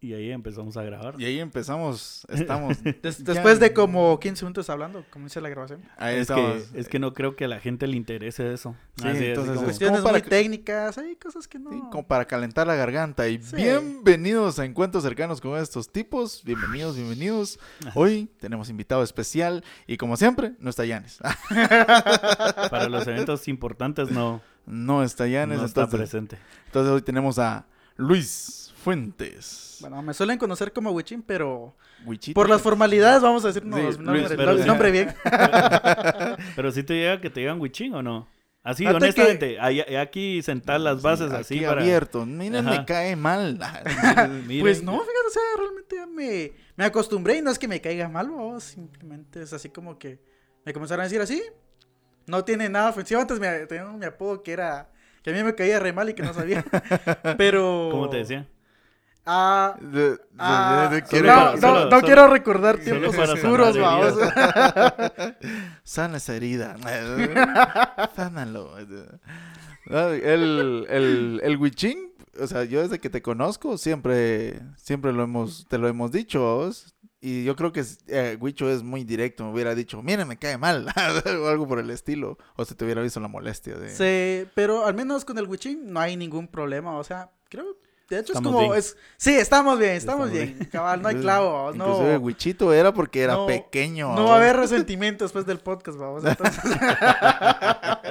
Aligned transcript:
Y 0.00 0.12
ahí 0.14 0.30
empezamos 0.30 0.76
a 0.76 0.84
grabar. 0.84 1.16
Y 1.18 1.24
ahí 1.24 1.40
empezamos, 1.40 2.24
estamos. 2.30 2.80
Des- 2.84 3.18
ya- 3.18 3.32
después 3.34 3.58
de 3.58 3.72
como 3.72 4.20
15 4.20 4.44
minutos 4.44 4.70
hablando, 4.70 5.04
como 5.10 5.24
dice 5.24 5.40
la 5.40 5.48
grabación. 5.48 5.82
Ahí 5.96 6.18
es, 6.18 6.28
que, 6.28 6.62
es 6.74 6.88
que 6.88 7.00
no 7.00 7.12
creo 7.14 7.34
que 7.34 7.46
a 7.46 7.48
la 7.48 7.58
gente 7.58 7.88
le 7.88 7.96
interese 7.96 8.52
eso. 8.52 8.76
Sí, 8.96 9.08
Así 9.08 9.16
es, 9.18 9.22
entonces 9.30 9.54
como- 9.56 9.60
es- 9.62 9.64
Cuestiones 9.64 10.00
para 10.02 10.18
muy 10.20 10.22
técnicas, 10.28 10.98
hay 10.98 11.16
cosas 11.16 11.48
que 11.48 11.58
no. 11.58 11.70
Sí, 11.72 11.80
como 11.90 12.06
para 12.06 12.26
calentar 12.26 12.68
la 12.68 12.76
garganta. 12.76 13.26
Y 13.28 13.42
Sí. 13.42 13.56
bienvenidos 13.56 14.60
a 14.60 14.64
Encuentros 14.64 15.02
Cercanos 15.02 15.40
con 15.40 15.58
estos 15.58 15.90
tipos. 15.90 16.44
Bienvenidos, 16.44 16.94
bienvenidos. 16.94 17.58
Hoy 17.94 18.30
tenemos 18.38 18.70
invitado 18.70 19.02
especial 19.02 19.64
y 19.88 19.96
como 19.96 20.16
siempre, 20.16 20.52
no 20.60 20.70
está 20.70 20.84
Yanes. 20.84 21.18
para 22.70 22.88
los 22.88 23.04
eventos 23.08 23.48
importantes 23.48 24.12
no, 24.12 24.40
No 24.64 25.02
está 25.02 25.26
Yanes, 25.26 25.58
no 25.58 25.64
está 25.64 25.80
entonces, 25.82 26.08
presente. 26.08 26.38
entonces 26.66 26.92
hoy 26.92 27.02
tenemos 27.02 27.40
a 27.40 27.66
Luis 27.98 28.72
Fuentes. 28.82 29.76
Bueno, 29.80 30.00
me 30.02 30.14
suelen 30.14 30.38
conocer 30.38 30.72
como 30.72 30.92
Wichin, 30.92 31.20
pero 31.22 31.76
por 32.32 32.48
las 32.48 32.62
formalidades 32.62 33.20
vamos 33.22 33.44
a 33.44 33.48
decirnos 33.48 33.78
Sí, 33.96 34.00
nombre, 34.00 34.20
Luis, 34.20 34.32
pero- 34.36 34.64
nombre 34.66 34.90
bien. 34.90 35.14
Pero 36.56 36.72
si 36.72 36.82
te 36.84 36.94
llega 36.94 37.20
que 37.20 37.28
te 37.28 37.40
digan 37.40 37.60
Wichín 37.60 37.92
o 37.94 38.02
no. 38.02 38.28
Así, 38.62 38.86
honestamente, 38.86 39.58
aquí 39.98 40.42
sentar 40.42 40.80
las 40.80 41.00
bases 41.02 41.30
Sí, 41.30 41.36
así 41.36 41.60
para... 41.60 41.80
abierto. 41.80 42.24
Miren, 42.26 42.64
me 42.64 42.84
cae 42.84 43.16
mal. 43.16 43.58
Miren, 44.46 44.60
Pues 44.60 44.82
no, 44.82 44.92
fíjate, 44.92 45.10
o 45.26 45.30
sea, 45.30 45.42
realmente 45.58 45.96
ya 45.96 46.06
me, 46.06 46.52
me 46.76 46.84
acostumbré 46.84 47.38
y 47.38 47.42
no 47.42 47.50
es 47.50 47.58
que 47.58 47.68
me 47.68 47.80
caiga 47.80 48.08
mal, 48.08 48.30
simplemente 48.60 49.42
es 49.42 49.52
así 49.52 49.70
como 49.70 49.98
que 49.98 50.20
me 50.64 50.72
comenzaron 50.72 51.00
a 51.00 51.04
decir 51.04 51.20
así. 51.20 51.42
No 52.26 52.44
tiene 52.44 52.68
nada 52.68 52.90
ofensivo. 52.90 53.20
Antes 53.20 53.40
me, 53.40 53.66
tenía 53.66 53.84
mi 53.84 54.04
apodo 54.04 54.42
que 54.42 54.52
era 54.52 54.90
que 55.28 55.34
a 55.34 55.42
mí 55.42 55.44
me 55.44 55.54
caía 55.54 55.78
re 55.78 55.92
mal 55.92 56.08
y 56.08 56.14
que 56.14 56.22
no 56.22 56.32
sabía. 56.32 56.64
Pero. 57.36 57.88
¿Cómo 57.90 58.08
te 58.08 58.18
decía? 58.18 58.46
Ah, 59.30 59.76
De- 59.78 60.12
de- 60.12 60.18
ah, 60.38 60.88
de- 60.90 60.96
de- 60.96 61.02
no, 61.02 61.06
quiere- 61.08 61.28
no, 61.28 61.56
solo- 61.58 61.84
no 61.84 61.90
solo- 61.90 62.00
quiero 62.02 62.28
recordar 62.28 62.78
tiempos 62.78 63.14
oscuros, 63.18 63.76
vamos. 63.78 64.14
Sana 65.84 66.16
esa 66.16 66.34
herida. 66.34 66.76
Sánalo. 68.16 68.74
No, 69.86 70.08
El, 70.08 70.86
el, 70.88 71.40
el 71.42 71.56
Wichín, 71.58 72.10
o 72.40 72.46
sea, 72.46 72.64
yo 72.64 72.80
desde 72.80 72.98
que 73.00 73.10
te 73.10 73.20
conozco 73.20 73.76
siempre, 73.76 74.60
siempre 74.76 75.12
lo 75.12 75.24
hemos, 75.24 75.66
te 75.68 75.76
lo 75.76 75.88
hemos 75.88 76.10
dicho. 76.10 76.40
¿vos? 76.40 76.94
Y 77.20 77.44
yo 77.44 77.56
creo 77.56 77.72
que 77.72 77.84
eh, 78.06 78.38
es 78.40 78.82
muy 78.82 79.04
directo. 79.04 79.44
Me 79.44 79.52
hubiera 79.52 79.74
dicho, 79.74 80.02
mira, 80.02 80.24
me 80.24 80.38
cae 80.38 80.56
mal. 80.56 80.86
o 81.42 81.48
algo 81.48 81.66
por 81.66 81.78
el 81.80 81.90
estilo. 81.90 82.38
O 82.56 82.64
se 82.64 82.74
te 82.74 82.84
hubiera 82.84 83.02
visto 83.02 83.18
la 83.20 83.28
molestia 83.28 83.76
de... 83.76 83.90
Sí, 83.90 84.48
pero 84.54 84.86
al 84.86 84.94
menos 84.94 85.24
con 85.24 85.36
el 85.38 85.48
Wichin 85.48 85.92
no 85.92 86.00
hay 86.00 86.16
ningún 86.16 86.46
problema. 86.46 86.96
O 86.96 87.04
sea, 87.04 87.32
creo. 87.48 87.76
De 88.10 88.18
hecho, 88.18 88.32
Estamos 88.32 88.50
es 88.52 88.56
como. 88.56 88.68
bien. 88.70 88.78
Es, 88.78 88.96
sí, 89.18 89.34
estamos 89.36 89.78
bien, 89.78 89.90
estamos, 89.92 90.30
Estamos 90.30 90.54
bien. 90.56 90.68
Cabal, 90.72 91.02
no 91.02 91.08
hay 91.08 91.16
clavo. 91.16 91.72
No, 91.74 91.88
Inclusive 91.88 92.16
Wichito 92.18 92.72
era 92.72 92.94
porque 92.94 93.20
era 93.22 93.34
No, 93.34 93.46
pequeño. 93.46 94.14
no 94.14 94.24
va 94.24 94.34
a 94.34 94.36
haber 94.38 94.56
resentimiento 94.56 95.24
después 95.24 95.44
del 95.44 95.58
podcast, 95.58 95.98
vamos. 95.98 96.24
Entonces, 96.24 96.64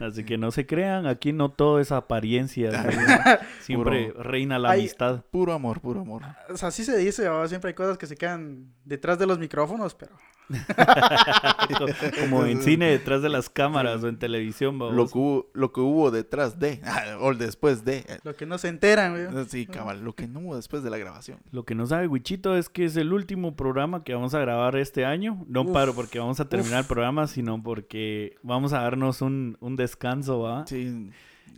Así 0.00 0.24
que 0.24 0.38
no 0.38 0.50
se 0.50 0.66
crean, 0.66 1.06
aquí 1.06 1.32
no 1.32 1.50
todo 1.50 1.80
es 1.80 1.92
apariencia. 1.92 2.70
¿no? 2.72 2.90
Siempre 3.60 4.12
Puro- 4.12 4.22
reina 4.22 4.58
la 4.58 4.70
Hay- 4.70 4.80
amistad. 4.80 5.22
Puro 5.30 5.52
amor, 5.52 5.80
puro 5.80 6.00
amor. 6.00 6.22
o 6.48 6.56
sea, 6.56 6.68
así 6.68 6.84
se 6.84 6.96
dice, 6.96 7.28
siempre 7.48 7.68
hay 7.68 7.74
cosas 7.74 7.98
que 7.98 8.06
se 8.06 8.16
quedan 8.16 8.72
detrás 8.84 9.18
de 9.18 9.26
los 9.26 9.38
micrófonos, 9.38 9.94
pero. 9.94 10.12
Como 12.20 12.44
en 12.44 12.62
cine 12.62 12.86
detrás 12.90 13.22
de 13.22 13.28
las 13.28 13.48
cámaras 13.48 14.02
o 14.02 14.08
en 14.08 14.18
televisión. 14.18 14.78
Lo 14.78 15.06
que, 15.08 15.18
hubo, 15.18 15.50
lo 15.54 15.72
que 15.72 15.80
hubo 15.80 16.10
detrás 16.10 16.58
de, 16.58 16.80
o 17.20 17.30
el 17.30 17.38
después 17.38 17.84
de. 17.84 18.04
Lo 18.24 18.34
que 18.34 18.46
no 18.46 18.58
se 18.58 18.68
enteran, 18.68 19.30
güey. 19.30 19.46
Sí, 19.48 19.66
cabal, 19.66 20.02
lo 20.04 20.14
que 20.14 20.26
no 20.26 20.40
hubo 20.40 20.56
después 20.56 20.82
de 20.82 20.90
la 20.90 20.98
grabación. 20.98 21.38
Lo 21.50 21.64
que 21.64 21.74
no 21.74 21.86
sabe 21.86 22.06
Wichito 22.06 22.56
es 22.56 22.68
que 22.68 22.84
es 22.84 22.96
el 22.96 23.12
último 23.12 23.56
programa 23.56 24.04
que 24.04 24.14
vamos 24.14 24.34
a 24.34 24.38
grabar 24.38 24.76
este 24.76 25.04
año. 25.04 25.44
No 25.48 25.62
Uf, 25.62 25.72
paro 25.72 25.94
porque 25.94 26.18
vamos 26.18 26.40
a 26.40 26.48
terminar 26.48 26.80
uf. 26.80 26.84
el 26.86 26.88
programa, 26.94 27.26
sino 27.26 27.62
porque 27.62 28.36
vamos 28.42 28.72
a 28.72 28.82
darnos 28.82 29.22
un, 29.22 29.56
un 29.60 29.76
descanso, 29.76 30.40
¿va? 30.40 30.66
Sí, 30.66 31.10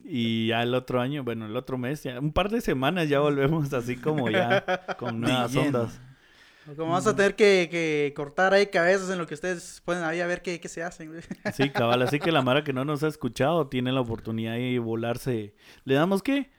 Y 0.04 0.48
ya 0.48 0.62
el 0.62 0.74
otro 0.74 1.00
año, 1.00 1.24
bueno, 1.24 1.46
el 1.46 1.56
otro 1.56 1.78
mes, 1.78 2.02
ya 2.04 2.20
un 2.20 2.32
par 2.32 2.50
de 2.50 2.60
semanas 2.60 3.08
ya 3.08 3.20
volvemos 3.20 3.72
así 3.72 3.96
como 3.96 4.30
ya 4.30 4.64
con 4.98 5.20
nuevas 5.22 5.52
lleno. 5.52 5.66
ondas. 5.66 6.00
Como 6.74 6.90
vamos 6.90 7.06
a 7.06 7.14
tener 7.14 7.36
que, 7.36 7.68
que 7.70 8.12
cortar 8.16 8.52
ahí 8.52 8.66
cabezas 8.66 9.08
en 9.10 9.18
lo 9.18 9.26
que 9.26 9.34
ustedes 9.34 9.80
pueden 9.84 10.02
ahí 10.02 10.20
a 10.20 10.26
ver 10.26 10.42
qué, 10.42 10.58
qué 10.60 10.68
se 10.68 10.82
hacen, 10.82 11.08
güey. 11.10 11.22
Sí, 11.54 11.70
cabal, 11.70 12.02
así 12.02 12.18
que 12.18 12.32
la 12.32 12.42
Mara 12.42 12.64
que 12.64 12.72
no 12.72 12.84
nos 12.84 13.02
ha 13.04 13.08
escuchado 13.08 13.68
tiene 13.68 13.92
la 13.92 14.00
oportunidad 14.00 14.54
de 14.54 14.78
volarse. 14.80 15.54
¿Le 15.84 15.94
damos 15.94 16.22
qué? 16.22 16.50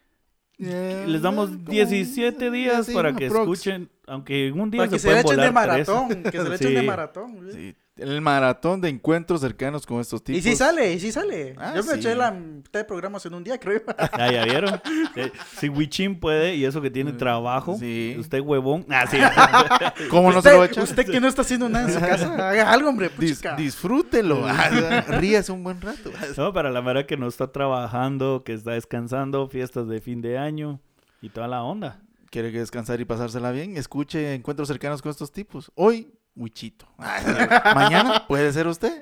Les 0.58 1.22
damos 1.22 1.52
como 1.52 1.70
17 1.70 2.50
días 2.52 2.88
sí, 2.88 2.94
para 2.94 3.14
que 3.16 3.28
aprox. 3.28 3.42
escuchen, 3.60 3.92
aunque 4.08 4.52
un 4.52 4.72
día 4.72 4.82
Para 4.84 4.92
que 4.92 5.00
se 5.00 5.08
se 5.10 5.14
le 5.14 5.20
echen 5.20 5.40
de 5.42 5.52
volar 5.52 5.54
tres. 5.70 5.88
maratón, 5.88 6.24
que 6.24 6.32
se 6.32 6.50
le 6.50 6.56
echen 6.56 6.74
de 6.74 6.82
maratón, 6.84 7.36
güey. 7.36 7.52
Sí, 7.54 7.76
el 7.98 8.22
maratón 8.22 8.82
de 8.82 8.90
encuentros 8.90 9.42
cercanos 9.42 9.86
con 9.86 10.00
estos 10.00 10.24
tipos. 10.24 10.40
Y 10.40 10.50
sí 10.50 10.56
sale, 10.56 10.94
y 10.94 11.00
sí 11.00 11.12
sale. 11.12 11.56
Ah, 11.58 11.74
Yo 11.76 11.84
me 11.84 11.94
sí. 11.94 12.00
eché 12.00 12.16
la 12.16 12.32
mitad 12.32 12.80
de 12.80 12.86
programas 12.86 13.26
en 13.26 13.34
un 13.34 13.44
día, 13.44 13.60
creo. 13.60 13.82
Ah, 13.98 14.32
¿ya 14.32 14.44
vieron? 14.46 14.80
Si 15.60 15.70
Wichin 15.70 16.20
puede, 16.20 16.56
y 16.56 16.66
eso 16.66 16.82
que 16.82 16.90
tiene 16.92 17.14
trabajo, 17.14 17.76
Mm, 17.76 17.80
Sí. 17.80 18.16
usted 18.20 18.40
huevón. 18.42 18.86
Ah, 18.90 19.06
sí. 19.10 19.18
¿Cómo 20.10 20.32
no 20.32 20.42
se 20.42 20.52
lo 20.52 20.58
va 20.60 20.64
a 20.64 20.68
echar? 20.68 20.84
usted 20.84 21.06
que 21.06 21.20
no 21.20 21.28
está 21.28 21.42
haciendo 21.42 21.70
nada 21.70 21.88
en 21.88 21.94
su 21.94 22.00
casa, 22.00 22.50
haga 22.50 22.72
algo, 22.72 22.90
hombre. 22.90 23.08
Dis- 23.18 23.30
puchica. 23.36 23.56
disfrútelo. 23.56 24.46
Ah, 24.48 25.02
Ríase 25.20 25.52
un 25.52 25.64
buen 25.64 25.82
rato. 25.82 26.12
No, 26.38 26.54
para 26.54 26.72
la 26.72 26.82
Mara 26.82 27.06
que 27.06 27.18
no 27.18 27.28
está 27.28 27.52
trabajando, 27.52 28.44
que 28.46 28.54
está 28.54 28.72
descansando, 28.72 29.48
fiestas 29.48 29.88
de 29.88 30.02
fin 30.02 30.22
de 30.22 30.38
año 30.38 30.80
y 31.22 31.30
toda 31.30 31.48
la 31.48 31.64
onda. 31.64 32.02
¿Quiere 32.30 32.52
que 32.52 32.60
descansar 32.60 33.00
y 33.00 33.06
pasársela 33.06 33.52
bien? 33.52 33.78
Escuche 33.78 34.34
encuentros 34.34 34.68
cercanos 34.68 35.02
con 35.02 35.10
estos 35.12 35.32
tipos. 35.32 35.72
Hoy, 35.76 36.12
Wichito. 36.38 36.88
Mañana 37.76 38.26
puede 38.28 38.52
ser 38.54 38.68
usted. 38.68 39.02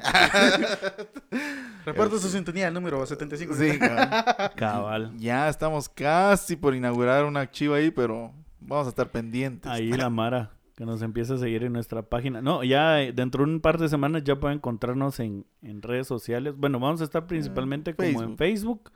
Reporta 1.86 2.18
su 2.18 2.30
sintonía, 2.30 2.68
el 2.70 2.74
número 2.74 3.06
75. 3.06 3.54
Sí, 3.54 3.78
cabal. 3.80 4.52
Cabal. 4.56 5.18
ya 5.18 5.50
estamos 5.50 5.90
casi 5.90 6.56
por 6.56 6.74
inaugurar 6.76 7.26
una 7.26 7.42
archivo 7.42 7.76
ahí, 7.76 7.92
pero 7.92 8.34
vamos 8.60 8.88
a 8.88 8.90
estar 8.90 9.12
pendientes. 9.12 9.72
Ahí 9.72 9.92
la 9.92 10.10
Mara, 10.10 10.52
que 10.76 10.86
nos 10.86 11.02
empiece 11.02 11.34
a 11.34 11.38
seguir 11.38 11.64
en 11.64 11.74
nuestra 11.74 12.02
página. 12.04 12.42
No, 12.42 12.64
ya 12.64 13.02
eh, 13.02 13.12
dentro 13.14 13.46
de 13.46 13.52
un 13.52 13.60
par 13.62 13.78
de 13.78 13.90
semanas 13.90 14.24
ya 14.24 14.40
pueden 14.40 14.58
encontrarnos 14.58 15.20
en, 15.20 15.46
en 15.62 15.82
redes 15.82 16.08
sociales. 16.08 16.56
Bueno, 16.58 16.80
vamos 16.80 17.02
a 17.02 17.04
estar 17.04 17.28
principalmente 17.28 17.94
como 17.96 18.24
en 18.24 18.38
Facebook. 18.38 18.38
Facebook. 18.38 18.92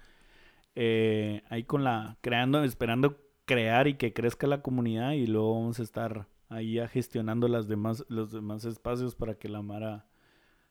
eh, 0.76 1.44
ahí 1.50 1.64
con 1.64 1.84
la, 1.84 2.18
creando, 2.22 2.64
esperando 2.64 3.18
crear 3.46 3.88
y 3.88 3.96
que 3.96 4.14
crezca 4.14 4.48
la 4.48 4.62
comunidad 4.62 5.12
y 5.12 5.28
luego 5.28 5.56
vamos 5.60 5.80
a 5.80 5.84
estar 5.84 6.28
ahí 6.50 6.76
ya 6.76 6.88
gestionando 6.88 7.48
las 7.48 7.68
demás, 7.68 8.06
los 8.10 8.32
demás 8.32 8.66
espacios 8.66 9.16
para 9.16 9.36
que 9.36 9.50
la 9.50 9.62
Mara, 9.62 10.06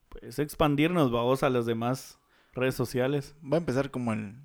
pues 0.08 0.38
expandirnos, 0.38 1.10
vamos 1.10 1.42
a 1.42 1.50
las 1.50 1.66
demás 1.66 2.18
redes 2.52 2.74
sociales. 2.74 3.36
Va 3.44 3.56
a 3.56 3.60
empezar 3.60 3.90
como 3.90 4.12
el 4.12 4.36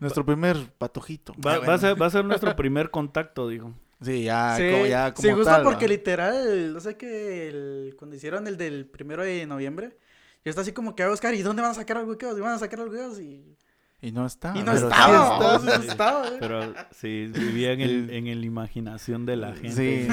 nuestro 0.00 0.24
primer 0.26 0.56
patojito. 0.78 1.34
Va, 1.44 1.54
Ah, 1.54 1.58
va 1.60 1.74
a 1.74 1.78
ser, 1.78 2.00
va 2.00 2.06
a 2.06 2.10
ser 2.10 2.24
nuestro 2.24 2.56
primer 2.56 2.90
contacto, 2.90 3.48
digo. 3.48 3.74
Sí, 4.00 4.24
ya, 4.24 4.56
Sí, 4.56 4.70
como, 4.70 4.86
ya 4.86 5.12
como 5.14 5.28
sí, 5.28 5.32
justo 5.32 5.50
tal, 5.50 5.62
porque 5.62 5.88
literal, 5.88 6.72
no 6.72 6.80
sé 6.80 6.96
que 6.96 7.48
el- 7.48 7.96
cuando 7.98 8.16
hicieron 8.16 8.46
el 8.46 8.56
del 8.56 8.86
primero 8.86 9.22
de 9.24 9.46
noviembre, 9.46 9.98
yo 10.44 10.50
estaba 10.50 10.62
así 10.62 10.72
como 10.72 10.94
que 10.94 11.02
a 11.02 11.08
buscar, 11.10 11.34
¿y 11.34 11.42
dónde 11.42 11.62
van 11.62 11.72
a 11.72 11.74
sacar 11.74 11.96
los 11.98 12.06
huequeos? 12.08 12.38
¿Y 12.38 12.40
van 12.40 12.54
a 12.54 12.58
sacar 12.58 12.78
los 12.78 12.88
huequeos? 12.90 13.20
Y, 13.20 13.56
Y 14.00 14.12
no 14.12 14.26
está. 14.26 14.52
y 14.54 14.60
no 14.60 14.72
pero 14.72 14.78
sí 14.78 14.84
estaba, 14.84 15.56
estaba, 15.78 16.28
güey. 16.28 16.38
Pero 16.38 16.74
sí, 16.92 17.30
vivía 17.34 17.72
en, 17.72 17.80
el, 17.80 18.10
en 18.10 18.40
la 18.40 18.46
imaginación 18.46 19.26
de 19.26 19.36
la 19.36 19.54
gente. 19.54 20.06
Sí. 20.06 20.08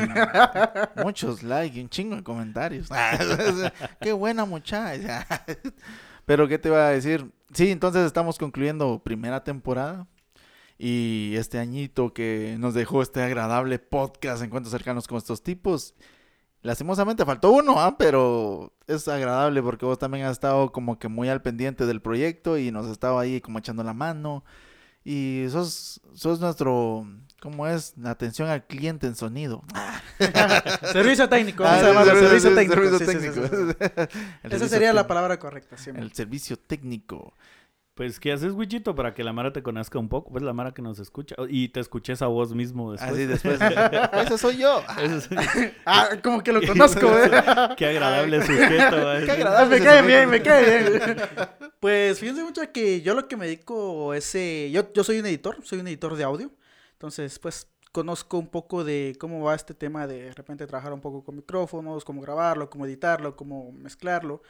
Muchos 1.03 1.43
likes 1.43 1.77
y 1.77 1.81
un 1.81 1.89
chingo 1.89 2.15
de 2.15 2.23
comentarios. 2.23 2.89
Qué 4.01 4.11
buena 4.11 4.45
muchacha. 4.45 5.27
Pero 6.25 6.47
¿qué 6.47 6.57
te 6.57 6.69
iba 6.69 6.87
a 6.87 6.89
decir? 6.89 7.31
Sí, 7.53 7.69
entonces 7.69 8.07
estamos 8.07 8.39
concluyendo 8.39 9.03
primera 9.03 9.43
temporada. 9.43 10.07
Y 10.79 11.35
este 11.37 11.59
añito 11.59 12.11
que 12.11 12.55
nos 12.59 12.73
dejó 12.73 13.03
este 13.03 13.21
agradable 13.21 13.77
podcast, 13.77 14.43
encuentros 14.43 14.71
cercanos 14.71 15.07
con 15.07 15.19
estos 15.19 15.43
tipos. 15.43 15.93
Lastimosamente 16.65 17.23
faltó 17.25 17.51
uno, 17.51 17.79
¿ah? 17.79 17.95
pero 17.95 18.73
es 18.87 19.07
agradable 19.07 19.61
porque 19.61 19.85
vos 19.85 19.99
también 19.99 20.25
has 20.25 20.31
estado 20.31 20.71
como 20.71 20.97
que 20.97 21.07
muy 21.07 21.29
al 21.29 21.43
pendiente 21.43 21.85
del 21.85 22.01
proyecto 22.01 22.57
y 22.57 22.71
nos 22.71 22.87
has 22.87 22.93
estado 22.93 23.19
ahí 23.19 23.39
como 23.39 23.59
echando 23.59 23.83
la 23.83 23.93
mano. 23.93 24.43
Y 25.03 25.45
sos, 25.51 26.01
sos 26.15 26.39
nuestro, 26.39 27.07
¿cómo 27.39 27.67
es? 27.67 27.93
La 27.97 28.09
atención 28.09 28.49
al 28.49 28.65
cliente 28.65 29.05
en 29.05 29.15
sonido. 29.15 29.63
servicio 30.91 31.29
técnico, 31.29 31.63
Ah, 31.63 31.79
servicio- 31.79 32.15
servicio 32.15 32.55
técnico. 32.55 32.97
servicio 32.97 33.19
sí, 33.21 33.29
sí, 33.29 33.77
sí, 34.09 34.17
Esa 34.55 34.67
sería 34.67 34.91
la 34.93 35.05
palabra 35.05 35.37
correcta, 35.37 35.77
siempre. 35.77 36.03
El 36.03 36.13
servicio 36.13 36.57
técnico. 36.57 37.35
Pues, 37.95 38.19
¿qué 38.19 38.33
haces, 38.33 38.51
Wichito? 38.51 38.93
Para 38.93 39.13
que 39.13 39.23
la 39.23 39.31
Mara 39.31 39.53
te 39.53 39.63
conozca 39.63 39.97
un 39.97 40.09
poco. 40.09 40.29
Pues 40.31 40.43
la 40.43 40.51
Mara 40.51 40.73
que 40.73 40.81
nos 40.81 40.99
escucha. 40.99 41.33
Y 41.47 41.69
te 41.69 41.79
escuches 41.79 42.21
a 42.21 42.27
vos 42.27 42.53
mismo 42.53 42.91
después. 42.91 43.09
Así 43.11 43.25
después. 43.25 43.57
Ese 44.25 44.37
soy 44.37 44.57
yo. 44.57 44.83
Eso 45.01 45.15
es- 45.15 45.71
Ah, 45.85 46.09
como 46.21 46.43
que 46.43 46.51
lo 46.51 46.61
conozco, 46.61 47.07
güey. 47.07 47.29
Qué 47.77 47.85
agradable 47.85 48.41
sujeto. 48.41 48.97
¿va? 48.97 49.21
Qué 49.21 49.31
agradable. 49.31 49.79
me 49.79 49.85
cae 49.85 50.01
bien, 50.05 50.29
me 50.29 50.41
cae 50.41 50.89
bien. 50.89 51.01
Pues 51.79 52.19
fíjense 52.19 52.43
mucho 52.43 52.69
que 52.73 53.01
yo 53.01 53.13
lo 53.15 53.29
que 53.29 53.37
me 53.37 53.45
dedico 53.45 54.13
es... 54.13 54.35
eh, 54.35 54.69
yo, 54.73 54.91
yo 54.93 55.03
soy 55.05 55.19
un 55.19 55.25
editor, 55.27 55.57
soy 55.63 55.79
un 55.79 55.87
editor 55.87 56.17
de 56.17 56.23
audio. 56.25 56.51
Entonces, 56.93 57.39
pues, 57.39 57.69
conozco 57.93 58.37
un 58.37 58.47
poco 58.49 58.83
de 58.83 59.15
cómo 59.21 59.41
va 59.41 59.55
este 59.55 59.73
tema 59.73 60.05
de 60.05 60.23
de 60.23 60.31
repente 60.33 60.67
trabajar 60.67 60.91
un 60.91 60.99
poco 60.99 61.23
con 61.23 61.37
micrófonos, 61.37 62.03
cómo 62.03 62.19
grabarlo, 62.21 62.69
cómo 62.69 62.85
editarlo, 62.85 63.37
cómo 63.37 63.71
mezclarlo. 63.71 64.41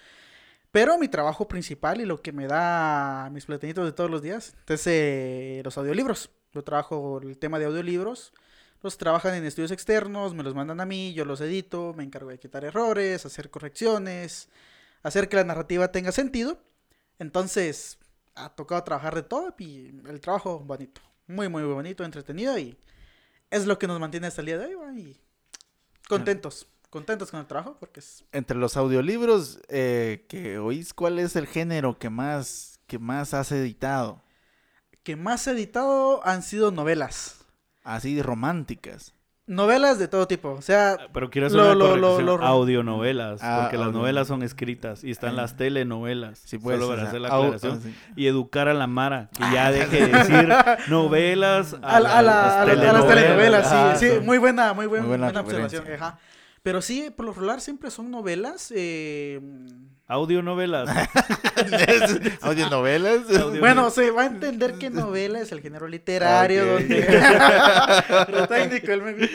Pero 0.76 0.98
mi 0.98 1.08
trabajo 1.08 1.48
principal 1.48 2.02
y 2.02 2.06
lo 2.06 2.22
que 2.22 2.34
me 2.34 2.48
da 2.48 3.30
mis 3.32 3.46
platinitos 3.46 3.86
de 3.86 3.94
todos 3.94 4.12
los 4.12 4.22
días 4.22 4.58
es 4.68 4.86
eh, 4.88 5.62
los 5.64 5.78
audiolibros. 5.78 6.32
Yo 6.52 6.66
trabajo 6.66 7.22
el 7.24 7.38
tema 7.38 7.60
de 7.60 7.66
audiolibros. 7.68 8.34
Los 8.82 8.98
trabajan 8.98 9.36
en 9.36 9.46
estudios 9.46 9.72
externos, 9.72 10.34
me 10.34 10.44
los 10.44 10.54
mandan 10.54 10.82
a 10.82 10.86
mí, 10.86 11.14
yo 11.14 11.24
los 11.24 11.40
edito, 11.40 11.94
me 11.96 12.04
encargo 12.04 12.30
de 12.30 12.40
quitar 12.40 12.66
errores, 12.66 13.26
hacer 13.26 13.50
correcciones, 13.50 14.50
hacer 15.02 15.30
que 15.30 15.38
la 15.38 15.46
narrativa 15.46 15.94
tenga 15.94 16.12
sentido. 16.12 16.62
Entonces, 17.20 17.98
ha 18.36 18.54
tocado 18.54 18.84
trabajar 18.84 19.16
de 19.16 19.24
todo 19.24 19.56
y 19.58 19.98
el 20.10 20.20
trabajo 20.20 20.60
bonito. 20.60 21.00
Muy, 21.26 21.48
muy 21.48 21.64
bonito, 21.64 22.04
entretenido 22.04 22.60
y 22.60 22.78
es 23.50 23.66
lo 23.66 23.80
que 23.80 23.88
nos 23.88 24.02
mantiene 24.02 24.28
hasta 24.28 24.42
el 24.42 24.48
día 24.48 24.58
de 24.58 24.76
hoy. 24.76 25.00
Y 25.00 25.22
contentos, 26.10 26.68
contentos 26.96 27.30
con 27.30 27.42
el 27.42 27.46
trabajo 27.46 27.76
porque 27.78 28.00
es... 28.00 28.24
Entre 28.32 28.56
los 28.58 28.78
audiolibros 28.78 29.60
eh, 29.68 30.26
que 30.30 30.58
oís, 30.60 30.94
¿cuál 30.94 31.20
es 31.20 31.36
el 31.36 31.46
género 31.46 32.00
que 32.00 32.10
más, 32.10 32.80
que 32.88 33.00
más 33.00 33.34
has 33.34 33.52
editado? 33.52 34.22
que 35.04 35.16
más 35.18 35.46
he 35.48 35.52
editado 35.52 36.26
han 36.26 36.42
sido 36.42 36.72
novelas. 36.72 37.46
Así 37.84 38.22
románticas. 38.24 39.14
Novelas 39.46 40.00
de 40.00 40.08
todo 40.08 40.26
tipo. 40.28 40.50
O 40.54 40.62
sea, 40.64 40.98
Pero 41.14 41.30
quiero 41.30 41.46
hacer 41.46 41.60
Lo- 41.60 41.66
una 41.66 41.76
lo- 41.76 41.90
corrección. 41.90 42.26
lo- 42.26 42.38
lo- 42.40 42.46
Audionovelas, 42.46 43.40
Ah, 43.44 43.60
porque 43.62 43.78
las 43.78 43.92
novelas 43.94 44.28
son 44.28 44.42
escritas 44.42 45.04
y 45.04 45.12
están 45.12 45.32
Ah. 45.32 45.42
las 45.44 45.58
telenovelas. 45.58 46.40
Sí, 46.46 46.58
pues. 46.58 46.80
Solo 46.80 46.90
para 46.96 47.08
hacer 47.08 47.22
la 47.22 47.28
aclaración. 47.28 47.94
Y 48.16 48.26
educar 48.26 48.68
a 48.68 48.74
la 48.74 48.88
Mara, 48.88 49.30
que 49.38 49.44
ya 49.54 49.70
deje 49.72 50.08
de 50.08 50.18
decir 50.18 50.50
novelas 50.90 51.76
a, 51.84 52.00
la- 52.00 52.18
a 52.18 52.22
la- 52.24 52.62
a 52.62 52.66
la- 52.66 52.90
a 52.90 52.94
las 52.94 53.08
telenovelas, 53.08 54.00
sí, 54.00 54.08
sí, 54.10 54.20
muy 54.22 54.40
buena, 54.40 54.74
muy, 54.74 54.88
buen- 54.88 55.02
Muy 55.02 55.10
buena 55.10 55.26
buena, 55.28 55.42
observación. 55.42 55.84
Ajá. 55.94 56.18
Pero 56.66 56.82
sí, 56.82 57.12
por 57.16 57.28
lo 57.28 57.32
regular 57.34 57.62
siempre 57.62 57.92
son 57.92 58.10
novelas. 58.10 58.74
eh, 58.76 59.40
Audionovelas. 60.08 60.90
Audionovelas. 62.42 63.30
Audio- 63.38 63.60
bueno, 63.60 63.92
se 63.92 64.10
va 64.10 64.24
a 64.24 64.26
entender 64.26 64.74
que 64.80 64.90
novela 64.90 65.40
es 65.40 65.52
el 65.52 65.62
género 65.62 65.88
literario 65.88 66.66
donde... 66.74 67.08
Lo 68.30 68.48
técnico, 68.48 68.92
el. 68.92 69.30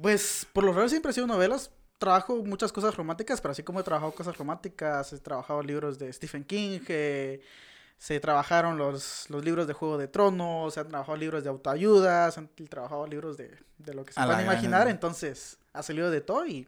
Pues 0.00 0.44
por 0.52 0.64
lo 0.64 0.70
regular 0.70 0.90
siempre 0.90 1.12
he 1.12 1.14
sido 1.14 1.26
novelas. 1.28 1.70
Trabajo 1.98 2.36
muchas 2.44 2.72
cosas 2.72 2.96
románticas, 2.96 3.40
pero 3.40 3.52
así 3.52 3.62
como 3.62 3.78
he 3.78 3.84
trabajado 3.84 4.10
cosas 4.12 4.36
románticas, 4.36 5.12
he 5.12 5.18
trabajado 5.18 5.62
libros 5.62 5.98
de 6.00 6.12
Stephen 6.12 6.42
King, 6.42 6.80
eh, 6.88 7.40
se 7.96 8.18
trabajaron 8.18 8.76
los, 8.76 9.30
los 9.30 9.44
libros 9.44 9.68
de 9.68 9.72
Juego 9.72 9.96
de 9.98 10.08
Tronos, 10.08 10.74
se 10.74 10.80
han 10.80 10.88
trabajado 10.88 11.16
libros 11.16 11.44
de 11.44 11.50
autoayuda, 11.50 12.30
se 12.32 12.40
han 12.40 12.48
trabajado 12.68 13.06
libros 13.06 13.36
de, 13.36 13.56
de 13.78 13.94
lo 13.94 14.04
que 14.04 14.12
se 14.12 14.20
puedan 14.20 14.44
imaginar, 14.44 14.88
entonces 14.88 15.56
ha 15.74 15.82
salido 15.82 16.10
de 16.10 16.20
todo 16.22 16.46
y 16.46 16.66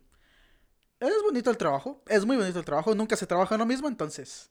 es 1.00 1.10
bonito 1.24 1.50
el 1.50 1.56
trabajo, 1.56 2.02
es 2.08 2.24
muy 2.26 2.36
bonito 2.36 2.58
el 2.58 2.64
trabajo, 2.64 2.94
nunca 2.94 3.16
se 3.16 3.26
trabaja 3.26 3.54
en 3.54 3.60
lo 3.60 3.66
mismo, 3.66 3.88
entonces 3.88 4.50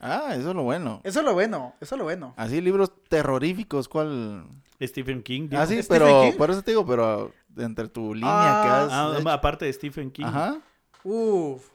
Ah, 0.00 0.34
eso 0.34 0.50
es 0.50 0.54
lo 0.56 0.62
bueno. 0.64 1.00
eso 1.04 1.20
es 1.20 1.24
lo 1.24 1.32
bueno, 1.34 1.74
eso 1.80 1.94
es 1.94 1.98
lo 1.98 2.04
bueno. 2.04 2.34
Así 2.36 2.60
libros 2.60 2.92
terroríficos, 3.08 3.88
¿cuál? 3.88 4.46
Stephen 4.82 5.22
King. 5.22 5.48
dijo. 5.48 5.62
Ah, 5.62 5.66
sí, 5.66 5.82
¿Stephen 5.82 5.88
pero 5.88 6.22
King? 6.30 6.36
por 6.38 6.50
eso 6.50 6.62
te 6.62 6.72
digo, 6.72 6.84
pero 6.84 7.32
entre 7.56 7.88
tu 7.88 8.12
línea 8.14 8.30
Ah, 8.60 8.62
que 8.62 8.68
has 8.68 8.88
Ah, 8.92 9.16
hecho. 9.18 9.28
aparte 9.30 9.64
de 9.64 9.72
Stephen 9.72 10.10
King. 10.10 10.24
Ajá. 10.26 10.60
Uf. 11.04 11.68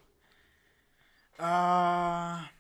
Ah, 1.40 2.52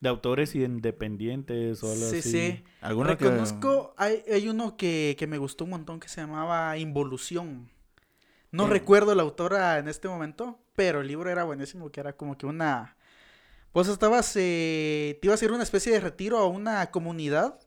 De 0.00 0.08
autores 0.08 0.54
independientes 0.56 1.82
o 1.84 1.92
algo 1.92 2.06
sí, 2.06 2.18
así. 2.18 2.30
sí. 2.32 2.64
¿Alguno 2.80 3.16
que- 3.16 3.24
Reconozco, 3.26 3.94
hay, 3.96 4.24
hay 4.32 4.48
uno 4.48 4.76
que, 4.76 5.14
que 5.18 5.26
me 5.28 5.38
gustó 5.38 5.64
un 5.64 5.70
montón 5.70 6.00
que 6.00 6.08
se 6.08 6.20
llamaba 6.22 6.76
Involución. 6.78 7.70
No 8.52 8.66
recuerdo 8.68 9.14
la 9.14 9.22
autora 9.22 9.78
en 9.78 9.88
este 9.88 10.08
momento, 10.08 10.60
pero 10.74 11.00
el 11.00 11.08
libro 11.08 11.30
era 11.30 11.44
buenísimo, 11.44 11.90
que 11.90 12.00
era 12.00 12.12
como 12.16 12.36
que 12.36 12.46
una... 12.46 12.96
Vos 13.72 13.88
estabas, 13.88 14.30
eh, 14.36 15.18
te 15.20 15.26
iba 15.26 15.32
a 15.32 15.36
hacer 15.36 15.52
una 15.52 15.62
especie 15.62 15.92
de 15.92 16.00
retiro 16.00 16.38
a 16.38 16.46
una 16.46 16.90
comunidad 16.90 17.58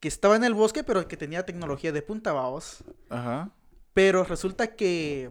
que 0.00 0.08
estaba 0.08 0.36
en 0.36 0.44
el 0.44 0.54
bosque, 0.54 0.82
pero 0.82 1.06
que 1.06 1.18
tenía 1.18 1.44
tecnología 1.44 1.92
de 1.92 2.00
punta, 2.00 2.32
vamos. 2.32 2.82
Ajá. 3.10 3.50
Pero 3.92 4.24
resulta 4.24 4.74
que 4.74 5.30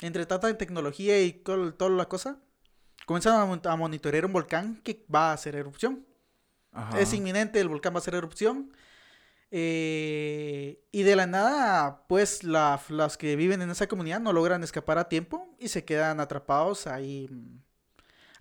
entre 0.00 0.24
tanta 0.24 0.56
tecnología 0.56 1.20
y 1.20 1.32
todo, 1.32 1.74
toda 1.74 1.90
la 1.90 2.06
cosa, 2.06 2.38
mon- 3.06 3.60
a 3.64 3.76
monitorear 3.76 4.24
un 4.24 4.32
volcán 4.32 4.80
que 4.82 5.04
va 5.14 5.30
a 5.30 5.34
hacer 5.34 5.54
erupción. 5.54 6.06
Ajá. 6.72 6.98
Es 6.98 7.12
inminente, 7.12 7.60
el 7.60 7.68
volcán 7.68 7.92
va 7.92 7.98
a 7.98 8.00
hacer 8.00 8.14
erupción. 8.14 8.72
Eh, 9.54 10.82
y 10.92 11.02
de 11.02 11.14
la 11.14 11.26
nada, 11.26 12.04
pues 12.08 12.42
la- 12.42 12.80
las 12.88 13.18
que 13.18 13.36
viven 13.36 13.60
en 13.62 13.70
esa 13.70 13.86
comunidad 13.86 14.18
no 14.20 14.32
logran 14.32 14.64
escapar 14.64 14.96
a 14.98 15.08
tiempo 15.10 15.54
y 15.58 15.68
se 15.68 15.84
quedan 15.84 16.20
atrapados 16.20 16.86
ahí 16.86 17.28
mm, 17.30 17.58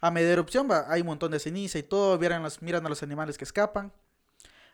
a 0.01 0.11
media 0.11 0.31
erupción. 0.31 0.67
Hay 0.87 1.01
un 1.01 1.07
montón 1.07 1.31
de 1.31 1.39
ceniza 1.39 1.79
y 1.79 1.83
todo, 1.83 2.17
los, 2.43 2.61
miran 2.61 2.85
a 2.85 2.89
los 2.89 3.03
animales 3.03 3.37
que 3.37 3.43
escapan. 3.43 3.91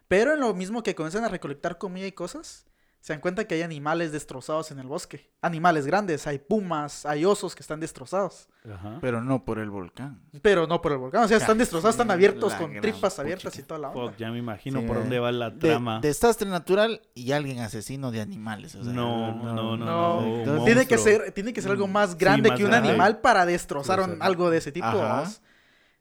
Pero 0.07 0.33
en 0.33 0.39
lo 0.41 0.53
mismo 0.53 0.83
que 0.83 0.95
comienzan 0.95 1.25
a 1.25 1.29
recolectar 1.29 1.77
comida 1.77 2.07
y 2.07 2.11
cosas, 2.13 2.65
se 3.07 3.13
dan 3.13 3.21
cuenta 3.21 3.45
que 3.45 3.55
hay 3.55 3.61
animales 3.61 4.11
destrozados 4.11 4.69
en 4.71 4.79
el 4.79 4.87
bosque. 4.87 5.31
Animales 5.41 5.85
grandes, 5.87 6.27
hay 6.27 6.39
pumas, 6.39 7.05
hay 7.05 7.23
osos 7.23 7.55
que 7.55 7.61
están 7.61 7.79
destrozados. 7.79 8.49
Ajá. 8.69 8.97
Pero 8.99 9.21
no 9.23 9.45
por 9.45 9.59
el 9.59 9.69
volcán. 9.69 10.19
Pero 10.41 10.67
no 10.67 10.81
por 10.81 10.91
el 10.91 10.97
volcán, 10.97 11.23
o 11.23 11.27
sea, 11.29 11.37
están 11.37 11.57
destrozados, 11.57 11.93
están 11.95 12.11
abiertos 12.11 12.51
La 12.51 12.57
con 12.57 12.81
tripas 12.81 13.17
abiertas 13.17 13.53
puchica. 13.53 13.63
y 13.63 13.65
toda 13.65 13.79
la 13.79 13.89
onda. 13.91 14.11
Fuck, 14.11 14.17
ya 14.19 14.29
me 14.29 14.39
imagino 14.39 14.81
Sí. 14.81 14.87
por 14.87 14.97
dónde 14.97 15.19
va 15.19 15.31
la 15.31 15.51
De- 15.51 15.69
trama. 15.69 16.01
desastre 16.01 16.49
natural 16.49 17.01
y 17.13 17.31
alguien 17.31 17.59
asesino 17.59 18.11
de 18.11 18.19
animales. 18.19 18.75
o 18.75 18.83
sea, 18.83 18.91
No, 18.91 19.33
no, 19.33 19.53
no, 19.53 19.77
No, 19.77 19.85
no. 19.85 20.17
un 20.19 20.39
entonces- 20.39 20.65
Tiene 20.65 20.85
que 20.85 20.97
ser, 20.97 21.31
tiene 21.31 21.53
que 21.53 21.61
ser 21.61 21.71
algo 21.71 21.87
más 21.87 22.17
grande 22.17 22.49
más 22.49 22.57
que 22.57 22.65
un 22.65 22.71
grande. 22.71 22.89
animal 22.89 23.21
para 23.21 23.45
destrozar 23.45 23.99
un- 24.01 24.07
Destrozar. 24.07 24.27
algo 24.27 24.49
de 24.49 24.57
ese 24.57 24.73
tipo. 24.73 24.85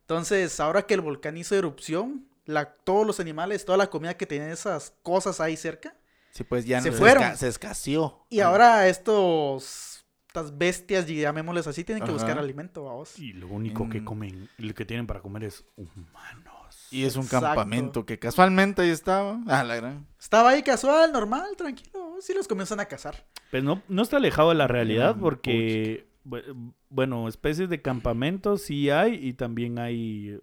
Entonces, 0.03 0.59
ahora 0.61 0.83
que 0.83 0.95
el 0.95 1.01
volcán 1.03 1.37
hizo 1.37 1.55
erupción, 1.55 2.27
la, 2.47 2.65
todos 2.65 3.07
los 3.07 3.21
animales, 3.21 3.65
toda 3.65 3.79
la 3.79 3.89
comida 3.91 4.15
que 4.15 4.27
tenían 4.27 4.51
esas 4.51 4.93
cosas 5.05 5.41
ahí 5.41 5.57
cerca, 5.57 5.95
Sí, 6.37 6.45
pues 6.45 6.67
ya 6.67 6.81
Se 6.83 6.91
no- 6.91 6.97
fueron. 6.97 7.23
esca- 7.25 7.37
se 7.37 7.49
escaseó. 7.49 8.27
y 8.29 8.41
Ah, 8.41 8.49
ahora 8.49 8.89
estos, 8.89 10.05
estas 10.27 10.57
bestias, 10.59 11.07
llamémosles 11.07 11.67
así, 11.67 11.83
tienen 11.83 12.05
que 12.05 12.11
Ajá. 12.11 12.19
buscar 12.19 12.39
alimento, 12.39 12.85
vamos. 12.85 13.19
Y 13.19 13.33
lo 13.33 13.49
único 13.49 13.89
que 13.89 13.99
En- 13.99 14.05
comen, 14.05 14.49
lo 14.59 14.75
que 14.75 14.85
tienen 14.85 15.07
para 15.07 15.21
comer 15.21 15.45
es 15.45 15.65
humanos. 15.77 16.89
Y 16.91 17.05
es 17.05 17.17
un 17.17 17.23
Exacto. 17.25 17.47
campamento 17.47 18.05
que 18.07 18.19
casualmente 18.19 18.83
ahí 18.83 18.91
estaba. 18.91 19.41
Ah, 19.47 19.65
la 19.65 19.77
gran. 19.77 20.07
Estaba 20.21 20.51
ahí 20.51 20.63
casual, 20.63 21.11
normal, 21.13 21.57
tranquilo, 21.57 22.17
sí 22.21 22.33
los 22.35 22.47
comienzan 22.47 22.81
a 22.81 22.85
cazar. 22.85 23.27
Pues 23.51 23.63
no, 23.65 23.83
no 23.89 24.03
está 24.03 24.19
alejado 24.19 24.51
de 24.51 24.57
la 24.57 24.67
realidad 24.69 25.11
Gran 25.13 25.21
porque, 25.21 26.07
bu- 26.25 26.75
bueno, 26.91 27.29
especies 27.29 27.69
de 27.71 27.81
campamentos 27.83 28.63
sí 28.63 28.91
hay 28.91 29.15
y 29.15 29.33
también 29.33 29.79
hay 29.79 30.39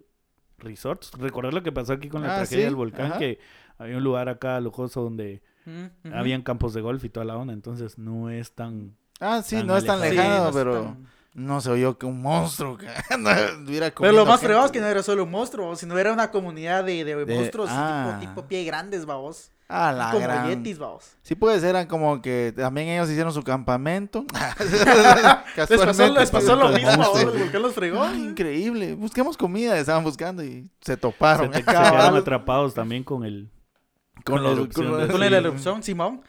resorts. 0.58 1.12
Recordar 1.18 1.54
lo 1.54 1.62
que 1.62 1.72
pasó 1.72 1.92
aquí 1.92 2.08
con 2.08 2.22
la 2.22 2.32
Ah, 2.34 2.36
tragedia 2.38 2.62
sí, 2.62 2.64
del 2.64 2.74
volcán, 2.74 3.12
ajá. 3.12 3.18
que 3.18 3.38
había 3.78 3.96
un 3.96 4.04
lugar 4.04 4.28
acá 4.28 4.60
lujoso 4.60 5.02
donde 5.02 5.42
Mm, 5.66 6.12
habían 6.14 6.42
campos 6.42 6.74
de 6.74 6.80
golf 6.80 7.04
y 7.04 7.08
toda 7.08 7.24
la 7.24 7.36
onda, 7.36 7.52
entonces 7.52 7.98
no 7.98 8.30
es 8.30 8.52
tan... 8.52 8.96
Ah, 9.20 9.42
sí, 9.42 9.56
Tan 9.56 9.66
no 9.66 9.76
es 9.76 9.86
tan. 9.86 10.00
Sí, 10.02 10.10
lejano, 10.10 10.44
no 10.46 10.52
pero 10.52 10.82
tan- 10.82 11.06
no 11.34 11.60
se 11.60 11.70
oyó 11.70 11.98
que 11.98 12.06
un 12.06 12.20
monstruo 12.20 12.76
que 12.76 12.86
Pero 13.98 14.12
lo 14.12 14.26
más 14.26 14.40
fregado 14.40 14.66
es 14.66 14.72
que 14.72 14.80
no 14.80 14.86
era 14.86 15.02
solo 15.02 15.24
un 15.24 15.30
monstruo, 15.30 15.74
sino 15.76 15.98
era 15.98 16.12
una 16.12 16.30
comunidad 16.30 16.84
de, 16.84 17.04
de 17.04 17.24
De- 17.24 17.34
monstruos 17.34 17.68
ah. 17.72 18.18
tipo, 18.20 18.32
tipo 18.34 18.48
pie 18.48 18.64
grandes, 18.64 19.06
babos. 19.06 19.50
Ah, 19.68 19.92
la 19.92 20.10
como 20.10 20.22
gran. 20.24 20.46
yetis, 20.48 20.78
babos. 20.78 21.16
Sí 21.22 21.34
puede 21.34 21.58
ser, 21.58 21.70
eran 21.70 21.86
como 21.86 22.20
que 22.20 22.52
también 22.54 22.88
ellos 22.88 23.08
hicieron 23.08 23.32
su 23.32 23.42
campamento. 23.42 24.26
Les 25.56 25.80
pasó, 25.84 26.12
les 26.12 26.30
pasó 26.30 26.54
lo 26.56 26.68
mismo, 26.68 26.96
babos, 26.98 27.38
volcán 27.38 27.62
los 27.62 27.72
fregó. 27.74 28.02
Ay, 28.02 28.22
increíble. 28.24 28.94
Busquemos 28.94 29.36
comida, 29.36 29.78
estaban 29.78 30.04
buscando 30.04 30.44
y 30.44 30.70
se 30.80 30.92
Se, 30.92 30.96
toparon. 30.96 31.50
te- 31.50 31.58
se 31.58 31.64
quedaron 31.64 32.16
atrapados 32.16 32.74
también 32.74 33.04
con 33.04 33.24
el... 33.24 33.50
con 34.24 34.36
con 34.36 34.44
la 34.44 34.50
erupción 34.52 35.08
con 35.08 35.20
la 35.20 35.26
erupción, 35.26 35.82
Simón. 35.82 36.22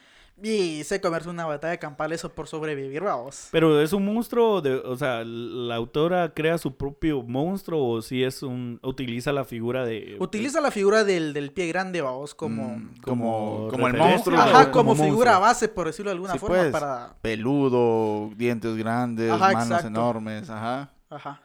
Y 0.44 0.84
se 0.84 1.00
comerse 1.00 1.30
una 1.30 1.46
batalla 1.46 1.78
campal 1.78 2.12
eso 2.12 2.30
por 2.30 2.50
sobrevivir, 2.50 3.02
babos. 3.02 3.48
Pero 3.52 3.80
es 3.82 3.94
un 3.94 4.04
monstruo, 4.04 4.60
de, 4.62 4.76
o 4.76 4.98
sea, 4.98 5.24
la 5.24 5.76
autora 5.76 6.34
crea 6.34 6.58
su 6.58 6.76
propio 6.76 7.24
monstruo 7.24 7.88
o 7.88 8.02
si 8.02 8.22
es 8.22 8.44
un... 8.44 8.78
utiliza 8.84 9.32
la 9.32 9.46
figura 9.46 9.86
de... 9.86 10.18
Utiliza 10.20 10.60
la 10.60 10.72
figura 10.72 11.06
del, 11.06 11.32
del 11.32 11.54
pie 11.54 11.68
grande, 11.68 12.02
babos, 12.02 12.36
como... 12.36 12.80
Mm, 12.80 12.96
como, 13.02 13.70
como 13.72 13.88
el 13.88 13.94
monstruo. 13.94 14.38
Ajá, 14.38 14.72
como 14.72 14.92
como, 14.92 15.06
figura 15.06 15.32
monstruo. 15.32 15.40
base, 15.48 15.68
por 15.70 15.88
decirlo 15.88 16.10
de 16.10 16.16
alguna 16.16 16.34
Sí, 16.34 16.40
forma, 16.40 16.58
pues. 16.58 16.72
para... 16.72 17.16
Peludo, 17.22 18.30
dientes 18.36 18.76
grandes, 18.76 19.32
Ajá, 19.32 19.54
manos 19.54 19.68
exacto. 19.68 19.88
enormes, 19.88 20.50
ajá. 20.50 20.92
Ajá. 21.10 21.42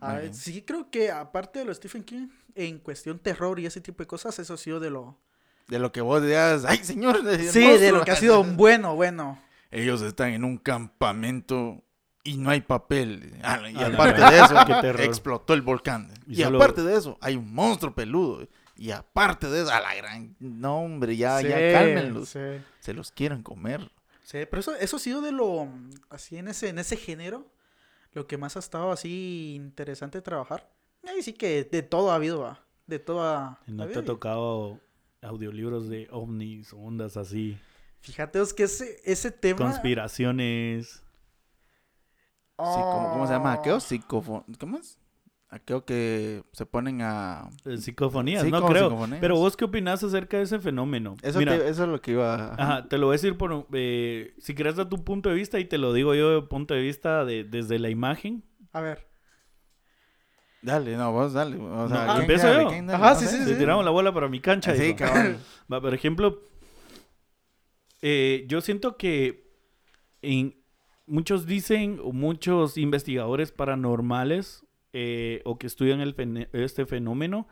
A 0.00 0.14
ver, 0.14 0.34
sí, 0.34 0.62
creo 0.62 0.90
que 0.90 1.12
aparte 1.12 1.60
de 1.60 1.64
lo 1.64 1.72
Stephen 1.72 2.02
King, 2.02 2.26
en 2.56 2.80
cuestión 2.80 3.20
terror 3.20 3.60
y 3.60 3.66
ese 3.66 3.80
tipo 3.80 4.02
de 4.02 4.08
cosas, 4.08 4.36
eso 4.40 4.54
ha 4.54 4.56
sido 4.56 4.80
de 4.80 4.90
lo... 4.90 5.16
De 5.70 5.78
lo 5.78 5.92
que 5.92 6.00
vos 6.00 6.22
digas, 6.22 6.64
ay 6.66 6.78
señor. 6.78 7.20
Sí, 7.38 7.60
de 7.60 7.66
monstruo". 7.68 7.98
lo 7.98 8.04
que 8.04 8.10
ha 8.10 8.16
sido 8.16 8.44
bueno, 8.44 8.94
bueno. 8.96 9.40
Ellos 9.70 10.02
están 10.02 10.30
en 10.32 10.44
un 10.44 10.58
campamento 10.58 11.82
y 12.24 12.36
no 12.36 12.50
hay 12.50 12.60
papel. 12.60 13.34
Ah, 13.42 13.60
y 13.70 13.76
A 13.76 13.88
la 13.88 13.94
aparte 13.94 14.20
de 14.20 14.40
eso, 14.40 14.98
explotó 15.04 15.54
el 15.54 15.62
volcán. 15.62 16.12
Y 16.26 16.40
Y, 16.40 16.44
solo- 16.44 16.58
aparte 16.58 16.82
de 16.82 16.96
eso, 16.96 17.16
hay 17.20 17.36
un 17.36 17.52
monstruo 17.54 17.94
peludo. 17.94 18.46
Y 18.76 18.90
aparte 18.92 19.48
de 19.48 19.62
eso, 19.62 19.70
a 19.70 19.80
la 19.80 19.94
gran... 19.94 20.34
No, 20.40 20.80
hombre, 20.80 21.16
ya, 21.16 21.40
ya 21.42 21.56
Sí, 21.56 21.72
cálmenlos. 21.72 22.30
sí. 22.30 22.38
Se 22.80 22.94
los 22.94 23.12
quieren 23.12 23.42
comer. 23.42 23.90
Sí, 24.24 24.38
pero 24.48 24.60
eso, 24.60 24.74
eso 24.76 24.96
ha 24.96 25.00
sido 25.00 25.20
de 25.20 25.32
lo, 25.32 25.68
así 26.08 26.36
en 26.38 26.48
ese, 26.48 26.68
en 26.70 26.78
ese 26.78 26.96
género, 26.96 27.46
lo 28.12 28.26
que 28.26 28.38
más 28.38 28.56
ha 28.56 28.60
estado 28.60 28.90
así 28.90 29.52
interesante 29.54 30.20
trabajar. 30.22 30.68
Ahí 31.06 31.22
sí 31.22 31.32
que 31.32 31.64
de 31.64 31.82
todo 31.82 32.10
ha 32.10 32.14
habido, 32.14 32.40
va. 32.40 32.60
De 32.86 32.98
todo 32.98 33.22
ha, 33.22 33.58
¿No 33.66 33.84
ha 33.84 33.88
te 33.88 33.98
ha 33.98 34.04
tocado 34.04 34.78
audiolibros 35.22 35.88
de 35.88 36.08
ovnis, 36.10 36.72
ondas 36.72 37.16
así, 37.16 37.58
Fíjate, 38.02 38.40
es 38.40 38.54
que 38.54 38.62
ese, 38.62 38.96
ese 39.04 39.30
tema... 39.30 39.58
conspiraciones? 39.58 41.02
Sí, 42.58 42.80
¿cómo, 42.92 43.10
cómo 43.12 43.26
se 43.26 43.32
llama? 43.34 43.50
Ah. 43.52 43.54
¿Aquello? 43.56 43.80
Psicofo... 43.80 44.44
¿Cómo 44.58 44.78
es? 44.78 44.98
Aquello 45.50 45.84
que 45.84 46.42
se 46.52 46.64
ponen 46.64 47.02
a... 47.02 47.50
eh, 47.66 47.76
Psicofonías, 47.76 48.44
Sí, 48.44 48.50
no 48.50 48.64
creo. 48.66 48.84
psicofonías. 48.88 49.20
Pero 49.20 49.36
vos 49.36 49.56
qué 49.56 49.64
opinás 49.66 50.02
acerca 50.04 50.36
de 50.38 50.44
ese 50.44 50.60
fenómeno? 50.60 51.16
Eso, 51.22 51.38
Mira, 51.40 51.58
te- 51.58 51.68
eso 51.68 51.82
es 51.84 51.88
lo 51.90 52.00
que 52.00 52.12
iba... 52.12 52.54
Ajá, 52.54 52.88
te 52.88 52.96
lo 52.96 53.06
voy 53.08 53.14
a 53.14 53.16
decir 53.16 53.36
por, 53.36 53.66
eh, 53.74 54.32
si 54.38 54.54
querés 54.54 54.76
dar 54.76 54.88
tu 54.88 55.04
punto 55.04 55.28
de 55.28 55.34
vista 55.34 55.58
y 55.58 55.64
te 55.66 55.76
lo 55.76 55.92
digo 55.92 56.14
yo 56.14 56.40
de 56.40 56.46
punto 56.46 56.72
de 56.72 56.80
vista 56.80 57.24
de, 57.26 57.44
desde 57.44 57.78
la 57.78 57.90
imagen. 57.90 58.44
A 58.72 58.80
ver. 58.80 59.09
Dale, 60.62 60.96
no, 60.96 61.12
vos 61.12 61.32
dale. 61.32 61.56
O 61.56 61.88
sea, 61.88 62.06
No, 62.06 62.12
¿quién 62.12 62.20
¿empiezo 62.22 62.46
dale? 62.48 62.62
yo? 62.64 62.68
¿Quién 62.70 62.86
dale? 62.86 63.04
Ajá, 63.04 63.14
sí, 63.16 63.26
sé. 63.26 63.44
sí, 63.44 63.50
Le 63.50 63.56
tiramos 63.56 63.84
la 63.84 63.90
bola 63.90 64.12
para 64.12 64.28
mi 64.28 64.40
cancha. 64.40 64.74
Sí, 64.76 64.94
cabrón. 64.94 65.38
Va, 65.72 65.80
por 65.80 65.94
ejemplo, 65.94 66.42
eh, 68.02 68.44
yo 68.48 68.60
siento 68.60 68.96
que 68.96 69.50
en- 70.22 70.56
muchos 71.06 71.46
dicen, 71.46 71.98
o 72.02 72.12
muchos 72.12 72.76
investigadores 72.78 73.52
paranormales 73.52 74.64
eh, 74.92 75.40
o 75.44 75.58
que 75.58 75.66
estudian 75.66 76.00
el 76.00 76.48
este 76.52 76.84
fenómeno, 76.86 77.46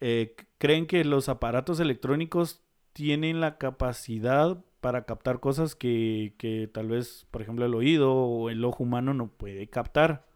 eh, 0.00 0.36
creen 0.58 0.86
que 0.86 1.04
los 1.04 1.28
aparatos 1.28 1.80
electrónicos 1.80 2.62
tienen 2.92 3.40
la 3.40 3.58
capacidad 3.58 4.62
para 4.80 5.04
captar 5.04 5.40
cosas 5.40 5.74
que, 5.74 6.34
que 6.38 6.68
tal 6.72 6.88
vez, 6.88 7.26
por 7.30 7.40
ejemplo, 7.42 7.64
el 7.64 7.74
oído 7.74 8.12
o 8.14 8.50
el 8.50 8.64
ojo 8.64 8.82
humano 8.84 9.14
no 9.14 9.28
puede 9.28 9.66
captar. 9.68 10.26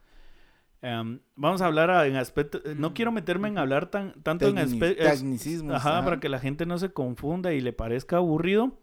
Em, 0.81 1.19
vamos 1.35 1.61
a 1.61 1.65
hablar 1.65 1.89
a- 1.91 2.07
en 2.07 2.15
aspecto, 2.15 2.61
no 2.77 2.93
quiero 2.93 3.11
meterme 3.11 3.49
en 3.49 3.57
hablar 3.57 3.89
tan, 3.91 4.13
tanto 4.23 4.47
en 4.47 4.57
aspectos... 4.59 5.05
Tecnicismos. 5.05 5.75
Ajá, 5.75 6.03
para 6.05 6.19
que 6.21 6.29
la 6.29 6.39
gente 6.39 6.65
no 6.65 6.77
se 6.77 6.91
confunda 6.93 7.53
y 7.53 7.59
le 7.61 7.73
parezca 7.73 8.17
aburrido. 8.17 8.77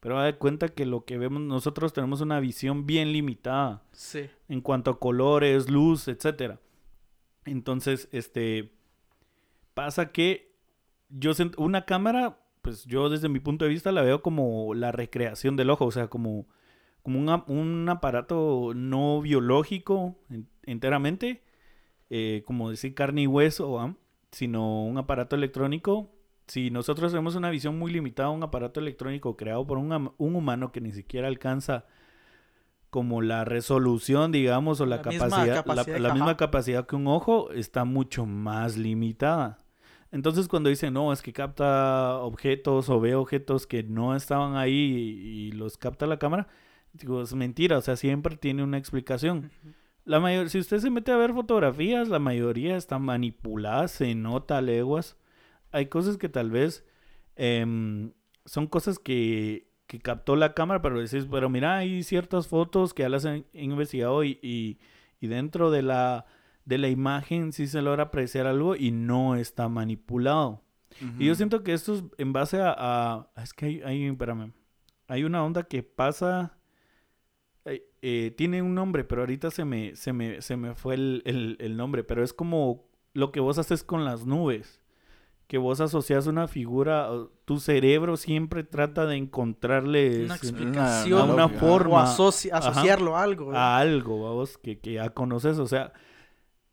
Pero 0.00 0.16
da 0.18 0.24
de 0.24 0.36
cuenta 0.36 0.68
que 0.68 0.84
lo 0.84 1.04
que 1.06 1.16
vemos 1.18 1.40
nosotros 1.40 1.92
tenemos 1.94 2.20
una 2.20 2.38
visión 2.38 2.84
bien 2.86 3.10
limitada 3.10 3.82
Sí. 3.92 4.28
en 4.48 4.60
cuanto 4.60 4.90
a 4.90 5.00
colores, 5.00 5.70
luz, 5.70 6.08
etcétera. 6.08 6.60
Entonces, 7.46 8.08
este 8.12 8.72
pasa 9.72 10.12
que 10.12 10.54
yo 11.08 11.32
una 11.56 11.84
cámara, 11.84 12.38
pues 12.62 12.84
yo 12.84 13.08
desde 13.08 13.28
mi 13.28 13.40
punto 13.40 13.64
de 13.64 13.70
vista 13.70 13.92
la 13.92 14.02
veo 14.02 14.22
como 14.22 14.74
la 14.74 14.92
recreación 14.92 15.56
del 15.56 15.70
ojo, 15.70 15.86
o 15.86 15.90
sea, 15.90 16.08
como 16.08 16.46
como 17.02 17.18
un, 17.18 17.44
un 17.48 17.88
aparato 17.88 18.72
no 18.74 19.20
biológico 19.20 20.16
en- 20.30 20.48
enteramente, 20.66 21.42
eh, 22.10 22.42
como 22.46 22.70
decir 22.70 22.94
carne 22.94 23.22
y 23.22 23.26
hueso, 23.26 23.96
sino 24.30 24.84
un 24.84 24.98
aparato 24.98 25.36
electrónico. 25.36 26.10
Si 26.46 26.70
nosotros 26.70 27.12
tenemos 27.12 27.36
una 27.36 27.50
visión 27.50 27.78
muy 27.78 27.92
limitada, 27.92 28.28
un 28.30 28.42
aparato 28.42 28.80
electrónico 28.80 29.36
creado 29.36 29.66
por 29.66 29.78
un, 29.78 30.12
un 30.18 30.36
humano 30.36 30.72
que 30.72 30.80
ni 30.80 30.92
siquiera 30.92 31.28
alcanza 31.28 31.86
como 32.90 33.22
la 33.22 33.44
resolución, 33.44 34.30
digamos, 34.30 34.80
o 34.80 34.86
la, 34.86 34.98
La 34.98 35.02
misma 35.04 35.26
capacidad, 35.28 35.46
la- 35.56 35.62
capacidad, 35.62 35.98
la, 35.98 36.14
misma 36.14 36.36
capacidad 36.36 36.86
que 36.86 36.96
un 36.96 37.08
ojo, 37.08 37.50
está 37.50 37.84
mucho 37.84 38.24
más 38.26 38.76
limitada. 38.76 39.58
Entonces 40.12 40.46
cuando 40.46 40.68
dicen, 40.68 40.94
no, 40.94 41.12
es 41.12 41.20
que 41.22 41.32
capta 41.32 42.18
objetos 42.18 42.88
o 42.88 43.00
ve 43.00 43.16
objetos 43.16 43.66
que 43.66 43.82
no 43.82 44.14
estaban 44.14 44.54
ahí 44.56 44.72
y, 44.72 45.48
y 45.48 45.52
los 45.52 45.76
capta 45.76 46.06
la 46.06 46.20
cámara, 46.20 46.46
digo, 46.92 47.20
es 47.22 47.34
mentira, 47.34 47.78
o 47.78 47.80
sea, 47.80 47.96
siempre 47.96 48.36
tiene 48.36 48.62
una 48.62 48.78
explicación. 48.78 49.50
La 50.04 50.20
mayor, 50.20 50.50
si 50.50 50.58
usted 50.58 50.78
se 50.78 50.90
mete 50.90 51.12
a 51.12 51.16
ver 51.16 51.32
fotografías, 51.32 52.08
la 52.08 52.18
mayoría 52.18 52.76
están 52.76 53.02
manipuladas, 53.02 53.90
se 53.92 54.14
nota 54.14 54.60
leguas. 54.60 55.16
Hay 55.72 55.86
cosas 55.86 56.18
que 56.18 56.28
tal 56.28 56.50
vez 56.50 56.84
em, 57.36 58.12
son 58.44 58.66
cosas 58.66 58.98
que, 58.98 59.68
que 59.86 59.98
captó 60.00 60.36
la 60.36 60.52
cámara, 60.54 60.82
pero 60.82 61.00
decís, 61.00 61.26
pero 61.30 61.48
mira, 61.48 61.78
hay 61.78 62.02
ciertas 62.02 62.48
fotos 62.48 62.92
que 62.92 63.02
ya 63.02 63.08
las 63.08 63.24
han 63.24 63.46
investigado 63.54 64.22
y, 64.24 64.38
y, 64.42 64.78
y 65.20 65.26
dentro 65.26 65.70
de 65.70 65.82
la, 65.82 66.26
de 66.66 66.76
la 66.78 66.88
imagen 66.88 67.52
sí 67.52 67.66
se 67.66 67.80
logra 67.80 68.04
apreciar 68.04 68.46
algo 68.46 68.76
y 68.76 68.90
no 68.90 69.36
está 69.36 69.68
manipulado. 69.68 70.62
Y 71.18 71.26
yo 71.26 71.34
siento 71.34 71.62
que 71.64 71.72
esto 71.72 71.94
es 71.94 72.04
en 72.18 72.32
base 72.32 72.60
a... 72.60 72.74
a- 72.76 73.30
es 73.42 73.52
que 73.54 73.66
hay, 73.66 73.82
hay, 73.82 74.04
espérame, 74.04 74.52
hay 75.08 75.24
una 75.24 75.42
onda 75.44 75.62
que 75.64 75.82
pasa... 75.82 76.58
eh, 78.06 78.34
tiene 78.36 78.60
un 78.60 78.74
nombre, 78.74 79.02
pero 79.04 79.22
ahorita 79.22 79.50
se 79.50 79.64
me, 79.64 79.96
se 79.96 80.12
me, 80.12 80.42
se 80.42 80.56
me 80.58 80.74
fue 80.74 80.94
el, 80.94 81.22
el- 81.24 81.56
el 81.58 81.76
nombre, 81.78 82.04
pero 82.04 82.22
es 82.22 82.34
como 82.34 82.84
lo 83.14 83.32
que 83.32 83.40
vos 83.40 83.56
haces 83.58 83.82
con 83.82 84.04
las 84.04 84.26
nubes. 84.26 84.80
Que 85.46 85.56
vos 85.58 85.80
asocias 85.80 86.26
una 86.26 86.46
figura, 86.48 87.08
tu 87.44 87.60
cerebro 87.60 88.16
siempre 88.16 88.62
trata 88.64 89.06
de 89.06 89.16
encontrarle 89.16 90.24
Una 90.24 90.36
explicación. 90.36 91.20
a 91.20 91.24
una 91.32 91.48
forma 91.48 92.02
O 92.02 92.06
asoci- 92.06 92.50
Ajá. 92.52 92.70
asociarlo 92.70 93.16
a 93.16 93.22
algo. 93.22 93.46
¿verdad? 93.46 93.62
a 93.62 93.78
algo, 93.78 94.22
vamos, 94.22 94.58
que, 94.58 94.78
que 94.78 94.94
ya 94.94 95.10
conoces. 95.10 95.58
O 95.58 95.66
sea, 95.66 95.92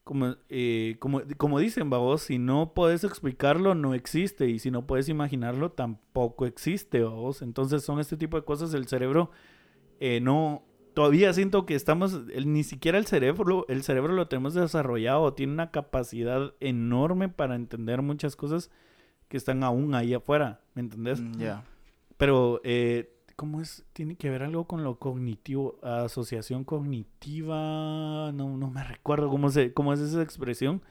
como, 0.03 0.35
eh, 0.49 0.95
como, 0.99 1.21
como 1.37 1.59
dicen, 1.59 1.89
vamos, 1.89 2.23
si 2.23 2.39
no 2.39 2.73
puedes 2.73 3.03
explicarlo, 3.03 3.75
no 3.75 3.93
existe. 3.93 4.47
Y 4.49 4.59
si 4.59 4.71
no 4.71 4.87
puedes 4.87 5.09
imaginarlo, 5.09 5.71
tampoco 5.71 6.45
existe, 6.45 7.01
vamos. 7.03 7.41
Entonces 7.41 7.83
son 7.83 7.99
este 7.99 8.15
tipo 8.17 8.37
de 8.37 8.43
cosas. 8.43 8.73
El 8.73 8.87
cerebro 8.87 9.31
eh, 9.99 10.19
no... 10.21 10.63
Todavía 10.93 11.31
siento 11.33 11.65
que 11.65 11.75
estamos, 11.75 12.21
el- 12.33 12.51
ni 12.51 12.63
siquiera 12.63 12.97
el 12.97 13.05
cerebro, 13.05 13.65
el 13.69 13.83
cerebro 13.83 14.13
lo 14.13 14.27
tenemos 14.27 14.53
desarrollado, 14.53 15.33
tiene 15.33 15.53
una 15.53 15.71
capacidad 15.71 16.53
enorme 16.59 17.29
para 17.29 17.55
entender 17.55 18.01
muchas 18.01 18.35
cosas 18.35 18.69
que 19.29 19.37
están 19.37 19.63
aún 19.63 19.95
ahí 19.95 20.13
afuera, 20.13 20.59
¿me 20.73 20.81
entendés? 20.81 21.21
Mm, 21.21 21.39
Ya. 21.39 21.63
Pero, 22.17 22.59
eh, 22.63 23.13
¿cómo 23.37 23.61
es? 23.61 23.85
Tiene 23.93 24.15
que 24.15 24.29
ver 24.29 24.43
algo 24.43 24.65
con 24.67 24.83
lo 24.83 24.99
cognitivo, 24.99 25.79
asociación 25.81 26.63
cognitiva, 26.65 28.31
no, 28.33 28.57
no 28.57 28.69
me 28.69 28.83
recuerdo 28.83 29.29
cómo, 29.29 29.49
se, 29.49 29.73
cómo 29.73 29.93
es 29.93 29.99
esa 29.99 30.21
expresión, 30.21 30.81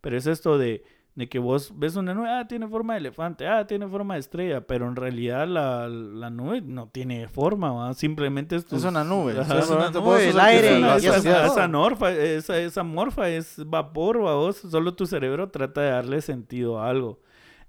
pero 0.00 0.16
es 0.16 0.26
esto 0.26 0.58
de, 0.58 0.84
de 1.16 1.30
que 1.30 1.38
vos 1.38 1.72
ves 1.74 1.96
una 1.96 2.12
nube, 2.12 2.28
ah, 2.28 2.46
tiene 2.46 2.68
forma 2.68 2.92
de 2.92 3.00
elefante, 3.00 3.48
ah, 3.48 3.66
tiene 3.66 3.88
forma 3.88 4.14
de 4.14 4.20
estrella, 4.20 4.66
pero 4.66 4.86
en 4.86 4.96
realidad 4.96 5.48
la, 5.48 5.88
la 5.88 6.28
nube 6.28 6.60
no 6.60 6.88
tiene 6.88 7.26
forma, 7.26 7.72
¿va? 7.72 7.94
simplemente 7.94 8.54
es, 8.54 8.70
una 8.84 9.02
nube. 9.02 9.40
Ajá. 9.40 9.58
Es 9.58 9.70
una 9.70 9.90
nube, 9.90 10.28
el 10.28 10.38
aire, 10.38 10.78
y 10.78 11.06
esa, 11.06 11.68
morfa, 11.68 12.12
esa, 12.12 12.60
esa 12.60 12.82
morfa 12.82 13.30
es 13.30 13.62
vapor, 13.66 14.22
¿va 14.22 14.34
vos? 14.34 14.58
Solo 14.58 14.94
tu 14.94 15.06
cerebro 15.06 15.48
trata 15.48 15.80
de 15.80 15.90
darle 15.90 16.20
sentido 16.20 16.80
a 16.80 16.90
algo. 16.90 17.18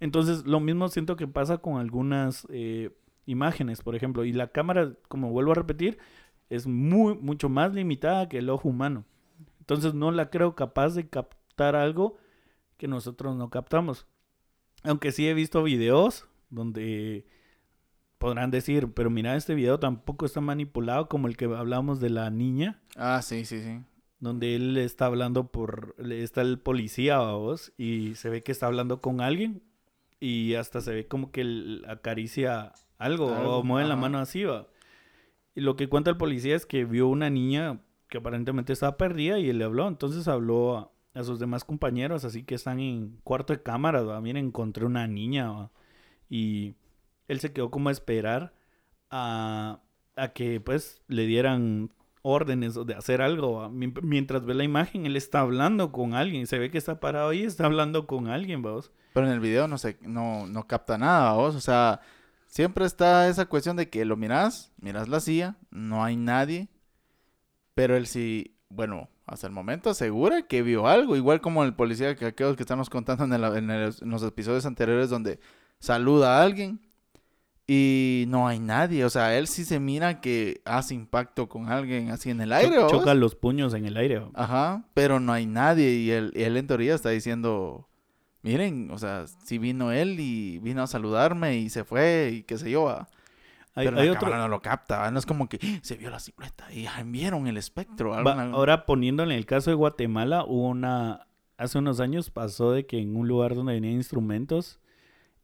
Entonces, 0.01 0.45
lo 0.45 0.59
mismo 0.59 0.89
siento 0.89 1.15
que 1.15 1.27
pasa 1.27 1.57
con 1.59 1.77
algunas 1.77 2.45
eh, 2.49 2.91
imágenes, 3.25 3.81
por 3.81 3.95
ejemplo. 3.95 4.25
Y 4.25 4.33
la 4.33 4.47
cámara, 4.47 4.91
como 5.07 5.31
vuelvo 5.31 5.53
a 5.53 5.55
repetir, 5.55 5.97
es 6.49 6.67
muy, 6.67 7.15
mucho 7.15 7.47
más 7.47 7.73
limitada 7.73 8.27
que 8.27 8.39
el 8.39 8.49
ojo 8.49 8.67
humano. 8.67 9.05
Entonces, 9.59 9.93
no 9.93 10.11
la 10.11 10.29
creo 10.29 10.53
capaz 10.53 10.95
de 10.95 11.07
captar 11.07 11.77
algo 11.77 12.17
que 12.77 12.87
nosotros 12.87 13.35
no 13.35 13.49
captamos. 13.49 14.07
Aunque 14.83 15.11
sí 15.11 15.27
he 15.27 15.33
visto 15.33 15.63
videos 15.63 16.27
donde 16.49 17.25
podrán 18.17 18.51
decir, 18.51 18.93
pero 18.93 19.09
mira, 19.09 19.35
este 19.35 19.53
video 19.55 19.79
tampoco 19.79 20.25
está 20.25 20.41
manipulado 20.41 21.07
como 21.09 21.27
el 21.27 21.37
que 21.37 21.45
hablamos 21.45 21.99
de 21.99 22.09
la 22.09 22.29
niña 22.29 22.81
Ah, 22.95 23.21
sí, 23.21 23.45
sí, 23.45 23.61
sí. 23.61 23.79
donde 24.19 24.55
él 24.55 24.77
está 24.77 25.05
hablando 25.07 25.51
por, 25.51 25.95
está 26.11 26.41
el 26.41 26.57
policía, 26.59 27.19
vos, 27.19 27.73
y 27.77 28.15
se 28.15 28.29
ve 28.29 28.41
que 28.43 28.51
está 28.51 28.67
hablando 28.67 29.01
con 29.01 29.21
alguien 29.21 29.61
y 30.19 30.55
hasta 30.55 30.81
se 30.81 30.93
ve 30.93 31.07
como 31.07 31.31
que 31.31 31.41
él 31.41 31.85
acaricia 31.87 32.73
algo, 32.97 33.35
Algo, 33.35 33.57
o 33.57 33.63
mueve 33.63 33.87
la 33.87 33.93
ajá. 33.93 34.01
mano 34.01 34.17
así, 34.19 34.43
va. 34.43 34.67
Y 35.53 35.61
lo 35.61 35.75
que 35.75 35.89
cuenta 35.89 36.09
el 36.09 36.17
policía 36.17 36.55
es 36.55 36.65
que 36.65 36.85
vio 36.85 37.07
una 37.07 37.29
niña 37.29 37.79
que 38.09 38.17
aparentemente 38.19 38.73
estaba 38.73 38.97
perdida 38.97 39.37
y 39.37 39.49
él 39.49 39.59
le 39.59 39.65
habló, 39.65 39.87
entonces 39.87 40.27
habló 40.27 40.91
a, 41.17 41.23
sus 41.23 41.39
demás 41.39 41.63
compañeros, 41.63 42.25
así 42.25 42.43
que 42.43 42.55
están 42.55 42.79
en 42.79 43.19
cuarto 43.23 43.53
de 43.53 43.61
cámara, 43.61 44.01
va. 44.01 44.21
Miren, 44.21 44.47
encontré 44.47 44.85
una 44.85 45.07
niña. 45.07 45.69
Y 46.29 46.75
él 47.27 47.39
se 47.39 47.53
quedó 47.53 47.71
como 47.71 47.89
a 47.89 47.91
esperar 47.91 48.53
a, 49.09 49.81
a 50.15 50.29
que 50.29 50.59
pues 50.59 51.01
le 51.07 51.25
dieran 51.25 51.91
órdenes 52.21 52.75
de 52.85 52.93
hacer 52.93 53.21
algo. 53.21 53.69
Mientras 53.69 54.45
ve 54.45 54.53
la 54.53 54.63
imagen, 54.63 55.05
él 55.05 55.15
está 55.15 55.39
hablando 55.39 55.91
con 55.91 56.13
alguien. 56.13 56.45
Se 56.47 56.59
ve 56.59 56.69
que 56.69 56.77
está 56.77 56.99
parado 56.99 57.29
ahí 57.29 57.43
está 57.43 57.65
hablando 57.65 58.05
con 58.05 58.27
alguien, 58.27 58.61
vamos. 58.61 58.91
Pero 59.13 59.27
en 59.27 59.33
el 59.33 59.39
video 59.39 59.67
no 59.67 59.77
se, 59.77 59.97
no, 60.01 60.45
no 60.45 60.67
capta 60.67 60.97
nada, 60.97 61.33
vos. 61.33 61.55
O 61.55 61.61
sea, 61.61 62.01
siempre 62.47 62.85
está 62.85 63.29
esa 63.29 63.45
cuestión 63.45 63.77
de 63.77 63.89
que 63.89 64.03
lo 64.05 64.17
miras, 64.17 64.73
miras 64.79 65.07
la 65.07 65.19
silla, 65.19 65.55
no 65.71 66.03
hay 66.03 66.17
nadie. 66.17 66.67
Pero 67.73 67.95
él 67.95 68.07
sí, 68.07 68.57
bueno, 68.69 69.09
hasta 69.27 69.45
el 69.47 69.53
momento 69.53 69.89
asegura 69.89 70.43
que 70.43 70.61
vio 70.63 70.87
algo, 70.87 71.15
igual 71.15 71.41
como 71.41 71.63
el 71.63 71.73
policía 71.75 72.15
que 72.15 72.25
aquellos 72.25 72.55
que 72.55 72.63
estamos 72.63 72.89
contando 72.89 73.25
en, 73.25 73.33
el- 73.33 73.57
en 73.57 73.69
el- 73.69 73.93
en 74.01 74.09
los 74.09 74.23
episodios 74.23 74.65
anteriores 74.65 75.09
donde 75.09 75.39
saluda 75.79 76.39
a 76.39 76.43
alguien 76.43 76.79
y 77.69 78.23
no 78.29 78.47
hay 78.47 78.59
nadie, 78.59 79.03
o 79.03 79.09
sea, 79.09 79.37
él 79.37 79.47
sí 79.47 79.65
se 79.65 79.79
mira 79.81 80.21
que 80.21 80.61
hace 80.63 80.93
impacto 80.93 81.49
con 81.49 81.67
alguien 81.69 82.11
así 82.11 82.29
en 82.29 82.39
el 82.39 82.53
aire, 82.53 82.77
Cho- 82.77 82.87
choca 82.89 83.13
los 83.13 83.35
puños 83.35 83.73
en 83.73 83.85
el 83.85 83.97
aire. 83.97 84.21
Ajá, 84.35 84.85
pero 84.93 85.19
no 85.19 85.33
hay 85.33 85.45
nadie 85.45 85.91
y 85.95 86.11
él, 86.11 86.31
y 86.33 86.43
él 86.43 86.55
en 86.55 86.65
teoría 86.67 86.95
está 86.95 87.09
diciendo, 87.09 87.89
miren, 88.41 88.89
o 88.91 88.97
sea, 88.97 89.25
si 89.43 89.57
vino 89.57 89.91
él 89.91 90.17
y 90.21 90.59
vino 90.59 90.81
a 90.81 90.87
saludarme 90.87 91.57
y 91.57 91.69
se 91.69 91.83
fue 91.83 92.31
y 92.33 92.43
qué 92.43 92.57
sé 92.57 92.71
yo, 92.71 92.83
¿va? 92.85 93.09
Hay, 93.77 93.85
pero 93.85 93.99
hay 93.99 94.07
la 94.07 94.11
otro, 94.13 94.25
cámara 94.25 94.41
no 94.43 94.47
lo 94.49 94.61
capta, 94.61 95.09
no 95.11 95.19
es 95.19 95.25
como 95.25 95.47
que 95.47 95.59
"Ah, 95.61 95.79
se 95.81 95.95
vio 95.95 96.09
la 96.09 96.19
silueta 96.19 96.71
y 96.73 96.87
vieron 97.05 97.47
el 97.47 97.57
espectro. 97.57 98.09
Va, 98.09 98.49
ahora 98.51 98.85
poniéndole 98.85 99.35
el 99.37 99.45
caso 99.45 99.69
de 99.69 99.75
Guatemala, 99.75 100.43
hubo 100.45 100.67
una, 100.67 101.27
hace 101.57 101.77
unos 101.77 101.99
años 101.99 102.29
pasó 102.29 102.71
de 102.71 102.85
que 102.85 102.99
en 102.99 103.15
un 103.15 103.27
lugar 103.27 103.55
donde 103.55 103.73
venían 103.73 103.93
instrumentos, 103.93 104.79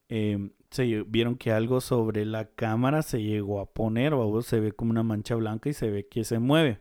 eh, 0.10 0.50
se 0.72 1.04
vieron 1.04 1.36
que 1.36 1.52
algo 1.52 1.80
sobre 1.82 2.26
la 2.26 2.46
cámara 2.46 3.04
se 3.04 3.22
llegó 3.22 3.60
a 3.62 3.68
poner, 3.72 4.14
o 4.14 4.42
se 4.42 4.60
ve 4.60 4.72
como 4.72 4.92
una 4.92 5.04
mancha 5.04 5.36
blanca 5.36 5.70
y 5.70 5.74
se 5.74 5.90
ve 5.92 6.08
que 6.08 6.24
se 6.24 6.40
mueve. 6.40 6.80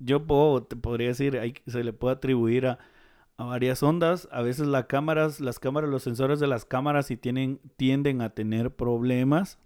Yo 0.00 0.26
puedo, 0.26 0.64
te 0.64 0.76
podría 0.76 1.08
decir, 1.08 1.38
hay, 1.38 1.54
se 1.66 1.82
le 1.84 1.92
puede 1.92 2.16
atribuir 2.16 2.66
a, 2.66 2.78
a 3.36 3.44
varias 3.44 3.82
ondas. 3.82 4.28
A 4.32 4.42
veces 4.42 4.66
las 4.66 4.86
cámaras, 4.86 5.40
las 5.40 5.58
cámaras, 5.58 5.90
los 5.90 6.02
sensores 6.02 6.40
de 6.40 6.46
las 6.46 6.64
cámaras 6.64 7.06
sí 7.06 7.16
tienen, 7.16 7.60
tienden 7.76 8.20
a 8.22 8.30
tener 8.30 8.74
problemas. 8.74 9.58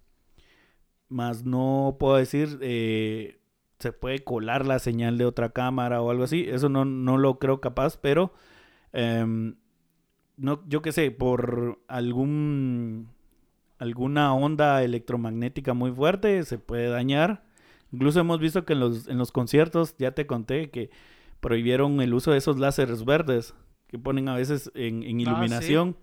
Más 1.12 1.44
no 1.44 1.96
puedo 2.00 2.16
decir, 2.16 2.58
eh, 2.62 3.38
se 3.78 3.92
puede 3.92 4.20
colar 4.20 4.66
la 4.66 4.78
señal 4.78 5.18
de 5.18 5.26
otra 5.26 5.50
cámara 5.50 6.00
o 6.00 6.10
algo 6.10 6.24
así. 6.24 6.46
Eso 6.48 6.68
no, 6.68 6.84
no 6.84 7.18
lo 7.18 7.38
creo 7.38 7.60
capaz, 7.60 7.96
pero 7.96 8.32
em, 8.92 9.56
no, 10.36 10.62
yo 10.68 10.82
qué 10.82 10.92
sé, 10.92 11.10
por 11.10 11.80
algún 11.88 13.08
alguna 13.78 14.32
onda 14.32 14.84
electromagnética 14.84 15.74
muy 15.74 15.90
fuerte 15.90 16.44
se 16.44 16.58
puede 16.58 16.88
dañar. 16.88 17.44
Incluso 17.92 18.20
hemos 18.20 18.38
visto 18.38 18.64
que 18.64 18.72
en 18.72 18.80
los, 18.80 19.08
en 19.08 19.18
los 19.18 19.32
conciertos, 19.32 19.96
ya 19.98 20.12
te 20.12 20.26
conté, 20.26 20.70
que 20.70 20.90
prohibieron 21.40 22.00
el 22.00 22.14
uso 22.14 22.30
de 22.30 22.38
esos 22.38 22.58
láseres 22.58 23.04
verdes 23.04 23.54
que 23.88 23.98
ponen 23.98 24.28
a 24.28 24.36
veces 24.36 24.70
en, 24.74 25.02
en 25.02 25.18
Ah, 25.18 25.22
iluminación 25.22 25.96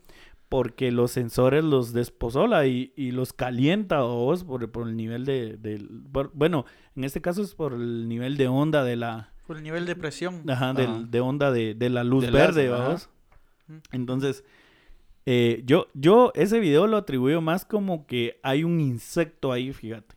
porque 0.50 0.92
los 0.92 1.12
sensores 1.12 1.64
los 1.64 1.94
despozola 1.94 2.66
y, 2.66 2.92
y 2.96 3.12
los 3.12 3.34
calienta 3.34 4.04
o 4.04 4.26
vos 4.26 4.44
por, 4.44 4.70
por 4.72 4.88
el 4.88 4.98
nivel 4.98 5.24
de, 5.26 5.58
del- 5.58 5.88
por- 6.12 6.32
bueno, 6.34 6.66
en 6.96 7.04
este 7.04 7.22
caso 7.22 7.44
es 7.44 7.54
por 7.56 7.74
el 7.74 8.10
nivel 8.10 8.36
de 8.36 8.48
onda 8.48 8.84
de 8.84 8.96
la 8.96 9.32
Por 9.46 9.58
el 9.58 9.64
nivel 9.64 9.86
de 9.86 9.96
presión. 9.96 10.44
ajá, 10.50 10.74
del- 10.74 10.88
Ajá. 10.90 11.04
de 11.08 11.20
onda 11.22 11.52
de, 11.52 11.76
de 11.76 11.90
la 11.90 12.04
luz 12.04 12.30
verde, 12.32 12.68
vamos. 12.70 13.10
Ujú. 13.70 13.80
Entonces, 13.92 14.44
eh, 15.28 15.62
yo, 15.66 15.88
yo 15.94 16.32
ese 16.34 16.60
video 16.60 16.88
lo 16.88 16.98
atribuyo 16.98 17.42
más 17.42 17.64
como 17.66 18.08
que 18.08 18.40
hay 18.42 18.64
un 18.64 18.80
insecto 18.80 19.52
ahí, 19.52 19.72
fíjate. 19.72 20.16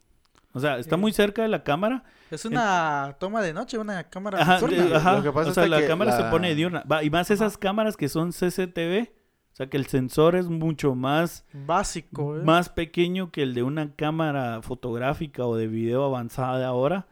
O 0.54 0.60
sea, 0.60 0.78
está 0.78 0.96
muy 0.96 1.12
cerca 1.12 1.42
de 1.42 1.48
la 1.48 1.62
cámara. 1.62 2.04
Es 2.30 2.44
una 2.46 3.16
toma 3.18 3.42
de 3.42 3.52
noche, 3.52 3.76
una 3.78 4.04
cámara 4.04 4.40
Ajá, 4.40 4.60
de-. 4.66 4.76
Lo 4.88 5.22
que 5.22 5.32
pasa 5.32 5.50
o 5.50 5.54
sea, 5.54 5.64
es 5.64 5.70
la 5.70 5.80
que 5.80 5.86
cámara 5.86 6.16
se 6.16 6.24
pone 6.30 6.54
diurna. 6.54 6.82
Va, 6.90 7.02
y 7.04 7.10
más 7.10 7.30
esas 7.30 7.58
cámaras 7.58 7.96
que 7.96 8.08
son 8.08 8.30
CCTV. 8.32 9.10
O 9.52 9.54
sea, 9.54 9.68
que 9.68 9.76
el 9.76 9.86
sensor 9.86 10.34
es 10.34 10.48
mucho 10.48 10.94
más, 10.94 11.44
Básico, 11.66 12.38
¿eh? 12.38 12.42
más 12.42 12.70
pequeño 12.70 13.30
que 13.30 13.42
el 13.42 13.52
de 13.54 13.62
una 13.62 13.94
cámara 13.94 14.62
fotográfica 14.62 15.44
o 15.46 15.56
de 15.56 15.66
video 15.68 16.04
avanzada 16.04 16.58
de 16.58 16.64
ahora. 16.64 17.06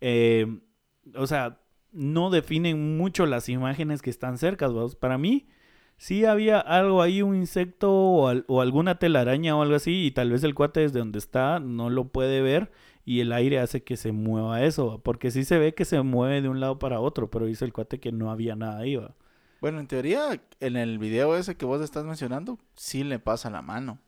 Eh, 0.00 0.60
o 1.14 1.26
sea, 1.26 1.58
no 1.92 2.30
definen 2.30 2.96
mucho 2.96 3.26
las 3.26 3.48
imágenes 3.50 4.00
que 4.00 4.08
están 4.10 4.38
cerca. 4.38 4.68
¿vos? 4.68 4.96
Para 4.96 5.18
mí, 5.18 5.46
sí 5.98 6.24
había 6.24 6.58
algo 6.60 7.02
ahí, 7.02 7.20
un 7.20 7.36
insecto 7.36 7.92
o, 7.92 8.28
al- 8.28 8.44
o 8.48 8.62
alguna 8.62 8.98
telaraña 8.98 9.54
o 9.54 9.60
algo 9.62 9.74
así. 9.74 10.06
Y 10.06 10.12
tal 10.12 10.30
vez 10.30 10.42
el 10.44 10.54
cuate 10.54 10.80
desde 10.80 10.98
donde 10.98 11.18
está 11.18 11.60
no 11.60 11.90
lo 11.90 12.08
puede 12.08 12.40
ver. 12.40 12.72
Y 13.04 13.20
el 13.20 13.32
aire 13.32 13.58
hace 13.58 13.82
que 13.84 13.98
se 13.98 14.12
mueva 14.12 14.62
eso. 14.62 14.86
¿va? 14.86 14.98
Porque 14.98 15.30
sí 15.30 15.44
se 15.44 15.58
ve 15.58 15.74
que 15.74 15.84
se 15.84 16.00
mueve 16.00 16.40
de 16.40 16.48
un 16.48 16.58
lado 16.60 16.78
para 16.78 17.00
otro. 17.00 17.28
Pero 17.30 17.44
dice 17.44 17.66
el 17.66 17.72
cuate 17.74 18.00
que 18.00 18.12
no 18.12 18.30
había 18.30 18.56
nada 18.56 18.78
ahí. 18.78 18.96
¿va? 18.96 19.14
Bueno, 19.62 19.78
en 19.78 19.86
teoría, 19.86 20.40
en 20.58 20.76
el 20.76 20.98
video 20.98 21.36
ese 21.36 21.54
que 21.56 21.64
vos 21.64 21.80
estás 21.80 22.04
mencionando, 22.04 22.58
sí 22.74 23.04
le 23.04 23.20
pasa 23.20 23.48
la 23.48 23.62
mano. 23.62 24.00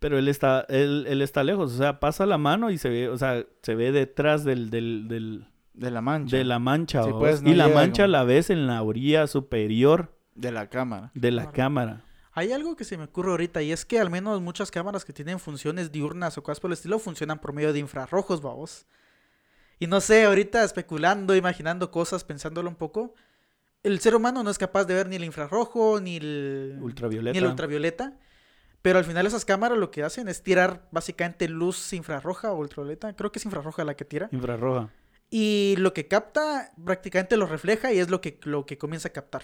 Pero 0.00 0.18
él 0.18 0.26
está, 0.26 0.66
él, 0.68 1.04
él 1.08 1.22
está 1.22 1.44
lejos. 1.44 1.72
O 1.72 1.76
sea, 1.78 2.00
pasa 2.00 2.26
la 2.26 2.38
mano 2.38 2.70
y 2.72 2.76
se 2.76 2.88
ve, 2.88 3.08
o 3.08 3.16
sea, 3.16 3.44
se 3.62 3.76
ve 3.76 3.92
detrás 3.92 4.42
del, 4.42 4.68
del, 4.68 5.06
del, 5.06 5.46
De 5.74 5.92
la 5.92 6.00
mancha. 6.00 6.36
de 6.36 6.42
la 6.44 6.58
mancha. 6.58 7.02
Pues, 7.08 7.40
no 7.40 7.50
y 7.50 7.54
la 7.54 7.68
mancha 7.68 8.02
como- 8.02 8.12
la 8.12 8.24
ves 8.24 8.50
en 8.50 8.66
la 8.66 8.82
orilla 8.82 9.28
superior 9.28 10.12
De 10.34 10.50
la 10.50 10.68
cámara. 10.68 11.12
de 11.14 11.30
la 11.30 11.42
Claro. 11.42 11.54
cámara. 11.56 12.04
Hay 12.32 12.50
algo 12.50 12.74
que 12.74 12.82
se 12.84 12.98
me 12.98 13.04
ocurre 13.04 13.30
ahorita 13.30 13.62
y 13.62 13.70
es 13.70 13.84
que 13.84 14.00
al 14.00 14.10
menos 14.10 14.40
muchas 14.40 14.72
cámaras 14.72 15.04
que 15.04 15.12
tienen 15.12 15.38
funciones 15.38 15.92
diurnas 15.92 16.36
o 16.36 16.42
cosas 16.42 16.58
por 16.58 16.70
el 16.70 16.72
estilo 16.72 16.98
funcionan 16.98 17.38
por 17.38 17.52
medio 17.52 17.72
de 17.72 17.78
infrarrojos, 17.78 18.42
vamos. 18.42 18.86
Y 19.78 19.86
no 19.86 20.00
sé, 20.00 20.24
ahorita 20.24 20.64
especulando, 20.64 21.36
imaginando 21.36 21.92
cosas, 21.92 22.24
pensándolo 22.24 22.68
un 22.68 22.76
poco, 22.76 23.14
el 23.82 24.00
ser 24.00 24.14
humano 24.14 24.42
no 24.42 24.50
es 24.50 24.58
capaz 24.58 24.84
de 24.84 24.94
ver 24.94 25.08
ni 25.08 25.16
el 25.16 25.24
infrarrojo 25.24 26.00
ni 26.00 26.16
el 26.16 26.78
Ultravioleta. 26.80 27.32
ni 27.32 27.38
el 27.38 27.50
ultravioleta. 27.50 28.18
Pero 28.82 28.98
al 28.98 29.04
final 29.04 29.26
esas 29.26 29.44
cámaras 29.44 29.78
lo 29.78 29.90
que 29.90 30.02
hacen 30.02 30.28
es 30.28 30.42
tirar 30.42 30.88
básicamente 30.90 31.48
luz 31.48 31.92
infrarroja 31.92 32.52
o 32.52 32.56
ultravioleta. 32.56 33.14
Creo 33.14 33.30
que 33.30 33.38
es 33.38 33.44
infrarroja 33.44 33.84
la 33.84 33.94
que 33.94 34.04
tira. 34.04 34.28
Infrarroja. 34.32 34.90
Y 35.28 35.74
lo 35.78 35.92
que 35.92 36.08
capta 36.08 36.72
prácticamente 36.82 37.36
lo 37.36 37.46
refleja 37.46 37.92
y 37.92 37.98
es 37.98 38.08
lo 38.08 38.20
que, 38.20 38.40
lo 38.44 38.64
que 38.66 38.78
comienza 38.78 39.08
a 39.08 39.12
captar. 39.12 39.42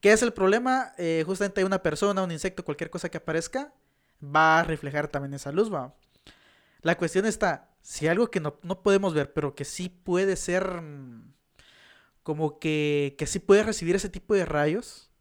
¿Qué 0.00 0.12
es 0.12 0.22
el 0.22 0.32
problema? 0.32 0.92
Eh, 0.96 1.24
justamente 1.26 1.60
hay 1.60 1.66
una 1.66 1.82
persona, 1.82 2.22
un 2.22 2.30
insecto, 2.30 2.64
cualquier 2.64 2.90
cosa 2.90 3.08
que 3.08 3.18
aparezca, 3.18 3.74
va 4.22 4.60
a 4.60 4.64
reflejar 4.64 5.08
también 5.08 5.34
esa 5.34 5.52
luz, 5.52 5.72
va. 5.72 5.96
La 6.82 6.96
cuestión 6.96 7.26
está, 7.26 7.74
si 7.82 8.06
algo 8.06 8.30
que 8.30 8.38
no, 8.38 8.58
no 8.62 8.82
podemos 8.82 9.12
ver, 9.12 9.32
pero 9.32 9.54
que 9.54 9.64
sí 9.64 9.88
puede 9.88 10.36
ser 10.36 10.82
mm, 10.82 11.34
como 12.26 12.58
que, 12.58 13.14
que 13.18 13.24
sí 13.28 13.38
puede 13.38 13.62
recibir 13.62 13.94
ese 13.94 14.08
tipo 14.08 14.34
de 14.34 14.44
rayos, 14.44 15.12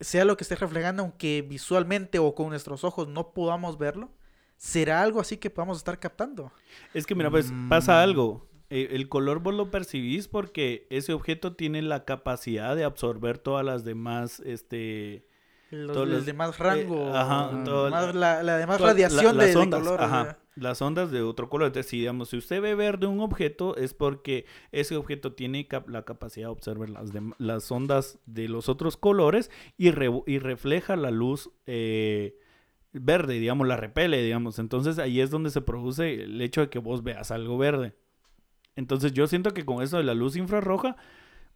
sea 0.00 0.24
lo 0.24 0.36
que 0.36 0.42
esté 0.42 0.56
reflejando, 0.56 1.04
aunque 1.04 1.40
visualmente 1.48 2.18
o 2.18 2.34
con 2.34 2.48
nuestros 2.48 2.82
ojos 2.82 3.06
no 3.06 3.32
podamos 3.32 3.78
verlo, 3.78 4.10
será 4.56 5.02
algo 5.02 5.20
así 5.20 5.36
que 5.36 5.50
podamos 5.50 5.78
estar 5.78 6.00
captando. 6.00 6.50
Es 6.94 7.06
que 7.06 7.14
mira, 7.14 7.30
pues 7.30 7.52
Mm. 7.52 7.68
pasa 7.68 8.02
algo. 8.02 8.48
Eh, 8.70 8.88
el 8.90 9.08
color 9.08 9.38
vos 9.38 9.54
lo 9.54 9.70
percibís 9.70 10.26
porque 10.26 10.88
ese 10.90 11.12
objeto 11.12 11.54
tiene 11.54 11.80
la 11.80 12.04
capacidad 12.04 12.74
de 12.74 12.82
absorber 12.82 13.38
todas 13.38 13.64
las 13.64 13.84
demás, 13.84 14.40
este... 14.44 15.28
Los, 15.70 15.92
Todos 15.94 16.08
los- 16.08 16.26
de 16.26 16.32
más 16.32 16.58
rango, 16.58 17.06
eh, 17.06 17.12
ajá, 17.14 17.52
mm, 17.52 17.64
todo 17.64 17.84
el- 17.86 17.90
más 17.92 18.14
la, 18.16 18.42
la 18.42 18.56
de 18.56 18.66
más 18.66 18.78
todas 18.78 18.96
la- 18.96 19.04
radiación 19.08 19.36
las 19.36 19.46
de, 19.46 19.52
de 19.52 19.56
ondas, 19.58 19.80
color. 19.80 20.00
ajá, 20.02 20.22
¿verdad? 20.24 20.38
Las 20.54 20.82
ondas 20.82 21.10
de 21.10 21.22
otro 21.22 21.48
color. 21.48 21.68
Entonces, 21.68 21.90
si 21.90 22.00
digamos, 22.00 22.30
si 22.30 22.36
usted 22.36 22.60
ve 22.60 22.74
verde 22.74 23.06
un 23.06 23.20
objeto, 23.20 23.76
es 23.76 23.94
porque 23.94 24.46
ese 24.70 24.96
objeto 24.96 25.32
tiene 25.32 25.66
la 25.86 26.04
capacidad 26.04 26.46
de 26.46 26.52
observar 26.52 26.90
las, 26.90 27.10
las 27.38 27.70
ondas 27.70 28.18
de 28.26 28.48
los 28.48 28.68
otros 28.68 28.96
colores 28.96 29.50
y, 29.76 29.88
y 29.88 30.38
refleja 30.38 30.96
la 30.96 31.10
luz 31.10 31.50
eh, 31.66 32.38
verde, 32.92 33.34
digamos, 33.34 33.66
la 33.66 33.76
repele, 33.76 34.22
digamos. 34.22 34.58
Entonces, 34.58 34.98
ahí 34.98 35.20
es 35.20 35.30
donde 35.30 35.50
se 35.50 35.62
produce 35.62 36.22
el 36.24 36.40
hecho 36.40 36.60
de 36.62 36.70
que 36.70 36.78
vos 36.78 37.02
veas 37.02 37.30
algo 37.30 37.56
verde. 37.58 37.94
Entonces, 38.76 39.12
yo 39.12 39.26
siento 39.26 39.52
que 39.52 39.64
con 39.64 39.82
eso 39.82 39.98
de 39.98 40.04
la 40.04 40.14
luz 40.14 40.36
infrarroja, 40.36 40.96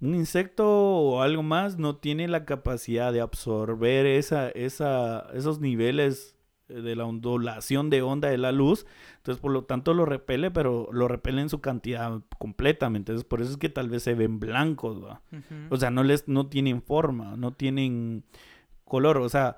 un 0.00 0.14
insecto 0.14 0.66
o 0.68 1.22
algo 1.22 1.42
más 1.42 1.78
no 1.78 1.96
tiene 1.96 2.28
la 2.28 2.44
capacidad 2.44 3.12
de 3.12 3.22
absorber 3.22 4.04
esa, 4.06 4.50
esa, 4.50 5.26
esos 5.32 5.58
niveles 5.60 6.35
de 6.68 6.96
la 6.96 7.04
ondulación 7.04 7.90
de 7.90 8.02
onda 8.02 8.28
de 8.28 8.38
la 8.38 8.52
luz. 8.52 8.86
Entonces, 9.18 9.40
por 9.40 9.52
lo 9.52 9.64
tanto, 9.64 9.94
lo 9.94 10.04
repele, 10.04 10.50
pero 10.50 10.88
lo 10.92 11.08
repele 11.08 11.42
en 11.42 11.48
su 11.48 11.60
cantidad 11.60 12.20
completamente. 12.38 13.12
Entonces, 13.12 13.28
por 13.28 13.40
eso 13.40 13.52
es 13.52 13.56
que 13.56 13.68
tal 13.68 13.88
vez 13.88 14.02
se 14.02 14.14
ven 14.14 14.38
blancos. 14.38 14.98
O 15.70 15.76
sea, 15.76 15.90
no 15.90 16.02
les, 16.02 16.28
no 16.28 16.48
tienen 16.48 16.82
forma, 16.82 17.36
no 17.36 17.52
tienen 17.52 18.24
color. 18.84 19.18
O 19.18 19.28
sea, 19.28 19.56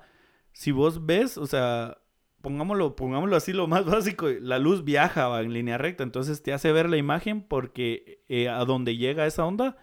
si 0.53 0.71
vos 0.71 1.05
ves, 1.05 1.37
o 1.37 1.47
sea, 1.47 1.97
pongámoslo, 2.41 2.95
pongámoslo 2.95 3.35
así 3.35 3.53
lo 3.53 3.67
más 3.67 3.85
básico, 3.85 4.27
la 4.27 4.59
luz 4.59 4.83
viaja 4.83 5.27
¿va? 5.27 5.41
en 5.41 5.53
línea 5.53 5.77
recta, 5.77 6.03
entonces 6.03 6.41
te 6.43 6.53
hace 6.53 6.71
ver 6.71 6.89
la 6.89 6.97
imagen 6.97 7.41
porque 7.41 8.23
eh, 8.29 8.49
a 8.49 8.65
donde 8.65 8.97
llega 8.97 9.25
esa 9.25 9.45
onda, 9.45 9.77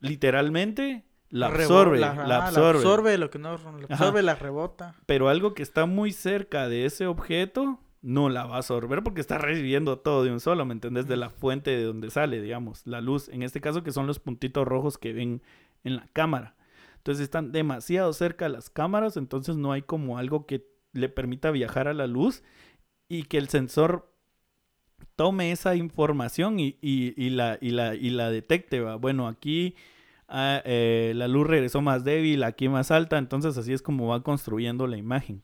literalmente 0.00 1.04
la 1.38 1.48
absorbe, 1.48 1.98
la, 2.00 2.14
la, 2.14 2.36
ajá, 2.38 2.48
absorbe. 2.48 3.18
lo 3.18 3.30
que 3.30 3.38
no 3.38 3.50
la 3.50 3.54
absorbe, 3.90 4.22
la 4.22 4.34
rebota. 4.36 4.94
Pero 5.06 5.28
algo 5.28 5.52
que 5.54 5.62
está 5.62 5.86
muy 5.86 6.12
cerca 6.12 6.68
de 6.68 6.84
ese 6.86 7.06
objeto 7.06 7.80
no 8.02 8.28
la 8.28 8.44
va 8.44 8.54
a 8.54 8.58
absorber 8.58 9.02
porque 9.02 9.20
está 9.20 9.38
recibiendo 9.38 9.98
todo 9.98 10.22
de 10.24 10.30
un 10.30 10.38
solo, 10.40 10.64
¿me 10.64 10.74
entendés? 10.74 11.08
De 11.08 11.16
la 11.16 11.30
fuente 11.30 11.70
de 11.70 11.82
donde 11.84 12.10
sale, 12.10 12.40
digamos, 12.40 12.86
la 12.86 13.00
luz. 13.00 13.28
En 13.30 13.42
este 13.42 13.60
caso 13.60 13.82
que 13.82 13.92
son 13.92 14.06
los 14.06 14.18
puntitos 14.20 14.66
rojos 14.66 14.96
que 14.98 15.12
ven 15.12 15.42
en 15.84 15.96
la 15.96 16.06
cámara. 16.12 16.54
Entonces 16.98 17.24
están 17.24 17.50
demasiado 17.52 18.12
cerca 18.12 18.48
las 18.48 18.70
cámaras, 18.70 19.16
entonces 19.16 19.56
no 19.56 19.72
hay 19.72 19.82
como 19.82 20.18
algo 20.18 20.46
que 20.46 20.66
le 20.92 21.08
permita 21.08 21.50
viajar 21.50 21.88
a 21.88 21.94
la 21.94 22.06
luz 22.06 22.42
y 23.08 23.24
que 23.24 23.38
el 23.38 23.48
sensor 23.48 24.10
tome 25.16 25.52
esa 25.52 25.74
información 25.74 26.60
y, 26.60 26.78
y- 26.80 27.14
y 27.16 27.30
la, 27.30 27.58
y, 27.60 27.70
la, 27.70 27.94
y 27.94 28.10
la 28.10 28.30
detecte, 28.30 28.80
¿va? 28.80 28.96
Bueno, 28.96 29.28
aquí 29.28 29.74
ah, 30.28 30.60
eh, 30.64 31.12
la 31.16 31.28
luz 31.28 31.46
regresó 31.46 31.80
más 31.80 32.04
débil, 32.04 32.42
aquí 32.44 32.68
más 32.68 32.90
alta, 32.90 33.18
entonces 33.18 33.56
así 33.58 33.72
es 33.72 33.82
como 33.82 34.08
va 34.08 34.22
construyendo 34.22 34.86
la 34.86 34.96
imagen. 34.96 35.42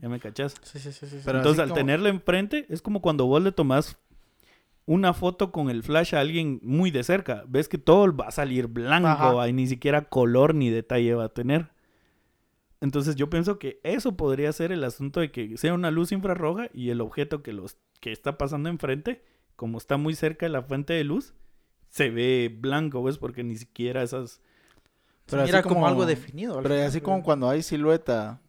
¿Ya 0.00 0.08
me 0.08 0.20
cachas? 0.20 0.54
Sí, 0.62 0.78
sí, 0.78 0.92
sí. 0.92 1.06
Pero 1.24 1.38
entonces 1.38 1.60
al 1.60 1.70
como- 1.70 1.78
tenerlo 1.80 2.08
enfrente, 2.08 2.66
es 2.68 2.80
como 2.82 3.02
cuando 3.02 3.26
vos 3.26 3.42
le 3.42 3.50
tomás 3.50 3.98
una 4.84 5.12
foto 5.12 5.50
con 5.50 5.68
el 5.70 5.82
flash 5.82 6.14
a 6.14 6.20
alguien 6.20 6.60
muy 6.62 6.92
de 6.92 7.02
cerca. 7.02 7.42
Ves 7.48 7.68
que 7.68 7.76
todo 7.76 8.16
va 8.16 8.28
a 8.28 8.30
salir 8.30 8.68
blanco, 8.68 9.44
y 9.44 9.52
ni 9.52 9.66
siquiera 9.66 10.02
color 10.02 10.54
ni 10.54 10.70
detalle 10.70 11.14
va 11.14 11.24
a 11.24 11.28
tener. 11.30 11.70
Entonces 12.80 13.16
yo 13.16 13.28
pienso 13.30 13.58
que 13.58 13.80
eso 13.82 14.16
podría 14.16 14.52
ser 14.52 14.70
el 14.70 14.84
asunto 14.84 15.18
de 15.20 15.32
que 15.32 15.56
sea 15.56 15.74
una 15.74 15.90
luz 15.90 16.12
infrarroja 16.12 16.68
y 16.72 16.90
el 16.90 17.00
objeto 17.00 17.42
que 17.42 17.52
los 17.52 17.76
que 18.00 18.12
está 18.12 18.38
pasando 18.38 18.68
enfrente, 18.68 19.24
como 19.56 19.78
está 19.78 19.96
muy 19.96 20.14
cerca 20.14 20.46
de 20.46 20.50
la 20.50 20.62
fuente 20.62 20.92
de 20.92 21.02
luz, 21.02 21.34
se 21.90 22.10
ve 22.10 22.54
blanco, 22.60 23.02
¿ves? 23.02 23.18
Porque 23.18 23.42
ni 23.44 23.56
siquiera 23.56 24.02
esas 24.02 24.40
Pero 25.26 25.44
mira 25.44 25.62
como, 25.62 25.76
como- 25.76 25.86
algo 25.86 26.06
definido. 26.06 26.54
Pero 26.62 26.74
final, 26.74 26.86
así 26.88 27.00
como 27.00 27.22
cuando 27.22 27.48
hay 27.48 27.62
silueta 27.62 28.40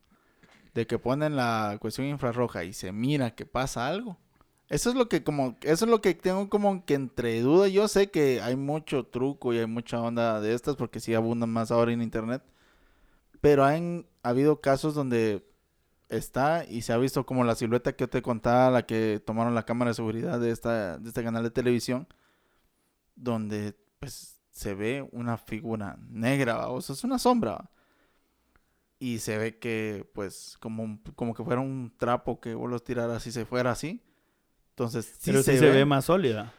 de 0.73 0.85
que 0.85 0.99
ponen 0.99 1.35
la 1.35 1.77
cuestión 1.79 2.07
infrarroja 2.07 2.63
y 2.63 2.73
se 2.73 2.91
mira 2.91 3.33
que 3.35 3.45
pasa 3.45 3.87
algo. 3.87 4.17
Eso 4.69 4.89
es 4.89 4.95
lo 4.97 5.07
que 5.07 5.23
como 5.23 5.55
eso 5.61 5.85
es 5.85 5.89
lo 5.91 6.01
que 6.01 6.13
tengo 6.13 6.49
como 6.49 6.85
que 6.85 6.93
entre 6.93 7.39
duda. 7.41 7.67
Yo 7.69 7.87
sé 7.87 8.11
que 8.11 8.41
hay 8.41 8.55
mucho 8.57 9.05
truco 9.05 9.53
y 9.53 9.59
hay 9.59 9.65
mucha 9.65 10.01
onda 10.01 10.41
de 10.41 10.53
estas 10.53 10.75
porque 10.75 10.99
sí 10.99 11.13
abundan 11.13 11.49
más 11.49 11.71
ahora 11.71 11.93
en 11.93 12.01
internet. 12.01 12.43
Pero 13.39 13.63
han 13.63 14.05
habido 14.23 14.59
casos 14.61 14.93
donde 14.93 15.45
está 16.09 16.65
y 16.65 16.81
se 16.81 16.91
ha 16.93 16.97
visto 16.97 17.25
como 17.25 17.43
la 17.45 17.55
silueta 17.55 17.93
que 17.93 18.03
yo 18.03 18.09
te 18.09 18.21
contaba, 18.21 18.69
la 18.71 18.85
que 18.85 19.21
tomaron 19.25 19.55
la 19.55 19.63
cámara 19.63 19.91
de 19.91 19.95
seguridad 19.95 20.39
de 20.39 20.51
esta 20.51 20.97
de 20.97 21.07
este 21.09 21.23
canal 21.23 21.43
de 21.43 21.51
televisión 21.51 22.07
donde 23.17 23.75
pues 23.99 24.37
se 24.51 24.73
ve 24.73 25.07
una 25.11 25.37
figura 25.37 25.97
negra, 26.09 26.69
o 26.69 26.81
sea, 26.81 26.93
es 26.93 27.03
una 27.03 27.19
sombra. 27.19 27.69
Y 28.99 29.19
se 29.19 29.37
ve 29.37 29.59
que, 29.59 30.09
pues, 30.15 30.57
como, 30.59 30.99
como 31.15 31.35
que 31.35 31.43
fuera 31.43 31.61
un 31.61 31.93
trapo 31.97 32.39
que 32.39 32.55
vos 32.55 32.67
los 32.69 32.83
tiraras 32.83 33.27
y 33.27 33.31
se 33.31 33.45
fuera 33.45 33.71
así. 33.71 34.01
Entonces, 34.71 35.05
sí 35.05 35.31
pero 35.31 35.43
se, 35.43 35.53
sí 35.53 35.59
se 35.59 35.65
ve. 35.65 35.71
ve 35.71 35.85
más 35.85 36.05
sólida. 36.05 36.53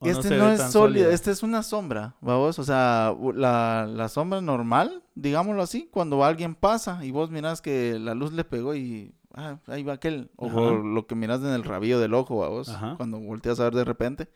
¿O 0.00 0.06
Este 0.08 0.36
no, 0.36 0.46
ve 0.46 0.52
es 0.54 0.58
tan 0.58 0.72
sólida, 0.72 1.12
este 1.12 1.30
es 1.32 1.42
una 1.42 1.62
sombra, 1.62 2.14
vamos. 2.20 2.58
O 2.58 2.64
sea, 2.64 3.14
la, 3.34 3.86
la 3.88 4.08
sombra 4.08 4.40
normal, 4.40 5.02
digámoslo 5.14 5.62
así, 5.62 5.88
cuando 5.90 6.24
alguien 6.24 6.54
pasa 6.54 7.04
y 7.04 7.10
vos 7.10 7.30
mirás 7.30 7.60
que 7.60 7.98
la 7.98 8.14
luz 8.14 8.32
le 8.32 8.44
pegó 8.44 8.74
y 8.74 9.14
ah, 9.34 9.58
ahí 9.66 9.82
va 9.82 9.94
aquel. 9.94 10.30
O 10.36 10.46
Ajá. 10.46 10.60
lo 10.82 11.06
que 11.06 11.14
miras 11.14 11.40
en 11.40 11.48
el 11.48 11.64
rabillo 11.64 11.98
del 12.00 12.14
ojo, 12.14 12.60
Ajá. 12.60 12.94
cuando 12.96 13.18
volteas 13.18 13.58
a 13.60 13.64
ver 13.64 13.74
de 13.74 13.84
repente. 13.84 14.28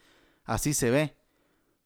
Así 0.45 0.75
se 0.75 0.91
ve. 0.91 1.17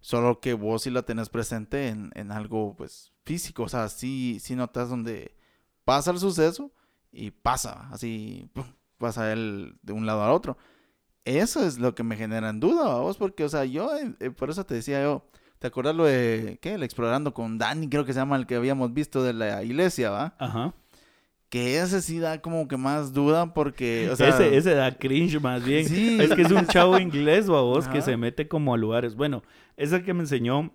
Solo 0.00 0.40
que 0.40 0.54
vos 0.54 0.82
sí 0.82 0.90
la 0.90 1.02
tenés 1.02 1.28
presente 1.28 1.88
en, 1.88 2.10
en 2.14 2.30
algo, 2.30 2.76
pues, 2.76 3.12
físico. 3.24 3.64
O 3.64 3.68
sea, 3.68 3.88
sí, 3.88 4.38
sí 4.40 4.54
notas 4.54 4.88
donde 4.88 5.36
pasa 5.84 6.10
el 6.10 6.18
suceso 6.18 6.72
y 7.10 7.30
pasa, 7.30 7.88
así, 7.90 8.50
pasa 8.98 9.32
él 9.32 9.78
de 9.82 9.92
un 9.92 10.06
lado 10.06 10.22
al 10.24 10.32
otro. 10.32 10.58
Eso 11.24 11.66
es 11.66 11.78
lo 11.78 11.94
que 11.94 12.04
me 12.04 12.16
genera 12.16 12.50
en 12.50 12.60
duda, 12.60 13.00
vos, 13.00 13.16
porque, 13.16 13.44
o 13.44 13.48
sea, 13.48 13.64
yo, 13.64 13.96
eh, 13.96 14.14
eh, 14.20 14.30
por 14.30 14.50
eso 14.50 14.64
te 14.64 14.74
decía 14.74 15.02
yo, 15.02 15.28
¿te 15.58 15.66
acuerdas 15.66 15.96
lo 15.96 16.04
de, 16.04 16.58
qué? 16.62 16.74
El 16.74 16.84
explorando 16.84 17.34
con 17.34 17.58
Dani, 17.58 17.88
creo 17.88 18.04
que 18.04 18.12
se 18.12 18.20
llama 18.20 18.36
el 18.36 18.46
que 18.46 18.54
habíamos 18.54 18.92
visto 18.92 19.24
de 19.24 19.32
la 19.32 19.64
iglesia, 19.64 20.10
¿va? 20.10 20.36
Ajá. 20.38 20.74
Que 21.48 21.78
ese 21.80 22.02
sí 22.02 22.18
da 22.18 22.40
como 22.42 22.66
que 22.66 22.76
más 22.76 23.12
duda 23.12 23.54
porque, 23.54 24.08
o 24.10 24.16
sea... 24.16 24.28
ese, 24.30 24.56
ese 24.56 24.74
da 24.74 24.98
cringe 24.98 25.40
más 25.40 25.64
bien. 25.64 25.86
Sí. 25.88 26.18
Es 26.20 26.34
que 26.34 26.42
es 26.42 26.50
un 26.50 26.66
chavo 26.66 26.98
inglés, 27.00 27.46
vos, 27.48 27.86
que 27.88 28.02
se 28.02 28.16
mete 28.16 28.48
como 28.48 28.74
a 28.74 28.76
lugares. 28.76 29.14
Bueno, 29.14 29.42
ese 29.76 30.02
que 30.02 30.12
me 30.12 30.20
enseñó, 30.20 30.72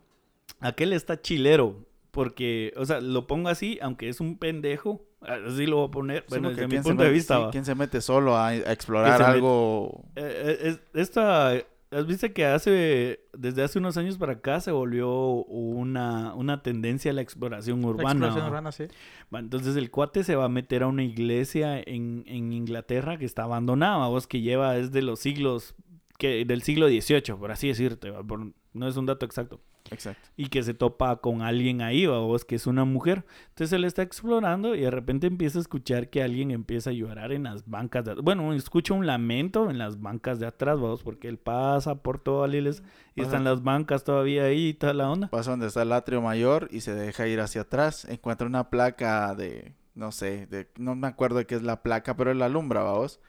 aquel 0.60 0.93
está 0.93 1.21
chilero. 1.21 1.86
Porque, 2.12 2.73
o 2.75 2.86
sea, 2.86 2.99
lo 2.99 3.25
pongo 3.25 3.47
así, 3.47 3.79
aunque 3.81 4.10
es 4.10 4.19
un 4.19 4.38
pendejo, 4.38 5.01
así 5.21 5.65
lo 5.65 5.77
voy 5.77 5.88
a 5.88 5.91
poner, 5.91 6.19
sí, 6.23 6.25
bueno, 6.27 6.49
porque 6.49 6.55
desde 6.62 6.67
mi 6.67 6.71
¿quién 6.71 6.84
se 6.84 6.89
punto 6.89 7.03
de 7.03 7.10
vista. 7.10 7.38
sí. 7.38 7.43
¿Quién 7.53 7.63
se 7.63 7.73
mete 7.75 8.01
solo 8.01 8.36
a, 8.36 8.47
a 8.49 8.73
explorar 8.73 9.21
algo? 9.21 10.03
Eh, 10.17 10.57
eh, 10.62 10.67
es- 10.69 10.79
esta, 10.93 11.53
¿has 11.91 12.08
visto 12.08 12.32
que 12.34 12.45
hace, 12.45 13.19
desde 13.38 13.63
hace 13.63 13.77
unos 13.80 13.97
años 13.97 14.17
para 14.17 14.34
acá 14.34 14.60
se 14.62 14.71
volvió 14.71 15.10
una, 15.45 16.34
una 16.36 16.62
tendencia 16.63 17.12
a 17.12 17.13
la 17.13 17.21
exploración 17.21 17.82
La 17.82 17.88
urbana? 17.88 18.10
exploración 18.12 18.43
va? 18.45 18.47
urbana, 18.49 18.71
sí. 18.71 18.86
Entonces 19.32 19.75
el 19.75 19.91
cuate 19.91 20.23
se 20.23 20.36
va 20.36 20.45
a 20.45 20.49
meter 20.49 20.84
a 20.84 20.88
una 20.88 21.04
iglesia 21.04 21.80
en, 21.80 22.23
en 22.27 22.54
Inglaterra 22.54 23.17
que 23.17 23.25
está 23.25 23.43
abandonada, 23.43 24.08
vos 24.08 24.27
que 24.27 24.41
lleva 24.41 24.73
desde 24.73 25.01
los 25.01 25.19
siglos, 25.19 25.75
que 26.17 26.45
del 26.45 26.62
siglo 26.63 26.88
XVIII, 26.88 27.36
por 27.38 27.51
así 27.51 27.67
decirte, 27.67 28.12
por- 28.12 28.51
no 28.73 28.88
es 28.88 28.95
un 28.97 29.06
dato 29.06 29.25
exacto. 29.25 29.60
Exacto. 29.89 30.29
Y 30.37 30.47
que 30.47 30.63
se 30.63 30.73
topa 30.73 31.17
con 31.17 31.41
alguien 31.41 31.81
ahí, 31.81 32.05
vos 32.05 32.45
que 32.45 32.55
es 32.55 32.67
una 32.67 32.85
mujer. 32.85 33.25
Entonces 33.49 33.73
él 33.73 33.83
está 33.83 34.01
explorando 34.01 34.75
y 34.75 34.81
de 34.81 34.91
repente 34.91 35.27
empieza 35.27 35.57
a 35.59 35.61
escuchar 35.61 36.09
que 36.09 36.23
alguien 36.23 36.51
empieza 36.51 36.91
a 36.91 36.93
llorar 36.93 37.31
en 37.31 37.43
las 37.43 37.67
bancas 37.67 38.05
de 38.05 38.15
Bueno, 38.15 38.53
escucha 38.53 38.93
un 38.93 39.05
lamento 39.05 39.69
en 39.69 39.77
las 39.77 40.01
bancas 40.01 40.39
de 40.39 40.47
atrás, 40.47 40.79
vamos, 40.79 41.03
porque 41.03 41.27
él 41.27 41.37
pasa 41.37 41.95
por 41.95 42.19
todo 42.19 42.43
Aliles 42.43 42.83
y 43.15 43.21
están 43.21 43.43
las 43.43 43.63
bancas 43.63 44.03
todavía 44.03 44.45
ahí 44.45 44.69
y 44.69 44.73
toda 44.73 44.93
la 44.93 45.09
onda. 45.09 45.27
Pasa 45.29 45.51
donde 45.51 45.67
está 45.67 45.81
el 45.81 45.91
atrio 45.91 46.21
mayor 46.21 46.67
y 46.71 46.81
se 46.81 46.93
deja 46.93 47.27
ir 47.27 47.41
hacia 47.41 47.61
atrás. 47.61 48.05
Encuentra 48.05 48.47
una 48.47 48.69
placa 48.69 49.35
de, 49.35 49.73
no 49.95 50.11
sé, 50.11 50.47
de, 50.47 50.69
no 50.77 50.95
me 50.95 51.07
acuerdo 51.07 51.39
de 51.39 51.45
qué 51.45 51.55
es 51.55 51.63
la 51.63 51.83
placa, 51.83 52.15
pero 52.15 52.31
él 52.31 52.39
la 52.39 52.45
alumbra, 52.45 52.83
vamos. 52.83 53.19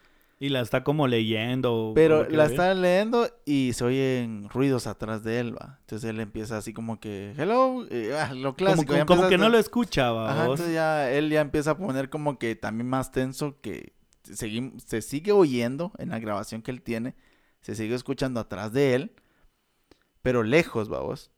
Y 0.43 0.49
la 0.49 0.61
está 0.61 0.83
como 0.83 1.07
leyendo. 1.07 1.93
Pero 1.95 2.29
la 2.29 2.47
ve. 2.47 2.51
está 2.51 2.75
leyendo 2.75 3.29
y 3.45 3.75
se 3.75 3.85
oyen 3.85 4.49
ruidos 4.49 4.89
atrás 4.89 5.23
de 5.23 5.39
él, 5.39 5.55
va. 5.57 5.79
Entonces 5.83 6.11
él 6.11 6.19
empieza 6.19 6.57
así 6.57 6.73
como 6.73 6.99
que, 6.99 7.33
hello, 7.39 7.85
y, 7.89 8.11
ah, 8.11 8.35
lo 8.35 8.57
clásico. 8.57 8.93
como- 9.07 9.29
que 9.29 9.37
a- 9.37 9.39
no 9.39 9.49
lo 9.49 9.59
escuchaba, 9.59 10.33
Ajá, 10.33 10.41
entonces 10.41 10.75
ya 10.75 11.09
él 11.13 11.31
ya 11.31 11.43
empieza 11.43 11.71
a 11.71 11.79
poner 11.79 12.11
como 12.11 12.41
que 12.41 12.57
también 12.57 12.89
más 12.89 13.13
tenso 13.13 13.61
que 13.61 13.93
segui- 14.25 14.77
se 14.85 15.01
sigue 15.01 15.31
oyendo 15.31 15.93
en 15.99 16.09
la 16.09 16.19
grabación 16.19 16.61
que 16.63 16.73
él 16.73 16.83
tiene, 16.83 17.15
se 17.61 17.77
sigue 17.77 17.95
escuchando 17.95 18.41
atrás 18.41 18.73
de 18.73 18.95
él, 18.97 19.13
pero 20.23 20.43
lejos, 20.43 20.89
vamos. 20.89 21.31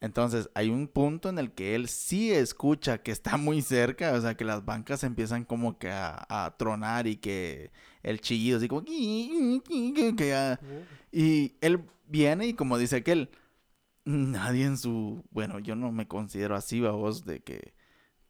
Entonces 0.00 0.48
hay 0.54 0.68
un 0.70 0.86
punto 0.86 1.28
en 1.28 1.40
el 1.40 1.50
que 1.50 1.74
él 1.74 1.88
sí 1.88 2.32
escucha 2.32 2.98
que 3.02 3.10
está 3.10 3.36
muy 3.36 3.62
cerca, 3.62 4.12
o 4.12 4.20
sea 4.20 4.36
que 4.36 4.44
las 4.44 4.64
bancas 4.64 5.02
empiezan 5.02 5.44
como 5.44 5.76
que 5.78 5.90
a, 5.90 6.24
a 6.28 6.56
tronar 6.56 7.08
y 7.08 7.16
que 7.16 7.72
el 8.08 8.20
chillido 8.20 8.58
así 8.58 8.68
como 8.68 8.84
que 8.84 10.28
ya- 10.28 10.60
y 11.12 11.54
él 11.60 11.80
viene 12.06 12.46
y 12.48 12.54
como 12.54 12.78
dice 12.78 12.96
aquel, 12.96 13.30
nadie 14.04 14.64
en 14.64 14.78
su... 14.78 15.24
Bueno, 15.30 15.58
yo 15.58 15.74
no 15.74 15.92
me 15.92 16.06
considero 16.08 16.54
así, 16.56 16.80
va 16.80 16.90
vos, 16.92 17.24
de 17.24 17.40
que 17.40 17.74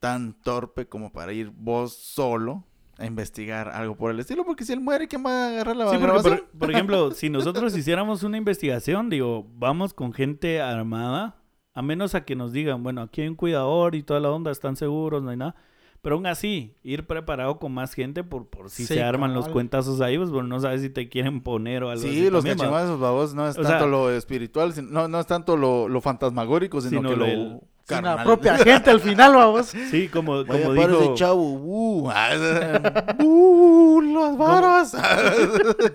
tan 0.00 0.32
torpe 0.42 0.86
como 0.86 1.12
para 1.12 1.32
ir 1.32 1.50
vos 1.54 1.92
solo 1.96 2.64
a 2.98 3.06
investigar 3.06 3.68
algo 3.68 3.96
por 3.96 4.10
el 4.10 4.18
estilo, 4.20 4.44
porque 4.44 4.64
si 4.64 4.72
él 4.72 4.80
muere, 4.80 5.06
¿quién 5.06 5.24
va 5.24 5.30
a 5.46 5.48
agarrar 5.50 5.76
la 5.76 5.90
Sí, 5.90 5.96
grabación? 5.98 6.38
por, 6.50 6.58
por 6.58 6.70
ejemplo, 6.70 7.10
si 7.12 7.30
nosotros 7.30 7.76
hiciéramos 7.76 8.22
una 8.24 8.36
investigación, 8.36 9.08
digo, 9.10 9.46
vamos 9.54 9.94
con 9.94 10.12
gente 10.12 10.60
armada, 10.60 11.36
a 11.74 11.82
menos 11.82 12.16
a 12.16 12.24
que 12.24 12.34
nos 12.34 12.52
digan, 12.52 12.82
bueno, 12.82 13.02
aquí 13.02 13.20
hay 13.22 13.28
un 13.28 13.36
cuidador 13.36 13.94
y 13.94 14.02
toda 14.02 14.18
la 14.18 14.30
onda, 14.30 14.50
están 14.50 14.74
seguros, 14.76 15.22
no 15.22 15.30
hay 15.30 15.36
nada. 15.36 15.54
Pero 16.00 16.14
aún 16.14 16.26
así, 16.26 16.74
ir 16.84 17.06
preparado 17.06 17.58
con 17.58 17.72
más 17.72 17.92
gente 17.92 18.22
por, 18.22 18.46
por 18.46 18.70
si 18.70 18.86
Sí, 18.86 18.94
se 18.94 19.02
arman 19.02 19.34
los 19.34 19.48
cuentazos 19.48 20.00
ahí, 20.00 20.16
pues 20.16 20.30
bueno, 20.30 20.48
no 20.48 20.60
sabes 20.60 20.80
si 20.80 20.90
te 20.90 21.08
quieren 21.08 21.40
poner 21.40 21.82
o 21.82 21.90
algo 21.90 22.04
así. 22.04 22.14
Sí, 22.14 22.30
los 22.30 22.44
cachimazos, 22.44 23.00
babos, 23.00 23.34
no 23.34 23.48
es 23.48 23.58
O 23.58 23.62
tanto 23.62 23.78
sea- 23.78 23.86
lo 23.86 24.10
espiritual, 24.10 24.72
sino- 24.72 24.90
no, 24.90 25.08
no 25.08 25.18
es 25.18 25.26
tanto 25.26 25.56
lo, 25.56 25.88
lo 25.88 26.00
fantasmagórico, 26.00 26.80
sino, 26.80 27.00
Sino 27.00 27.10
que 27.10 27.16
lo 27.16 27.60
Sí, 27.88 27.94
la 28.02 28.22
propia 28.22 28.58
gente 28.58 28.90
al 28.90 29.00
final, 29.00 29.34
vamos. 29.34 29.66
Sí, 29.90 30.08
como, 30.08 30.44
Vaya, 30.44 30.64
como 30.66 30.74
dijo, 30.74 31.14
chavo, 31.14 31.42
uh, 31.54 32.10
ah, 32.10 33.14
uh, 33.24 34.00
las 34.02 34.36
varas. 34.36 34.96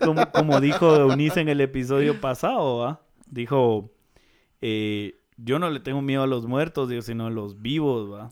como, 0.04 0.26
como 0.32 0.60
dijo 0.60 0.96
Eunice 0.96 1.40
en 1.42 1.50
el 1.50 1.62
episodio 1.62 2.20
pasado, 2.20 2.80
¿va? 2.80 3.02
Dijo, 3.28 3.92
eh, 4.62 5.20
yo 5.38 5.60
no 5.60 5.70
le 5.70 5.80
tengo 5.80 6.02
miedo 6.02 6.24
a 6.24 6.28
los 6.28 6.48
muertos, 6.48 6.90
digo, 6.90 7.04
sino 7.04 7.28
a 7.28 7.30
los 7.30 7.62
vivos, 7.62 8.12
¿va? 8.12 8.30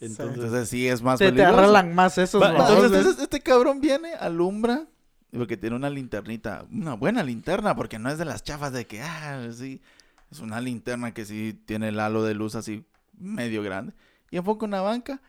Entonces, 0.00 0.34
Entonces 0.36 0.68
sí 0.68 0.86
es 0.88 1.02
más 1.02 1.18
Se 1.18 1.26
te 1.26 1.32
peligroso. 1.32 1.58
arreglan 1.58 1.94
más 1.94 2.18
esos, 2.18 2.40
Va. 2.42 2.50
Entonces, 2.50 2.84
entonces, 2.84 3.22
este 3.22 3.40
cabrón 3.40 3.80
viene, 3.80 4.14
alumbra, 4.14 4.86
porque 5.32 5.56
tiene 5.56 5.76
una 5.76 5.90
linternita, 5.90 6.64
una 6.70 6.94
buena 6.94 7.22
linterna, 7.22 7.74
porque 7.76 7.98
no 7.98 8.08
es 8.08 8.16
de 8.18 8.24
las 8.24 8.42
chafas 8.42 8.72
de 8.72 8.86
que, 8.86 9.02
ah, 9.02 9.48
sí, 9.52 9.82
es 10.30 10.40
una 10.40 10.60
linterna 10.60 11.12
que 11.12 11.24
sí 11.24 11.60
tiene 11.66 11.88
el 11.88 12.00
halo 12.00 12.22
de 12.22 12.34
luz 12.34 12.54
así 12.54 12.84
medio 13.12 13.62
grande. 13.62 13.92
Y 14.30 14.36
enfoca 14.36 14.64
una 14.66 14.80
banca 14.80 15.20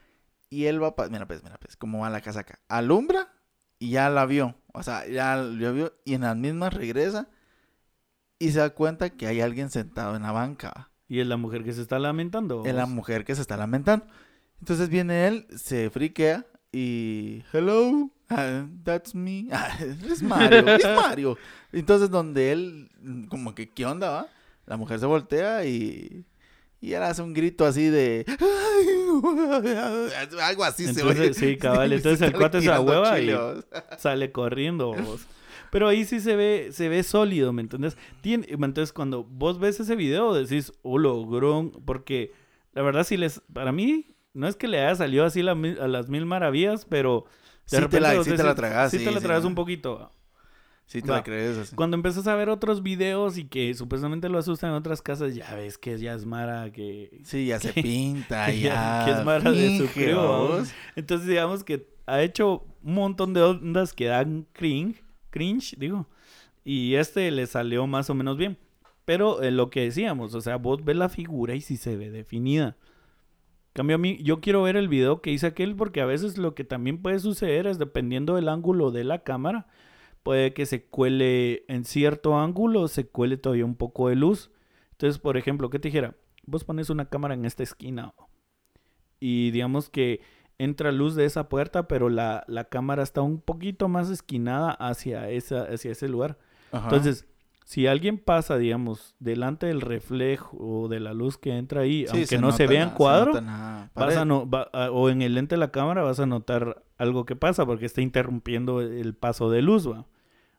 y 0.49 0.65
él 0.65 0.81
va, 0.81 0.93
mira 1.09 1.27
pues, 1.27 1.43
mira 1.43 1.57
pues, 1.57 1.75
cómo 1.75 1.99
va 1.99 2.09
la 2.09 2.21
casaca. 2.21 2.59
Alumbra 2.69 3.33
y 3.79 3.91
ya 3.91 4.09
la 4.09 4.25
vio, 4.25 4.55
o 4.73 4.83
sea, 4.83 5.07
ya 5.07 5.35
la 5.35 5.71
vio 5.71 5.93
y 6.05 6.13
en 6.13 6.21
las 6.21 6.35
mismas 6.37 6.73
regresa 6.73 7.27
y 8.37 8.51
se 8.51 8.59
da 8.59 8.69
cuenta 8.71 9.09
que 9.09 9.27
hay 9.27 9.41
alguien 9.41 9.69
sentado 9.69 10.15
en 10.15 10.23
la 10.23 10.31
banca. 10.31 10.91
y 11.07 11.19
es 11.19 11.27
la 11.27 11.37
mujer 11.37 11.63
que 11.63 11.73
se 11.73 11.81
está 11.81 11.97
lamentando. 11.99 12.63
Es 12.65 12.75
la 12.75 12.85
mujer 12.85 13.25
que 13.25 13.35
se 13.35 13.41
está 13.41 13.57
lamentando. 13.57 14.05
Entonces 14.59 14.89
viene 14.89 15.27
él, 15.27 15.47
se 15.55 15.89
friquea 15.89 16.45
y 16.71 17.43
hello. 17.53 18.09
Ah, 18.29 18.67
that's 18.83 19.15
me. 19.15 19.47
Ah, 19.51 19.77
es 19.81 20.21
Mario, 20.21 20.67
es 20.67 20.83
Mario. 20.95 21.37
Entonces, 21.71 22.09
donde 22.09 22.51
él, 22.51 22.89
como 23.29 23.55
que, 23.55 23.69
¿qué 23.69 23.85
onda, 23.85 24.09
va? 24.11 24.27
La 24.65 24.77
mujer 24.77 24.99
se 24.99 25.05
voltea 25.05 25.65
y. 25.65 26.25
Y 26.81 26.93
él 26.93 27.03
hace 27.03 27.21
un 27.21 27.33
grito 27.33 27.65
así 27.65 27.87
de. 27.87 28.25
Algo 30.41 30.63
así 30.63 30.85
se 30.85 31.01
Entonces, 31.01 31.19
ve. 31.19 31.33
sí, 31.33 31.57
cabal. 31.57 31.91
Entonces 31.91 32.21
el 32.21 32.33
cuate 32.33 32.61
se 32.61 32.79
hueva 32.79 33.19
y 33.19 33.35
sale 33.97 34.31
corriendo. 34.31 34.93
vos. 34.93 35.25
Pero 35.71 35.87
ahí 35.87 36.05
sí 36.05 36.19
se 36.19 36.35
ve, 36.35 36.69
se 36.71 36.89
ve 36.89 37.03
sólido, 37.03 37.53
¿me 37.53 37.61
entendés? 37.61 37.97
Tiene, 38.21 38.47
entonces 38.49 38.93
cuando 38.93 39.23
vos 39.23 39.59
ves 39.59 39.79
ese 39.79 39.95
video 39.95 40.33
decís, 40.33 40.71
oh, 40.81 40.97
logrón, 40.97 41.71
porque 41.85 42.31
la 42.73 42.81
verdad 42.81 43.03
sí 43.03 43.17
les, 43.17 43.41
para 43.53 43.71
mí, 43.71 44.15
no 44.33 44.47
es 44.47 44.55
que 44.55 44.67
le 44.67 44.79
haya 44.79 44.95
salido 44.95 45.25
así 45.25 45.41
la 45.41 45.51
a 45.53 45.87
las 45.87 46.09
mil 46.09 46.25
maravillas, 46.25 46.85
pero 46.85 47.25
Sí 47.65 47.77
te 47.89 47.99
la- 47.99 48.23
sí 48.23 48.31
te 48.35 48.43
la 48.43 48.55
tragas, 48.55 48.91
Sí, 48.91 48.99
sí, 48.99 49.05
te 49.05 49.11
la 49.11 49.19
tragas 49.21 49.45
un 49.45 49.55
poquito. 49.55 50.11
Sí, 50.87 51.03
te 51.03 51.09
Va. 51.09 51.17
la 51.17 51.23
crees 51.23 51.55
así. 51.55 51.75
Cuando 51.75 51.95
empiezas 51.95 52.25
a 52.25 52.33
ver 52.33 52.49
otros 52.49 52.81
videos 52.81 53.37
y 53.37 53.45
que 53.45 53.71
supuestamente 53.75 54.27
lo 54.27 54.39
asustan 54.39 54.71
en 54.71 54.75
otras 54.77 55.03
casas, 55.03 55.35
ya 55.35 55.53
ves 55.53 55.77
que 55.77 55.95
ya 55.99 56.15
es 56.15 56.25
Mara 56.25 56.71
que... 56.71 57.21
Sí, 57.23 57.45
ya 57.45 57.59
se 57.59 57.73
pinta, 57.73 58.45
que 58.51 58.59
ya. 58.59 59.03
que 59.05 59.11
es 59.11 59.23
Mara 59.23 59.51
de 59.51 59.77
su 59.77 59.85
crew. 59.93 60.63
Entonces 60.95 61.27
digamos 61.27 61.63
que 61.63 61.87
ha 62.07 62.23
hecho 62.23 62.65
un 62.81 62.95
montón 62.95 63.35
de 63.35 63.43
ondas 63.43 63.93
que 63.93 64.05
dan 64.05 64.47
cringe, 64.51 65.03
cringe, 65.29 65.75
digo. 65.77 66.07
Y 66.63 66.95
este 66.95 67.29
le 67.29 67.45
salió 67.45 67.85
más 67.85 68.09
o 68.09 68.15
menos 68.15 68.37
bien. 68.37 68.57
Pero 69.05 69.43
eh, 69.43 69.51
lo 69.51 69.69
que 69.69 69.81
decíamos, 69.81 70.33
o 70.33 70.41
sea, 70.41 70.55
vos 70.55 70.83
ves 70.83 70.95
la 70.95 71.09
figura 71.09 71.53
y 71.53 71.61
sí 71.61 71.77
se 71.77 71.97
ve 71.97 72.09
definida. 72.09 72.77
Cambio 73.79 73.95
a 73.95 73.99
mí, 73.99 74.17
yo 74.21 74.41
quiero 74.41 74.63
ver 74.63 74.75
el 74.75 74.89
video 74.89 75.21
que 75.21 75.31
hice 75.31 75.47
aquel 75.47 75.73
porque 75.73 76.01
a 76.01 76.05
veces 76.05 76.37
lo 76.37 76.53
que 76.53 76.65
también 76.65 77.01
puede 77.01 77.17
suceder 77.19 77.65
es 77.65 77.79
dependiendo 77.79 78.35
del 78.35 78.49
ángulo 78.49 78.91
de 78.91 79.05
la 79.05 79.23
cámara, 79.23 79.67
puede 80.21 80.53
que 80.53 80.65
se 80.65 80.83
cuele 80.83 81.63
en 81.69 81.85
cierto 81.85 82.37
ángulo, 82.37 82.89
se 82.89 83.07
cuele 83.07 83.37
todavía 83.37 83.63
un 83.63 83.75
poco 83.75 84.09
de 84.09 84.17
luz. 84.17 84.51
Entonces, 84.91 85.17
por 85.17 85.37
ejemplo, 85.37 85.69
¿qué 85.69 85.79
te 85.79 85.87
dijera? 85.87 86.17
Vos 86.45 86.65
pones 86.65 86.89
una 86.89 87.05
cámara 87.05 87.35
en 87.35 87.45
esta 87.45 87.63
esquina 87.63 88.13
y 89.21 89.51
digamos 89.51 89.89
que 89.89 90.19
entra 90.57 90.91
luz 90.91 91.15
de 91.15 91.23
esa 91.23 91.47
puerta, 91.47 91.87
pero 91.87 92.09
la, 92.09 92.43
la 92.49 92.65
cámara 92.65 93.01
está 93.01 93.21
un 93.21 93.39
poquito 93.39 93.87
más 93.87 94.09
esquinada 94.09 94.71
hacia, 94.71 95.29
esa, 95.29 95.61
hacia 95.61 95.93
ese 95.93 96.09
lugar. 96.09 96.37
Ajá. 96.73 96.83
Entonces, 96.83 97.28
si 97.69 97.85
alguien 97.85 98.17
pasa, 98.17 98.57
digamos, 98.57 99.15
delante 99.19 99.67
del 99.67 99.81
reflejo 99.81 100.57
o 100.57 100.87
de 100.87 100.99
la 100.99 101.13
luz 101.13 101.37
que 101.37 101.55
entra 101.55 101.81
ahí, 101.81 102.07
Sí, 102.07 102.17
aunque 102.17 102.39
no 102.39 102.51
se 102.51 102.65
vea 102.65 102.81
en 102.81 102.89
cuadro, 102.97 103.31
vas 103.93 104.17
a 104.17 104.25
no, 104.25 104.49
va- 104.49 104.69
a- 104.73 104.89
o 104.89 105.07
en 105.11 105.21
el 105.21 105.35
lente 105.35 105.53
de 105.53 105.59
la 105.59 105.69
cámara 105.71 106.01
vas 106.01 106.19
a 106.19 106.25
notar 106.25 106.83
algo 106.97 107.27
que 107.27 107.35
pasa 107.35 107.67
porque 107.67 107.85
está 107.85 108.01
interrumpiendo 108.01 108.81
el 108.81 109.13
paso 109.13 109.51
de 109.51 109.61
luz, 109.61 109.87
¿va? 109.87 110.07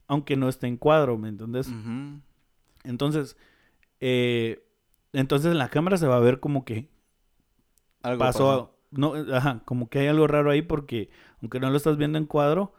aunque 0.06 0.36
no 0.36 0.48
esté 0.48 0.68
en 0.68 0.76
cuadro, 0.76 1.18
¿me 1.18 1.28
entiendes? 1.30 1.66
Ujú. 1.66 2.20
Entonces, 2.84 3.36
eh, 3.98 4.62
entonces 5.12 5.50
en 5.50 5.58
la 5.58 5.68
cámara 5.68 5.96
se 5.96 6.06
va 6.06 6.14
a 6.16 6.20
ver 6.20 6.38
como 6.38 6.64
que 6.64 6.90
Algo 8.02 8.20
pasó, 8.20 8.78
no, 8.92 9.14
ajá, 9.34 9.62
como 9.64 9.88
que 9.88 9.98
hay 9.98 10.06
algo 10.06 10.28
raro 10.28 10.52
ahí 10.52 10.62
porque 10.62 11.10
aunque 11.42 11.58
no 11.58 11.70
lo 11.70 11.76
estás 11.76 11.96
viendo 11.96 12.18
en 12.18 12.26
cuadro, 12.26 12.72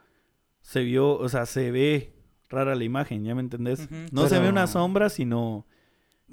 se 0.62 0.82
vio, 0.84 1.18
o 1.18 1.28
sea, 1.28 1.44
se 1.44 1.70
ve 1.70 2.14
rara 2.52 2.74
la 2.76 2.84
imagen, 2.84 3.24
¿ya 3.24 3.34
me 3.34 3.40
entendés? 3.40 3.88
No 4.12 4.28
se 4.28 4.38
ve 4.38 4.48
una 4.48 4.66
sombra, 4.68 5.08
sino 5.08 5.66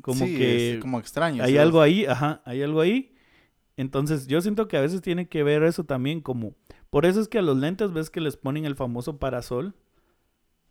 como 0.02 0.26
Sí, 0.26 0.36
que 0.38 0.74
es 0.76 0.80
como 0.80 1.00
extraño. 1.00 1.44
hay 1.44 1.58
algo 1.58 1.82
ahí, 1.82 2.06
ajá, 2.06 2.42
hay 2.46 2.62
algo 2.62 2.82
ahí. 2.82 3.16
Entonces, 3.78 4.28
yo 4.28 4.42
siento 4.42 4.68
que 4.68 4.78
a 4.78 4.82
veces 4.82 5.02
tiene 5.02 5.28
que 5.30 5.42
ver 5.44 5.64
eso 5.64 5.86
también 5.86 6.22
como... 6.22 6.54
Por 6.90 7.06
eso 7.06 7.22
es 7.22 7.28
que 7.28 7.40
a 7.40 7.42
los 7.42 7.58
lentes 7.58 7.94
ves 7.94 8.10
que 8.10 8.20
les 8.22 8.36
ponen 8.38 8.66
el 8.66 8.76
famoso 8.76 9.20
parasol, 9.20 9.74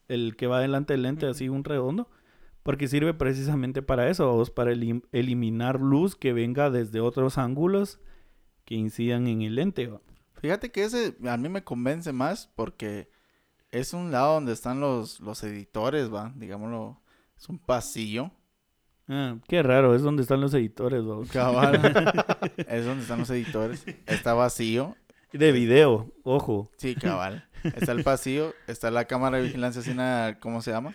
el 0.08 0.36
que 0.36 0.46
va 0.46 0.60
delante 0.60 0.92
del 0.94 1.02
lente, 1.02 1.26
así 1.26 1.48
un 1.48 1.64
redondo, 1.64 2.08
porque 2.62 2.88
sirve 2.88 3.14
precisamente 3.14 3.82
para 3.82 4.08
eso, 4.10 4.30
vos, 4.32 4.50
para 4.50 4.72
elim- 4.72 5.04
eliminar 5.12 5.80
luz 5.80 6.16
que 6.16 6.32
venga 6.32 6.70
desde 6.70 7.00
otros 7.00 7.38
ángulos 7.38 7.98
que 8.64 8.74
incidan 8.74 9.26
en 9.26 9.42
el 9.42 9.54
lente. 9.54 9.86
¿va? 9.86 10.00
Fíjate 10.40 10.70
que 10.70 10.84
ese 10.84 11.16
a 11.26 11.36
mí 11.36 11.48
me 11.48 11.64
convence 11.64 12.12
más 12.12 12.50
porque 12.56 13.08
es 13.70 13.92
un 13.92 14.10
lado 14.10 14.34
donde 14.34 14.52
están 14.52 14.80
los, 14.80 15.20
los 15.20 15.42
editores, 15.42 16.12
va, 16.12 16.32
digámoslo, 16.36 17.00
es 17.36 17.48
un 17.48 17.58
pasillo. 17.58 18.30
Ah, 19.08 19.36
qué 19.46 19.62
raro, 19.62 19.94
es 19.94 20.02
donde 20.02 20.22
están 20.22 20.40
los 20.40 20.52
editores, 20.54 21.02
¿va? 21.02 21.24
Cabal. 21.32 21.74
es 22.68 22.84
donde 22.84 23.02
están 23.02 23.20
los 23.20 23.30
editores. 23.30 23.84
Está 24.06 24.34
vacío. 24.34 24.96
De 25.32 25.52
video, 25.52 26.10
ojo. 26.22 26.70
Sí, 26.76 26.94
cabal. 26.94 27.46
Está 27.62 27.92
el 27.92 28.02
pasillo, 28.02 28.54
está 28.66 28.90
la 28.90 29.04
cámara 29.06 29.38
de 29.38 29.44
vigilancia, 29.44 29.80
así 29.80 29.94
¿cómo 30.40 30.62
se 30.62 30.70
llama? 30.70 30.94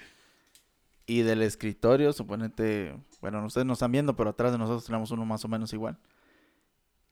Y 1.06 1.22
del 1.22 1.42
escritorio, 1.42 2.14
suponete, 2.14 2.96
bueno, 3.22 3.46
ustedes 3.46 3.68
no 3.68 3.74
están 3.74 3.92
viendo, 3.92 4.16
pero 4.16 4.32
atrás 4.32 4.52
de 4.52 4.58
nosotros 4.58 4.86
tenemos 4.86 5.12
uno 5.12 5.26
más 5.26 5.44
o 5.46 5.48
menos 5.48 5.74
igual. 5.74 5.98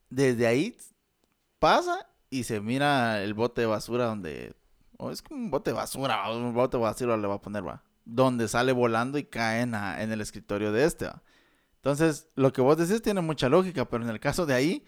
Desde 0.09 0.47
ahí 0.47 0.77
pasa 1.59 2.07
y 2.29 2.43
se 2.43 2.61
mira 2.61 3.21
el 3.21 3.33
bote 3.33 3.61
de 3.61 3.67
basura 3.67 4.05
donde, 4.05 4.55
o 5.01 5.11
es 5.11 5.21
como 5.21 5.39
un 5.39 5.51
bote 5.51 5.71
de 5.71 5.75
basura, 5.77 6.29
un 6.31 6.53
bote 6.53 6.77
de 6.77 6.83
basura 6.83 7.17
le 7.17 7.27
va 7.27 7.35
a 7.35 7.41
poner, 7.41 7.65
va, 7.67 7.83
donde 8.05 8.47
sale 8.47 8.71
volando 8.71 9.17
y 9.17 9.23
cae 9.25 9.61
en, 9.61 9.71
la- 9.71 10.01
en 10.03 10.11
el 10.11 10.21
escritorio 10.21 10.71
de 10.71 10.85
este, 10.85 11.05
va. 11.07 11.23
Entonces, 11.77 12.27
lo 12.35 12.53
que 12.53 12.61
vos 12.61 12.77
decís 12.77 13.01
tiene 13.01 13.21
mucha 13.21 13.49
lógica, 13.49 13.85
pero 13.89 14.03
en 14.03 14.09
el 14.11 14.19
caso 14.19 14.45
de 14.45 14.53
ahí, 14.53 14.85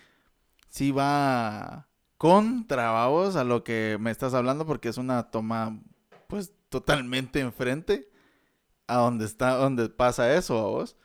sí 0.70 0.92
va 0.92 1.88
contra 2.18 3.06
vos 3.08 3.36
a 3.36 3.44
lo 3.44 3.64
que 3.64 3.98
me 4.00 4.12
estás 4.12 4.34
hablando 4.34 4.66
porque 4.66 4.90
es 4.90 4.98
una 4.98 5.24
toma 5.32 5.82
pues 6.28 6.54
totalmente 6.70 7.40
enfrente 7.42 8.10
a 8.88 8.98
donde 8.98 9.26
está 9.26 9.56
donde 9.56 9.90
pasa 9.90 10.34
eso 10.36 10.58
a 10.58 10.64
vos 10.70 10.96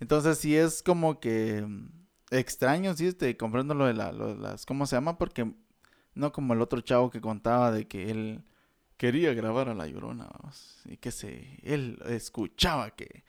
entonces 0.00 0.38
sí 0.38 0.56
es 0.56 0.82
como 0.82 1.20
que 1.20 1.62
mm, 1.66 1.88
extraño 2.30 2.94
sí 2.94 3.06
este 3.06 3.36
comprendo 3.36 3.74
lo 3.74 3.86
de, 3.86 3.94
la, 3.94 4.12
lo 4.12 4.28
de 4.28 4.36
las 4.36 4.64
cómo 4.66 4.86
se 4.86 4.96
llama 4.96 5.18
porque 5.18 5.52
no 6.14 6.32
como 6.32 6.54
el 6.54 6.62
otro 6.62 6.80
chavo 6.80 7.10
que 7.10 7.20
contaba 7.20 7.70
de 7.70 7.86
que 7.86 8.10
él 8.10 8.44
quería 8.96 9.34
grabar 9.34 9.68
a 9.68 9.74
la 9.74 9.86
llorona 9.86 10.30
y 10.84 10.96
que 10.96 11.10
se 11.10 11.58
él 11.62 12.00
escuchaba 12.06 12.90
que 12.90 13.24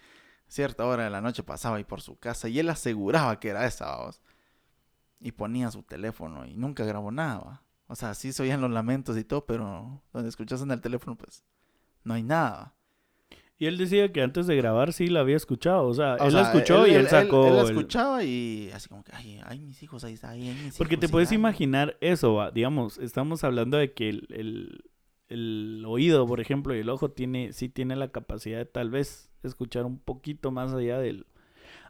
cierta 0.48 0.86
hora 0.86 1.06
de 1.06 1.10
la 1.10 1.22
noche 1.22 1.44
pasaba 1.44 1.78
ahí 1.78 1.84
por 1.84 2.02
su 2.02 2.18
casa 2.18 2.48
y 2.48 2.60
él 2.60 2.70
aseguraba 2.70 3.40
que 3.40 3.50
era 3.50 3.66
esa 3.66 3.88
vamos 3.88 4.22
y 5.20 5.32
ponía 5.32 5.72
su 5.72 5.82
teléfono 5.82 6.46
y 6.46 6.56
nunca 6.56 6.86
grabó 6.86 7.12
nada. 7.12 7.64
O 7.88 7.96
sea, 7.96 8.14
sí 8.14 8.32
se 8.32 8.44
oían 8.44 8.62
los 8.62 8.70
lamentos 8.70 9.18
y 9.18 9.24
todo, 9.24 9.46
pero 9.46 10.04
donde 10.14 10.30
escuchas 10.30 10.62
en 10.62 10.70
el 10.70 10.82
teléfono, 10.82 11.18
pues 11.18 11.44
no 12.04 12.14
hay 12.14 12.22
nada. 12.22 12.75
Y 13.58 13.68
él 13.68 13.78
decía 13.78 14.12
que 14.12 14.22
antes 14.22 14.48
de 14.48 14.56
grabar 14.58 14.92
sí 14.92 15.08
la 15.08 15.22
había 15.22 15.38
escuchado. 15.38 15.88
O 15.88 15.94
sea, 15.94 16.16
O 16.20 16.28
él 16.28 16.34
la 16.34 16.42
escuchó 16.42 16.86
y 16.88 16.92
él 16.94 17.08
sacó. 17.08 17.48
Él, 17.48 17.56
la 17.56 17.62
el- 17.62 17.68
escuchaba 17.70 18.24
y 18.24 18.70
así 18.74 18.90
como 18.90 19.04
que, 19.04 19.12
ay, 19.16 19.40
ay, 19.46 19.60
mis 19.62 19.82
hijos, 19.82 20.04
ahí 20.04 20.14
está, 20.14 20.34
mis 20.34 20.78
Porque 20.78 20.98
te 20.98 21.08
puedes 21.08 21.30
sí, 21.30 21.36
ay". 21.36 21.40
imaginar 21.40 21.98
eso, 22.02 22.34
va, 22.34 22.52
digamos, 22.52 22.98
estamos 22.98 23.44
hablando 23.46 23.78
de 23.78 23.94
que 23.94 24.10
el, 24.10 24.28
el- 24.30 24.84
el 25.30 25.84
oído, 25.88 26.28
por 26.28 26.40
ejemplo, 26.42 26.76
y 26.76 26.80
el 26.80 26.90
ojo 26.90 27.12
tiene, 27.12 27.54
sí 27.54 27.70
tiene 27.70 27.96
la 27.96 28.10
capacidad 28.12 28.58
de 28.60 28.66
tal 28.66 28.90
vez 28.92 29.32
escuchar 29.42 29.86
un 29.86 30.00
poquito 30.00 30.52
más 30.52 30.74
allá 30.74 31.00
del... 31.00 31.26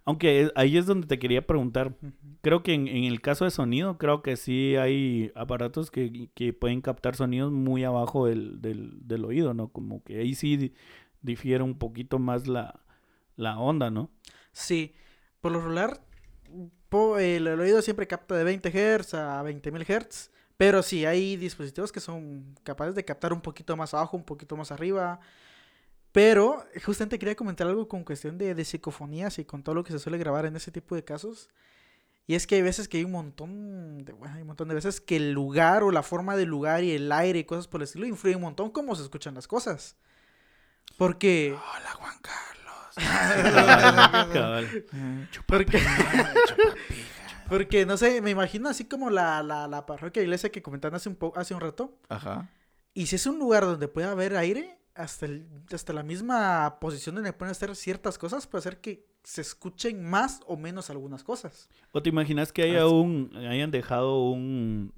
Aunque 0.08 0.42
es- 0.44 0.52
ahí 0.56 0.78
es 0.78 0.86
donde 0.86 1.08
te 1.08 1.18
quería 1.18 1.48
preguntar, 1.48 1.96
creo 2.42 2.62
que 2.62 2.76
en, 2.76 2.88
en 2.88 3.06
el 3.06 3.22
caso 3.22 3.44
de 3.44 3.50
sonido, 3.50 3.98
creo 3.98 4.22
que 4.22 4.36
sí 4.38 4.76
hay 4.76 5.32
aparatos 5.34 5.90
que, 5.90 6.30
que 6.36 6.54
pueden 6.54 6.82
captar 6.82 7.16
sonidos 7.16 7.52
muy 7.52 7.84
abajo 7.84 8.28
del, 8.28 8.62
del, 8.62 9.00
del 9.08 9.26
oído, 9.26 9.56
¿no? 9.56 9.70
Como 9.70 10.04
que 10.04 10.20
ahí 10.20 10.36
sí 10.36 10.74
difiere 11.26 11.64
un 11.64 11.78
poquito 11.78 12.20
más 12.20 12.48
la, 12.48 12.82
la 13.36 13.60
onda, 13.60 13.90
¿no? 13.90 14.10
Sí, 14.52 14.96
por 15.42 15.52
lo 15.52 15.62
regular, 15.62 16.02
el 17.20 17.48
oído 17.60 17.82
siempre 17.82 18.08
capta 18.08 18.36
de 18.36 18.44
20 18.44 18.70
Hz 18.70 19.16
a 19.16 19.44
20.000 19.44 19.86
Hz, 19.86 20.32
pero 20.58 20.82
sí 20.82 21.06
hay 21.06 21.36
dispositivos 21.36 21.92
que 21.92 22.00
son 22.00 22.56
capaces 22.64 22.96
de 22.96 23.04
captar 23.04 23.34
un 23.34 23.42
poquito 23.42 23.76
más 23.76 23.94
abajo, 23.94 24.16
un 24.16 24.24
poquito 24.24 24.56
más 24.56 24.72
arriba. 24.72 25.20
Pero 26.12 26.64
justamente 26.86 27.20
quería 27.20 27.36
comentar 27.36 27.68
algo 27.68 27.90
con 27.90 28.06
cuestión 28.06 28.38
de, 28.38 28.56
de 28.56 28.64
psicofonías 28.64 29.38
y 29.38 29.46
con 29.46 29.64
todo 29.64 29.76
lo 29.76 29.84
que 29.84 29.92
se 29.92 30.00
suele 30.00 30.18
grabar 30.18 30.46
en 30.46 30.56
ese 30.56 30.72
tipo 30.72 30.96
de 30.96 31.04
casos. 31.04 31.50
Y 32.26 32.36
es 32.36 32.48
que 32.48 32.56
hay 32.56 32.62
veces 32.62 32.88
que 32.88 32.98
hay 32.98 33.04
un 33.04 33.12
montón 33.12 34.00
de, 34.06 34.14
bueno, 34.14 34.34
hay 34.34 34.42
un 34.42 34.48
montón 34.48 34.70
de 34.70 34.76
veces 34.76 35.02
que 35.02 35.18
el 35.18 35.34
lugar 35.34 35.84
o 35.84 35.92
la 35.92 36.02
forma 36.04 36.38
del 36.38 36.50
lugar 36.50 36.84
y 36.84 36.92
el 36.92 37.12
aire 37.12 37.40
y 37.40 37.44
cosas 37.44 37.68
por 37.68 37.82
el 37.82 37.84
estilo 37.84 38.08
influyen 38.08 38.38
un 38.38 38.44
montón 38.44 38.72
cómo 38.72 38.96
se 38.96 39.04
escuchan 39.04 39.36
las 39.36 39.48
cosas. 39.48 39.98
Porque... 40.98 41.54
Hola, 41.54 41.92
Juan 41.94 42.16
Carlos. 42.22 42.96
Cabal. 44.34 44.68
Porque... 45.46 45.80
chupapija. 45.80 46.34
Porque, 47.50 47.86
no 47.86 47.98
sé, 47.98 48.22
me 48.22 48.32
imagino 48.32 48.70
así 48.70 48.86
como 48.86 49.10
la, 49.10 49.44
la, 49.44 49.68
la 49.68 49.86
parroquia 49.86 50.24
iglesia 50.24 50.52
que 50.52 50.62
comentaron 50.62 50.96
hace 50.96 51.10
un, 51.10 51.16
po- 51.16 51.34
hace 51.36 51.54
un 51.54 51.62
rato. 51.62 51.98
Ajá. 52.10 52.50
Y 52.94 53.06
si 53.08 53.18
es 53.18 53.26
un 53.28 53.38
lugar 53.38 53.64
donde 53.66 53.88
puede 53.88 54.08
haber 54.08 54.36
aire, 54.36 54.80
hasta, 54.96 55.26
el- 55.28 55.48
hasta 55.72 55.94
la 55.94 56.02
misma 56.04 56.80
posición 56.80 57.16
donde 57.16 57.34
pueden 57.34 57.52
hacer 57.52 57.76
ciertas 57.76 58.18
cosas, 58.18 58.48
puede 58.48 58.62
hacer 58.62 58.82
que 58.82 59.06
se 59.24 59.42
escuchen 59.42 60.04
más 60.04 60.42
o 60.48 60.56
menos 60.58 60.90
algunas 60.90 61.24
cosas. 61.24 61.70
¿O 61.92 62.02
te 62.02 62.10
imaginas 62.10 62.52
que 62.52 62.64
haya 62.64 62.82
Ah, 62.82 62.88
un, 62.88 63.32
hayan 63.36 63.70
dejado 63.70 64.24
un, 64.30 64.92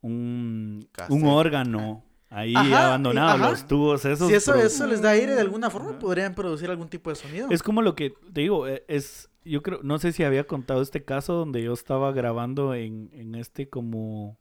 un, 0.00 0.88
un 1.08 1.24
órgano 1.26 2.02
ahí 2.30 2.54
Ajá, 2.54 2.88
abandonado, 2.88 3.30
ajá. 3.36 3.50
los 3.50 3.66
tubos 3.66 4.04
esos. 4.04 4.28
Si 4.28 4.34
eso, 4.34 4.52
pero- 4.52 4.66
eso 4.66 4.86
les 4.86 5.00
da 5.02 5.10
aire 5.10 5.34
de 5.34 5.40
alguna 5.40 5.70
forma, 5.70 5.90
Ajá. 5.90 5.98
podrían 5.98 6.34
producir 6.34 6.70
algún 6.70 6.88
tipo 6.88 7.10
de 7.10 7.16
sonido. 7.16 7.48
Es 7.50 7.62
como 7.62 7.82
lo 7.82 7.94
que 7.94 8.10
te 8.32 8.40
digo, 8.42 8.66
eh, 8.68 8.84
es, 8.88 9.30
yo 9.44 9.62
creo, 9.62 9.80
no 9.82 9.98
sé 9.98 10.12
si 10.12 10.24
había 10.24 10.44
contado 10.44 10.82
este 10.82 11.04
caso 11.04 11.32
donde 11.34 11.62
yo 11.62 11.72
estaba 11.72 12.12
grabando 12.12 12.74
en, 12.74 13.10
en 13.12 13.34
este 13.34 13.68
como, 13.68 14.38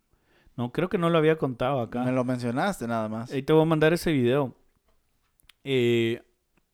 no, 0.56 0.72
creo 0.72 0.90
que 0.90 0.98
no 0.98 1.10
lo 1.10 1.18
había 1.18 1.38
contado 1.38 1.80
acá. 1.82 2.04
Me 2.04 2.12
lo 2.12 2.24
mencionaste 2.24 2.88
nada 2.88 3.08
más. 3.10 3.32
Ahí 3.32 3.44
te 3.44 3.54
voy 3.54 3.62
a 3.62 3.66
mandar 3.66 3.94
ese 3.94 4.12
video. 4.12 4.56
Eh, 5.64 6.22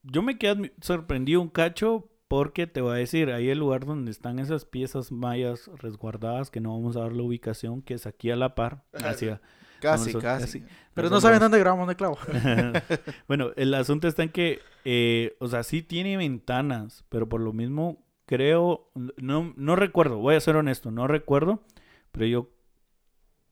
yo 0.04 0.22
me 0.22 0.38
quedé 0.38 0.74
sorprendido 0.82 1.42
un 1.42 1.50
cacho 1.50 2.10
porque 2.28 2.66
te 2.68 2.82
voy 2.82 2.94
a 2.94 2.96
decir, 2.96 3.30
ahí 3.32 3.50
el 3.50 3.60
lugar 3.60 3.86
donde 3.86 4.10
están 4.12 4.40
esas 4.40 4.66
piezas 4.66 5.12
mayas 5.12 5.70
resguardadas, 5.78 6.50
que 6.50 6.60
no 6.60 6.74
vamos 6.74 6.96
a 6.96 7.02
dar 7.02 7.12
la 7.14 7.22
ubicación, 7.24 7.82
que 7.82 7.94
es 7.94 8.08
aquí 8.08 8.32
a 8.32 8.36
la 8.36 8.56
par. 8.56 8.84
hacia- 8.94 9.42
Casi, 9.84 10.14
casi. 10.14 10.60
casi. 10.60 10.64
Pero 10.94 11.10
no 11.10 11.20
saben 11.20 11.40
dónde 11.40 11.60
grabamos 11.60 11.88
de 11.88 11.96
clavo. 11.96 12.18
bueno, 13.28 13.52
el 13.56 13.74
asunto 13.74 14.08
está 14.08 14.24
en 14.24 14.30
que, 14.30 14.60
eh, 14.86 15.36
o 15.40 15.48
sea, 15.48 15.64
sí 15.64 15.82
tiene 15.82 16.18
ventanas, 16.18 17.06
pero 17.10 17.28
por 17.28 17.42
lo 17.42 17.54
mismo 17.54 18.04
creo, 18.26 18.90
no, 19.18 19.54
no 19.58 19.76
recuerdo, 19.76 20.18
voy 20.18 20.36
a 20.36 20.40
ser 20.40 20.56
honesto, 20.56 20.92
no 20.92 21.08
recuerdo, 21.08 21.64
pero 22.12 22.26
yo, 22.26 22.50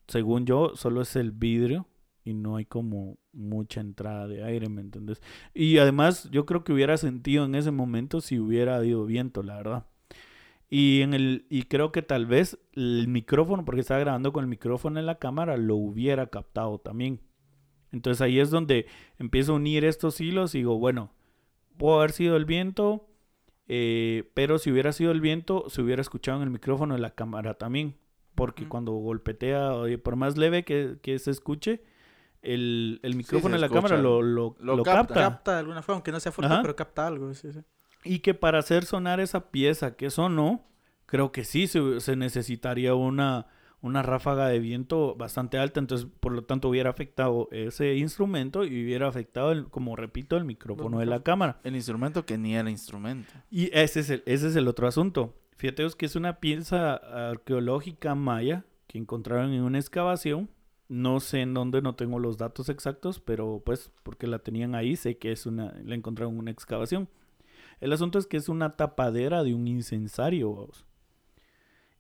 según 0.08 0.46
yo, 0.46 0.72
solo 0.76 1.02
es 1.02 1.16
el 1.16 1.32
vidrio 1.32 1.88
y 2.24 2.34
no 2.34 2.56
hay 2.56 2.66
como 2.66 3.18
mucha 3.34 3.82
entrada 3.82 4.28
de 4.28 4.44
aire, 4.44 4.70
¿me 4.70 4.82
entiendes? 4.82 5.22
Y 5.54 5.80
además 5.80 6.30
yo 6.32 6.46
creo 6.46 6.64
que 6.64 6.74
hubiera 6.74 6.98
sentido 6.98 7.46
en 7.46 7.56
ese 7.56 7.72
momento 7.72 8.22
si 8.22 8.40
hubiera 8.40 8.78
habido 8.78 9.06
viento, 9.06 9.44
la 9.44 9.58
verdad. 9.58 9.86
Y 10.74 11.02
en 11.02 11.14
el 11.14 11.46
y 11.50 11.64
creo 11.64 11.92
que 11.92 12.02
tal 12.02 12.26
vez 12.26 12.58
el 12.72 13.10
micrófono, 13.10 13.66
porque 13.66 13.82
estaba 13.82 14.00
grabando 14.00 14.32
con 14.32 14.46
el 14.46 14.50
micrófono 14.50 15.00
en 15.02 15.06
la 15.06 15.20
cámara, 15.20 15.58
lo 15.58 15.76
hubiera 15.76 16.28
captado 16.28 16.80
también. 16.80 17.20
Entonces 17.92 18.22
ahí 18.22 18.40
es 18.40 18.50
donde 18.52 18.86
empiezo 19.20 19.52
a 19.52 19.56
unir 19.58 19.84
estos 19.84 20.22
hilos 20.22 20.56
y 20.56 20.60
digo, 20.60 20.80
bueno, 20.80 21.12
pudo 21.78 21.98
haber 22.00 22.14
sido 22.14 22.38
el 22.38 22.46
viento, 22.46 23.10
eh, 23.68 24.32
pero 24.34 24.60
si 24.60 24.72
hubiera 24.72 24.94
sido 24.94 25.12
el 25.12 25.20
viento, 25.20 25.66
se 25.70 25.82
hubiera 25.82 26.02
escuchado 26.02 26.38
en 26.38 26.44
el 26.44 26.52
micrófono 26.52 26.94
de 26.96 27.02
la 27.02 27.12
cámara 27.12 27.56
también. 27.56 27.98
Porque 28.34 28.66
cuando 28.70 28.94
golpetea, 28.94 29.74
oye, 29.76 29.98
por 29.98 30.16
más 30.16 30.38
leve 30.38 30.64
que, 30.64 31.00
que 31.02 31.20
se 31.20 31.32
escuche, 31.32 31.84
el, 32.42 33.02
el 33.04 33.16
micrófono 33.16 33.56
de 33.56 33.62
la 33.62 33.68
cámara 33.68 33.98
lo, 33.98 34.22
lo, 34.22 34.56
Lo 34.62 34.78
lo 34.78 34.84
capta. 34.84 35.02
capta. 35.02 35.22
Capta 35.22 35.54
de 35.56 35.60
alguna 35.60 35.82
forma, 35.82 35.98
aunque 35.98 36.14
no 36.14 36.20
sea 36.22 36.32
fuerte, 36.32 36.54
Ajá. 36.54 36.62
pero 36.62 36.78
capta 36.78 37.08
algo. 37.08 37.34
Sí, 37.34 37.52
sí. 37.52 37.60
Y 38.04 38.20
que 38.20 38.34
para 38.34 38.60
hacer 38.60 38.86
sonar 38.86 39.20
esa 39.20 39.52
pieza 39.52 39.96
que 39.96 40.10
sonó, 40.10 40.66
creo 41.06 41.32
que 41.32 41.44
sí 41.44 41.68
se, 41.68 42.00
se 42.00 42.16
necesitaría 42.16 42.96
una, 42.96 43.48
una 43.82 44.02
ráfaga 44.04 44.48
de 44.48 44.60
viento 44.60 45.16
bastante 45.16 45.58
alta. 45.58 45.80
Entonces, 45.80 46.08
por 46.20 46.32
lo 46.32 46.44
tanto, 46.44 46.70
hubiera 46.70 46.90
afectado 46.90 47.50
ese 47.52 47.96
instrumento 47.96 48.64
y 48.64 48.84
hubiera 48.84 49.08
afectado, 49.08 49.52
el, 49.52 49.66
como 49.66 49.96
repito, 49.96 50.38
el 50.38 50.46
micrófono 50.46 51.00
de 51.00 51.08
la 51.08 51.24
cámara. 51.24 51.60
El 51.64 51.76
instrumento 51.76 52.26
que 52.26 52.38
ni 52.38 52.56
era 52.56 52.70
instrumento. 52.70 53.32
Y 53.50 53.70
ese 53.78 54.02
es 54.02 54.10
el, 54.10 54.24
ese 54.26 54.48
es 54.48 54.56
el 54.56 54.68
otro 54.68 54.88
asunto. 54.88 55.36
Fíjate 55.58 55.86
que 55.98 56.06
es 56.06 56.16
una 56.16 56.40
pieza 56.40 56.96
arqueológica 57.30 58.16
maya 58.16 58.66
que 58.88 58.98
encontraron 58.98 59.52
en 59.54 59.62
una 59.62 59.80
excavación. 59.80 60.50
No 60.88 61.20
sé 61.20 61.42
en 61.42 61.54
dónde, 61.54 61.82
no 61.82 61.96
tengo 61.96 62.20
los 62.20 62.38
datos 62.38 62.68
exactos, 62.68 63.20
pero 63.20 63.62
pues 63.66 63.92
porque 64.04 64.28
la 64.28 64.40
tenían 64.40 64.76
ahí, 64.76 64.96
sé 64.98 65.18
que 65.18 65.32
es 65.32 65.46
una, 65.46 65.74
la 65.86 65.96
encontraron 65.96 66.34
en 66.34 66.40
una 66.40 66.52
excavación. 66.52 67.08
El 67.82 67.92
asunto 67.92 68.20
es 68.20 68.28
que 68.28 68.38
es 68.38 68.48
una 68.48 68.72
tapadera 68.72 69.44
de 69.44 69.54
un 69.54 69.68
incensario. 69.68 70.54
vamos. 70.54 70.86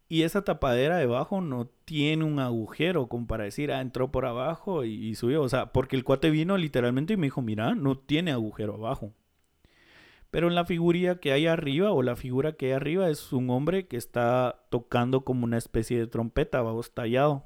Y 0.07 0.23
esa 0.23 0.43
tapadera 0.43 0.97
debajo 0.97 1.41
no 1.41 1.67
tiene 1.85 2.23
un 2.23 2.39
agujero 2.39 3.07
como 3.07 3.27
para 3.27 3.45
decir, 3.45 3.71
ah, 3.71 3.81
entró 3.81 4.11
por 4.11 4.25
abajo 4.25 4.83
y, 4.83 4.93
y 4.93 5.15
subió. 5.15 5.41
O 5.41 5.49
sea, 5.49 5.71
porque 5.73 5.95
el 5.95 6.03
cuate 6.03 6.29
vino 6.29 6.57
literalmente 6.57 7.13
y 7.13 7.17
me 7.17 7.27
dijo, 7.27 7.41
mira, 7.41 7.75
no 7.75 7.97
tiene 7.97 8.31
agujero 8.31 8.75
abajo. 8.75 9.13
Pero 10.31 10.47
en 10.47 10.55
la 10.55 10.65
figuría 10.65 11.19
que 11.19 11.33
hay 11.33 11.47
arriba, 11.47 11.91
o 11.91 12.03
la 12.03 12.15
figura 12.15 12.53
que 12.53 12.67
hay 12.67 12.71
arriba, 12.71 13.09
es 13.09 13.33
un 13.33 13.49
hombre 13.49 13.87
que 13.87 13.97
está 13.97 14.65
tocando 14.69 15.25
como 15.25 15.43
una 15.43 15.57
especie 15.57 15.99
de 15.99 16.07
trompeta, 16.07 16.61
vamos, 16.61 16.93
tallado. 16.93 17.45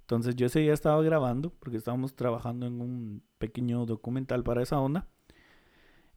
Entonces 0.00 0.36
yo 0.36 0.46
ese 0.46 0.60
día 0.60 0.72
estaba 0.72 1.02
grabando, 1.02 1.50
porque 1.50 1.76
estábamos 1.78 2.14
trabajando 2.14 2.66
en 2.66 2.80
un 2.80 3.22
pequeño 3.38 3.86
documental 3.86 4.44
para 4.44 4.62
esa 4.62 4.78
onda. 4.78 5.08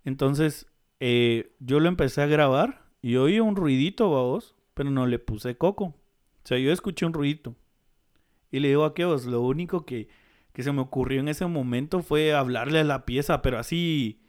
Entonces 0.04 0.67
eh, 0.99 1.55
yo 1.60 1.79
lo 1.79 1.88
empecé 1.88 2.21
a 2.21 2.27
grabar 2.27 2.86
y 3.01 3.15
oí 3.17 3.39
un 3.39 3.55
ruidito, 3.55 4.10
vamos, 4.12 4.55
pero 4.73 4.89
no 4.89 5.05
le 5.07 5.19
puse 5.19 5.57
coco. 5.57 5.86
O 5.86 5.95
sea, 6.43 6.57
yo 6.57 6.71
escuché 6.71 7.05
un 7.05 7.13
ruidito. 7.13 7.55
Y 8.51 8.60
le 8.60 8.69
digo 8.69 8.86
a 8.86 8.93
Keos, 8.93 9.25
lo 9.25 9.41
único 9.41 9.86
que, 9.86 10.07
que 10.53 10.63
se 10.63 10.71
me 10.71 10.81
ocurrió 10.81 11.19
en 11.19 11.27
ese 11.27 11.45
momento 11.45 12.01
fue 12.01 12.33
hablarle 12.33 12.79
a 12.79 12.83
la 12.83 13.05
pieza, 13.05 13.41
pero 13.41 13.60
así 13.60 14.21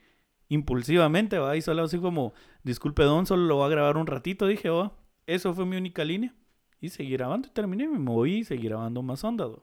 impulsivamente, 0.49 1.39
va, 1.39 1.57
y 1.57 1.63
solo 1.63 1.85
así 1.85 1.99
como, 1.99 2.33
disculpe 2.65 3.03
don, 3.03 3.27
solo 3.27 3.45
lo 3.45 3.57
voy 3.57 3.67
a 3.67 3.71
grabar 3.71 3.97
un 3.97 4.07
ratito, 4.07 4.47
dije, 4.47 4.71
va, 4.71 4.97
eso 5.27 5.55
fue 5.55 5.67
mi 5.67 5.77
única 5.77 6.05
línea. 6.05 6.35
Y 6.81 6.91
seguí 6.91 7.11
grabando 7.13 7.49
y 7.49 7.51
terminé, 7.51 7.89
me 7.89 7.99
moví 7.99 8.39
y 8.39 8.45
seguí 8.45 8.69
grabando 8.69 9.03
más 9.03 9.23
ondas. 9.25 9.49
va. 9.51 9.63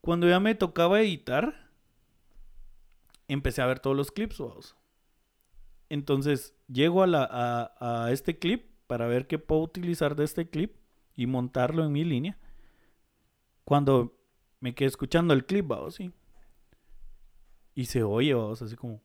Cuando 0.00 0.28
ya 0.28 0.40
me 0.40 0.54
tocaba 0.54 1.00
editar, 1.00 1.70
empecé 3.28 3.62
a 3.62 3.66
ver 3.66 3.80
todos 3.80 3.96
los 3.96 4.10
clips, 4.10 4.38
vamos. 4.38 4.76
Entonces, 5.90 6.54
llego 6.68 7.02
a, 7.02 7.06
la, 7.08 7.74
a, 7.78 8.12
este 8.12 8.38
clip 8.38 8.70
para 8.86 9.06
ver 9.06 9.26
qué 9.26 9.38
puedo 9.38 9.60
utilizar 9.60 10.14
de 10.14 10.24
este 10.24 10.48
clip 10.48 10.76
y 11.16 11.26
montarlo 11.26 11.84
en 11.84 11.92
mi 11.92 12.04
línea. 12.04 12.38
Cuando 13.64 14.16
me 14.60 14.74
quedé 14.74 14.88
escuchando 14.88 15.34
el 15.34 15.44
clip, 15.44 15.66
vamos, 15.66 15.96
sí. 15.96 16.12
Y 17.74 17.86
se 17.86 18.04
oye, 18.04 18.32
vamos, 18.34 18.62
así 18.62 18.76
como. 18.76 19.02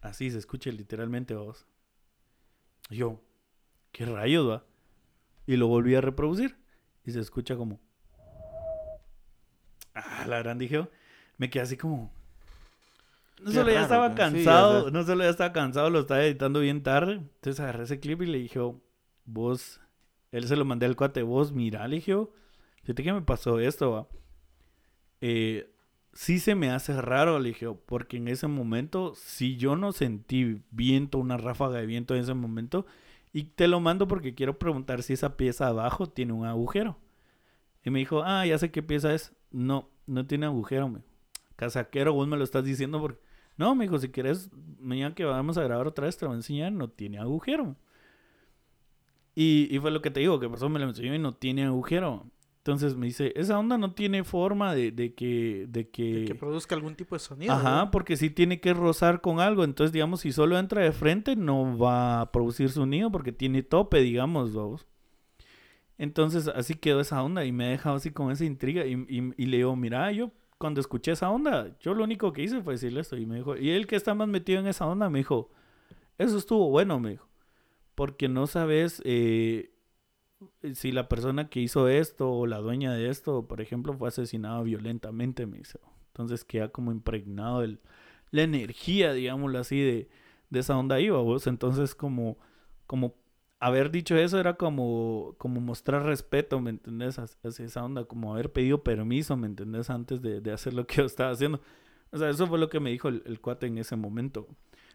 Así 0.00 0.30
se 0.30 0.38
escucha 0.38 0.70
literalmente, 0.70 1.34
vamos. 1.34 1.64
Yo, 2.90 3.20
¿qué 3.92 4.06
rayos 4.06 4.48
va? 4.48 4.64
Y 5.46 5.56
lo 5.56 5.68
volví 5.68 5.94
a 5.94 6.00
reproducir. 6.00 6.56
Y 7.04 7.12
se 7.12 7.20
escucha 7.20 7.56
como. 7.56 7.80
Ah, 9.94 10.24
la 10.26 10.38
gran 10.38 10.58
dije. 10.58 10.88
Me 11.36 11.50
quedé 11.50 11.62
así 11.62 11.76
como. 11.76 12.12
No 13.42 13.52
solo 13.52 13.72
ya 13.72 13.82
estaba 13.82 14.10
sí, 14.10 14.14
cansado, 14.16 14.78
o 14.78 14.82
sea- 14.82 14.90
no 14.90 15.04
solo 15.04 15.24
ya 15.24 15.30
estaba 15.30 15.52
cansado, 15.52 15.90
lo 15.90 16.00
estaba 16.00 16.22
editando 16.24 16.60
bien 16.60 16.82
tarde. 16.82 17.14
Entonces 17.14 17.60
agarré 17.60 17.84
ese 17.84 18.00
clip 18.00 18.22
y 18.22 18.26
le 18.26 18.38
dije, 18.38 18.58
oh, 18.58 18.80
vos, 19.24 19.80
él 20.32 20.46
se 20.46 20.56
lo 20.56 20.64
mandé 20.64 20.86
al 20.86 20.96
cuate, 20.96 21.22
vos, 21.22 21.52
mira, 21.52 21.86
le 21.88 21.96
dije, 21.96 22.14
oh, 22.14 22.32
fíjate 22.82 23.02
que 23.02 23.12
me 23.12 23.22
pasó 23.22 23.58
esto, 23.60 23.90
va. 23.92 24.08
Eh, 25.20 25.70
sí 26.12 26.38
se 26.38 26.54
me 26.54 26.70
hace 26.70 27.00
raro, 27.00 27.38
le 27.38 27.48
dije, 27.50 27.66
oh, 27.66 27.80
porque 27.86 28.16
en 28.18 28.28
ese 28.28 28.46
momento, 28.46 29.14
si 29.16 29.56
yo 29.56 29.76
no 29.76 29.92
sentí 29.92 30.62
viento, 30.70 31.18
una 31.18 31.36
ráfaga 31.36 31.78
de 31.78 31.86
viento 31.86 32.14
en 32.14 32.22
ese 32.22 32.34
momento, 32.34 32.86
y 33.32 33.44
te 33.44 33.68
lo 33.68 33.80
mando 33.80 34.08
porque 34.08 34.34
quiero 34.34 34.58
preguntar 34.58 35.02
si 35.02 35.12
esa 35.12 35.36
pieza 35.36 35.68
abajo 35.68 36.08
tiene 36.08 36.32
un 36.32 36.46
agujero. 36.46 36.98
Y 37.84 37.90
me 37.90 38.00
dijo, 38.00 38.22
ah, 38.24 38.44
ya 38.44 38.58
sé 38.58 38.70
qué 38.70 38.82
pieza 38.82 39.14
es. 39.14 39.32
No, 39.50 39.88
no 40.06 40.26
tiene 40.26 40.46
agujero, 40.46 40.88
me. 40.88 41.00
Casaquero, 41.56 42.12
vos 42.12 42.26
me 42.28 42.36
lo 42.36 42.44
estás 42.44 42.64
diciendo 42.64 43.00
porque... 43.00 43.29
No, 43.60 43.74
me 43.74 43.84
dijo, 43.84 43.98
si 43.98 44.08
quieres, 44.08 44.48
mañana 44.80 45.14
que 45.14 45.22
vamos 45.26 45.58
a 45.58 45.62
grabar 45.62 45.86
otra 45.86 46.06
vez, 46.06 46.16
te 46.16 46.24
lo 46.24 46.30
voy 46.30 46.36
a 46.36 46.38
enseñar, 46.38 46.72
no 46.72 46.88
tiene 46.88 47.18
agujero. 47.18 47.76
Y, 49.34 49.68
y 49.70 49.78
fue 49.80 49.90
lo 49.90 50.00
que 50.00 50.10
te 50.10 50.20
digo, 50.20 50.40
que 50.40 50.48
pasó, 50.48 50.70
me 50.70 50.78
lo 50.80 50.86
enseñó 50.88 51.14
y 51.14 51.18
no 51.18 51.34
tiene 51.34 51.64
agujero. 51.66 52.24
Entonces 52.56 52.96
me 52.96 53.04
dice, 53.06 53.34
esa 53.36 53.58
onda 53.58 53.76
no 53.76 53.92
tiene 53.92 54.24
forma 54.24 54.74
de, 54.74 54.92
de 54.92 55.14
que... 55.14 55.66
De 55.68 55.90
que... 55.90 56.14
De 56.20 56.24
que 56.24 56.34
produzca 56.34 56.74
algún 56.74 56.94
tipo 56.94 57.14
de 57.14 57.18
sonido. 57.20 57.52
Ajá, 57.52 57.90
porque 57.90 58.16
sí 58.16 58.30
tiene 58.30 58.60
que 58.60 58.72
rozar 58.72 59.20
con 59.20 59.40
algo. 59.40 59.62
Entonces, 59.64 59.92
digamos, 59.92 60.20
si 60.20 60.32
solo 60.32 60.58
entra 60.58 60.80
de 60.82 60.92
frente, 60.92 61.36
no 61.36 61.76
va 61.76 62.22
a 62.22 62.32
producir 62.32 62.70
sonido 62.70 63.10
porque 63.12 63.30
tiene 63.32 63.62
tope, 63.62 64.00
digamos, 64.00 64.54
vamos. 64.54 64.86
Entonces, 65.98 66.48
así 66.48 66.74
quedó 66.76 67.00
esa 67.00 67.22
onda 67.22 67.44
y 67.44 67.52
me 67.52 67.66
ha 67.66 67.68
dejado 67.68 67.96
así 67.96 68.10
con 68.10 68.30
esa 68.30 68.44
intriga. 68.46 68.86
Y, 68.86 68.94
y- 69.08 69.34
y 69.36 69.46
le 69.46 69.58
digo, 69.58 69.76
mira, 69.76 70.10
yo 70.12 70.30
cuando 70.60 70.82
escuché 70.82 71.12
esa 71.12 71.30
onda, 71.30 71.74
yo 71.80 71.94
lo 71.94 72.04
único 72.04 72.34
que 72.34 72.42
hice 72.42 72.60
fue 72.60 72.74
decirle 72.74 73.00
esto. 73.00 73.16
Y 73.16 73.24
me 73.24 73.36
dijo, 73.36 73.56
y 73.56 73.70
él 73.70 73.86
que 73.86 73.96
está 73.96 74.14
más 74.14 74.28
metido 74.28 74.60
en 74.60 74.66
esa 74.66 74.86
onda, 74.86 75.08
me 75.08 75.20
dijo, 75.20 75.50
eso 76.18 76.36
estuvo 76.36 76.68
bueno, 76.68 77.00
me 77.00 77.12
dijo. 77.12 77.26
Porque 77.94 78.28
no 78.28 78.46
sabes 78.46 79.00
eh, 79.06 79.72
si 80.74 80.92
la 80.92 81.08
persona 81.08 81.48
que 81.48 81.60
hizo 81.60 81.88
esto 81.88 82.30
o 82.30 82.46
la 82.46 82.58
dueña 82.58 82.92
de 82.92 83.08
esto, 83.08 83.48
por 83.48 83.62
ejemplo, 83.62 83.94
fue 83.94 84.08
asesinada 84.08 84.60
violentamente, 84.62 85.46
me 85.46 85.56
dice. 85.56 85.80
Entonces 86.08 86.44
queda 86.44 86.68
como 86.68 86.92
impregnado 86.92 87.62
el, 87.62 87.80
la 88.30 88.42
energía, 88.42 89.14
digámoslo 89.14 89.60
así, 89.60 89.80
de, 89.80 90.10
de 90.50 90.60
esa 90.60 90.76
onda 90.76 90.96
ahí, 90.96 91.08
vos. 91.08 91.46
Entonces, 91.46 91.94
como, 91.94 92.36
como 92.86 93.14
haber 93.60 93.90
dicho 93.90 94.16
eso 94.16 94.40
era 94.40 94.54
como, 94.54 95.34
como 95.38 95.60
mostrar 95.60 96.02
respeto, 96.04 96.60
¿me 96.60 96.70
entendés? 96.70 97.18
Hacia 97.18 97.64
esa 97.66 97.84
onda, 97.84 98.04
como 98.04 98.32
haber 98.32 98.50
pedido 98.50 98.82
permiso, 98.82 99.36
¿me 99.36 99.46
entendés? 99.46 99.90
Antes 99.90 100.22
de, 100.22 100.40
de 100.40 100.52
hacer 100.52 100.72
lo 100.72 100.86
que 100.86 100.96
yo 100.96 101.04
estaba 101.04 101.30
haciendo. 101.30 101.60
O 102.10 102.18
sea, 102.18 102.30
eso 102.30 102.46
fue 102.46 102.58
lo 102.58 102.70
que 102.70 102.80
me 102.80 102.90
dijo 102.90 103.08
el, 103.08 103.22
el 103.26 103.40
cuate 103.40 103.66
en 103.66 103.78
ese 103.78 103.94
momento. 103.96 104.48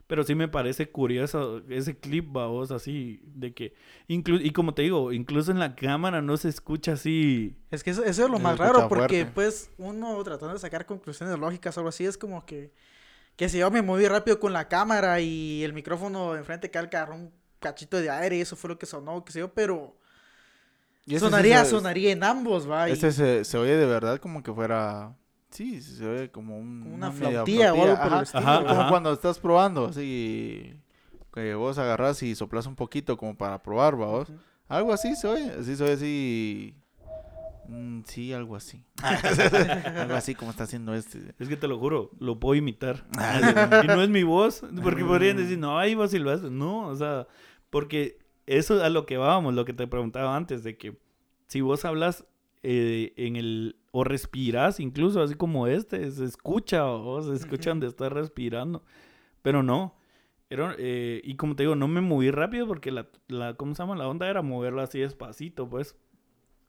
Pero 0.07 0.23
sí 0.23 0.35
me 0.35 0.47
parece 0.47 0.89
curioso 0.89 1.63
ese 1.69 1.97
clip, 1.97 2.27
vos, 2.27 2.69
así, 2.71 3.21
de 3.23 3.53
que, 3.53 3.73
inclu 4.07 4.37
y 4.37 4.51
como 4.51 4.73
te 4.73 4.83
digo, 4.83 5.11
incluso 5.11 5.51
en 5.51 5.59
la 5.59 5.75
cámara 5.75 6.21
no 6.21 6.37
se 6.37 6.49
escucha 6.49 6.93
así. 6.93 7.55
Es 7.71 7.83
que 7.83 7.91
eso, 7.91 8.03
eso 8.03 8.25
es 8.25 8.29
lo 8.29 8.37
más 8.37 8.57
raro, 8.57 8.87
porque 8.87 9.25
fuerte. 9.25 9.31
pues 9.33 9.71
uno 9.77 10.23
tratando 10.23 10.53
de 10.53 10.59
sacar 10.59 10.85
conclusiones 10.85 11.39
lógicas 11.39 11.75
o 11.77 11.79
algo 11.79 11.89
así, 11.89 12.05
es 12.05 12.19
como 12.19 12.45
que, 12.45 12.71
que 13.35 13.49
si 13.49 13.59
yo 13.59 13.71
me 13.71 13.81
moví 13.81 14.07
rápido 14.07 14.39
con 14.39 14.53
la 14.53 14.67
cámara 14.67 15.21
y 15.21 15.63
el 15.63 15.73
micrófono 15.73 16.35
enfrente 16.35 16.69
que 16.69 16.77
agarró 16.77 17.15
un 17.15 17.31
cachito 17.59 17.97
de 17.99 18.09
aire 18.09 18.37
y 18.37 18.41
eso 18.41 18.55
fue 18.55 18.69
lo 18.69 18.77
que 18.77 18.85
sonó, 18.85 19.23
qué 19.25 19.31
sé 19.31 19.39
yo, 19.39 19.53
pero 19.53 19.95
Y 21.05 21.19
sonaría, 21.19 21.63
se- 21.63 21.71
sonaría 21.71 22.11
en 22.11 22.23
ambos, 22.23 22.69
va. 22.69 22.89
y- 22.89 22.93
Este 22.93 23.11
se, 23.11 23.43
se 23.45 23.57
oye 23.57 23.75
de 23.77 23.85
verdad 23.85 24.19
como 24.19 24.41
que 24.43 24.53
fuera. 24.53 25.15
Sí, 25.51 25.81
se 25.81 26.05
oye 26.05 26.31
como 26.31 26.57
un, 26.57 26.83
una 26.83 27.09
media 27.11 27.29
flautilla 27.45 27.73
o 27.73 27.81
algo 27.83 27.95
por 27.97 28.07
el 28.07 28.13
ajá. 28.13 28.21
estilo. 28.23 28.43
Ajá, 28.43 28.59
Como 28.67 28.81
ajá. 28.81 28.89
cuando 28.89 29.13
estás 29.13 29.39
probando, 29.39 29.85
así. 29.85 30.75
Que 31.33 31.53
vos 31.53 31.77
agarras 31.77 32.21
y 32.23 32.33
soplas 32.35 32.65
un 32.65 32.75
poquito 32.75 33.17
como 33.17 33.35
para 33.37 33.61
probar, 33.61 33.99
¿va 33.99 34.05
vos. 34.07 34.31
Algo 34.67 34.91
así 34.93 35.15
se 35.15 35.27
oye. 35.27 35.51
Así 35.59 35.75
se 35.75 35.83
oye 35.83 35.93
así. 35.93 36.75
Mm, 37.67 38.01
sí, 38.05 38.33
algo 38.33 38.55
así. 38.55 38.83
algo 39.03 40.15
así 40.15 40.35
como 40.35 40.51
está 40.51 40.63
haciendo 40.63 40.93
este. 40.93 41.33
Es 41.39 41.49
que 41.49 41.57
te 41.57 41.67
lo 41.67 41.79
juro, 41.79 42.11
lo 42.19 42.39
puedo 42.39 42.55
imitar. 42.55 43.05
Ah, 43.17 43.81
y 43.83 43.87
no 43.87 44.01
es 44.01 44.09
mi 44.09 44.23
voz, 44.23 44.63
porque 44.83 45.03
podrían 45.03 45.37
decir, 45.37 45.57
no, 45.57 45.79
ahí 45.79 45.95
vas 45.95 46.13
y 46.13 46.19
lo 46.19 46.31
haces. 46.31 46.51
No, 46.51 46.87
o 46.87 46.95
sea, 46.95 47.27
porque 47.69 48.19
eso 48.45 48.77
es 48.77 48.83
a 48.83 48.89
lo 48.89 49.05
que 49.05 49.17
vábamos, 49.17 49.53
lo 49.53 49.65
que 49.65 49.73
te 49.73 49.87
preguntaba 49.87 50.35
antes, 50.35 50.63
de 50.63 50.77
que 50.77 50.97
si 51.47 51.61
vos 51.61 51.85
hablas 51.85 52.25
eh, 52.63 53.13
en 53.17 53.35
el, 53.35 53.77
o 53.91 54.03
respiras, 54.03 54.79
incluso 54.79 55.21
así 55.21 55.35
como 55.35 55.67
este, 55.67 56.09
se 56.11 56.25
escucha, 56.25 56.85
o 56.85 57.21
se 57.21 57.33
escucha 57.33 57.71
donde 57.71 57.87
estás 57.87 58.11
respirando, 58.11 58.83
pero 59.41 59.63
no. 59.63 59.95
Era, 60.49 60.75
eh, 60.77 61.21
y 61.23 61.35
como 61.35 61.55
te 61.55 61.63
digo, 61.63 61.75
no 61.75 61.87
me 61.87 62.01
moví 62.01 62.29
rápido 62.29 62.67
porque 62.67 62.91
la, 62.91 63.07
la, 63.27 63.55
¿cómo 63.55 63.73
se 63.73 63.81
llama? 63.81 63.95
La 63.95 64.07
onda 64.07 64.29
era 64.29 64.41
moverla 64.43 64.83
así 64.83 64.99
despacito, 64.99 65.67
pues. 65.67 65.95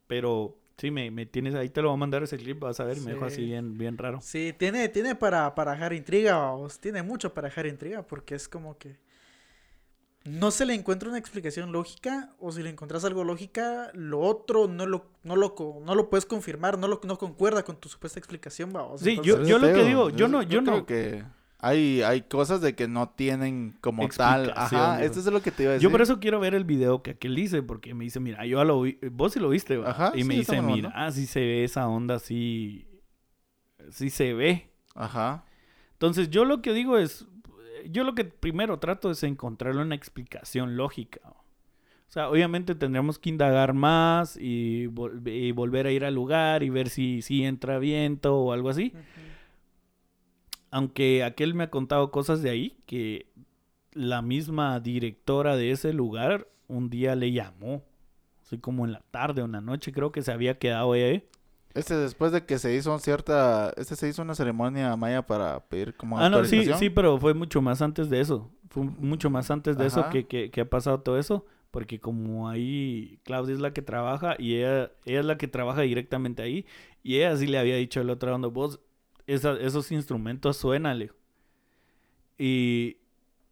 Pero 0.07 0.57
sí, 0.77 0.91
me, 0.91 1.09
me 1.11 1.25
tienes, 1.25 1.55
ahí 1.55 1.69
te 1.69 1.81
lo 1.81 1.89
voy 1.89 1.95
a 1.95 1.99
mandar 1.99 2.23
ese 2.23 2.37
clip, 2.37 2.59
vas 2.59 2.79
a 2.79 2.83
ver, 2.85 2.99
me 3.01 3.11
dejo 3.13 3.25
así 3.25 3.37
Sí. 3.37 3.45
bien, 3.45 3.77
bien 3.77 3.97
raro. 3.97 4.19
Sí, 4.21 4.53
tiene, 4.57 4.87
tiene 4.89 5.15
para, 5.15 5.53
para 5.55 5.71
dejar 5.73 5.93
intriga, 5.93 6.37
vamos. 6.37 6.79
Tiene 6.79 7.01
mucho 7.03 7.33
para 7.33 7.47
dejar 7.49 7.65
intriga, 7.67 8.03
porque 8.03 8.35
es 8.35 8.47
como 8.47 8.77
que 8.77 8.97
no 10.23 10.51
se 10.51 10.65
le 10.65 10.73
encuentra 10.73 11.07
una 11.07 11.17
explicación 11.17 11.71
lógica, 11.71 12.33
o 12.39 12.51
si 12.51 12.61
le 12.61 12.69
encuentras 12.69 13.05
algo 13.05 13.23
lógica, 13.23 13.89
lo 13.93 14.19
otro 14.19 14.67
no 14.67 14.85
lo, 14.85 15.05
no 15.23 15.35
lo, 15.37 15.55
co- 15.55 15.81
no 15.85 15.95
lo 15.95 16.09
puedes 16.09 16.25
confirmar, 16.25 16.77
no 16.77 16.87
lo 16.89 16.99
no 17.05 17.17
concuerda 17.17 17.63
con 17.63 17.77
tu 17.77 17.87
supuesta 17.87 18.19
explicación, 18.19 18.73
vamos. 18.73 18.99
Sí, 19.01 19.11
Entonces, 19.11 19.33
yo- 19.47 19.55
eso 19.57 19.59
lo 19.59 19.73
que 19.73 19.83
digo, 19.85 20.09
yo 20.09 20.27
no- 20.27 20.43
yo 20.43 20.61
creo 20.63 20.77
no- 20.77 20.85
que 20.85 21.23
hay, 21.59 22.01
hay 22.03 22.21
cosas 22.21 22.61
de 22.61 22.75
que 22.75 22.87
no 22.87 23.09
tienen 23.09 23.75
como 23.81 24.07
tal. 24.09 24.53
Ajá, 24.55 25.03
esto 25.03 25.19
es 25.19 25.25
lo 25.25 25.41
que 25.41 25.51
te 25.51 25.63
iba 25.63 25.71
a 25.71 25.73
decir. 25.73 25.83
Yo 25.83 25.91
por 25.91 26.01
eso 26.01 26.19
quiero 26.19 26.39
ver 26.39 26.53
el 26.53 26.63
video 26.63 27.01
que 27.01 27.11
aquel 27.11 27.35
dice, 27.35 27.61
porque 27.63 27.93
me 27.93 28.03
dice, 28.03 28.19
mira, 28.19 28.45
yo 28.45 28.63
lo 28.63 28.81
vi, 28.81 28.97
vos 29.11 29.33
sí 29.33 29.39
lo 29.39 29.49
viste, 29.49 29.77
¿va? 29.77 29.89
Ajá, 29.91 30.11
y 30.15 30.23
me 30.23 30.35
dice, 30.35 30.61
mira, 30.75 30.91
ah, 30.95 31.11
sí 31.11 31.25
se 31.25 31.39
ve 31.39 31.63
esa 31.63 31.87
onda, 31.87 32.15
así, 32.15 32.87
sí 33.89 34.09
se 34.09 34.33
ve. 34.33 34.69
Ajá. 34.95 35.45
Entonces 35.93 36.29
yo 36.29 36.45
lo 36.45 36.61
que 36.61 36.73
digo 36.73 36.97
es, 36.97 37.25
yo 37.89 38.03
lo 38.03 38.13
que 38.13 38.25
primero 38.25 38.77
trato 38.79 39.09
es 39.11 39.23
encontrarle 39.23 39.81
una 39.81 39.95
explicación 39.95 40.77
lógica. 40.77 41.21
¿va? 41.25 41.31
O 41.31 42.11
sea, 42.11 42.29
obviamente 42.29 42.75
tendremos 42.75 43.19
que 43.19 43.29
indagar 43.29 43.73
más 43.73 44.37
y, 44.39 44.85
vol- 44.87 45.27
y 45.27 45.51
volver 45.51 45.87
a 45.87 45.91
ir 45.91 46.05
al 46.05 46.13
lugar 46.15 46.63
y 46.63 46.69
ver 46.69 46.89
si, 46.89 47.21
si 47.21 47.43
entra 47.43 47.79
viento 47.79 48.35
o 48.37 48.53
algo 48.53 48.69
así. 48.69 48.93
Aunque 50.71 51.23
aquel 51.23 51.53
me 51.53 51.65
ha 51.65 51.69
contado 51.69 52.11
cosas 52.11 52.41
de 52.41 52.49
ahí 52.49 52.77
que 52.85 53.27
la 53.93 54.21
misma 54.21 54.79
directora 54.79 55.55
de 55.55 55.71
ese 55.71 55.93
lugar 55.93 56.47
un 56.67 56.89
día 56.89 57.15
le 57.15 57.31
llamó. 57.31 57.83
Así 58.41 58.57
como 58.57 58.85
en 58.85 58.93
la 58.93 59.01
tarde 59.11 59.41
o 59.41 59.45
en 59.45 59.53
la 59.53 59.61
noche, 59.61 59.91
creo 59.91 60.11
que 60.11 60.21
se 60.21 60.31
había 60.31 60.57
quedado 60.57 60.93
ahí. 60.93 61.23
Este 61.73 61.95
después 61.95 62.31
de 62.31 62.45
que 62.45 62.57
se 62.59 62.75
hizo 62.75 62.97
cierta, 62.99 63.73
este 63.77 63.95
se 63.95 64.07
hizo 64.07 64.21
una 64.21 64.35
ceremonia 64.35 64.95
maya 64.95 65.27
para 65.27 65.59
pedir 65.67 65.93
como 65.95 66.17
Ah, 66.17 66.29
no, 66.29 66.43
sí, 66.45 66.65
sí, 66.77 66.89
pero 66.89 67.19
fue 67.19 67.33
mucho 67.33 67.61
más 67.61 67.81
antes 67.81 68.09
de 68.09 68.19
eso. 68.19 68.49
Fue 68.69 68.83
mucho 68.83 69.29
más 69.29 69.51
antes 69.51 69.77
de 69.77 69.85
eso 69.85 70.09
que, 70.09 70.25
que, 70.25 70.49
que 70.49 70.61
ha 70.61 70.69
pasado 70.69 71.01
todo 71.01 71.17
eso. 71.19 71.45
Porque 71.71 71.99
como 71.99 72.49
ahí 72.49 73.19
Claudia 73.23 73.53
es 73.53 73.59
la 73.59 73.73
que 73.73 73.81
trabaja 73.81 74.35
y 74.39 74.55
ella, 74.55 74.91
ella 75.05 75.19
es 75.19 75.25
la 75.25 75.37
que 75.37 75.47
trabaja 75.47 75.81
directamente 75.81 76.41
ahí. 76.41 76.65
Y 77.03 77.17
ella 77.17 77.35
sí 77.37 77.45
le 77.45 77.59
había 77.59 77.75
dicho 77.75 78.01
el 78.01 78.09
otro 78.09 78.33
onda, 78.33 78.47
vos, 78.47 78.79
esos 79.27 79.91
instrumentos 79.91 80.57
suenan, 80.57 80.99
le. 80.99 81.11
Y, 82.37 82.97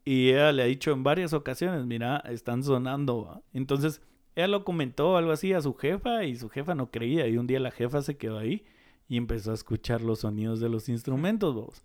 y 0.03 0.29
ella 0.29 0.51
le 0.51 0.63
ha 0.63 0.65
dicho 0.65 0.91
en 0.91 1.03
varias 1.03 1.33
ocasiones, 1.33 1.85
mira, 1.85 2.17
están 2.29 2.63
sonando. 2.63 3.25
¿va?". 3.25 3.41
Entonces, 3.53 4.01
ella 4.35 4.47
lo 4.47 4.63
comentó 4.63 5.17
algo 5.17 5.31
así 5.31 5.53
a 5.53 5.61
su 5.61 5.73
jefa 5.75 6.23
y 6.23 6.35
su 6.35 6.49
jefa 6.49 6.75
no 6.75 6.91
creía. 6.91 7.27
Y 7.27 7.37
un 7.37 7.47
día 7.47 7.59
la 7.59 7.71
jefa 7.71 8.01
se 8.01 8.17
quedó 8.17 8.37
ahí 8.39 8.63
y 9.09 9.17
empezó 9.17 9.51
a 9.51 9.55
escuchar 9.55 10.01
los 10.01 10.19
sonidos 10.19 10.59
de 10.59 10.69
los 10.69 10.89
instrumentos, 10.89 11.53
vos. 11.53 11.83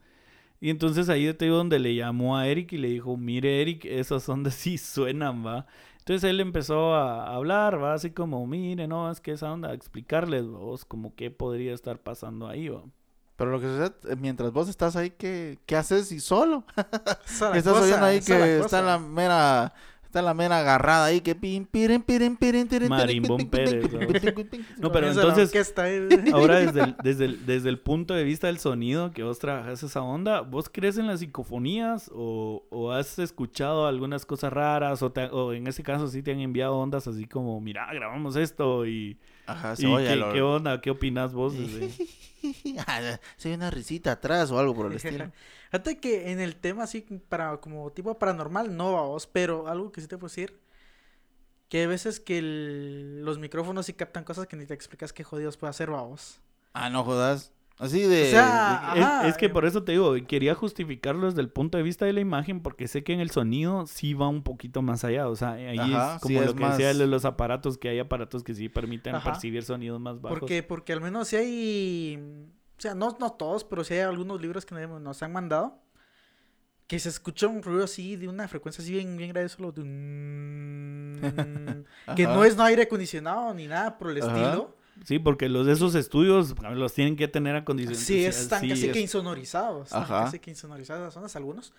Y 0.61 0.71
entonces 0.71 1.09
ahí 1.09 1.33
te 1.35 1.47
donde 1.49 1.79
le 1.79 1.95
llamó 1.95 2.37
a 2.37 2.47
Eric 2.49 2.73
y 2.73 2.79
le 2.79 2.89
dijo, 2.89 3.17
mire 3.17 3.63
Eric, 3.63 3.85
esas 3.87 4.29
ondas 4.29 4.55
sí 4.57 4.79
suenan, 4.79 5.45
va. 5.45 5.67
Entonces 5.99 6.29
él 6.29 6.41
empezó 6.41 6.95
a 6.95 7.35
hablar, 7.35 7.83
va, 7.83 7.95
así 7.95 8.11
como, 8.11 8.47
mire, 8.47 8.89
no, 8.89 9.11
es 9.11 9.21
que 9.21 9.33
esa 9.33 9.53
onda, 9.53 9.71
a 9.71 9.75
explicarles, 9.75 10.47
vos, 10.47 10.85
como 10.85 11.15
qué 11.15 11.31
podría 11.31 11.73
estar 11.75 11.99
pasando 12.01 12.49
ahí. 12.49 12.71
Pero 13.41 13.53
lo 13.53 13.59
que 13.61 13.69
sucede, 13.69 14.13
eh, 14.13 14.17
mientras 14.17 14.53
vos 14.53 14.69
estás 14.69 14.97
ahí, 14.97 15.13
¿qué, 15.17 15.59
qué 15.65 15.75
haces 15.75 16.13
y 16.13 16.21
solo? 16.21 16.63
Esa 17.27 17.57
Estás 17.57 17.73
cosa, 17.73 17.85
oyendo 17.87 18.05
ahí 18.05 18.21
que 18.21 18.39
la 18.39 18.47
está 18.47 18.83
la 18.83 18.99
mera, 18.99 19.73
está 20.05 20.21
la 20.21 20.35
mera 20.35 20.59
agarrada 20.59 21.07
ahí 21.07 21.23
que 21.23 21.35
pin, 21.35 21.65
pirin, 21.65 22.03
pirin, 22.03 22.37
pirin, 22.37 22.69
tirin, 22.69 22.69
tirin, 22.69 22.89
Marimbón 22.91 23.49
Pérez, 23.49 23.91
¿no? 24.77 24.93
pero 24.93 25.09
entonces- 25.09 25.73
ahí. 25.79 26.07
Ahora 26.35 26.57
desde 26.59 26.83
el, 26.83 26.97
desde, 27.03 27.25
el, 27.25 27.47
desde 27.47 27.71
el 27.71 27.79
punto 27.79 28.13
de 28.13 28.25
vista 28.25 28.49
del 28.49 28.59
sonido 28.59 29.11
que 29.13 29.23
vos 29.23 29.39
trabajas 29.39 29.83
esa 29.83 30.03
onda, 30.03 30.43
¿vos 30.43 30.69
crees 30.71 30.99
en 30.99 31.07
las 31.07 31.21
psicofonías 31.21 32.11
o, 32.15 32.65
o 32.69 32.93
has 32.93 33.19
escuchado 33.19 33.87
algunas 33.87 34.27
cosas 34.27 34.53
raras 34.53 35.03
o, 35.03 35.13
te- 35.13 35.31
o 35.31 35.55
en 35.55 35.67
ese 35.67 35.83
caso 35.83 36.09
sí 36.09 36.23
te 36.23 36.33
han 36.33 36.41
enviado 36.41 36.77
ondas 36.77 37.07
así 37.07 37.25
como, 37.25 37.59
mira, 37.63 37.89
grabamos 37.95 38.37
esto 38.37 38.85
y, 38.87 39.17
Ajá, 39.51 39.75
y 39.77 39.83
¿qué, 40.09 40.17
lo- 40.17 40.33
qué 40.33 40.43
onda? 40.43 40.81
¿Qué 40.81 40.91
opinas 40.91 41.33
vos? 41.33 41.55
oye 43.45 43.55
una 43.55 43.71
risita 43.71 44.13
atrás 44.13 44.51
o 44.51 44.59
algo 44.59 44.75
por 44.75 44.87
el 44.91 44.97
estilo. 44.97 45.31
Fíjate 45.71 45.99
que 45.99 46.31
en 46.33 46.41
el 46.41 46.57
tema 46.57 46.85
así 46.85 47.03
para 47.29 47.59
como 47.59 47.91
tipo 47.93 48.19
paranormal 48.19 48.77
no 48.77 48.93
vamos, 48.93 49.27
pero 49.27 49.69
algo 49.69 49.93
que 49.93 50.01
sí 50.01 50.09
te 50.09 50.17
puedo 50.17 50.29
decir 50.31 50.59
que 51.69 51.81
hay 51.83 51.87
veces 51.87 52.19
que 52.21 52.39
el- 52.39 53.25
los 53.25 53.39
micrófonos 53.39 53.87
sí 53.87 53.93
captan 53.93 54.25
cosas 54.25 54.47
que 54.47 54.57
ni 54.57 54.67
te 54.67 54.75
explicas 54.75 55.13
qué 55.13 55.23
jodidos 55.25 55.57
puede 55.57 55.71
hacer 55.71 55.91
vamos. 55.91 56.41
Ah, 56.73 56.91
no 56.91 57.05
jodas. 57.05 57.53
Así 57.81 58.03
de... 58.03 58.29
O 58.29 58.31
sea, 58.31 58.91
de- 58.95 59.01
Es, 59.01 59.07
Ajá, 59.07 59.29
es 59.29 59.37
que 59.39 59.49
por 59.49 59.65
eso 59.65 59.83
te 59.83 59.93
digo, 59.93 60.15
quería 60.29 60.55
justificarlo 60.55 61.27
desde 61.27 61.41
el 61.41 61.49
punto 61.49 61.79
de 61.79 61.83
vista 61.83 62.05
de 62.05 62.13
la 62.13 62.21
imagen, 62.21 62.61
porque 62.61 62.87
sé 62.87 63.03
que 63.03 63.15
en 63.15 63.21
el 63.21 63.31
sonido 63.31 63.87
sí 63.87 64.13
va 64.13 64.29
un 64.29 64.43
poquito 64.43 64.83
más 64.83 65.03
allá. 65.03 65.29
O 65.29 65.35
sea, 65.35 65.53
ahí 65.53 65.79
Ajá, 65.79 66.17
es 66.17 66.21
como 66.21 66.29
sí, 66.29 66.35
lo 66.35 66.51
es 66.51 66.55
que 66.55 66.65
decía 66.67 66.89
más- 66.89 66.99
de 66.99 67.07
los 67.07 67.25
aparatos, 67.25 67.79
que 67.79 67.89
hay 67.89 67.99
aparatos 67.99 68.45
que 68.45 68.55
sí 68.55 68.69
permiten 68.69 69.15
Ajá. 69.15 69.33
percibir 69.33 69.63
sonidos 69.63 69.99
más 69.99 70.21
bajos. 70.21 70.39
Porque 70.39 70.63
porque 70.63 70.93
al 70.93 71.01
menos 71.01 71.29
si 71.29 71.37
hay 71.37 72.19
o 72.79 72.81
sea, 72.83 72.95
no 72.95 73.17
no 73.19 73.33
todos, 73.33 73.65
pero 73.65 73.83
sí 73.83 73.95
hay 73.95 74.01
algunos 74.01 74.41
libros 74.43 74.67
que 74.67 74.75
nos 74.75 75.23
han 75.23 75.33
mandado 75.33 75.83
que 76.87 76.99
se 76.99 77.09
escucha 77.09 77.47
un 77.47 77.63
ruido 77.63 77.85
así 77.85 78.17
de 78.17 78.27
una 78.29 78.49
frecuencia 78.49 78.83
así 78.83 78.93
bien 78.93 79.17
bien 79.17 79.31
grave 79.31 79.49
solo 79.49 79.71
de 79.73 79.81
un- 79.83 81.17
que 82.17 82.25
Ajá. 82.25 82.35
no 82.35 82.45
es 82.45 82.57
no 82.57 82.65
aire 82.65 82.83
acondicionado 82.83 83.55
ni 83.55 83.67
nada 83.67 83.97
por 83.99 84.11
el 84.11 84.23
Ajá. 84.23 84.37
estilo. 84.37 84.77
Sí, 85.05 85.19
porque 85.19 85.49
los 85.49 85.67
de 85.67 85.73
esos 85.73 85.95
estudios 85.95 86.55
los 86.75 86.93
tienen 86.93 87.17
que 87.17 87.27
tener 87.29 87.57
acondicionados. 87.57 88.05
Sí, 88.07 88.25
están 88.25 88.61
sí, 88.63 88.69
casi 88.69 88.87
es- 88.87 88.93
que 88.93 89.01
insonorizados. 89.01 89.87
Están 89.89 90.03
Ajá. 90.03 90.25
casi 90.25 90.39
que 90.39 90.51
insonorizadas 90.51 91.03
las 91.03 91.15
zonas, 91.15 91.35
algunos. 91.37 91.73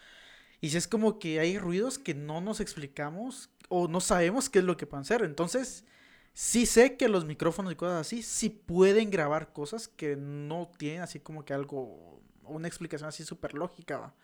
Y 0.60 0.70
si 0.70 0.78
es 0.78 0.88
como 0.88 1.20
que 1.20 1.40
hay 1.40 1.58
ruidos 1.58 1.98
que 2.00 2.14
no 2.14 2.42
nos 2.42 2.60
explicamos 2.60 3.50
o 3.70 3.88
no 3.88 4.00
sabemos 4.02 4.50
qué 4.50 4.60
es 4.60 4.66
lo 4.66 4.78
que 4.78 4.86
pueden 4.88 5.06
ser. 5.06 5.24
Entonces, 5.24 5.86
sí 6.34 6.66
sé 6.66 6.98
que 6.98 7.08
los 7.10 7.26
micrófonos 7.26 7.72
y 7.72 7.76
cosas 7.76 8.02
así 8.02 8.22
sí 8.24 8.50
pueden 8.50 9.10
grabar 9.12 9.54
cosas 9.54 9.88
que 9.88 10.16
no 10.16 10.70
tienen 10.78 11.02
así 11.02 11.20
como 11.20 11.46
que 11.46 11.54
algo, 11.54 12.22
una 12.44 12.68
explicación 12.68 13.08
así 13.10 13.24
súper 13.24 13.54
lógica. 13.54 13.98
¿va? 14.00 14.16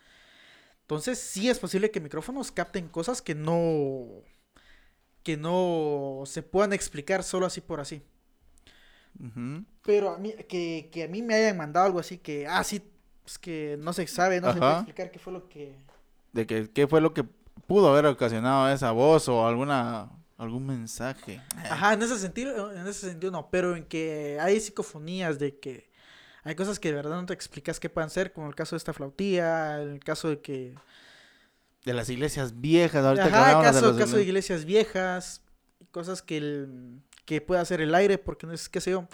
Entonces, 0.82 1.20
sí 1.20 1.50
es 1.50 1.60
posible 1.60 1.92
que 1.92 2.00
micrófonos 2.00 2.52
capten 2.52 2.88
cosas 2.88 3.22
que 3.22 3.36
no, 3.36 4.08
que 5.24 5.38
no 5.38 6.24
se 6.26 6.44
puedan 6.44 6.74
explicar 6.74 7.24
solo 7.24 7.46
así 7.46 7.62
por 7.62 7.80
así. 7.80 8.02
Pero 9.84 10.12
a 10.12 10.18
mí, 10.18 10.34
que, 10.50 10.90
que 10.92 11.04
a 11.04 11.08
mí 11.08 11.22
me 11.22 11.36
hayan 11.36 11.58
mandado 11.58 11.86
algo 11.86 12.00
así 12.00 12.18
que, 12.18 12.48
ah, 12.48 12.64
sí, 12.64 12.82
es 13.26 13.38
que 13.38 13.78
no 13.80 13.94
se 13.94 14.06
sabe, 14.08 14.42
no 14.42 14.54
se 14.54 14.60
puede 14.60 14.74
explicar 14.74 15.12
qué 15.12 15.20
fue 15.20 15.34
lo 15.34 15.48
que... 15.50 15.76
De 16.34 16.46
que 16.46 16.70
qué 16.70 16.88
fue 16.88 17.02
lo 17.02 17.14
que 17.14 17.24
pudo 17.68 17.90
haber 17.90 18.06
ocasionado 18.06 18.70
esa 18.70 18.92
voz 18.92 19.28
o 19.28 19.48
alguna 19.48 20.10
algún 20.38 20.66
mensaje. 20.68 21.42
Ajá, 21.56 21.94
en 21.94 22.02
ese 22.04 22.18
sentido, 22.20 22.72
en 22.72 22.86
ese 22.88 23.10
sentido 23.10 23.32
no, 23.32 23.50
pero 23.50 23.76
en 23.76 23.86
que 23.86 24.38
hay 24.40 24.60
psicofonías 24.60 25.40
de 25.40 25.58
que 25.58 25.90
hay 26.44 26.56
cosas 26.56 26.80
que 26.80 26.90
de 26.90 26.96
verdad 26.96 27.20
no 27.20 27.26
te 27.26 27.34
explicas 27.34 27.80
qué 27.80 27.90
puedan 27.90 28.10
ser, 28.10 28.32
como 28.32 28.48
el 28.48 28.56
caso 28.56 28.76
de 28.76 28.78
esta 28.78 28.94
flautía, 28.94 29.82
el 29.82 30.00
caso 30.00 30.30
de 30.30 30.40
que... 30.40 30.76
de 31.84 31.94
las 31.94 32.10
iglesias 32.10 32.62
viejas. 32.62 33.04
Ahorita 33.04 33.26
Ajá, 33.26 33.40
hablábamos 33.40 33.76
de 33.76 33.82
caso, 33.82 33.98
caso 33.98 34.18
de 34.18 34.24
iglesias 34.24 34.64
viejas, 34.64 35.42
cosas 35.92 36.22
que, 36.22 36.38
el- 36.38 37.02
que 37.28 37.42
puede 37.42 37.62
hacer 37.62 37.82
el 37.82 37.94
aire, 37.94 38.18
porque 38.18 38.48
no 38.48 38.54
es, 38.54 38.70
qué 38.70 38.82
sé 38.82 38.92
yo. 38.92 39.08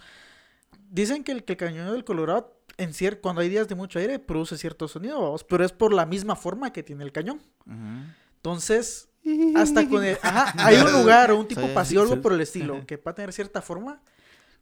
Dicen 0.89 1.23
que 1.23 1.31
el, 1.33 1.43
que 1.43 1.53
el 1.53 1.57
cañón 1.57 1.91
del 1.91 2.05
Colorado, 2.05 2.55
en 2.77 2.91
cier- 2.91 3.19
cuando 3.19 3.41
hay 3.41 3.49
días 3.49 3.67
de 3.67 3.75
mucho 3.75 3.97
aire, 3.99 4.19
produce 4.19 4.57
cierto 4.57 4.87
sonido, 4.87 5.19
vamos, 5.21 5.43
pero 5.43 5.65
es 5.65 5.71
por 5.71 5.91
la 5.93 6.05
misma 6.05 6.35
forma 6.35 6.71
que 6.71 6.83
tiene 6.83 7.03
el 7.03 7.11
cañón. 7.11 7.41
Ujú. 7.65 8.05
Entonces, 8.35 9.09
hasta 9.55 9.89
con 9.89 10.03
el... 10.03 10.17
Ajá, 10.21 10.53
hay 10.65 10.77
un 10.77 10.91
lugar 10.91 11.31
o 11.31 11.39
un 11.39 11.47
tipo 11.47 11.61
sí, 11.61 11.97
algo 11.97 12.21
por 12.21 12.33
el 12.33 12.41
estilo, 12.41 12.85
que 12.85 12.97
va 12.97 13.11
a 13.11 13.15
tener 13.15 13.33
cierta 13.33 13.61
forma, 13.61 14.01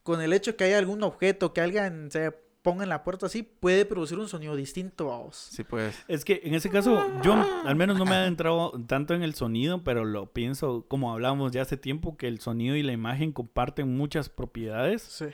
con 0.03 0.21
el 0.21 0.31
hecho 0.33 0.55
que 0.55 0.63
haya 0.63 0.77
algún 0.77 1.03
objeto 1.03 1.51
que 1.53 1.61
alguien 1.61 2.09
se 2.09 2.33
ponga 2.61 2.83
en 2.83 2.89
la 2.89 3.03
puerta 3.03 3.25
así, 3.25 3.43
puede 3.43 3.85
producir 3.85 4.17
un 4.19 4.27
sonido 4.27 4.55
distinto, 4.55 5.07
vamos. 5.07 5.35
Sí, 5.35 5.63
pues. 5.63 5.97
Es 6.07 6.23
que 6.25 6.41
en 6.43 6.53
ese 6.53 6.69
caso, 6.69 7.03
yo 7.23 7.33
al 7.65 7.75
menos 7.75 7.97
no 7.97 8.05
me 8.05 8.11
he 8.11 8.15
adentrado 8.15 8.71
tanto 8.87 9.13
en 9.13 9.23
el 9.23 9.33
sonido, 9.33 9.83
pero 9.83 10.05
lo 10.05 10.31
pienso, 10.31 10.85
como 10.87 11.11
hablábamos 11.11 11.51
ya 11.51 11.63
hace 11.63 11.77
tiempo, 11.77 12.17
que 12.17 12.27
el 12.27 12.39
sonido 12.39 12.75
y 12.75 12.83
la 12.83 12.91
imagen 12.93 13.31
comparten 13.31 13.95
muchas 13.97 14.29
propiedades. 14.29 15.01
Sí. 15.01 15.25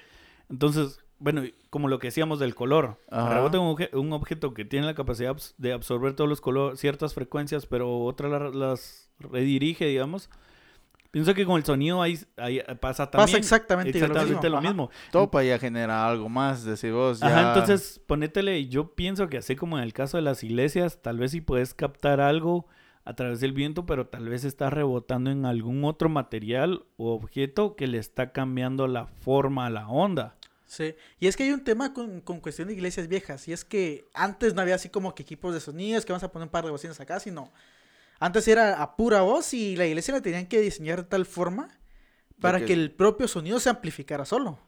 Entonces, 0.50 1.00
bueno, 1.20 1.42
como 1.70 1.88
lo 1.88 2.00
que 2.00 2.08
decíamos 2.08 2.40
del 2.40 2.56
color, 2.56 3.00
rebota 3.10 3.60
un, 3.60 3.76
obje- 3.76 3.94
un 3.94 4.14
objeto 4.14 4.54
que 4.54 4.66
tiene 4.66 4.86
la 4.86 4.94
capacidad 4.96 5.36
de 5.58 5.74
absorber 5.74 6.14
todos 6.14 6.30
los 6.30 6.42
colores, 6.42 6.80
ciertas 6.80 7.14
frecuencias, 7.14 7.66
pero 7.66 8.00
otra 8.06 8.30
la- 8.30 8.50
las 8.52 9.10
redirige, 9.20 9.86
digamos. 9.86 10.30
Pienso 11.12 11.34
que 11.34 11.46
con 11.46 11.58
el 11.58 11.66
sonido 11.66 12.02
ahí, 12.02 12.20
ahí 12.36 12.62
pasa 12.80 13.10
también. 13.10 13.28
Pasa 13.28 13.38
exactamente, 13.38 13.98
exactamente 13.98 14.50
lo 14.50 14.62
mismo. 14.62 14.88
mismo. 14.88 15.12
Topa 15.12 15.44
ya 15.44 15.58
genera 15.58 16.08
algo 16.08 16.30
más, 16.30 16.64
decís 16.64 16.92
vos. 16.92 17.20
Ya... 17.20 17.28
Ajá, 17.28 17.48
entonces 17.50 18.02
ponétele, 18.06 18.68
yo 18.68 18.94
pienso 18.94 19.28
que 19.30 19.38
así 19.38 19.56
como 19.56 19.78
en 19.78 19.84
el 19.84 19.94
caso 19.94 20.18
de 20.18 20.24
las 20.24 20.44
iglesias, 20.44 21.02
tal 21.02 21.18
vez 21.18 21.32
sí 21.32 21.42
puedes 21.42 21.74
captar 21.74 22.20
algo 22.20 22.68
a 23.06 23.14
través 23.14 23.40
del 23.40 23.54
viento, 23.54 23.86
pero 23.86 24.08
tal 24.08 24.28
vez 24.28 24.44
está 24.44 24.70
rebotando 24.70 25.32
en 25.32 25.46
algún 25.46 25.86
otro 25.86 26.10
material 26.10 26.84
o 26.98 27.14
objeto 27.14 27.78
que 27.78 27.88
le 27.88 28.00
está 28.00 28.34
cambiando 28.34 28.86
la 28.88 29.06
forma 29.06 29.66
a 29.66 29.70
la 29.70 29.88
onda. 29.88 30.36
Sí, 30.66 30.94
y 31.18 31.28
es 31.28 31.38
que 31.38 31.44
hay 31.44 31.52
un 31.54 31.64
tema 31.64 31.94
con, 31.94 32.20
con 32.20 32.42
cuestión 32.42 32.68
de 32.68 32.74
iglesias 32.74 33.08
viejas, 33.08 33.48
y 33.48 33.54
es 33.54 33.64
que 33.64 34.10
antes 34.14 34.54
no 34.54 34.62
había 34.62 34.76
así 34.76 34.90
como 34.90 35.16
que 35.16 35.24
equipos 35.24 35.54
de 35.54 35.62
sonidos, 35.62 36.06
que 36.06 36.12
vamos 36.12 36.24
a 36.26 36.32
poner 36.34 36.48
un 36.48 36.52
par 36.52 36.66
de 36.66 36.72
bocinas 36.72 37.00
acá, 37.00 37.22
sino 37.22 37.54
antes 38.20 38.48
era 38.48 38.82
a 38.82 38.96
pura 38.96 39.22
voz 39.22 39.54
y 39.54 39.76
la 39.76 39.86
iglesia 39.86 40.14
la 40.14 40.22
tenían 40.22 40.48
que 40.48 40.60
diseñar 40.62 40.98
de 41.04 41.08
tal 41.10 41.26
forma 41.26 41.70
para 42.42 42.60
que- 42.60 42.66
que 42.68 42.74
el 42.74 42.92
propio 42.92 43.28
sonido 43.28 43.60
se 43.60 43.70
amplificara 43.70 44.26
solo. 44.26 44.60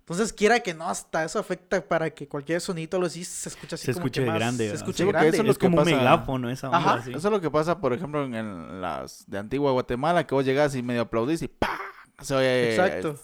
Entonces, 0.00 0.32
quiera 0.32 0.58
que 0.60 0.74
no, 0.74 0.88
hasta 0.88 1.24
eso 1.24 1.38
afecta 1.38 1.80
para 1.86 2.10
que 2.10 2.26
cualquier 2.26 2.60
sonito 2.60 2.98
lo 2.98 3.06
así 3.06 3.24
se 3.24 3.48
escucha 3.48 3.76
así 3.76 3.86
Se 3.86 3.92
como 3.94 4.06
escuche 4.06 4.20
que 4.22 4.26
más- 4.26 4.34
grande, 4.38 4.68
Se 4.68 4.74
escuche 4.74 5.04
Sí, 5.04 5.08
grande. 5.08 5.28
eso 5.28 5.36
es 5.36 5.40
Es 5.42 5.46
lo 5.46 5.54
que 5.54 5.66
como 5.66 5.78
un 5.78 5.84
pasa. 5.84 5.96
megáfono 5.96 6.50
esa 6.50 6.66
onda. 6.66 6.78
Ajá. 6.78 6.94
así. 6.94 7.10
Eso 7.10 7.28
es 7.28 7.32
lo 7.32 7.40
que 7.40 7.50
pasa, 7.50 7.78
por 7.80 7.92
ejemplo, 7.92 8.24
en 8.24 8.80
las 8.80 9.24
de 9.28 9.38
Antigua 9.38 9.70
Guatemala, 9.72 10.26
que 10.26 10.34
vos 10.34 10.44
llegas 10.44 10.74
y 10.74 10.82
medio 10.82 11.02
aplaudís 11.02 11.42
y 11.42 11.48
¡pa! 11.48 11.78
Se 12.20 12.34
oye, 12.34 12.70
Exacto. 12.74 13.16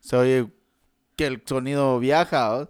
se 0.00 0.16
oye 0.16 0.46
que 1.16 1.26
el 1.26 1.42
sonido 1.44 1.98
viaja. 1.98 2.66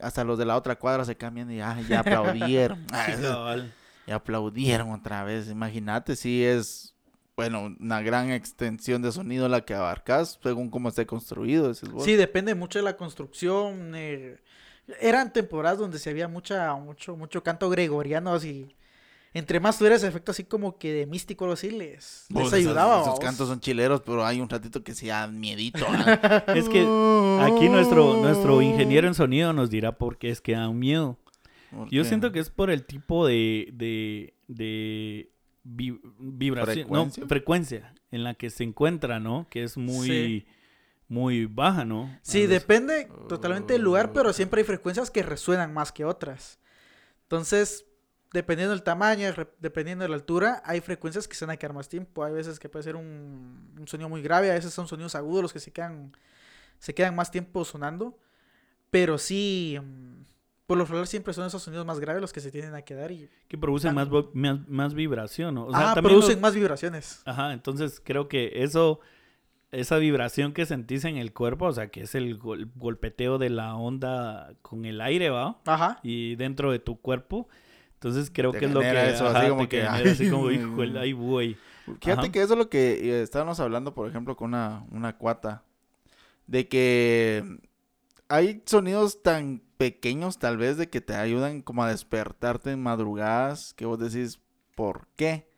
Hasta 0.00 0.22
los 0.22 0.38
de 0.38 0.44
la 0.44 0.56
otra 0.56 0.76
cuadra 0.76 1.04
se 1.04 1.16
cambian 1.16 1.50
y 1.50 1.60
ah, 1.60 1.76
ya 1.88 2.00
aplaudieron. 2.00 2.86
Y 4.08 4.12
aplaudieron 4.12 4.90
otra 4.92 5.22
vez. 5.22 5.48
Imagínate 5.50 6.16
si 6.16 6.42
es, 6.44 6.94
bueno, 7.36 7.76
una 7.78 8.00
gran 8.00 8.30
extensión 8.30 9.02
de 9.02 9.12
sonido 9.12 9.48
la 9.48 9.60
que 9.64 9.74
abarcas 9.74 10.38
según 10.42 10.70
cómo 10.70 10.88
esté 10.88 11.04
construido. 11.06 11.68
decís 11.72 11.90
vos. 11.90 12.04
Sí, 12.04 12.14
depende 12.16 12.54
mucho 12.54 12.78
de 12.78 12.84
la 12.84 12.96
construcción. 12.96 13.92
eh, 13.94 14.38
eran 15.00 15.32
temporadas 15.32 15.78
donde 15.78 15.98
se 15.98 16.08
había 16.08 16.28
mucha, 16.28 16.74
mucho, 16.76 17.14
mucho 17.16 17.42
canto 17.42 17.68
gregoriano 17.68 18.32
así. 18.32 18.74
Entre 19.34 19.60
más 19.60 19.76
tuviera 19.76 19.94
ese 19.96 20.06
efecto 20.08 20.32
así 20.32 20.44
como 20.44 20.78
que 20.78 20.90
de 20.90 21.04
místico 21.06 21.44
o 21.44 21.46
algo 21.48 21.52
así, 21.52 21.68
les, 21.70 21.78
les 21.78 22.26
Vos, 22.30 22.44
esos- 22.46 22.54
ayudaba. 22.54 22.94
Esos, 22.94 23.06
vamos. 23.08 23.20
cantos 23.20 23.48
son 23.48 23.60
chileros, 23.60 24.00
pero 24.00 24.24
hay 24.24 24.40
un 24.40 24.48
ratito 24.48 24.82
que 24.82 24.94
se 24.94 25.08
dan 25.08 25.38
miedito. 25.38 25.84
Es 26.56 26.66
que 26.70 26.80
aquí 27.42 27.68
nuestro, 27.68 28.16
nuestro 28.16 28.62
ingeniero 28.62 29.06
en 29.06 29.12
sonido 29.14 29.52
nos 29.52 29.68
dirá 29.68 29.92
por 29.98 30.16
qué 30.16 30.30
es 30.30 30.40
que 30.40 30.52
dan 30.52 30.78
miedo. 30.78 31.18
¿Por 31.70 31.90
Yo 31.90 32.04
siento 32.04 32.32
que 32.32 32.38
es 32.40 32.50
por 32.50 32.70
el 32.70 32.84
tipo 32.84 33.26
de, 33.26 33.68
de, 33.72 34.34
de 34.46 35.30
vi- 35.64 36.00
vibración, 36.18 36.88
no, 36.90 37.04
¿Frecuencia? 37.10 37.26
frecuencia 37.26 37.94
en 38.10 38.24
la 38.24 38.34
que 38.34 38.50
se 38.50 38.64
encuentra, 38.64 39.20
¿no? 39.20 39.46
Que 39.50 39.64
es 39.64 39.76
muy, 39.76 40.06
Sí. 40.08 40.46
muy 41.08 41.46
baja, 41.46 41.84
¿no? 41.84 42.10
Sí, 42.22 42.46
depende 42.46 43.08
totalmente 43.28 43.74
del 43.74 43.82
lugar, 43.82 44.12
pero 44.12 44.32
siempre 44.32 44.60
hay 44.60 44.64
frecuencias 44.66 45.10
que 45.10 45.22
resuenan 45.22 45.74
más 45.74 45.92
que 45.92 46.04
otras. 46.04 46.58
Entonces, 47.22 47.84
dependiendo 48.32 48.74
del 48.74 48.82
tamaño, 48.82 49.28
dependiendo 49.58 50.04
de 50.04 50.08
la 50.08 50.16
altura, 50.16 50.62
hay 50.64 50.80
frecuencias 50.80 51.28
que 51.28 51.34
se 51.34 51.44
van 51.44 51.54
a 51.54 51.56
quedar 51.58 51.74
más 51.74 51.88
tiempo. 51.90 52.24
Hay 52.24 52.32
veces 52.32 52.58
que 52.58 52.68
puede 52.70 52.82
ser 52.82 52.96
un, 52.96 53.74
un 53.78 53.88
sonido 53.88 54.08
muy 54.08 54.22
grave, 54.22 54.50
a 54.50 54.54
veces 54.54 54.72
son 54.72 54.88
sonidos 54.88 55.14
agudos 55.14 55.42
los 55.42 55.52
que 55.52 55.60
se 55.60 55.70
quedan, 55.70 56.16
se 56.78 56.94
quedan 56.94 57.14
más 57.14 57.30
tiempo 57.30 57.64
sonando. 57.66 58.18
Pero 58.90 59.18
sí, 59.18 59.78
mm, 59.82 60.22
por 60.68 60.76
lo 60.78 60.86
general 60.86 61.06
siempre 61.08 61.32
son 61.32 61.46
esos 61.46 61.62
sonidos 61.62 61.86
más 61.86 61.98
graves 61.98 62.20
los 62.20 62.32
que 62.32 62.40
se 62.40 62.52
tienden 62.52 62.74
a 62.74 62.82
quedar 62.82 63.10
y 63.10 63.28
Que 63.48 63.56
producen 63.56 63.94
más, 63.94 64.08
más, 64.34 64.68
más 64.68 64.92
vibración, 64.94 65.54
¿no? 65.54 65.64
O 65.66 65.70
sea, 65.72 65.92
ah, 65.92 65.94
también 65.94 66.12
producen 66.14 66.34
los- 66.36 66.42
más 66.42 66.54
vibraciones. 66.54 67.22
Ajá, 67.24 67.54
entonces 67.54 68.02
creo 68.04 68.28
que 68.28 68.52
eso, 68.62 69.00
esa 69.72 69.96
vibración 69.96 70.52
que 70.52 70.66
sentís 70.66 71.06
en 71.06 71.16
el 71.16 71.32
cuerpo, 71.32 71.64
o 71.64 71.72
sea, 71.72 71.88
que 71.88 72.02
es 72.02 72.14
el 72.14 72.36
gol- 72.38 72.70
golpeteo 72.76 73.38
de 73.38 73.48
la 73.48 73.74
onda 73.76 74.52
con 74.60 74.84
el 74.84 75.00
aire, 75.00 75.30
¿va? 75.30 75.58
Ajá. 75.64 76.00
Y 76.02 76.36
dentro 76.36 76.70
de 76.70 76.78
tu 76.78 77.00
cuerpo. 77.00 77.48
Entonces 77.94 78.30
creo 78.32 78.52
Te 78.52 78.58
que 78.60 78.66
es 78.66 78.72
lo 78.72 78.80
que... 78.80 79.10
eso, 79.10 79.26
así 79.26 79.36
ajá, 79.38 79.48
como 79.48 79.62
te 79.62 79.68
que, 79.70 79.82
así 79.82 80.24
ay, 80.24 80.30
como, 80.30 80.50
híjole, 80.52 81.00
ay, 81.00 81.12
güey. 81.12 81.56
Fíjate 81.86 82.20
Ajá. 82.20 82.30
que 82.32 82.42
eso 82.42 82.52
es 82.52 82.58
lo 82.58 82.68
que 82.68 82.92
eh, 83.10 83.22
estábamos 83.22 83.58
hablando, 83.58 83.94
por 83.94 84.06
ejemplo, 84.06 84.36
con 84.36 84.48
una, 84.50 84.84
una 84.90 85.16
cuata. 85.16 85.62
De 86.46 86.68
que 86.68 87.58
hay 88.28 88.62
sonidos 88.66 89.22
tan 89.22 89.62
pequeños, 89.78 90.38
tal 90.38 90.58
vez, 90.58 90.76
de 90.76 90.90
que 90.90 91.00
te 91.00 91.14
ayudan 91.14 91.62
como 91.62 91.82
a 91.82 91.88
despertarte 91.88 92.72
en 92.72 92.82
madrugadas, 92.82 93.72
que 93.74 93.86
vos 93.86 93.98
decís, 93.98 94.40
¿por 94.74 95.06
qué? 95.16 95.48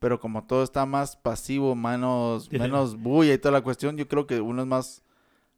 Pero 0.00 0.20
como 0.20 0.44
todo 0.44 0.62
está 0.62 0.84
más 0.84 1.16
pasivo, 1.16 1.74
menos, 1.74 2.52
menos 2.52 2.96
bulla 3.00 3.32
y 3.32 3.38
toda 3.38 3.52
la 3.52 3.62
cuestión, 3.62 3.96
yo 3.96 4.06
creo 4.06 4.26
que 4.26 4.40
uno 4.40 4.62
es 4.62 4.68
más, 4.68 5.02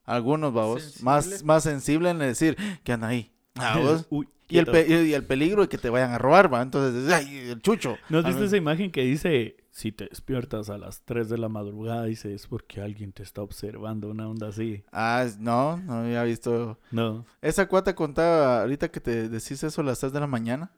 algunos, 0.05 0.53
vamos, 0.53 1.03
más, 1.03 1.25
Sensible. 1.25 1.47
más 1.47 1.63
sensible 1.63 2.11
en 2.11 2.19
decir, 2.19 2.57
¿qué 2.85 2.93
anda 2.93 3.09
ahí? 3.09 3.33
Ah, 3.57 3.79
vos. 3.83 4.07
Uy, 4.11 4.29
Y 4.49 4.59
el, 4.59 5.07
y 5.07 5.15
el 5.15 5.25
peligro 5.25 5.63
de 5.63 5.69
que 5.69 5.79
te 5.79 5.91
vayan 5.91 6.13
a 6.13 6.19
robar, 6.19 6.53
va. 6.53 6.63
Entonces, 6.63 7.13
¡ay, 7.13 7.51
el 7.51 7.63
chucho! 7.63 7.97
¿No 8.09 8.19
has 8.19 8.25
visto 8.27 8.45
esa 8.45 8.57
imagen 8.57 8.91
que 8.91 9.03
dice, 9.03 9.57
si 9.71 9.93
te 9.93 10.07
despiertas 10.07 10.69
a 10.69 10.79
las 10.79 11.03
3 11.05 11.29
de 11.29 11.39
la 11.39 11.49
madrugada, 11.49 12.05
dice, 12.05 12.35
es 12.35 12.47
porque 12.47 12.81
alguien 12.81 13.13
te 13.13 13.23
está 13.23 13.41
observando, 13.43 14.09
una 14.11 14.29
onda 14.29 14.49
así? 14.49 14.83
Ah, 14.93 15.25
no, 15.39 15.77
no 15.79 15.95
había 16.01 16.23
visto. 16.25 16.79
No. 16.91 17.25
Esa 17.41 17.67
cuata 17.69 17.95
contaba 17.95 18.63
ahorita 18.63 18.91
que 18.91 19.01
te 19.01 19.29
decís 19.29 19.63
eso 19.63 19.81
a 19.81 19.85
las 19.85 20.01
3 20.01 20.13
de 20.13 20.21
la 20.21 20.27
mañana. 20.27 20.73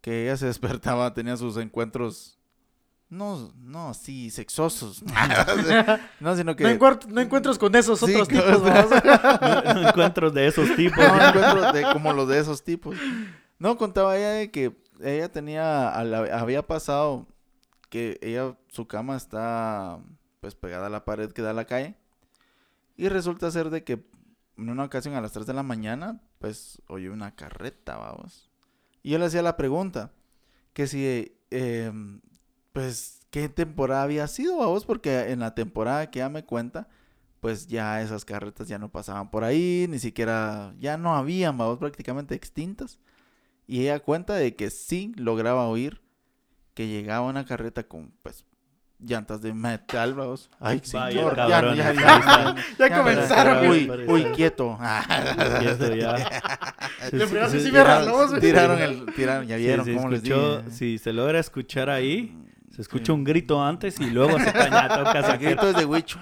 Que 0.00 0.24
ella 0.24 0.36
se 0.36 0.46
despertaba, 0.46 1.12
tenía 1.14 1.36
sus 1.36 1.56
encuentros. 1.56 2.38
No, 3.10 3.52
no, 3.56 3.94
sí, 3.94 4.30
sexosos. 4.30 5.02
no, 6.20 6.36
sino 6.36 6.56
que. 6.56 6.64
No, 6.64 6.98
no 7.08 7.20
encuentros 7.20 7.58
con 7.58 7.74
esos 7.74 8.00
Sí, 8.00 8.12
otros 8.12 8.28
tipos. 8.28 8.62
¿verdad? 8.62 9.64
No, 9.74 9.82
no 9.82 9.88
encuentros 9.88 10.34
de 10.34 10.46
esos 10.46 10.74
tipos. 10.76 10.98
no, 10.98 11.14
encuentros 11.28 11.72
de 11.74 11.82
como 11.92 12.12
los 12.12 12.28
de 12.28 12.38
esos 12.38 12.62
tipos. 12.64 12.96
No, 13.58 13.76
contaba 13.76 14.16
ella 14.16 14.30
de 14.30 14.50
que 14.50 14.76
ella 15.02 15.30
tenía, 15.30 15.88
a 15.90 16.02
la- 16.04 16.38
había 16.38 16.66
pasado 16.66 17.26
que 17.94 18.18
ella, 18.22 18.58
su 18.66 18.88
cama 18.88 19.14
está 19.14 20.00
pues 20.40 20.56
pegada 20.56 20.88
a 20.88 20.90
la 20.90 21.04
pared 21.04 21.30
que 21.30 21.42
da 21.42 21.50
a 21.50 21.54
la 21.54 21.64
calle. 21.64 21.94
Y 22.96 23.08
resulta 23.08 23.52
ser 23.52 23.70
de 23.70 23.84
que 23.84 24.04
en 24.56 24.68
una 24.68 24.82
ocasión 24.82 25.14
a 25.14 25.20
las 25.20 25.30
3 25.30 25.46
de 25.46 25.54
la 25.54 25.62
mañana, 25.62 26.20
pues 26.40 26.82
oyó 26.88 27.12
una 27.12 27.36
carreta, 27.36 27.96
vamos. 27.96 28.50
Y 29.04 29.10
yo 29.10 29.18
le 29.20 29.26
hacía 29.26 29.42
la 29.42 29.56
pregunta, 29.56 30.10
que 30.72 30.88
si, 30.88 31.36
eh, 31.52 31.92
pues, 32.72 33.20
¿qué 33.30 33.48
temporada 33.48 34.02
había 34.02 34.26
sido, 34.26 34.56
vamos? 34.56 34.84
Porque 34.84 35.30
en 35.30 35.38
la 35.38 35.54
temporada 35.54 36.10
que 36.10 36.18
ella 36.18 36.30
me 36.30 36.44
cuenta, 36.44 36.88
pues 37.38 37.68
ya 37.68 38.02
esas 38.02 38.24
carretas 38.24 38.66
ya 38.66 38.80
no 38.80 38.90
pasaban 38.90 39.30
por 39.30 39.44
ahí, 39.44 39.86
ni 39.88 40.00
siquiera, 40.00 40.74
ya 40.80 40.96
no 40.96 41.14
habían, 41.14 41.56
vamos, 41.56 41.78
prácticamente 41.78 42.34
extintas. 42.34 42.98
Y 43.68 43.82
ella 43.82 44.00
cuenta 44.00 44.34
de 44.34 44.56
que 44.56 44.70
sí 44.70 45.12
lograba 45.14 45.68
oír 45.68 46.03
que 46.74 46.86
llegaba 46.88 47.26
una 47.26 47.44
carreta 47.46 47.84
con, 47.84 48.12
pues, 48.22 48.44
llantas 49.00 49.42
de 49.42 49.52
metal, 49.52 50.14
vamos. 50.14 50.50
Ay, 50.60 50.80
Vaya, 50.92 51.10
señor, 51.10 51.36
ya, 51.36 51.48
cabrones, 51.48 51.78
ya, 51.78 51.88
ahí 51.90 51.96
ya, 51.96 52.16
están. 52.18 52.56
Ya 52.56 52.64
ya, 52.88 52.96
comenzaron. 52.98 53.66
Uy, 53.68 53.90
uy, 54.08 54.24
quieto. 54.34 54.78
Ya. 55.96 56.16
Sí, 57.10 57.18
Sí. 57.58 57.70
Tiraron 58.40 58.80
el, 58.80 59.06
tiraron, 59.14 59.46
ya 59.46 59.56
vieron 59.56 59.84
cómo 59.94 60.08
les 60.08 60.22
escuchó- 60.22 60.58
dije. 60.62 60.70
si 60.70 60.98
se 60.98 61.12
logra 61.12 61.38
escuchar 61.38 61.90
ahí, 61.90 62.36
se 62.74 62.80
escucha 62.82 63.12
un 63.12 63.24
grito 63.24 63.62
antes 63.62 64.00
y 64.00 64.10
luego 64.10 64.38
se 64.38 64.52
caña, 64.52 64.88
toca 64.88 65.12
El 65.18 65.24
sacar. 65.24 65.38
grito 65.40 65.68
es 65.70 65.76
de 65.76 65.84
Wicho. 65.84 66.18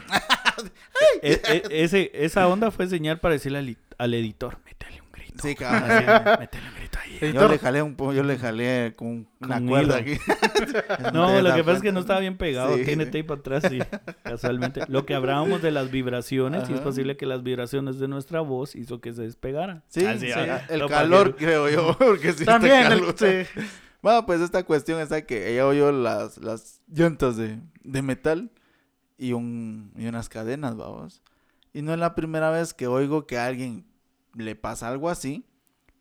E- 1.22 1.40
e- 1.48 1.84
ese, 1.84 2.10
esa 2.14 2.48
onda 2.48 2.70
fue 2.70 2.88
señal 2.88 3.20
para 3.20 3.34
decirle 3.34 3.58
al, 3.58 3.76
al 3.98 4.14
editor, 4.14 4.58
métele 4.64 5.00
un 5.00 5.12
grito. 5.12 5.42
Sí, 5.42 5.54
cabrón. 5.54 5.90
Así, 5.90 6.40
métele 6.40 6.70
ahí. 7.14 7.18
Yo 7.20 7.26
Editor. 7.28 7.50
le 7.50 7.58
jalé 7.58 7.82
un 7.82 7.96
yo 7.96 8.22
le 8.22 8.38
jalé 8.38 8.94
con 8.96 9.26
una 9.40 9.56
Con 9.56 9.66
cuerda 9.68 9.96
aquí. 9.98 10.12
No, 11.12 11.28
¿Te 11.28 11.42
lo 11.42 11.54
que 11.54 11.64
pasa 11.64 11.76
es 11.78 11.82
que 11.82 11.92
no 11.92 12.00
estaba 12.00 12.20
bien 12.20 12.36
pegado. 12.36 12.76
Sí. 12.76 12.84
Tiene 12.84 13.06
tape 13.06 13.32
atrás, 13.32 13.64
sí. 13.68 13.78
Casualmente. 14.22 14.82
Lo 14.88 15.04
que 15.06 15.14
hablábamos 15.14 15.62
de 15.62 15.70
las 15.70 15.90
vibraciones, 15.90 16.68
y 16.70 16.74
es 16.74 16.80
posible 16.80 17.16
que 17.16 17.26
las 17.26 17.42
vibraciones 17.42 17.98
de 17.98 18.08
nuestra 18.08 18.40
voz 18.40 18.74
hizo 18.76 19.00
que 19.00 19.12
se 19.12 19.22
despegara. 19.22 19.82
Sí, 19.88 20.04
Así, 20.06 20.26
sí, 20.26 20.32
ah, 20.32 20.64
el 20.68 20.80
no, 20.80 20.88
calor, 20.88 21.32
para 21.32 21.36
creo 21.36 21.68
yo, 21.68 21.96
porque 21.98 22.32
sí 22.32 22.40
está 22.44 22.52
También, 22.58 22.92
el- 22.92 23.04
sí. 23.16 23.60
Bueno, 24.02 24.26
pues 24.26 24.40
esta 24.40 24.64
cuestión 24.64 25.00
está 25.00 25.22
que 25.26 25.52
ella 25.52 25.64
oyó 25.64 25.92
las, 25.92 26.38
las 26.38 26.80
llantas 26.88 27.36
de, 27.36 27.60
de 27.84 28.02
metal 28.02 28.50
y, 29.16 29.32
un, 29.32 29.92
y 29.96 30.06
unas 30.06 30.28
cadenas, 30.28 30.76
vamos. 30.76 31.22
Y 31.72 31.82
no 31.82 31.92
es 31.92 32.00
la 32.00 32.16
primera 32.16 32.50
vez 32.50 32.74
que 32.74 32.88
oigo 32.88 33.26
que 33.28 33.38
a 33.38 33.46
alguien 33.46 33.86
le 34.34 34.56
pasa 34.56 34.88
algo 34.88 35.08
así. 35.08 35.44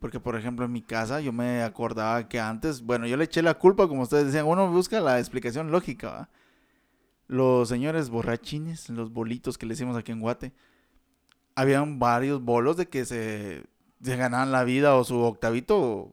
Porque, 0.01 0.19
por 0.19 0.35
ejemplo, 0.35 0.65
en 0.65 0.71
mi 0.71 0.81
casa 0.81 1.21
yo 1.21 1.31
me 1.31 1.61
acordaba 1.61 2.27
que 2.27 2.39
antes, 2.39 2.81
bueno, 2.81 3.05
yo 3.05 3.17
le 3.17 3.25
eché 3.25 3.43
la 3.43 3.53
culpa, 3.53 3.87
como 3.87 4.01
ustedes 4.01 4.25
decían, 4.25 4.47
uno 4.47 4.67
busca 4.71 4.99
la 4.99 5.19
explicación 5.19 5.69
lógica, 5.69 6.09
¿va? 6.09 6.29
Los 7.27 7.69
señores 7.69 8.09
borrachines, 8.09 8.89
los 8.89 9.13
bolitos 9.13 9.59
que 9.59 9.67
le 9.67 9.73
decimos 9.75 9.95
aquí 9.95 10.11
en 10.11 10.19
Guate, 10.19 10.53
habían 11.53 11.99
varios 11.99 12.41
bolos 12.41 12.77
de 12.77 12.89
que 12.89 13.05
se, 13.05 13.63
se 14.01 14.15
ganaban 14.17 14.51
la 14.51 14.63
vida 14.63 14.95
o 14.95 15.03
su 15.03 15.19
octavito 15.19 16.11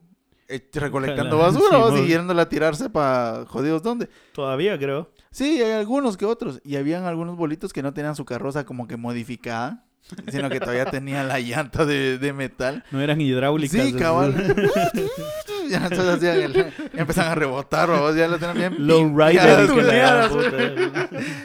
eh, 0.48 0.68
recolectando 0.74 1.36
Ojalá, 1.38 1.52
basura 1.52 1.78
o 1.78 1.86
Simón. 1.86 2.00
siguiéndola 2.02 2.42
a 2.42 2.48
tirarse 2.50 2.90
para 2.90 3.46
jodidos 3.46 3.82
dónde. 3.82 4.10
Todavía 4.34 4.78
creo. 4.78 5.10
Sí, 5.30 5.62
hay 5.62 5.72
algunos 5.72 6.18
que 6.18 6.26
otros. 6.26 6.60
Y 6.62 6.76
habían 6.76 7.04
algunos 7.04 7.36
bolitos 7.38 7.72
que 7.72 7.82
no 7.82 7.94
tenían 7.94 8.14
su 8.16 8.26
carroza 8.26 8.66
como 8.66 8.86
que 8.86 8.98
modificada, 8.98 9.87
sino 10.30 10.48
que 10.48 10.58
todavía 10.60 10.86
tenían 10.86 11.28
la 11.28 11.38
llanta 11.40 11.84
de, 11.84 12.18
de 12.18 12.32
metal. 12.32 12.84
No 12.90 13.00
eran 13.00 13.20
hidráulicas. 13.20 13.80
Sí, 13.86 13.92
cabal. 13.92 14.34
ya 15.70 15.78
entonces 15.86 16.08
hacían 16.08 16.36
el- 16.40 16.52
ya 16.54 16.72
empezaban 16.94 17.32
a 17.32 17.34
rebotar, 17.34 17.90
o 17.90 18.14
ya 18.14 18.26
lo 18.28 18.38
tenían 18.38 18.56
bien 18.56 18.74
Low 18.86 19.18
rider. 19.18 19.66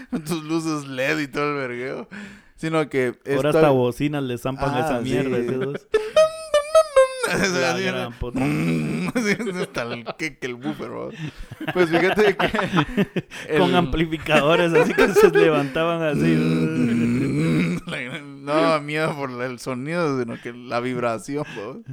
con 0.10 0.24
tus 0.24 0.44
luces 0.44 0.88
LED 0.88 1.20
y 1.20 1.28
todo 1.28 1.50
el 1.52 1.56
vergueo. 1.68 2.08
Sino 2.56 2.88
que 2.88 3.16
Ahora 3.36 3.50
hasta 3.50 3.70
bocinas 3.72 4.24
le 4.24 4.38
zampan 4.38 4.72
Ah, 4.76 4.80
esa 4.86 5.02
mierda. 5.02 5.38
sí. 5.38 5.46
esos. 5.50 5.88
Eso 7.34 7.60
La 7.62 7.72
así, 7.74 7.84
gran 7.84 8.14
puta. 8.14 8.40
Así, 8.40 9.38
hasta 9.62 9.82
el 9.84 10.06
que, 10.18 10.38
que 10.38 10.46
el 10.48 10.56
buffer. 10.56 10.92
Pues 11.74 11.90
fíjate 11.90 12.36
que 12.38 13.58
Con 13.58 13.74
amplificadores 13.76 14.74
así 14.74 14.94
que 14.94 15.08
se 15.10 15.30
levantaban 15.32 16.04
así. 16.04 16.20
no 18.46 18.54
daba 18.54 18.80
miedo 18.80 19.16
por 19.16 19.30
el 19.42 19.60
sonido, 19.60 20.20
sino 20.20 20.40
que 20.42 20.54
la 20.54 20.80
vibración, 20.80 21.46
¿no? 21.56 21.84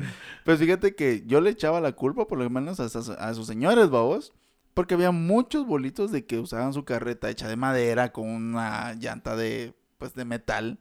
Pues 0.44 0.58
fíjate 0.58 0.94
que 0.94 1.22
yo 1.26 1.40
le 1.40 1.50
echaba 1.50 1.80
la 1.80 1.92
culpa, 1.92 2.26
por 2.26 2.38
lo 2.38 2.48
menos 2.50 2.80
a, 2.80 2.86
esas- 2.86 3.08
a 3.10 3.30
esos 3.30 3.46
señores, 3.46 3.90
babos. 3.90 4.32
Porque 4.74 4.94
había 4.94 5.10
muchos 5.10 5.66
bolitos 5.66 6.12
de 6.12 6.24
que 6.26 6.38
usaban 6.38 6.72
su 6.72 6.84
carreta 6.84 7.28
hecha 7.28 7.48
de 7.48 7.56
madera 7.56 8.12
con 8.12 8.28
una 8.28 8.94
llanta 8.94 9.34
de, 9.36 9.74
pues, 9.98 10.14
de 10.14 10.24
metal. 10.24 10.78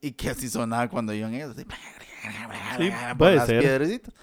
Y 0.00 0.12
que 0.12 0.30
así 0.30 0.48
sonaba 0.48 0.88
cuando 0.88 1.12
iban 1.14 1.34
ellos. 1.34 1.50
Así, 1.56 1.64
Sí, 2.78 2.90
puede 3.18 3.36
las 3.36 3.46
ser. 3.46 3.60
piedrecitas. 3.60 4.14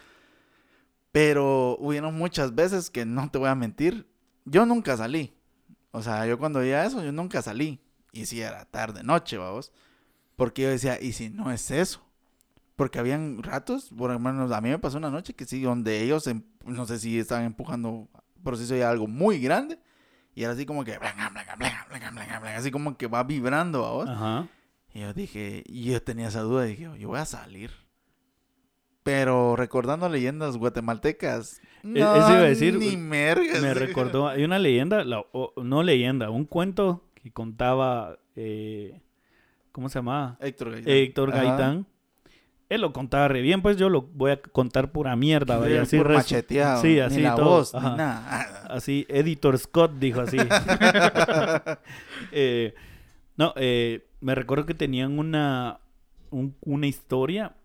Pero 1.11 1.77
hubieron 1.79 2.15
muchas 2.15 2.53
veces 2.55 2.89
que 2.89 3.05
no 3.05 3.29
te 3.31 3.37
voy 3.37 3.49
a 3.49 3.55
mentir. 3.55 4.07
Yo 4.45 4.65
nunca 4.65 4.95
salí. 4.97 5.33
O 5.91 6.01
sea, 6.01 6.25
yo 6.25 6.37
cuando 6.37 6.59
veía 6.59 6.85
eso, 6.85 7.03
yo 7.03 7.11
nunca 7.11 7.41
salí. 7.41 7.79
Y 8.11 8.25
si 8.25 8.41
era 8.41 8.65
tarde, 8.65 9.03
noche, 9.03 9.37
vamos. 9.37 9.71
Porque 10.39 10.63
yo 10.63 10.69
decía, 10.69 10.99
¿y 11.01 11.11
si 11.11 11.29
no 11.29 11.51
es 11.51 11.69
eso? 11.69 12.01
Porque 12.75 12.97
habían 12.97 13.43
ratos, 13.43 13.91
por 13.95 14.09
lo 14.11 14.17
menos 14.19 14.51
a 14.51 14.61
mí 14.61 14.69
me 14.69 14.79
pasó 14.79 14.97
una 14.97 15.11
noche 15.11 15.33
que 15.33 15.45
sí, 15.45 15.61
donde 15.61 16.01
ellos, 16.01 16.25
em- 16.27 16.43
no 16.65 16.85
sé 16.85 16.97
si 16.97 17.19
estaban 17.19 17.43
empujando 17.45 18.07
proceso 18.43 18.73
de 18.73 18.83
algo 18.85 19.05
muy 19.07 19.39
grande. 19.39 19.77
Y 20.33 20.43
era 20.43 20.53
así 20.53 20.65
como 20.65 20.85
que, 20.85 20.97
blanca, 20.97 21.29
blanca, 21.29 21.55
blanca, 21.57 22.55
así 22.55 22.71
como 22.71 22.95
que 22.95 23.07
va 23.07 23.23
vibrando, 23.23 23.81
vamos. 23.81 24.09
Ajá. 24.09 24.47
Y 24.93 25.01
yo 25.01 25.13
dije, 25.13 25.63
y 25.67 25.83
yo 25.91 26.01
tenía 26.01 26.29
esa 26.29 26.41
duda, 26.41 26.63
dije, 26.63 26.89
yo 26.97 27.09
voy 27.09 27.19
a 27.19 27.25
salir. 27.25 27.71
Pero 29.03 29.55
recordando 29.55 30.07
leyendas 30.09 30.57
guatemaltecas, 30.57 31.59
E- 31.83 31.99
eso 31.99 32.29
iba 32.29 32.39
a 32.39 32.41
decir, 32.43 32.77
ni 32.77 32.95
mergas. 32.97 33.61
Me 33.61 33.73
recordó, 33.73 34.27
hay 34.27 34.43
una 34.43 34.59
leyenda, 34.59 35.03
la- 35.03 35.25
o- 35.31 35.53
no 35.63 35.83
leyenda, 35.83 36.29
un 36.29 36.45
cuento 36.45 37.03
que 37.15 37.31
contaba, 37.31 38.17
eh, 38.35 39.01
¿cómo 39.79 39.87
se 39.87 39.99
llamaba? 39.99 40.35
Héctor 40.41 40.71
Gaitán. 40.71 40.93
Héctor. 40.93 41.31
Gaitán. 41.31 41.85
Él 42.67 42.81
lo 42.81 42.91
contaba 42.91 43.29
re 43.29 43.41
bien, 43.41 43.61
pues 43.61 43.77
yo 43.77 43.87
lo 43.89 44.01
voy 44.01 44.31
a 44.31 44.41
contar 44.41 44.91
pura 44.91 45.15
mierda, 45.15 45.55
así 45.81 45.97
resu- 45.97 46.13
macheteado, 46.15 46.81
Sí, 46.81 46.87
ni 46.95 46.99
así 46.99 47.21
la 47.21 47.35
todo, 47.35 47.45
voz, 47.45 47.73
ajá. 47.73 47.91
ni 47.91 47.97
nada. 47.97 48.65
Así, 48.69 49.05
Editor 49.09 49.57
Scott 49.57 49.93
dijo 49.99 50.19
así. 50.21 50.37
Eh, 52.31 52.73
no, 53.37 53.53
eh, 53.55 54.05
me 54.21 54.35
recuerdo 54.35 54.65
que 54.65 54.73
tenían 54.73 55.17
una, 55.17 55.79
un- 56.29 56.55
una 56.61 56.87
historia 56.87 57.55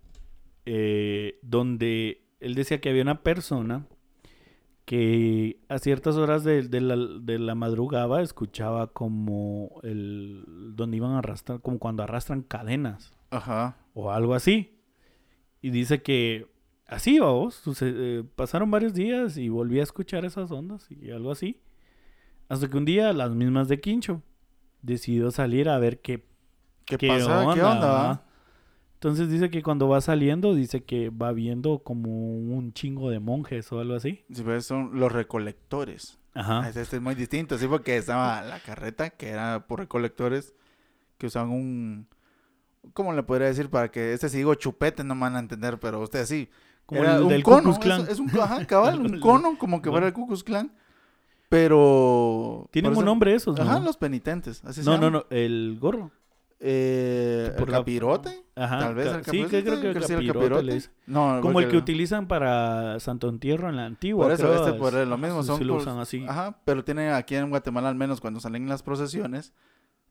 eh, 0.67 1.39
donde 1.43 2.23
él 2.41 2.55
decía 2.55 2.81
que 2.81 2.89
había 2.91 3.03
una 3.03 3.23
persona 3.23 3.87
que 4.85 5.61
a 5.69 5.79
ciertas 5.79 6.17
horas 6.17 6.45
de, 6.45 6.63
de 6.63 6.81
la, 6.81 6.97
de 6.97 7.39
la 7.39 7.55
madrugada 7.55 8.21
escuchaba 8.23 8.89
como 8.89 9.81
el 9.83 10.45
donde 10.77 10.99
iban 10.99 11.13
a 11.13 11.19
arrastrar, 11.19 11.61
como 11.61 11.79
cuando 11.79 12.03
arrastran 12.03 12.43
cadenas 12.43 13.13
Ajá. 13.31 13.77
o 13.95 14.11
algo 14.11 14.35
así. 14.35 14.79
Y 15.63 15.71
dice 15.71 16.03
que 16.03 16.47
así, 16.87 17.19
vamos, 17.19 17.63
eh, 17.81 18.25
pasaron 18.37 18.71
varios 18.71 18.93
días 18.93 19.39
y 19.39 19.49
volví 19.49 19.81
a 19.81 19.85
escuchar 19.85 20.25
esas 20.27 20.51
ondas 20.51 20.87
y 20.91 21.11
algo 21.11 21.31
así. 21.31 21.61
Hasta 22.49 22.69
que 22.69 22.77
un 22.77 22.85
día 22.85 23.13
las 23.15 23.31
mismas 23.35 23.69
de 23.69 23.81
Quincho 23.81 24.23
decidió 24.83 25.31
salir 25.31 25.71
a 25.71 25.79
ver 25.79 26.01
qué, 26.01 26.27
¿Qué, 26.85 26.99
qué 26.99 27.09
pasa? 27.09 27.55
¿Qué 27.55 27.63
onda? 27.63 27.91
va? 27.91 28.25
Entonces 29.05 29.29
dice 29.29 29.51
que 29.51 29.63
cuando 29.63 29.87
va 29.87 30.01
saliendo, 30.01 30.55
dice 30.55 30.83
que 30.83 31.11
va 31.11 31.31
viendo 31.33 31.81
como 31.81 32.09
un 32.09 32.73
chingo 32.73 33.11
de 33.11 33.21
monjes 33.21 33.71
o 33.71 33.79
algo 33.79 33.97
así. 33.97 34.25
Si 34.33 34.43
ves, 34.43 34.65
son 34.65 34.99
los 34.99 35.13
recolectores. 35.13 36.19
Ajá. 36.33 36.67
Este, 36.67 36.81
este 36.81 36.97
es 36.97 37.03
muy 37.03 37.15
distinto, 37.15 37.59
sí, 37.59 37.67
porque 37.67 37.99
estaba 37.99 38.41
la 38.41 38.61
carreta, 38.61 39.11
que 39.11 39.29
era 39.29 39.67
por 39.67 39.81
recolectores, 39.81 40.55
que 41.19 41.27
usaban 41.27 41.51
un... 41.51 42.09
¿Cómo 42.95 43.13
le 43.13 43.23
podría 43.23 43.49
decir? 43.49 43.69
Para 43.69 43.91
que 43.91 44.15
este 44.15 44.31
si 44.31 44.39
digo 44.39 44.55
chupete 44.55 45.05
no 45.05 45.15
me 45.15 45.21
van 45.21 45.37
a 45.37 45.41
entender, 45.41 45.79
pero 45.79 46.01
ustedes 46.01 46.27
sí. 46.27 46.49
Como 46.87 47.03
Era 47.03 47.17
el 47.17 47.25
un 47.25 47.29
del 47.29 47.43
cono. 47.43 47.79
Es, 47.79 48.09
es 48.09 48.19
un 48.19 48.31
ajá, 48.41 48.65
cabal, 48.67 49.01
un 49.05 49.21
cono, 49.21 49.59
como 49.59 49.83
que 49.83 49.91
fuera 49.91 50.07
el 50.07 50.15
Ku 50.15 50.27
Klux 50.27 50.43
Klan. 50.43 50.73
Pero... 51.51 52.71
Tienen 52.71 52.97
un 52.97 53.05
nombre 53.05 53.35
esos, 53.35 53.55
¿no? 53.55 53.65
Ajá, 53.65 53.81
los 53.81 53.99
penitentes. 53.99 54.65
Así 54.65 54.83
se 54.83 54.89
no, 54.89 54.97
no, 54.97 55.11
no, 55.11 55.27
el 55.29 55.77
gorro. 55.79 56.11
Eh, 56.67 57.53
¿El 57.59 57.65
la- 57.71 57.79
capirote? 57.79 58.45
Ajá. 58.57 58.79
Tal 58.79 58.95
vez 58.95 59.09
ca- 59.09 59.17
el 59.19 59.25
sí, 59.25 59.31
capirote. 59.43 59.51
que 59.51 59.63
creo 59.65 59.81
que 59.81 59.99
el 59.99 60.05
sí, 60.05 60.13
el 60.15 60.27
capirote 60.33 60.63
le 60.63 60.75
dice. 60.75 60.91
No, 61.07 61.41
Como 61.43 61.61
el 61.61 61.69
que 61.69 61.77
utilizan 61.77 62.27
para 62.27 62.99
Santo 63.01 63.29
Entierro 63.29 63.69
en 63.69 63.77
la 63.77 63.85
antigua. 63.85 64.25
Por 64.25 64.33
eso, 64.33 64.45
creo, 64.49 64.67
este 64.67 64.79
por 64.79 64.95
es- 64.95 65.07
lo 65.07 65.19
mismo 65.19 65.43
sí, 65.43 65.49
son 65.49 65.59
sí 65.59 65.65
lo 65.65 65.75
por- 65.75 65.83
usan 65.83 65.99
así. 65.99 66.25
Ajá, 66.27 66.59
pero 66.65 66.83
tiene 66.85 67.11
aquí 67.11 67.35
en 67.37 67.51
Guatemala 67.51 67.91
al 67.91 67.97
menos 67.97 68.21
cuando 68.21 68.41
salen 68.41 68.67
las 68.69 68.83
procesiones 68.83 69.53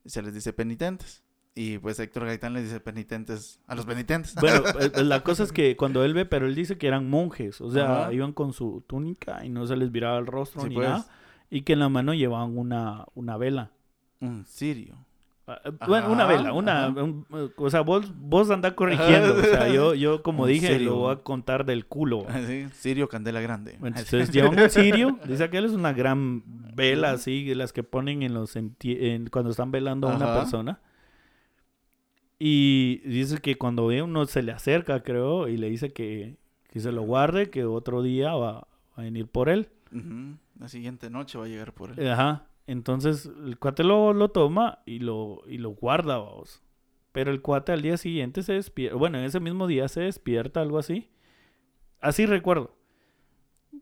se 0.06 0.22
les 0.22 0.34
dice 0.34 0.54
penitentes. 0.54 1.24
Y 1.56 1.78
pues 1.78 2.00
Héctor 2.00 2.26
Gaitán 2.26 2.54
les 2.54 2.64
dice 2.64 2.80
penitentes 2.80 3.60
a 3.68 3.76
los 3.76 3.86
penitentes. 3.86 4.34
Bueno, 4.36 4.64
eh, 4.80 5.04
la 5.04 5.22
cosa 5.24 5.44
es 5.44 5.52
que 5.52 5.76
cuando 5.78 6.04
él 6.04 6.14
ve, 6.14 6.26
pero 6.26 6.46
él 6.48 6.56
dice 6.56 6.78
que 6.78 6.88
eran 6.88 7.10
monjes, 7.10 7.62
o 7.62 7.70
sea, 7.72 8.04
Ajá. 8.04 8.14
iban 8.14 8.34
con 8.34 8.54
su 8.54 8.84
túnica 8.88 9.46
y 9.46 9.50
no 9.50 9.66
se 9.68 9.76
les 9.76 9.92
viraba 9.92 10.18
el 10.18 10.26
rostro 10.28 10.62
Sí, 10.64 10.70
ni 10.70 10.76
pues. 10.76 10.90
nada, 10.90 11.06
y 11.52 11.62
que 11.62 11.74
en 11.74 11.80
la 11.80 11.90
mano 11.90 12.14
llevaban 12.16 12.58
una, 12.58 13.06
una 13.16 13.38
vela. 13.38 13.72
Un 14.20 14.46
sirio. 14.46 14.98
Ah, 15.46 15.60
Bueno, 15.88 16.10
una 16.10 16.26
vela, 16.26 16.54
una, 16.54 16.88
un- 16.88 17.26
o 17.58 17.70
sea, 17.70 17.82
vos, 17.82 18.14
vos 18.18 18.50
andás 18.50 18.74
corrigiendo, 18.76 19.36
o 19.36 19.42
sea, 19.42 19.68
yo, 19.68 19.94
yo 19.94 20.24
como 20.24 20.46
dije, 20.48 20.68
sirio. 20.74 20.92
lo 20.92 20.96
voy 20.98 21.14
a 21.14 21.18
contar 21.18 21.66
del 21.66 21.86
culo. 21.86 22.26
Sí, 22.48 22.66
sirio 22.74 23.10
Candela 23.10 23.42
Grande. 23.42 23.74
Entonces 23.84 24.32
llevan 24.32 24.58
un 24.58 24.70
cirio, 24.70 25.20
dice 25.28 25.50
que 25.50 25.58
él 25.58 25.66
es 25.66 25.72
una 25.74 25.92
gran 25.92 26.44
vela 26.76 27.12
así, 27.12 27.54
las 27.56 27.74
que 27.74 27.84
ponen 27.84 28.24
en 28.24 28.34
los 28.34 28.56
en- 28.56 29.28
cuando 29.32 29.52
están 29.52 29.72
velando 29.72 30.08
a 30.10 30.16
una 30.16 30.26
Ajá. 30.32 30.40
persona. 30.40 30.80
Y 32.40 32.98
dice 33.08 33.40
que 33.40 33.56
cuando 33.58 33.88
ve 33.88 34.02
uno 34.02 34.26
se 34.26 34.44
le 34.44 34.52
acerca, 34.52 35.02
creo, 35.04 35.48
y 35.48 35.58
le 35.58 35.70
dice 35.70 35.94
que, 35.94 36.36
que 36.70 36.80
se 36.80 36.92
lo 36.92 37.04
guarde, 37.04 37.50
que 37.50 37.64
otro 37.66 38.02
día 38.02 38.34
va, 38.34 38.52
va 38.54 38.68
a 38.98 39.02
venir 39.02 39.28
por 39.28 39.50
él. 39.50 39.70
La 40.60 40.68
siguiente 40.68 41.10
noche 41.10 41.38
va 41.38 41.46
a 41.46 41.48
llegar 41.48 41.74
por 41.74 41.92
él. 41.98 42.10
Ajá. 42.10 42.46
Entonces 42.66 43.30
el 43.46 43.58
cuate 43.60 43.84
lo, 43.84 44.14
lo 44.14 44.30
toma 44.30 44.80
y 44.86 45.00
lo, 45.00 45.42
y 45.48 45.58
lo 45.58 45.72
guarda, 45.72 46.18
vamos. 46.18 46.62
Pero 47.12 47.32
el 47.32 47.42
cuate 47.42 47.72
al 47.72 47.82
día 47.82 47.98
siguiente 47.98 48.42
se 48.42 48.54
despierta. 48.54 48.98
Bueno, 48.98 49.20
en 49.20 49.26
ese 49.26 49.40
mismo 49.40 49.68
día 49.68 49.88
se 49.88 50.02
despierta, 50.02 50.62
algo 50.62 50.80
así. 50.80 51.12
Así 52.00 52.26
recuerdo. 52.26 52.76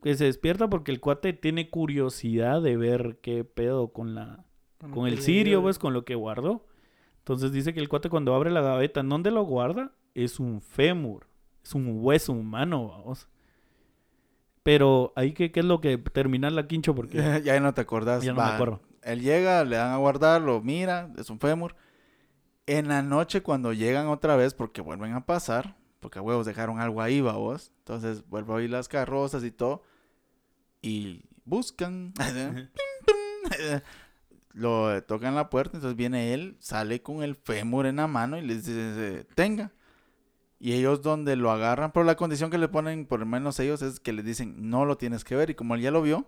Que 0.04 0.16
se 0.16 0.26
despierta 0.26 0.70
porque 0.70 0.92
el 0.92 1.00
cuate 1.00 1.34
tiene 1.34 1.70
curiosidad 1.70 2.62
de 2.62 2.76
ver 2.78 3.20
qué 3.22 3.44
pedo 3.44 3.90
con 3.90 4.16
la, 4.16 4.46
con 4.94 5.08
el 5.08 5.20
cirio, 5.20 5.62
pues, 5.62 5.80
con 5.80 5.94
lo 5.94 6.06
que 6.06 6.16
guardó. 6.16 6.66
Entonces 7.20 7.52
dice 7.52 7.74
que 7.74 7.80
el 7.80 7.90
cuate 7.90 8.10
cuando 8.10 8.34
abre 8.34 8.52
la 8.52 8.62
gaveta, 8.62 9.00
¿en 9.02 9.10
dónde 9.10 9.32
lo 9.32 9.44
guarda? 9.44 9.94
Es 10.16 10.40
un 10.40 10.62
fémur, 10.62 11.28
es 11.64 11.76
un 11.76 12.00
hueso 12.04 12.34
humano, 12.34 12.90
vamos. 12.90 13.30
Pero 14.64 15.12
ahí, 15.16 15.34
¿qué, 15.34 15.52
qué 15.52 15.62
es 15.62 15.66
lo 15.66 15.82
que 15.82 15.98
terminar 15.98 16.52
la 16.52 16.68
quincho? 16.68 16.94
Porque 16.94 17.18
ya 17.44 17.60
no 17.60 17.74
te 17.74 17.82
acordás. 17.82 18.24
ya 18.24 18.34
no 18.34 18.42
me 18.42 18.48
Va, 18.48 18.56
acuerdo. 18.56 18.82
Él 19.02 19.22
llega, 19.22 19.64
le 19.66 19.78
dan 19.78 19.92
a 19.92 19.98
guardar, 19.98 20.42
lo 20.42 20.62
mira, 20.62 21.10
es 21.18 21.30
un 21.30 21.40
fémur. 21.40 21.76
En 22.68 22.88
la 22.88 23.02
noche, 23.02 23.42
cuando 23.42 23.74
llegan 23.74 24.08
otra 24.08 24.36
vez, 24.36 24.54
porque 24.54 24.82
vuelven 24.82 25.14
a 25.14 25.26
pasar, 25.26 25.76
porque 26.00 26.20
a 26.20 26.22
huevos 26.22 26.46
dejaron 26.46 26.80
algo 26.80 27.02
ahí, 27.02 27.20
va 27.22 27.34
vos. 27.34 27.72
Entonces 27.80 28.28
vuelvo 28.30 28.54
a 28.54 28.58
oír 28.58 28.70
las 28.70 28.88
carrozas 28.88 29.44
y 29.44 29.52
todo. 29.52 29.84
Y 30.82 31.24
buscan. 31.44 32.14
lo 34.54 35.04
tocan 35.04 35.36
la 35.36 35.50
puerta, 35.50 35.78
entonces 35.78 35.98
viene 35.98 36.34
él, 36.34 36.58
sale 36.60 37.02
con 37.02 37.24
el 37.24 37.36
fémur 37.36 37.86
en 37.86 37.98
la 37.98 38.08
mano 38.08 38.38
y 38.38 38.42
les 38.42 38.66
dice, 38.66 39.26
tenga. 39.36 39.72
Y 40.64 40.74
ellos 40.74 41.02
donde 41.02 41.36
lo 41.36 41.50
agarran, 41.50 41.92
pero 41.92 42.04
la 42.04 42.16
condición 42.16 42.52
que 42.52 42.60
le 42.60 42.68
ponen, 42.68 43.08
por 43.08 43.20
lo 43.20 43.26
menos 43.26 43.60
ellos, 43.60 43.82
es 43.82 44.00
que 44.00 44.14
les 44.14 44.24
dicen, 44.24 44.70
no 44.70 44.86
lo 44.86 44.96
tienes 44.96 45.24
que 45.24 45.36
ver. 45.36 45.50
Y 45.50 45.56
como 45.56 45.74
él 45.74 45.82
ya 45.82 45.90
lo 45.90 46.04
vio, 46.04 46.28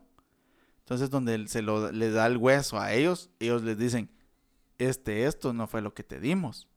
entonces 0.80 1.12
donde 1.12 1.36
él 1.36 1.50
se 1.50 1.62
lo, 1.62 1.92
le 1.92 2.10
da 2.10 2.26
el 2.26 2.38
hueso 2.38 2.80
a 2.80 2.94
ellos, 2.94 3.30
ellos 3.40 3.62
les 3.62 3.78
dicen, 3.78 4.10
este, 4.80 5.28
esto 5.28 5.54
no 5.54 5.68
fue 5.68 5.84
lo 5.84 5.94
que 5.94 6.02
te 6.02 6.20
dimos. 6.20 6.68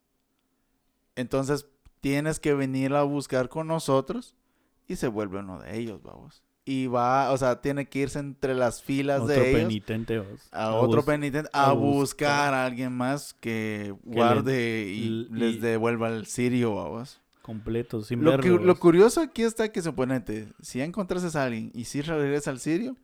Entonces 1.15 1.67
tienes 2.01 2.41
que 2.41 2.53
venir 2.53 2.93
a 2.93 3.05
buscar 3.05 3.49
con 3.49 3.69
nosotros 3.69 4.35
y 4.87 4.97
se 4.97 5.09
vuelve 5.09 5.39
uno 5.39 5.59
de 5.59 5.79
ellos, 5.79 6.03
vamos. 6.03 6.43
Y 6.67 6.89
va, 6.89 7.33
o 7.33 7.39
sea, 7.39 7.63
tiene 7.63 7.89
que 7.89 8.01
irse 8.01 8.19
entre 8.19 8.55
las 8.55 8.83
filas 8.83 9.23
Otro 9.23 9.35
de 9.35 9.51
ellos 9.51 9.63
penitente. 9.63 10.23
a 10.53 10.75
otro 10.75 11.03
penitente 11.07 11.49
a 11.55 11.71
a 11.71 11.73
buscar. 11.73 11.95
buscar 11.95 12.55
a 12.55 12.67
alguien 12.67 12.93
más 12.93 13.33
que 13.33 13.95
guarde 14.03 14.89
y, 14.91 15.27
les 15.31 15.63
devuelva 15.63 16.11
el 16.11 16.27
sirio, 16.27 16.75
vamos. 16.75 17.23
Completo, 17.47 18.03
sin 18.03 18.25
Lo, 18.25 18.37
lo 18.37 18.77
curioso 18.77 19.21
aquí 19.21 19.43
está 19.43 19.71
que 19.71 19.81
suponete, 19.81 20.49
si 20.61 20.81
encontrases 20.81 21.37
a 21.37 21.45
alguien 21.45 21.71
y 21.75 21.85
si 21.85 22.03
regresa 22.03 22.51
al 22.51 22.59
sirio, 22.59 22.97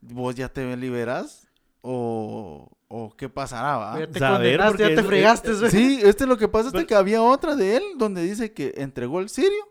vos 0.00 0.36
ya 0.36 0.48
te 0.48 0.76
liberás 0.76 1.48
o, 1.82 2.70
o 2.86 3.10
qué 3.16 3.28
pasará, 3.28 3.78
va? 3.78 3.98
Ya 3.98 4.06
te 4.08 4.20
Saber, 4.20 4.60
ya 4.60 4.86
te 4.88 4.94
es- 4.94 5.04
fregaste. 5.04 5.70
Sí, 5.70 5.98
este 6.04 6.26
lo 6.26 6.36
que 6.38 6.46
pasa 6.46 6.68
es 6.68 6.72
Pero- 6.72 6.86
que 6.86 6.94
había 6.94 7.20
otra 7.20 7.56
de 7.56 7.78
él 7.78 7.82
donde 7.98 8.22
dice 8.22 8.52
que 8.52 8.74
entregó 8.76 9.18
el 9.18 9.28
sirio, 9.28 9.66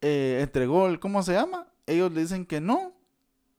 eh, 0.00 0.38
entregó 0.42 0.86
el, 0.88 0.98
¿cómo 0.98 1.22
se 1.22 1.34
llama? 1.34 1.66
Ellos 1.86 2.10
le 2.12 2.22
dicen 2.22 2.46
que 2.46 2.62
no 2.62 2.94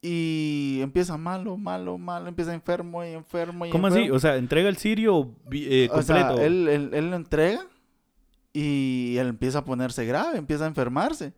y 0.02 0.80
empieza 0.82 1.16
malo, 1.18 1.58
malo, 1.58 1.98
malo, 2.00 2.28
empieza 2.28 2.54
enfermo 2.56 3.04
y 3.04 3.10
enfermo 3.10 3.66
y 3.66 3.70
¿Cómo 3.70 3.86
así? 3.88 4.10
O 4.10 4.20
sea, 4.20 4.38
entrega 4.38 4.68
el 4.70 4.78
sirio 4.78 5.36
vi- 5.48 5.68
eh, 5.70 5.90
O 5.92 6.02
sea, 6.02 6.28
completo. 6.30 6.42
él, 6.48 6.68
él- 6.70 6.90
él 6.94 7.10
lo 7.12 7.18
entrega 7.18 7.66
y 8.54 9.16
él 9.18 9.28
empieza 9.28 9.60
a 9.60 9.66
ponerse 9.66 10.06
grave, 10.06 10.38
empieza 10.38 10.66
a 10.66 10.68
enfermarse. 10.68 11.34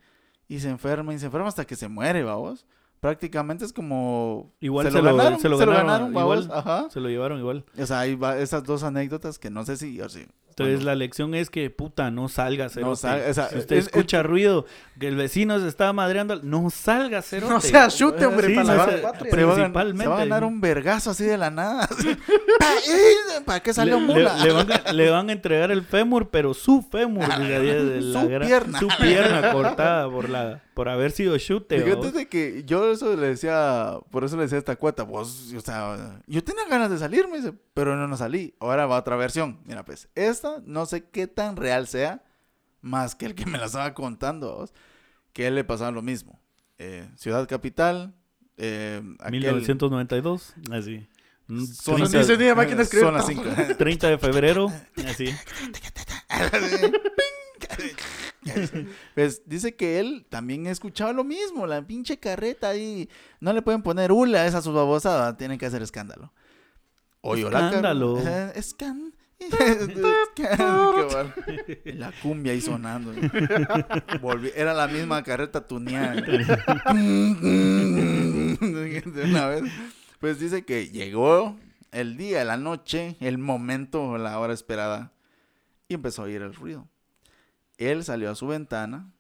Y 0.47 0.59
se 0.59 0.69
enferma 0.69 1.13
y 1.13 1.19
se 1.19 1.27
enferma 1.27 1.47
hasta 1.47 1.65
que 1.65 1.75
se 1.75 1.87
muere, 1.87 2.23
vamos. 2.23 2.65
Prácticamente 2.99 3.65
es 3.65 3.73
como... 3.73 4.53
Igual 4.59 4.91
se 4.91 5.01
lo- 5.01 5.15
ganaron, 5.15 5.39
se 5.39 5.49
lo 5.49 5.57
ganaron, 5.57 6.13
vamos. 6.13 6.43
igual. 6.45 6.57
Ajá. 6.57 6.89
Se 6.89 6.99
lo 6.99 7.09
llevaron 7.09 7.39
igual. 7.39 7.65
O 7.79 7.85
sea, 7.85 8.01
hay 8.01 8.19
esas 8.37 8.63
dos 8.63 8.83
anécdotas 8.83 9.39
que 9.39 9.49
no 9.49 9.65
sé 9.65 9.77
si... 9.77 9.99
O 10.01 10.09
sí, 10.09 10.25
Entonces 10.51 10.75
bueno, 10.77 10.85
la 10.91 10.95
lección 10.95 11.35
es 11.35 11.49
que, 11.49 11.69
puta, 11.69 12.11
no 12.11 12.29
salga 12.29 12.69
cerote. 12.69 12.95
salga, 13.01 13.29
o 13.29 13.33
sea, 13.33 13.49
si 13.49 13.57
usted 13.57 13.75
es- 13.77 13.85
escucha 13.87 14.21
ruido, 14.23 14.65
que 14.99 15.07
el 15.07 15.15
vecino 15.15 15.59
se 15.59 15.67
está 15.67 15.91
madreando, 15.93 16.39
no 16.43 16.69
salga 16.69 17.21
cerote. 17.21 17.51
No 17.53 17.59
sea 17.61 17.87
chute, 17.87 18.25
hombre, 18.25 18.47
Sí, 18.47 18.53
para 18.55 18.67
no 18.67 18.75
la 18.75 18.85
sea- 18.99 19.11
principalmente. 19.13 20.03
se 20.03 20.09
va 20.09 20.15
a 20.15 20.19
ganar 20.19 20.43
un 20.43 20.61
vergazo 20.61 21.11
así 21.11 21.23
de 21.23 21.37
la 21.37 21.49
nada. 21.49 21.87
¡Pa- 22.59 23.43
¿Para 23.45 23.59
qué 23.61 23.73
salió 23.73 23.99
le, 23.99 24.05
mula? 24.05 24.37
le- 24.37 24.43
le 24.45 24.53
van 24.53 24.71
a, 24.71 24.93
le 24.93 25.09
van 25.09 25.29
a 25.29 25.31
entregar 25.31 25.71
el 25.71 25.83
fémur, 25.83 26.29
pero 26.29 26.53
su 26.53 26.81
fémur, 26.83 27.25
Ah, 27.29 27.39
de- 27.39 28.01
la 28.01 28.19
su 28.21 28.29
gra- 28.29 28.45
pierna. 28.45 28.79
su 28.79 28.87
pierna 28.99 29.51
cortada 29.51 30.09
por 30.09 30.29
la 30.29 30.61
por 30.73 30.87
haber 30.87 31.11
sido 31.11 31.37
chute. 31.37 31.81
Fíjate 31.81 32.11
de 32.11 32.27
que 32.29 32.63
yo 32.65 32.91
eso 32.91 33.15
le 33.15 33.27
decía, 33.27 33.97
por 34.09 34.23
eso 34.23 34.35
le 34.37 34.43
decía 34.43 34.57
a 34.57 34.59
esta 34.59 34.75
cuata, 34.77 35.03
vos, 35.03 35.51
o 35.55 35.59
sea, 35.61 36.19
yo 36.27 36.43
tenía 36.43 36.65
ganas 36.69 36.89
de 36.89 36.97
salirme, 36.97 37.37
dice, 37.37 37.53
pero 37.73 37.95
no, 37.95 38.07
no 38.07 38.17
salí. 38.17 38.55
Ahora 38.59 38.85
va 38.85 38.97
otra 38.99 39.15
versión. 39.15 39.59
Mira, 39.65 39.83
pues, 39.85 40.09
esta 40.15 40.61
no 40.65 40.85
sé 40.85 41.05
qué 41.09 41.27
tan 41.27 41.55
real 41.55 41.87
sea, 41.87 42.23
más 42.81 43.15
que 43.15 43.25
el 43.25 43.35
que 43.35 43.45
me 43.45 43.57
la 43.57 43.65
estaba 43.65 43.93
contando, 43.93 44.55
vos, 44.57 44.73
que 45.33 45.47
él 45.47 45.55
le 45.55 45.63
pasaba 45.63 45.91
lo 45.91 46.01
mismo. 46.01 46.39
Eh, 46.77 47.07
Ciudad 47.15 47.47
Capital, 47.47 48.13
eh, 48.57 49.01
aquel- 49.19 49.31
1992, 49.31 50.55
así. 50.71 51.07
Mm, 51.47 51.65
Son 51.65 51.95
30, 51.97 52.17
Ni 52.19 52.23
se 52.25 52.37
ni 52.37 52.43
de 52.45 52.55
máquina 52.55 52.77
de 52.77 52.83
escribir. 52.83 53.05
Son 53.05 53.13
las 53.13 53.25
cinco. 53.27 53.43
30 53.77 54.07
de 54.09 54.17
febrero, 54.17 54.71
así. 55.07 55.29
Pues 59.13 59.43
dice 59.45 59.75
que 59.75 59.99
él 59.99 60.25
también 60.29 60.65
escuchaba 60.67 61.13
lo 61.13 61.23
mismo, 61.23 61.67
la 61.67 61.81
pinche 61.85 62.17
carreta 62.17 62.69
ahí. 62.69 63.09
No 63.39 63.53
le 63.53 63.61
pueden 63.61 63.83
poner 63.83 64.11
hula 64.11 64.41
a 64.41 64.47
esa 64.47 64.61
su 64.61 64.73
babosada, 64.73 65.37
tienen 65.37 65.59
que 65.59 65.65
hacer 65.65 65.81
escándalo. 65.81 66.33
Oyó 67.21 67.49
la 67.49 67.59
car- 67.59 67.67
Escándalo. 67.73 68.17
Escan- 68.55 69.13
La 71.97 72.11
cumbia 72.21 72.51
ahí 72.53 72.61
sonando. 72.61 73.11
Volví- 74.21 74.51
Era 74.55 74.73
la 74.73 74.87
misma 74.87 75.23
carreta 75.23 75.67
tuneada. 75.67 76.13
De 78.61 79.23
una 79.25 79.47
vez. 79.47 79.63
Pues 80.19 80.39
dice 80.39 80.63
que 80.63 80.89
llegó 80.89 81.57
el 81.91 82.17
día, 82.17 82.43
la 82.45 82.57
noche, 82.57 83.15
el 83.19 83.37
momento, 83.37 84.17
la 84.17 84.39
hora 84.39 84.53
esperada. 84.53 85.11
Y 85.87 85.95
empezó 85.95 86.21
a 86.21 86.25
oír 86.25 86.41
el 86.41 86.53
ruido. 86.53 86.87
Él 87.77 88.03
salió 88.03 88.29
a 88.29 88.35
su 88.35 88.47
ventana, 88.47 89.11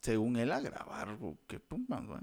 según 0.00 0.36
él, 0.36 0.52
a 0.52 0.60
grabar. 0.60 1.16
o 1.20 1.36
¿Qué 1.46 1.58
pumas, 1.58 2.04
güey? 2.06 2.20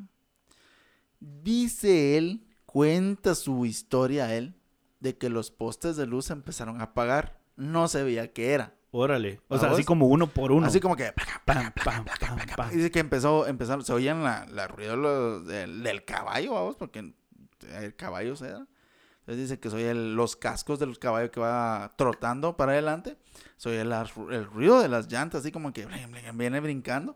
Dice 1.19 2.17
él, 2.17 2.45
cuenta 2.65 3.35
su 3.35 3.65
historia 3.65 4.33
él, 4.35 4.55
de 5.01 5.17
que 5.17 5.29
los 5.29 5.51
postes 5.51 5.97
de 5.97 6.05
luz 6.07 6.29
empezaron 6.29 6.79
a 6.79 6.85
apagar. 6.85 7.41
No 7.57 7.87
se 7.89 8.01
veía 8.03 8.31
qué 8.31 8.53
era. 8.53 8.75
Órale. 8.91 9.41
O 9.49 9.55
¿A 9.55 9.59
sea, 9.59 9.71
así 9.71 9.83
como 9.83 10.07
uno 10.07 10.27
por 10.27 10.51
uno. 10.51 10.65
Así 10.67 10.79
como 10.79 10.95
que... 10.95 11.13
Pam, 11.45 11.71
pam, 11.83 12.05
pam, 12.05 12.37
pam. 12.55 12.69
Dice 12.71 12.91
que 12.91 12.99
empezó, 12.99 13.47
empezaron, 13.47 13.83
se 13.85 13.93
oían 13.93 14.23
la, 14.23 14.45
la 14.47 14.67
ruido 14.67 14.95
los- 14.95 15.45
del, 15.45 15.81
del 15.83 16.03
caballo, 16.05 16.53
vamos, 16.53 16.75
porque 16.75 17.13
el 17.73 17.95
caballo 17.95 18.35
se 18.35 18.49
da. 18.49 18.67
Entonces 19.21 19.37
dice 19.49 19.59
que 19.59 19.69
se 19.69 19.75
oye 19.77 19.91
el- 19.91 20.15
los 20.15 20.35
cascos 20.35 20.79
de 20.79 20.87
los 20.87 20.99
caballos 20.99 21.29
que 21.31 21.39
va 21.39 21.91
trotando 21.95 22.57
para 22.57 22.73
adelante. 22.73 23.17
Se 23.57 23.69
oye 23.69 23.85
la- 23.85 24.09
el 24.31 24.45
ruido 24.45 24.81
de 24.81 24.89
las 24.89 25.09
llantas, 25.11 25.41
así 25.41 25.51
como 25.51 25.71
que 25.73 25.87
viene 26.33 26.59
brincando, 26.59 27.15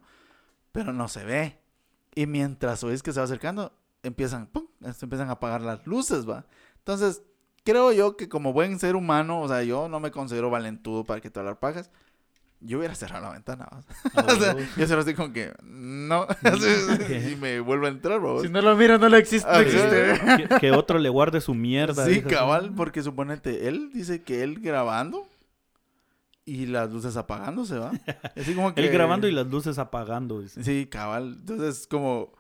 pero 0.72 0.94
no 0.94 1.08
se 1.10 1.26
ve. 1.26 1.60
Y 2.14 2.26
mientras 2.28 2.84
oís 2.86 3.04
que 3.04 3.12
se 3.12 3.20
va 3.20 3.26
acercando, 3.26 3.78
empiezan, 4.02 4.48
pum, 4.48 4.68
se 4.94 5.06
empiezan 5.06 5.28
a 5.30 5.34
apagar 5.34 5.62
las 5.62 5.86
luces, 5.86 6.30
va. 6.30 6.46
Entonces, 6.78 7.22
creo 7.66 7.92
yo 7.92 8.16
que 8.16 8.30
como 8.30 8.54
buen 8.54 8.80
ser 8.80 8.96
humano, 8.96 9.42
o 9.42 9.48
sea, 9.50 9.64
yo 9.64 9.90
no 9.90 10.00
me 10.00 10.12
considero 10.12 10.50
valentudo 10.50 11.04
para 11.04 11.20
que 11.20 11.30
te 11.30 11.40
hablar 11.40 11.60
pajas. 11.60 11.92
Yo 12.62 12.78
hubiera 12.78 12.96
cerrado 12.96 13.26
la 13.26 13.34
ventana, 13.34 13.68
¿va? 13.70 13.84
O 14.34 14.36
sea, 14.40 14.56
yo 14.78 14.88
se 14.88 14.96
lo 14.96 15.02
así 15.02 15.14
como 15.14 15.34
que, 15.34 15.54
no, 15.64 16.26
y 17.32 17.36
me 17.36 17.60
vuelvo 17.60 17.88
a 17.88 17.90
entrar, 17.90 18.20
bro. 18.20 18.42
Si 18.42 18.50
no 18.50 18.62
lo 18.62 18.76
mira, 18.78 18.98
no 18.98 19.10
lo 19.10 19.18
existe. 19.18 19.50
Ah, 19.52 19.56
no 19.56 19.60
existe. 19.60 20.48
que, 20.48 20.60
que 20.60 20.72
otro 20.72 20.98
le 20.98 21.10
guarde 21.10 21.42
su 21.42 21.54
mierda. 21.54 22.06
Sí, 22.06 22.12
así. 22.12 22.22
cabal, 22.22 22.74
porque 22.76 23.04
suponete, 23.04 23.68
él 23.68 23.92
dice 23.94 24.24
que 24.24 24.42
él 24.44 24.60
grabando 24.62 25.28
y 26.46 26.68
las 26.68 26.92
luces 26.92 27.18
apagándose, 27.18 27.80
¿va? 27.80 27.92
Así 28.36 28.54
como 28.54 28.74
que... 28.74 28.82
Él 28.82 28.92
grabando 28.92 29.28
y 29.28 29.32
las 29.32 29.48
luces 29.48 29.80
apagando. 29.80 30.42
dice. 30.42 30.64
Sí, 30.64 30.86
cabal. 30.86 31.38
Entonces, 31.40 31.88
como... 31.88 32.32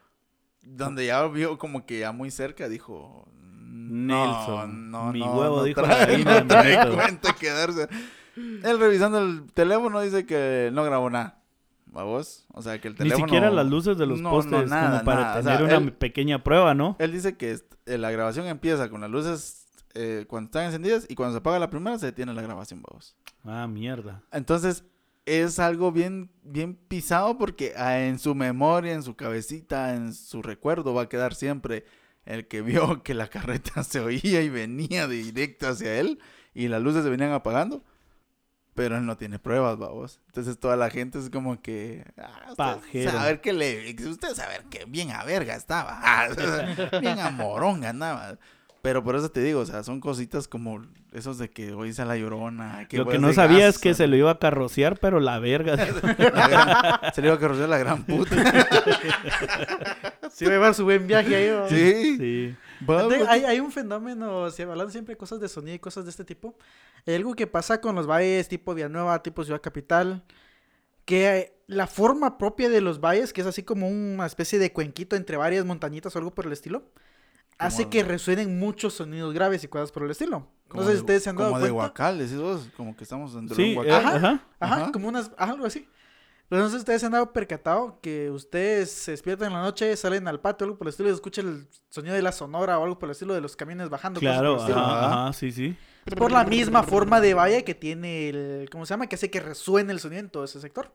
Donde 0.61 1.07
ya 1.07 1.25
vio 1.27 1.57
como 1.57 1.85
que 1.85 1.99
ya 1.99 2.11
muy 2.11 2.29
cerca, 2.29 2.69
dijo... 2.69 3.27
Nelson, 3.75 4.89
no, 4.91 5.11
mi 5.11 5.19
no, 5.19 5.33
huevo 5.37 5.57
no 5.57 5.63
dijo 5.63 5.81
trae, 5.81 5.99
la 5.99 6.05
gallina 6.05 6.39
no 6.41 6.47
trae 6.47 6.93
cuenta 6.95 7.33
quedarse. 7.33 7.87
Él 8.35 8.79
revisando 8.79 9.19
el 9.19 9.43
teléfono 9.53 10.01
dice 10.01 10.25
que 10.25 10.69
no 10.73 10.83
grabó 10.83 11.09
nada. 11.09 11.41
¿Va 11.95 12.03
vos? 12.03 12.45
O 12.51 12.61
sea, 12.61 12.79
que 12.81 12.89
el 12.89 12.93
Ni 12.95 12.97
teléfono... 12.99 13.25
siquiera 13.27 13.49
las 13.51 13.65
luces 13.67 13.97
de 13.97 14.05
los 14.05 14.19
No, 14.19 14.29
postes 14.31 14.51
no, 14.51 14.65
nada, 14.65 14.91
como 14.99 15.05
para 15.05 15.21
nada. 15.21 15.33
O 15.39 15.43
tener 15.43 15.57
sea, 15.57 15.65
una 15.65 15.77
él- 15.77 15.93
pequeña 15.93 16.43
prueba, 16.43 16.73
¿no? 16.73 16.97
Él 16.99 17.11
dice 17.13 17.37
que 17.37 17.57
eh, 17.85 17.97
la 17.97 18.11
grabación 18.11 18.47
empieza 18.47 18.89
con 18.89 18.99
las 19.01 19.09
luces 19.09 19.67
eh, 19.93 20.25
cuando 20.27 20.47
están 20.47 20.65
encendidas 20.65 21.05
y 21.07 21.15
cuando 21.15 21.33
se 21.33 21.37
apaga 21.39 21.57
la 21.59 21.69
primera 21.69 21.97
se 21.97 22.07
detiene 22.07 22.33
la 22.33 22.41
grabación, 22.41 22.81
vamos. 22.81 23.15
Ah, 23.45 23.65
mierda. 23.67 24.21
Entonces 24.33 24.83
es 25.25 25.57
algo 25.59 25.93
bien, 25.93 26.29
bien 26.43 26.75
pisado 26.75 27.37
porque 27.37 27.73
ah, 27.77 27.99
en 28.01 28.19
su 28.19 28.35
memoria, 28.35 28.91
en 28.93 29.01
su 29.03 29.15
cabecita, 29.15 29.95
en 29.95 30.13
su 30.13 30.41
recuerdo 30.41 30.93
va 30.93 31.03
a 31.03 31.09
quedar 31.09 31.33
siempre 31.33 31.85
el 32.25 32.47
que 32.47 32.61
vio 32.61 33.01
que 33.03 33.13
la 33.13 33.27
carreta 33.27 33.83
se 33.83 33.99
oía 33.99 34.41
y 34.41 34.49
venía 34.49 35.07
directo 35.07 35.67
hacia 35.67 35.99
él 35.99 36.19
y 36.53 36.67
las 36.67 36.81
luces 36.81 37.03
se 37.03 37.09
venían 37.09 37.31
apagando. 37.31 37.83
Pero 38.73 38.97
él 38.97 39.05
no 39.05 39.15
tiene 39.15 39.39
pruebas, 39.39 39.77
vamos. 39.77 40.19
Entonces 40.27 40.59
toda 40.59 40.75
la 40.75 40.89
gente 40.89 41.17
es 41.17 41.29
como 41.29 41.61
que... 41.61 42.05
Ah, 42.17 42.77
usted 42.77 43.09
saber 43.09 43.39
que 43.39 43.53
le... 43.53 43.95
Usted 44.05 44.35
saber 44.35 44.65
que 44.65 44.83
bien 44.83 45.11
a 45.11 45.23
verga 45.23 45.55
estaba. 45.55 46.01
Bien 46.99 47.19
a 47.19 47.29
moronga 47.29 47.91
andaba. 47.91 48.37
Pero 48.81 49.01
por 49.01 49.15
eso 49.15 49.31
te 49.31 49.41
digo, 49.41 49.61
o 49.61 49.65
sea, 49.65 49.81
son 49.81 50.01
cositas 50.01 50.49
como 50.49 50.85
esos 51.15 51.37
de 51.37 51.49
que 51.49 51.73
oís 51.73 51.99
a 51.99 52.05
la 52.05 52.17
llorona. 52.17 52.87
Lo 52.91 53.07
que 53.07 53.19
no 53.19 53.33
sabía 53.33 53.67
es 53.67 53.79
que 53.79 53.93
se 53.93 54.07
lo 54.07 54.15
iba 54.15 54.31
a 54.31 54.39
carrocear, 54.39 54.99
pero 54.99 55.19
la 55.19 55.39
verga. 55.39 55.75
la 56.03 56.47
gran- 56.47 57.13
se 57.13 57.21
le 57.21 57.27
iba 57.27 57.35
a 57.35 57.39
carrocear 57.39 57.69
la 57.69 57.77
gran 57.77 58.03
puta. 58.03 58.35
Sí, 60.31 60.43
va 60.43 60.51
a 60.51 60.53
llevar 60.55 60.73
su 60.73 60.83
buen 60.83 61.07
viaje 61.07 61.33
ahí. 61.33 61.49
¿no? 61.49 61.69
sí. 61.69 62.17
sí. 62.17 62.55
Hay, 63.29 63.45
hay 63.45 63.59
un 63.61 63.71
fenómeno, 63.71 64.49
si 64.49 64.63
hablando 64.63 64.91
siempre 64.91 65.13
de 65.13 65.17
cosas 65.17 65.39
de 65.39 65.47
sonido 65.47 65.75
y 65.75 65.79
cosas 65.79 66.03
de 66.03 66.09
este 66.09 66.25
tipo. 66.25 66.57
Hay 67.07 67.15
algo 67.15 67.35
que 67.35 67.47
pasa 67.47 67.79
con 67.79 67.95
los 67.95 68.05
valles 68.05 68.49
tipo 68.49 68.73
Villanueva, 68.73 69.23
tipo 69.23 69.45
Ciudad 69.45 69.61
Capital, 69.61 70.23
que 71.05 71.55
la 71.67 71.87
forma 71.87 72.37
propia 72.37 72.69
de 72.69 72.81
los 72.81 72.99
valles, 72.99 73.31
que 73.31 73.41
es 73.41 73.47
así 73.47 73.63
como 73.63 73.87
una 73.87 74.25
especie 74.25 74.59
de 74.59 74.73
cuenquito 74.73 75.15
entre 75.15 75.37
varias 75.37 75.63
montañitas 75.63 76.15
o 76.15 76.19
algo 76.19 76.35
por 76.35 76.47
el 76.47 76.51
estilo, 76.51 76.83
hace 77.57 77.83
Como- 77.83 77.89
que 77.91 78.03
resuenen 78.03 78.59
muchos 78.59 78.93
sonidos 78.93 79.33
graves 79.33 79.63
y 79.63 79.67
cosas 79.67 79.91
por 79.91 80.03
el 80.03 80.11
estilo. 80.11 80.39
No 80.39 80.69
como 80.69 80.83
sé 80.83 80.89
si 80.89 80.93
de- 80.95 80.99
ustedes 81.01 81.23
se 81.23 81.29
han 81.29 81.35
dado 81.37 81.51
Como 81.51 81.59
de 81.63 81.69
cuenta. 81.71 81.87
Huacal, 81.89 82.19
decís 82.19 82.37
vos, 82.37 82.67
como 82.75 82.95
que 82.97 83.03
estamos 83.03 83.33
dentro 83.33 83.55
de 83.55 83.63
Sí, 83.63 83.77
un 83.77 83.85
eh, 83.85 83.89
Huacal. 83.91 84.05
Ajá. 84.05 84.15
ajá. 84.17 84.47
Ajá, 84.59 84.75
Ajá. 84.83 84.91
como 84.91 85.07
unas, 85.07 85.31
algo 85.37 85.65
así. 85.65 85.87
Pero 86.47 86.61
no 86.61 86.67
sé 86.67 86.73
si 86.73 86.79
ustedes 86.79 86.99
se 86.99 87.05
han 87.07 87.11
dado 87.13 87.33
percatado 87.33 87.99
que 88.01 88.29
ustedes 88.29 88.91
se 88.91 89.11
despiertan 89.11 89.47
en 89.47 89.53
la 89.53 89.61
noche, 89.63 89.95
salen 89.97 90.27
al 90.27 90.39
patio, 90.41 90.65
algo 90.65 90.77
por 90.77 90.85
el 90.87 90.89
estilo, 90.91 91.09
y 91.09 91.13
escuchan 91.13 91.47
el 91.47 91.67
sonido 91.89 92.13
de 92.13 92.21
la 92.21 92.31
sonora 92.31 92.77
o 92.77 92.83
algo 92.83 92.99
por 92.99 93.07
el 93.07 93.11
estilo 93.13 93.33
de 93.33 93.41
los 93.41 93.55
camiones 93.55 93.89
bajando. 93.89 94.19
cosas 94.19 94.33
Claro, 94.35 94.49
por 94.57 94.57
el 94.57 94.69
estilo. 94.71 94.79
ajá, 94.85 95.05
Ajá. 95.07 95.23
ajá, 95.23 95.33
sí, 95.33 95.51
sí. 95.51 95.75
Es 96.05 96.13
por 96.13 96.31
la 96.31 96.43
misma 96.43 96.83
forma 96.83 97.19
de 97.19 97.33
valle 97.33 97.63
que 97.63 97.73
tiene 97.73 98.29
el. 98.29 98.69
¿Cómo 98.71 98.85
se 98.85 98.91
llama? 98.93 99.07
Que 99.07 99.15
hace 99.15 99.31
que 99.31 99.39
resuene 99.39 99.91
el 99.91 99.99
sonido 99.99 100.19
en 100.19 100.29
todo 100.29 100.43
ese 100.43 100.59
sector. 100.59 100.91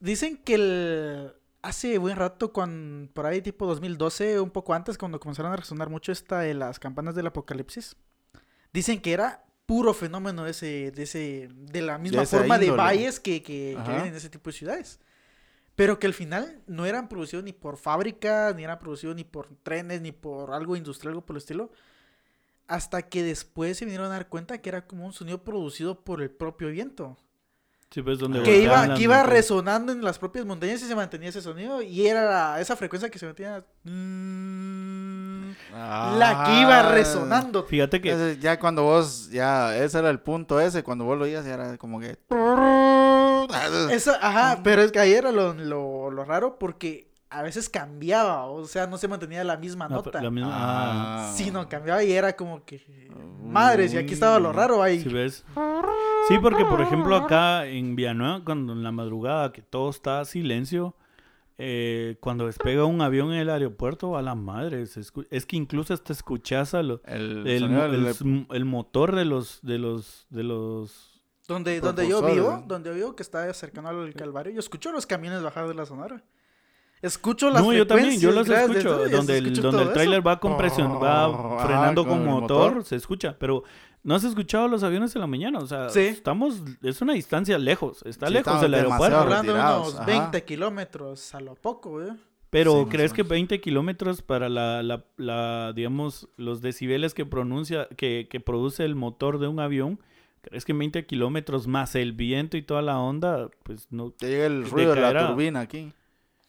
Dicen 0.00 0.36
que 0.38 0.54
el. 0.54 1.32
Hace 1.68 1.98
buen 1.98 2.16
rato, 2.16 2.50
cuando, 2.50 3.12
por 3.12 3.26
ahí 3.26 3.42
tipo 3.42 3.66
2012, 3.66 4.40
un 4.40 4.48
poco 4.48 4.72
antes, 4.72 4.96
cuando 4.96 5.20
comenzaron 5.20 5.52
a 5.52 5.56
resonar 5.56 5.90
mucho 5.90 6.12
esta 6.12 6.38
de 6.38 6.54
las 6.54 6.78
campanas 6.78 7.14
del 7.14 7.26
apocalipsis, 7.26 7.94
dicen 8.72 9.02
que 9.02 9.12
era 9.12 9.44
puro 9.66 9.92
fenómeno 9.92 10.44
de 10.44 10.52
ese, 10.52 10.90
de 10.92 11.02
ese, 11.02 11.50
de 11.52 11.82
la 11.82 11.98
misma 11.98 12.24
forma 12.24 12.58
de 12.58 12.70
valles 12.70 13.20
que, 13.20 13.42
que, 13.42 13.76
que 13.84 13.96
en 13.96 14.14
ese 14.14 14.30
tipo 14.30 14.48
de 14.48 14.56
ciudades. 14.56 14.98
Pero 15.74 15.98
que 15.98 16.06
al 16.06 16.14
final 16.14 16.62
no 16.66 16.86
eran 16.86 17.06
producidos 17.06 17.44
ni 17.44 17.52
por 17.52 17.76
fábricas, 17.76 18.56
ni 18.56 18.64
eran 18.64 18.78
producidos 18.78 19.14
ni 19.14 19.24
por 19.24 19.54
trenes, 19.62 20.00
ni 20.00 20.10
por 20.10 20.54
algo 20.54 20.74
industrial, 20.74 21.10
algo 21.10 21.26
por 21.26 21.36
el 21.36 21.42
estilo. 21.42 21.70
Hasta 22.66 23.02
que 23.02 23.22
después 23.22 23.76
se 23.76 23.84
vinieron 23.84 24.06
a 24.06 24.14
dar 24.14 24.30
cuenta 24.30 24.56
que 24.62 24.70
era 24.70 24.86
como 24.86 25.04
un 25.04 25.12
sonido 25.12 25.44
producido 25.44 26.02
por 26.02 26.22
el 26.22 26.30
propio 26.30 26.68
viento. 26.68 27.18
Sí, 27.90 28.02
pues 28.02 28.18
donde 28.18 28.42
Que 28.42 28.58
iba, 28.62 28.94
que 28.94 29.02
iba 29.02 29.16
montañas. 29.16 29.26
resonando 29.26 29.92
en 29.92 30.02
las 30.04 30.18
propias 30.18 30.44
montañas 30.44 30.82
y 30.82 30.86
se 30.86 30.94
mantenía 30.94 31.30
ese 31.30 31.40
sonido. 31.40 31.80
Y 31.80 32.06
era 32.06 32.24
la- 32.24 32.60
esa 32.60 32.76
frecuencia 32.76 33.08
que 33.10 33.18
se 33.18 33.24
mantenía. 33.26 33.64
mm, 33.84 35.50
la 36.18 36.44
que 36.46 36.60
iba 36.60 36.80
Ah. 36.80 36.92
resonando. 36.92 37.64
Fíjate 37.64 38.00
que 38.02 38.36
ya 38.40 38.58
cuando 38.58 38.82
vos, 38.82 39.30
ya, 39.30 39.74
ese 39.76 39.98
era 39.98 40.10
el 40.10 40.20
punto 40.20 40.60
ese, 40.60 40.82
cuando 40.82 41.04
vos 41.06 41.16
lo 41.16 41.24
oías, 41.24 41.44
ya 41.46 41.54
era 41.54 41.78
como 41.78 41.98
que... 42.00 42.18
Eso, 43.90 44.12
ajá, 44.20 44.60
pero 44.62 44.82
es 44.82 44.92
que 44.92 44.98
ahí 45.00 45.12
era 45.12 45.32
lo, 45.32 45.54
lo, 45.54 46.10
lo 46.10 46.24
raro 46.24 46.58
porque 46.58 47.10
a 47.30 47.42
veces 47.42 47.68
cambiaba. 47.70 48.44
O 48.46 48.66
sea, 48.66 48.86
no 48.86 48.98
se 48.98 49.08
mantenía 49.08 49.42
la 49.44 49.56
misma 49.56 49.88
no, 49.88 49.96
nota. 49.96 50.20
la 50.20 50.30
misma- 50.30 50.50
ah, 50.52 51.28
Ah. 51.30 51.32
Sino 51.34 51.66
cambiaba 51.68 52.02
y 52.04 52.12
era 52.12 52.34
como 52.36 52.64
que. 52.64 53.08
Madres, 53.42 53.94
y 53.94 53.96
aquí 53.96 54.12
estaba 54.12 54.38
lo 54.38 54.52
raro 54.52 54.82
ahí. 54.82 55.02
¿sí 55.02 55.08
ves? 55.08 55.44
Sí, 56.28 56.38
porque 56.40 56.64
por 56.64 56.80
ejemplo 56.80 57.16
acá 57.16 57.66
en 57.66 57.96
Villanueva, 57.96 58.42
cuando 58.44 58.72
en 58.74 58.82
la 58.82 58.92
madrugada 58.92 59.52
que 59.52 59.62
todo 59.62 59.90
está 59.90 60.24
silencio, 60.24 60.94
eh, 61.56 62.16
cuando 62.20 62.46
despega 62.46 62.84
un 62.84 63.00
avión 63.00 63.32
en 63.32 63.38
el 63.40 63.50
aeropuerto, 63.50 64.16
a 64.16 64.22
la 64.22 64.34
madre, 64.34 64.82
es 64.82 65.46
que 65.46 65.56
incluso 65.56 65.92
hasta 65.94 66.12
escuchás 66.12 66.74
a 66.74 66.82
lo- 66.82 67.00
El, 67.04 68.64
motor 68.64 69.16
de 69.16 69.24
los, 69.24 69.60
de 69.62 69.78
los, 69.78 70.26
de 70.30 70.44
los 70.44 71.20
Donde, 71.48 71.80
donde 71.80 72.08
yo 72.08 72.20
vivo, 72.34 72.62
donde 72.66 72.90
yo 72.90 72.94
vivo, 72.94 73.16
que 73.16 73.22
está 73.22 73.52
cercano 73.54 73.88
al 73.88 74.14
Calvario, 74.14 74.52
yo 74.52 74.60
escucho 74.60 74.92
los 74.92 75.06
camiones 75.06 75.42
bajar 75.42 75.66
de 75.66 75.74
la 75.74 75.86
sonora. 75.86 76.22
Escucho 77.02 77.50
las 77.50 77.62
No, 77.62 77.72
yo 77.72 77.86
también, 77.86 78.18
yo 78.20 78.32
de 78.32 78.40
escucho. 78.42 79.08
Donde 79.08 79.38
el, 79.38 79.52
donde 79.54 79.82
el 79.82 79.92
tráiler 79.92 80.26
va 80.26 80.40
con 80.40 80.56
presión, 80.56 80.92
Oh, 80.92 81.00
va 81.00 81.24
ajá, 81.26 81.66
frenando 81.66 82.06
con 82.06 82.24
motor, 82.24 82.72
motor. 82.72 82.84
se 82.84 82.96
escucha. 82.96 83.36
Pero 83.38 83.62
no 84.02 84.14
has 84.16 84.24
escuchado 84.24 84.66
los 84.68 84.82
aviones 84.82 85.14
en 85.14 85.20
la 85.20 85.26
mañana. 85.26 85.58
O 85.60 85.66
sea, 85.66 85.88
Sí. 85.90 86.00
estamos, 86.00 86.62
es 86.82 87.00
una 87.00 87.12
distancia 87.12 87.56
lejos. 87.58 88.02
Está 88.04 88.26
Sí, 88.28 88.32
lejos 88.34 88.60
del 88.60 88.74
aeropuerto. 88.74 89.16
Hablando 89.18 89.52
de 89.54 89.60
unos 89.60 89.94
ajá. 89.96 90.04
20 90.06 90.44
kilómetros 90.44 91.34
a 91.34 91.40
lo 91.40 91.54
poco, 91.54 91.90
güey. 91.90 92.08
Pero 92.50 92.72
Sí, 92.72 92.78
más 92.78 92.88
¿crees 92.88 93.12
que 93.12 93.22
menos. 93.22 93.30
20 93.30 93.60
kilómetros 93.60 94.22
para 94.22 94.48
la, 94.48 94.82
la, 94.82 95.04
la, 95.18 95.72
digamos, 95.74 96.28
los 96.36 96.62
decibeles 96.62 97.12
que 97.12 97.26
pronuncia, 97.26 97.86
que, 97.96 98.26
que 98.30 98.40
produce 98.40 98.84
el 98.84 98.94
motor 98.94 99.38
de 99.38 99.48
un 99.48 99.60
avión? 99.60 100.00
¿Crees 100.40 100.64
que 100.64 100.72
20 100.72 101.04
kilómetros 101.04 101.66
más 101.66 101.94
el 101.94 102.12
viento 102.12 102.56
y 102.56 102.62
toda 102.62 102.80
la 102.80 102.98
onda? 102.98 103.50
Pues 103.64 103.88
no. 103.90 104.10
Te 104.12 104.28
llega 104.28 104.46
el 104.46 104.68
ruido 104.68 104.94
de 104.94 105.00
la 105.02 105.28
turbina 105.28 105.60
aquí. 105.60 105.92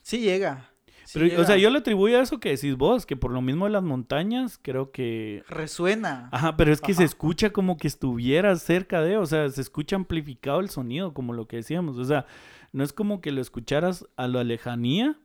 Sí 0.10 0.22
llega. 0.22 0.72
sí 1.06 1.12
Pero, 1.20 1.28
llega. 1.28 1.42
o 1.42 1.46
sea, 1.46 1.58
yo 1.58 1.70
le 1.70 1.78
atribuyo 1.78 2.18
a 2.18 2.24
eso 2.24 2.40
que 2.40 2.50
decís 2.50 2.76
vos, 2.76 3.06
que 3.06 3.16
por 3.16 3.30
lo 3.32 3.42
mismo 3.42 3.66
de 3.66 3.72
las 3.72 3.84
montañas, 3.84 4.58
creo 4.60 4.92
que 4.92 5.44
Resuena. 5.48 6.30
Ajá, 6.32 6.58
pero 6.58 6.74
es 6.74 6.82
que 6.82 6.96
se 6.96 7.04
escucha 7.04 7.52
como 7.52 7.78
que 7.78 7.88
estuvieras 7.88 8.64
cerca 8.64 9.02
de, 9.02 9.18
o 9.18 9.28
sea, 9.28 9.48
se 9.50 9.62
escucha 9.62 9.96
amplificado 9.96 10.62
el 10.62 10.72
sonido, 10.72 11.14
como 11.14 11.34
lo 11.34 11.48
que 11.48 11.58
decíamos. 11.58 12.00
O 12.00 12.06
sea, 12.06 12.26
no 12.72 12.84
es 12.84 12.92
como 12.92 13.22
que 13.22 13.32
lo 13.32 13.40
escucharas 13.40 14.04
a 14.18 14.28
la 14.28 14.44
lejanía, 14.44 15.16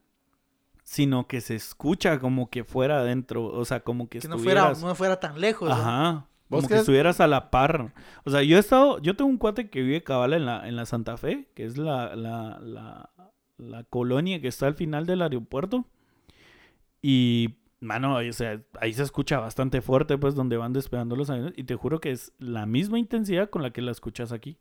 sino 0.83 1.25
que 1.25 1.41
se 1.41 1.55
escucha 1.55 2.19
como 2.19 2.51
que 2.51 2.63
fuera 2.63 2.99
adentro, 2.99 3.45
o 3.47 3.65
sea, 3.65 3.79
como 3.79 4.07
que, 4.07 4.19
que 4.19 4.27
no 4.27 4.37
fuera, 4.37 4.61
estuvieras... 4.69 4.83
no 4.83 4.93
fuera 4.93 5.19
tan 5.19 5.41
lejos. 5.41 5.67
¿no? 5.67 5.73
Ajá. 5.73 6.27
¿Vos 6.47 6.59
Como 6.59 6.61
que 6.61 6.67
crees? 6.67 6.81
estuvieras 6.81 7.19
a 7.21 7.25
la 7.27 7.49
par. 7.49 7.91
O 8.23 8.29
sea, 8.29 8.43
yo 8.43 8.57
he 8.57 8.59
estado, 8.59 8.99
yo 8.99 9.15
tengo 9.15 9.31
un 9.31 9.39
cuate 9.39 9.71
que 9.71 9.81
vive 9.81 10.03
cabal 10.03 10.33
en 10.33 10.45
la, 10.45 10.67
en 10.67 10.75
la 10.75 10.85
Santa 10.85 11.17
Fe, 11.17 11.49
que 11.55 11.65
es 11.65 11.75
la, 11.75 12.15
la, 12.15 12.59
la, 12.61 13.09
la 13.57 13.83
colonia 13.83 14.41
que 14.41 14.47
está 14.47 14.67
al 14.67 14.75
final 14.75 15.05
del 15.05 15.21
aeropuerto. 15.21 15.85
Y, 17.01 17.55
mano, 17.79 18.17
o 18.17 18.33
sea, 18.33 18.61
ahí 18.79 18.93
se 18.93 19.03
escucha 19.03 19.39
bastante 19.39 19.81
fuerte, 19.81 20.17
pues, 20.17 20.35
donde 20.35 20.57
van 20.57 20.73
despegando 20.73 21.15
los 21.15 21.29
aviones. 21.29 21.53
Y 21.55 21.63
te 21.65 21.75
juro 21.75 21.99
que 21.99 22.11
es 22.11 22.31
la 22.39 22.65
misma 22.65 22.99
intensidad 22.99 23.49
con 23.49 23.61
la 23.61 23.71
que 23.71 23.81
la 23.81 23.91
escuchas 23.91 24.31
aquí. 24.31 24.57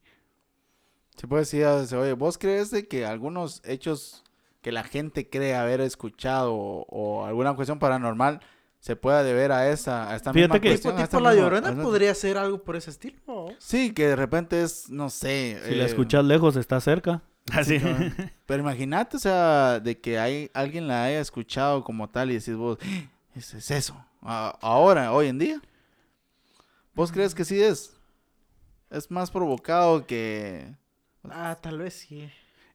Se 1.16 1.26
puede 1.28 1.42
decir, 1.42 1.64
ah, 1.64 1.84
se 1.86 1.96
oye, 1.96 2.12
¿vos 2.12 2.38
crees 2.38 2.70
de 2.70 2.88
que 2.88 3.06
algunos 3.06 3.62
hechos 3.64 4.24
que 4.62 4.72
la 4.72 4.82
gente 4.82 5.28
cree 5.30 5.54
haber 5.54 5.80
escuchado 5.80 6.54
o, 6.54 6.86
o 6.88 7.24
alguna 7.24 7.54
cuestión 7.54 7.78
paranormal 7.78 8.40
se 8.80 8.96
pueda 8.96 9.22
deber 9.22 9.52
a 9.52 9.70
esa, 9.70 10.10
a 10.10 10.16
esta 10.16 10.32
Fíjate 10.32 10.54
misma 10.54 10.60
que- 10.60 10.68
Tipo, 10.70 10.72
cuestión? 10.72 10.94
tipo 10.96 11.04
esta 11.04 11.20
la 11.20 11.30
misma- 11.30 11.42
llorona 11.42 11.82
podría 11.82 12.14
ser 12.14 12.36
algo 12.36 12.62
por 12.64 12.76
ese 12.76 12.90
estilo. 12.90 13.46
Sí, 13.58 13.92
que 13.94 14.08
de 14.08 14.16
repente 14.16 14.62
es, 14.62 14.90
no 14.90 15.08
sé. 15.08 15.58
Si 15.66 15.74
la 15.76 15.84
eh, 15.84 15.86
escuchas 15.86 16.24
lejos, 16.24 16.56
está 16.56 16.80
cerca. 16.80 17.22
Así. 17.52 17.78
cabal. 17.78 18.32
Pero 18.46 18.62
imagínate, 18.62 19.16
o 19.16 19.20
sea, 19.20 19.80
de 19.80 19.98
que 20.00 20.18
hay, 20.18 20.50
alguien 20.54 20.88
la 20.88 21.04
haya 21.04 21.20
escuchado 21.20 21.84
como 21.84 22.08
tal 22.08 22.30
y 22.30 22.34
decís 22.34 22.56
vos, 22.56 22.78
"Ah, 22.82 23.08
es 23.36 23.70
eso. 23.70 23.96
A- 24.22 24.56
ahora, 24.62 25.12
hoy 25.12 25.26
en 25.28 25.38
día. 25.38 25.60
¿Vos 26.94 27.10
crees 27.12 27.34
que 27.34 27.44
sí 27.44 27.60
es? 27.60 27.96
Es 28.90 29.10
más 29.10 29.30
provocado 29.30 30.06
que... 30.06 30.74
Ah, 31.24 31.58
tal 31.60 31.78
vez 31.78 31.94
sí. 31.94 32.28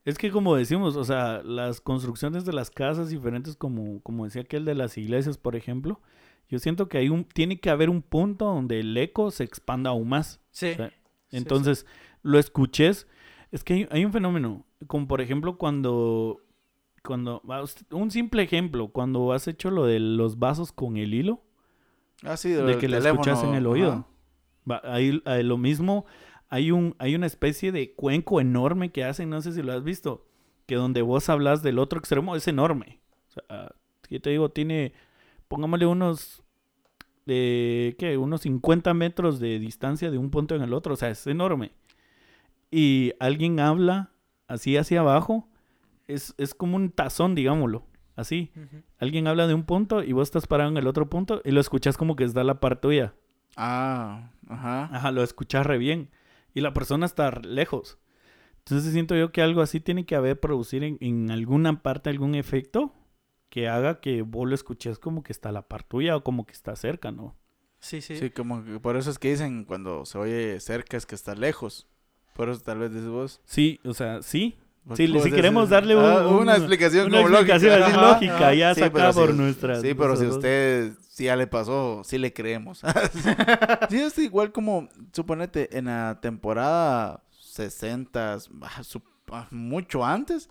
Es 0.05 0.17
que 0.17 0.31
como 0.31 0.55
decimos, 0.55 0.95
o 0.95 1.03
sea, 1.03 1.41
las 1.43 1.79
construcciones 1.81 2.45
de 2.45 2.53
las 2.53 2.69
casas 2.69 3.09
diferentes, 3.09 3.55
como, 3.55 4.01
como 4.01 4.25
decía 4.25 4.41
aquel 4.41 4.65
de 4.65 4.75
las 4.75 4.97
iglesias, 4.97 5.37
por 5.37 5.55
ejemplo, 5.55 6.01
yo 6.49 6.59
siento 6.59 6.89
que 6.89 6.97
hay 6.97 7.09
un, 7.09 7.23
tiene 7.25 7.59
que 7.59 7.69
haber 7.69 7.89
un 7.89 8.01
punto 8.01 8.45
donde 8.45 8.79
el 8.79 8.97
eco 8.97 9.31
se 9.31 9.43
expanda 9.43 9.91
aún 9.91 10.09
más. 10.09 10.39
Sí. 10.51 10.71
O 10.71 10.75
sea, 10.75 10.89
Sí, 11.29 11.37
Entonces, 11.37 11.85
lo 12.23 12.39
escuches. 12.39 13.05
Es 13.51 13.63
que 13.63 13.73
hay, 13.73 13.87
hay 13.91 14.05
un 14.05 14.11
fenómeno, 14.11 14.65
como 14.87 15.07
por 15.07 15.21
ejemplo 15.21 15.57
cuando, 15.57 16.39
cuando, 17.03 17.41
usted- 17.63 17.91
un 17.93 18.11
simple 18.11 18.43
ejemplo, 18.43 18.89
cuando 18.89 19.31
has 19.33 19.47
hecho 19.47 19.71
lo 19.71 19.85
de 19.85 19.99
los 19.99 20.37
vasos 20.39 20.71
con 20.71 20.97
el 20.97 21.13
hilo, 21.13 21.41
Ah, 22.23 22.37
sí, 22.37 22.49
de 22.49 22.61
del 22.63 22.75
que 22.77 22.87
teléfono, 22.87 23.21
escuchas 23.21 23.43
en 23.43 23.55
el 23.55 23.65
oído. 23.65 24.05
Va, 24.69 24.81
ahí, 24.83 25.21
ahí 25.25 25.41
lo 25.43 25.57
mismo, 25.57 26.05
hay, 26.49 26.71
un, 26.71 26.95
hay 26.99 27.15
una 27.15 27.25
especie 27.25 27.71
de 27.71 27.93
cuenco 27.93 28.41
enorme 28.41 28.91
que 28.91 29.03
hacen, 29.03 29.29
no 29.29 29.41
sé 29.41 29.53
si 29.53 29.61
lo 29.63 29.71
has 29.73 29.83
visto, 29.83 30.25
que 30.67 30.75
donde 30.75 31.01
vos 31.01 31.29
hablas 31.29 31.63
del 31.63 31.79
otro 31.79 31.97
extremo 31.97 32.35
es 32.35 32.47
enorme. 32.47 32.99
O 33.29 33.31
sea, 33.31 33.71
yo 34.09 34.21
te 34.21 34.29
digo, 34.31 34.49
tiene, 34.49 34.93
pongámosle 35.47 35.85
unos, 35.85 36.43
de, 37.25 37.95
¿qué? 37.97 38.17
Unos 38.17 38.41
50 38.41 38.93
metros 38.93 39.39
de 39.39 39.59
distancia 39.59 40.11
de 40.11 40.17
un 40.17 40.29
punto 40.29 40.55
en 40.55 40.61
el 40.61 40.73
otro, 40.73 40.93
o 40.93 40.97
sea, 40.97 41.09
es 41.09 41.25
enorme. 41.27 41.71
Y 42.71 43.13
alguien 43.19 43.59
habla 43.59 44.11
así 44.47 44.77
hacia 44.77 44.99
abajo, 45.01 45.47
es, 46.07 46.33
es 46.37 46.53
como 46.53 46.75
un 46.75 46.91
tazón, 46.91 47.35
digámoslo, 47.35 47.85
así. 48.15 48.51
Alguien 48.97 49.27
habla 49.27 49.47
de 49.47 49.53
un 49.53 49.63
punto 49.63 50.03
y 50.03 50.11
vos 50.11 50.27
estás 50.27 50.47
parado 50.47 50.69
en 50.69 50.77
el 50.77 50.87
otro 50.87 51.09
punto 51.09 51.41
y 51.45 51.51
lo 51.51 51.61
escuchas 51.61 51.97
como 51.97 52.15
que 52.15 52.23
está 52.23 52.43
la 52.43 52.59
par 52.59 52.79
tuya. 52.79 53.13
Ah, 53.55 54.31
ajá. 54.47 54.85
Ajá, 54.85 55.11
lo 55.11 55.23
escuchas 55.23 55.65
re 55.65 55.77
bien. 55.77 56.09
Y 56.53 56.61
la 56.61 56.73
persona 56.73 57.05
está 57.05 57.31
lejos. 57.31 57.97
Entonces 58.59 58.91
siento 58.93 59.15
yo 59.15 59.31
que 59.31 59.41
algo 59.41 59.61
así 59.61 59.79
tiene 59.79 60.05
que 60.05 60.15
haber 60.15 60.39
producir 60.39 60.83
en, 60.83 60.97
en 61.01 61.31
alguna 61.31 61.81
parte 61.81 62.09
algún 62.09 62.35
efecto 62.35 62.93
que 63.49 63.67
haga 63.67 63.99
que 63.99 64.21
vos 64.21 64.47
lo 64.47 64.53
escuches 64.55 64.99
como 64.99 65.23
que 65.23 65.31
está 65.31 65.49
a 65.49 65.51
la 65.51 65.67
par 65.67 65.83
tuya 65.83 66.15
o 66.15 66.23
como 66.23 66.45
que 66.45 66.53
está 66.53 66.75
cerca, 66.75 67.11
¿no? 67.11 67.35
Sí, 67.79 68.01
sí. 68.01 68.17
Sí, 68.17 68.29
como 68.29 68.63
que 68.63 68.79
por 68.79 68.97
eso 68.97 69.09
es 69.09 69.17
que 69.19 69.31
dicen 69.31 69.63
cuando 69.65 70.05
se 70.05 70.17
oye 70.17 70.59
cerca 70.59 70.97
es 70.97 71.05
que 71.05 71.15
está 71.15 71.33
lejos. 71.33 71.87
Por 72.39 72.49
eso 72.49 72.61
tal 72.61 72.77
vez 72.77 72.93
dices 72.93 73.09
vos. 73.09 73.41
Sí, 73.43 73.81
o 73.83 73.93
sea, 73.93 74.21
sí. 74.21 74.55
Porque 74.87 75.05
Sí, 75.05 75.11
si 75.11 75.19
decís- 75.19 75.35
queremos 75.35 75.67
darle 75.69 75.97
un- 75.97 76.05
Ah, 76.05 76.25
un- 76.25 76.35
una 76.37 76.55
explicación 76.55 77.07
Una 77.07 77.17
como 77.17 77.29
explicación 77.31 77.79
lógica. 77.81 77.97
así 77.97 78.25
lógica, 78.27 78.53
ya 78.53 78.73
Sí, 78.75 78.79
sacada 78.79 79.11
por 79.11 79.31
si- 79.31 79.37
nuestras. 79.37 79.81
Sí, 79.81 79.93
pero 79.93 80.15
si 80.15 80.23
dos- 80.25 80.35
usted 80.37 80.93
sí 81.09 81.25
ya 81.25 81.35
le 81.35 81.47
pasó, 81.47 82.01
sí 82.05 82.17
le 82.17 82.31
creemos. 82.31 82.81
sí, 83.89 83.99
es 83.99 84.17
igual 84.19 84.53
como, 84.53 84.87
suponete, 85.11 85.77
en 85.77 85.85
la 85.85 86.17
temporada 86.21 87.21
60, 87.41 88.35
ah, 88.61 88.81
ah, 89.33 89.47
mucho 89.51 90.05
antes, 90.05 90.49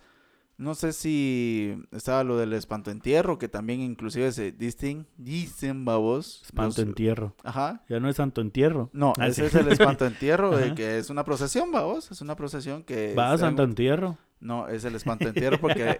no 0.58 0.74
sé 0.74 0.92
si 0.92 1.74
estaba 1.92 2.24
lo 2.24 2.36
del 2.36 2.52
espanto 2.52 2.90
entierro, 2.90 3.38
que 3.38 3.48
también 3.48 3.80
inclusive 3.80 4.30
se 4.32 4.52
dicen, 4.52 5.06
dicen 5.16 5.84
babos. 5.84 6.42
Espanto 6.44 6.80
los- 6.82 6.88
entierro. 6.88 7.34
Ajá. 7.44 7.84
Ya 7.88 8.00
no 8.00 8.08
es 8.08 8.16
santo 8.16 8.40
entierro. 8.40 8.90
No, 8.92 9.12
Ah, 9.18 9.28
ese 9.28 9.42
sí. 9.42 9.46
es 9.46 9.54
el 9.54 9.68
espanto 9.72 10.04
entierro, 10.04 10.56
de 10.56 10.74
que 10.74 10.98
es 10.98 11.10
una 11.10 11.24
procesión, 11.24 11.70
babos. 11.72 12.10
Es 12.10 12.20
una 12.20 12.34
procesión 12.36 12.82
que... 12.82 13.14
Va 13.14 13.30
a 13.30 13.32
en- 13.34 13.38
santo 13.38 13.62
entierro. 13.62 14.18
No, 14.40 14.68
es 14.68 14.84
el 14.84 14.94
espanto 14.94 15.26
entierro 15.26 15.58
porque 15.60 15.98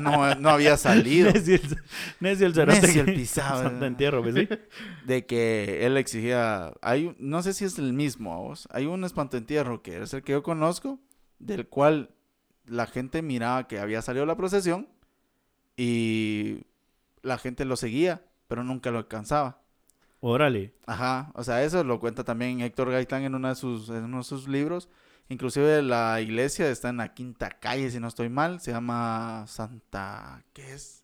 no, 0.00 0.34
no 0.36 0.48
había 0.48 0.76
salido. 0.78 1.30
Necio 1.30 1.56
el, 1.56 1.62
necio 2.20 2.46
el 2.46 2.54
cerote 2.54 2.80
Necio 2.80 3.00
el 3.02 3.06
que- 3.08 3.12
pisado. 3.12 3.62
Santo 3.62 3.84
entierro, 3.84 4.22
¿ves? 4.22 4.34
Sí. 4.34 4.48
de 5.06 5.26
que 5.26 5.84
él 5.84 5.96
exigía, 5.98 6.72
hay, 6.80 7.14
no 7.18 7.42
sé 7.42 7.52
si 7.52 7.64
es 7.66 7.78
el 7.78 7.92
mismo, 7.92 8.32
¿a 8.32 8.38
vos? 8.38 8.68
hay 8.70 8.86
un 8.86 9.04
espantoentierro 9.04 9.82
que 9.82 10.02
es 10.02 10.14
el 10.14 10.22
que 10.22 10.32
yo 10.32 10.42
conozco, 10.42 10.98
del 11.38 11.66
cual 11.68 12.08
la 12.66 12.86
gente 12.86 13.22
miraba 13.22 13.66
que 13.66 13.78
había 13.78 14.02
salido 14.02 14.26
la 14.26 14.36
procesión 14.36 14.88
y 15.76 16.66
la 17.22 17.38
gente 17.38 17.64
lo 17.64 17.76
seguía, 17.76 18.24
pero 18.48 18.64
nunca 18.64 18.90
lo 18.90 18.98
alcanzaba. 18.98 19.60
Órale. 20.20 20.74
Ajá, 20.86 21.30
o 21.34 21.44
sea, 21.44 21.62
eso 21.62 21.84
lo 21.84 22.00
cuenta 22.00 22.24
también 22.24 22.60
Héctor 22.60 22.90
Gaitán 22.90 23.24
en, 23.24 23.34
una 23.34 23.50
de 23.50 23.54
sus, 23.56 23.90
en 23.90 24.04
uno 24.04 24.18
de 24.18 24.24
sus 24.24 24.48
libros. 24.48 24.88
Inclusive 25.28 25.82
la 25.82 26.20
iglesia 26.20 26.68
está 26.70 26.90
en 26.90 26.98
la 26.98 27.12
quinta 27.12 27.50
calle, 27.50 27.90
si 27.90 28.00
no 28.00 28.08
estoy 28.08 28.28
mal. 28.28 28.60
Se 28.60 28.72
llama 28.72 29.44
Santa... 29.46 30.42
¿Qué 30.52 30.72
es? 30.72 31.02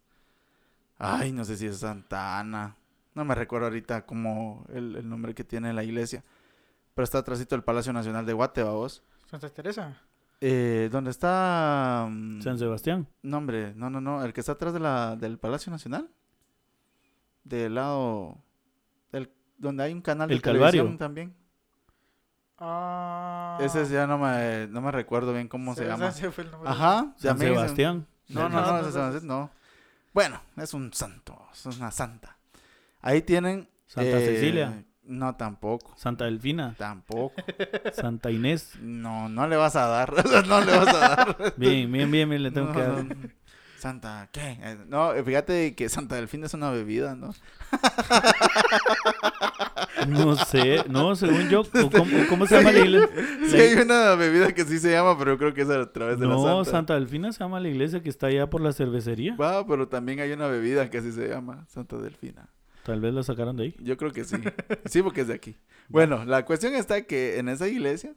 Ay, 0.99 1.33
no 1.33 1.45
sé 1.45 1.57
si 1.57 1.67
es 1.67 1.79
Santa 1.79 2.39
Ana. 2.39 2.77
No 3.15 3.25
me 3.25 3.35
recuerdo 3.35 3.67
ahorita 3.67 4.07
como 4.07 4.65
el, 4.73 4.97
el 4.97 5.09
nombre 5.09 5.35
que 5.35 5.45
tiene 5.45 5.73
la 5.73 5.85
iglesia. 5.85 6.23
Pero 6.95 7.05
está 7.05 7.19
atrásito 7.19 7.55
del 7.55 7.65
Palacio 7.65 7.93
Nacional 7.93 8.27
de 8.27 8.33
Guate, 8.33 8.63
vos. 8.63 9.03
Santa 9.27 9.49
Teresa. 9.49 10.01
Eh, 10.41 10.89
¿Dónde 10.91 11.11
está...? 11.11 12.07
mm, 12.11 12.41
San 12.41 12.59
Sebastián. 12.59 13.07
No, 13.23 13.39
hombre, 13.39 13.75
no, 13.75 13.91
no, 13.91 14.01
no. 14.01 14.25
El 14.25 14.33
que 14.33 14.41
está 14.41 14.53
atrás 14.53 14.73
de 14.73 14.81
la, 14.81 15.17
del 15.17 15.39
Palacio 15.39 15.71
Nacional. 15.71 16.09
Del 17.45 17.75
lado... 17.75 18.39
Del, 19.13 19.31
donde 19.59 19.85
hay 19.85 19.93
un 19.93 20.01
canal 20.01 20.29
de 20.29 20.41
Calvario. 20.41 20.83
televisión 20.83 20.99
también. 20.99 21.37
Ah. 22.59 23.59
Ese 23.61 23.87
ya 23.89 24.07
no 24.07 24.19
me, 24.19 24.67
no 24.69 24.81
me 24.81 24.91
recuerdo 24.91 25.33
bien 25.33 25.49
cómo 25.49 25.75
se, 25.75 25.87
llama. 25.87 26.09
ese 26.09 26.31
fue 26.31 26.45
el 26.45 26.51
nombre. 26.51 26.71
Ajá. 26.71 27.15
San 27.17 27.39
Sebastián. 27.39 28.07
No, 28.29 28.49
no, 28.49 28.49
No, 28.49 28.61
no, 28.61 28.67
no, 28.67 28.83
no, 28.83 28.93
Sebastián, 28.93 29.27
no. 29.27 29.51
Bueno, 30.13 30.41
es 30.57 30.75
un 30.75 30.93
santo, 30.93 31.47
es 31.53 31.67
una 31.67 31.91
santa. 31.91 32.37
Ahí 33.01 33.23
tienen... 33.23 33.69
Santa 33.87 34.19
eh, 34.19 34.27
Cecilia. 34.27 34.85
No, 35.03 35.35
tampoco, 35.35 35.93
Santa 35.97 36.25
Delfina. 36.27 36.75
tampoco. 36.79 37.35
Santa 37.93 38.31
Inés. 38.31 38.73
No, 38.81 39.29
no 39.29 39.49
le 39.49 39.57
vas 39.57 39.75
a 39.77 39.87
dar, 39.87 40.13
no 40.47 40.61
le 40.61 40.77
vas 40.77 40.89
a 40.95 40.99
dar. 40.99 41.55
Bien, 41.57 41.91
bien, 41.91 42.11
bien, 42.11 42.29
bien, 42.29 42.43
le 42.43 42.51
tengo 42.51 42.69
No, 42.69 42.75
que 42.75 42.81
dar. 42.83 43.05
no. 43.05 43.15
Santa, 43.79 44.29
¿qué? 44.31 44.59
Eh, 44.61 44.77
No, 44.89 45.15
eh, 45.15 45.25
fíjate 45.25 45.75
que 45.75 45.89
Santa 45.89 46.17
Delfín 46.17 46.45
es 46.45 46.53
una 46.53 46.71
bebida, 46.71 47.17
¿no? 47.17 47.33
No 50.07 50.37
sé, 50.37 50.85
no, 50.89 51.15
según 51.17 51.49
yo, 51.49 51.61
¿o 51.63 51.91
¿cómo, 52.29 52.47
se 52.47 52.57
llama 52.57 52.73
la 52.73 52.79
iglesia? 52.81 53.09
Sí 53.49 53.57
hay 53.57 53.75
una 53.75 54.15
bebida 54.17 54.53
que 54.53 54.65
sí 54.65 54.79
se 54.79 54.91
llama, 54.93 55.19
pero 55.19 55.39
creo 55.39 55.55
que 55.55 55.63
es 55.63 55.71
a 55.71 55.91
través 55.93 56.19
de 56.19 56.27
la 56.27 56.35
No, 56.35 56.43
Santa. 56.65 56.71
Santa 56.71 56.95
Delfina 56.95 57.33
se 57.33 57.41
llama 57.41 57.59
la 57.61 57.69
iglesia 57.69 58.03
que 58.03 58.11
está 58.11 58.27
allá 58.29 58.49
por 58.49 58.61
la 58.61 58.73
cervecería. 58.73 59.35
Va, 59.37 59.67
pero 59.67 59.89
también 59.89 60.21
hay 60.21 60.33
una 60.33 60.47
bebida 60.47 60.89
que 60.91 60.99
así 60.99 61.11
se 61.13 61.29
llama, 61.29 61.65
Santa 61.69 61.97
Delfina. 61.97 62.49
Tal 62.91 63.01
vez 63.01 63.15
la 63.15 63.23
sacaron 63.23 63.57
de 63.57 63.63
ahí. 63.63 63.77
Yo 63.79 63.97
creo 63.97 64.13
que 64.13 64.25
sí. 64.25 64.37
Sí, 64.87 65.01
porque 65.01 65.21
es 65.21 65.29
de 65.29 65.35
aquí. 65.35 65.57
Bueno, 65.89 66.25
la 66.25 66.45
cuestión 66.45 66.75
está 66.75 67.03
que 67.03 67.39
en 67.39 67.49
esa 67.49 67.69
iglesia 67.69 68.15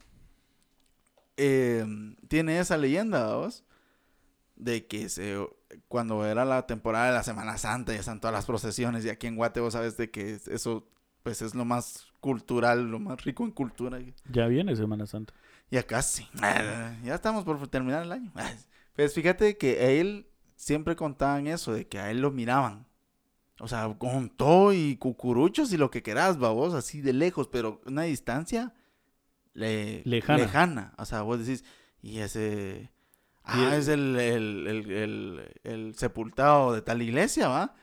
eh, 1.38 1.86
tiene 2.28 2.58
esa 2.58 2.76
leyenda, 2.76 3.36
vos, 3.36 3.64
de 4.56 4.88
que 4.88 5.10
se, 5.10 5.38
cuando 5.88 6.26
era 6.26 6.44
la 6.44 6.66
temporada 6.66 7.06
de 7.06 7.12
la 7.14 7.22
Semana 7.22 7.60
Santa 7.60 7.94
y 7.94 7.98
están 7.98 8.20
todas 8.20 8.34
las 8.34 8.48
procesiones 8.48 9.06
y 9.06 9.10
aquí 9.10 9.28
en 9.28 9.36
Guate 9.36 9.60
vos 9.60 9.74
sabes 9.74 9.96
de 9.96 10.10
que 10.10 10.40
eso 10.48 10.90
pues 11.22 11.44
es 11.44 11.54
lo 11.54 11.66
más 11.66 12.08
cultural, 12.20 12.90
lo 12.90 13.00
más 13.00 13.24
rico 13.24 13.44
en 13.44 13.52
cultura. 13.52 14.00
Ya 14.32 14.48
viene 14.48 14.76
Semana 14.76 15.06
Santa. 15.06 15.36
Ya 15.70 15.84
casi. 15.84 16.28
Ya 17.04 17.14
estamos 17.14 17.44
por 17.44 17.68
terminar 17.68 18.02
el 18.02 18.12
año. 18.12 18.32
Pues 18.96 19.14
fíjate 19.14 19.58
que 19.58 19.80
a 19.80 19.90
él 19.90 20.28
siempre 20.56 20.96
contaban 20.96 21.48
eso, 21.48 21.74
de 21.74 21.88
que 21.88 21.98
a 22.00 22.12
él 22.12 22.22
lo 22.22 22.30
miraban. 22.30 22.86
O 23.60 23.68
sea, 23.68 23.94
con 23.98 24.30
todo 24.30 24.74
y 24.74 24.96
cucuruchos 24.98 25.72
y 25.74 25.78
lo 25.78 25.92
que 25.92 26.02
querás, 26.04 26.38
babos, 26.40 26.74
así 26.74 27.02
de 27.02 27.14
lejos, 27.14 27.48
pero 27.48 27.82
una 27.86 28.02
distancia 28.04 28.74
le- 29.54 30.02
Lejana. 30.06 30.40
lejana. 30.40 30.94
O 30.98 31.06
sea, 31.06 31.22
vos 31.22 31.40
decís, 31.46 31.64
y 32.02 32.20
ese... 32.20 32.92
Ah, 33.46 33.68
el- 33.74 33.80
es 33.80 33.88
el, 33.90 34.16
el, 34.20 35.52
el, 35.64 35.96
sepultado 35.96 36.74
de 36.74 36.82
tal 36.82 37.02
iglesia, 37.02 37.48
¿va? 37.50 37.76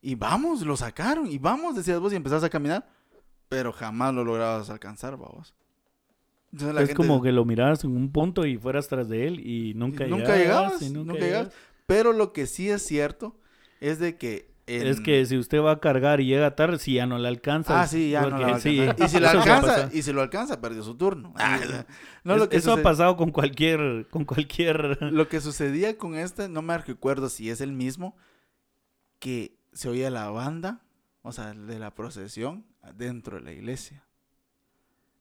Y 0.00 0.14
vamos, 0.14 0.62
lo 0.62 0.76
sacaron, 0.76 1.26
y 1.30 1.38
vamos, 1.38 1.74
decías 1.76 2.00
vos, 2.00 2.12
y 2.12 2.16
empezás 2.16 2.42
a 2.44 2.48
caminar, 2.48 2.88
pero 3.48 3.72
jamás 3.72 4.14
lo 4.14 4.24
lograbas 4.24 4.70
alcanzar, 4.70 5.16
babos. 5.16 5.54
Entonces 6.52 6.74
es 6.80 6.88
gente- 6.88 6.94
como 6.94 7.20
que 7.22 7.32
lo 7.32 7.44
miraras 7.44 7.84
en 7.84 7.94
un 7.96 8.10
punto 8.10 8.46
y 8.46 8.56
fueras 8.56 8.88
tras 8.88 9.08
de 9.08 9.26
él 9.26 9.40
y 9.46 9.74
nunca, 9.74 10.06
Y 10.06 10.10
nunca 10.10 10.36
llegabas, 10.36 10.80
y 10.82 10.86
nunca 10.90 11.12
nunca 11.12 11.24
llegabas. 11.24 11.48
llegabas. 11.48 11.54
Pero 11.86 12.12
lo 12.12 12.32
que 12.32 12.46
sí 12.46 12.70
es 12.70 12.82
cierto 12.86 13.36
es 13.80 13.98
de 13.98 14.16
que... 14.16 14.49
en- 14.76 14.86
Es 14.86 15.00
que 15.00 15.24
si 15.26 15.36
usted 15.38 15.60
va 15.60 15.72
a 15.72 15.80
cargar 15.80 16.20
y 16.20 16.26
llega 16.26 16.54
tarde, 16.56 16.78
si 16.78 16.94
ya 16.94 17.06
no 17.06 17.18
le 17.18 17.28
alcanza. 17.28 17.80
Ah, 17.80 17.86
sí, 17.86 18.10
ya 18.10 18.22
no 18.22 18.38
la 18.38 18.46
va 18.48 18.56
a 18.56 18.60
sí. 18.60 18.80
Y 18.98 19.08
si 19.08 19.18
lo 19.18 19.28
alcanza, 19.28 19.90
y 19.92 20.02
si 20.02 20.12
lo 20.12 20.22
alcanza, 20.22 20.60
perdió 20.60 20.82
su 20.82 20.96
turno. 20.96 21.32
Ah, 21.36 21.58
no, 22.24 22.34
Es- 22.34 22.40
lo 22.40 22.48
que 22.48 22.56
eso 22.58 22.72
ha 22.72 22.82
pasado 22.82 23.16
con 23.16 23.30
cualquier, 23.30 24.06
con 24.10 24.24
cualquier. 24.24 24.98
Lo 25.12 25.28
que 25.28 25.40
sucedía 25.40 25.96
con 25.98 26.14
este, 26.14 26.48
no 26.48 26.62
me 26.62 26.76
recuerdo 26.78 27.28
si 27.28 27.50
es 27.50 27.60
el 27.60 27.72
mismo, 27.72 28.16
que 29.18 29.58
se 29.72 29.88
oía 29.88 30.10
la 30.10 30.30
banda, 30.30 30.80
o 31.22 31.32
sea, 31.32 31.52
de 31.54 31.78
la 31.78 31.94
procesión, 31.94 32.64
dentro 32.96 33.36
de 33.38 33.42
la 33.44 33.52
iglesia. 33.52 34.04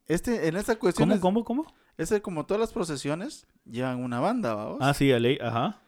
Este, 0.07 0.47
en 0.47 0.55
esta 0.57 0.77
cuestión, 0.77 1.07
¿Cómo, 1.09 1.15
es, 1.15 1.21
cómo, 1.21 1.43
cómo? 1.43 1.73
este, 1.97 2.21
como 2.21 2.45
todas 2.45 2.59
las 2.61 2.71
procesiones, 2.73 3.45
llevan 3.65 4.03
una 4.03 4.19
banda, 4.19 4.55
vamos. 4.55 4.77
Ah, 4.81 4.93
sí, 4.93 5.11
a 5.11 5.19
ley, 5.19 5.37
ajá. 5.41 5.81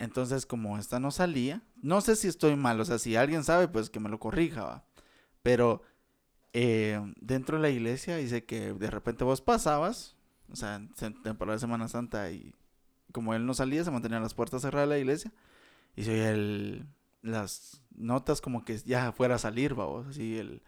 Entonces, 0.00 0.46
como 0.46 0.78
esta 0.78 0.98
no 0.98 1.10
salía, 1.10 1.62
no 1.82 2.00
sé 2.00 2.16
si 2.16 2.26
estoy 2.26 2.56
mal, 2.56 2.80
o 2.80 2.84
sea, 2.86 2.98
si 2.98 3.16
alguien 3.16 3.44
sabe, 3.44 3.68
pues 3.68 3.90
que 3.90 4.00
me 4.00 4.08
lo 4.08 4.18
corrija, 4.18 4.64
va. 4.64 4.84
Pero 5.42 5.82
eh, 6.54 6.98
dentro 7.20 7.58
de 7.58 7.62
la 7.62 7.68
iglesia 7.68 8.16
dice 8.16 8.46
que 8.46 8.72
de 8.72 8.90
repente 8.90 9.24
vos 9.24 9.42
pasabas, 9.42 10.16
o 10.50 10.56
sea, 10.56 10.76
en 10.76 11.22
temporada 11.22 11.56
de 11.56 11.60
Semana 11.60 11.86
Santa, 11.86 12.30
y 12.30 12.54
como 13.12 13.34
él 13.34 13.44
no 13.44 13.52
salía, 13.52 13.84
se 13.84 13.90
mantenían 13.90 14.22
las 14.22 14.32
puertas 14.32 14.62
cerradas 14.62 14.88
de 14.88 14.94
la 14.94 14.98
iglesia, 15.00 15.34
y 15.94 16.04
se 16.04 16.12
oía 16.12 16.30
el, 16.30 16.86
las 17.20 17.82
notas 17.94 18.40
como 18.40 18.64
que 18.64 18.78
ya 18.78 19.12
fuera 19.12 19.34
a 19.34 19.38
salir, 19.38 19.74
vamos, 19.74 20.06
así 20.06 20.38
el... 20.38 20.62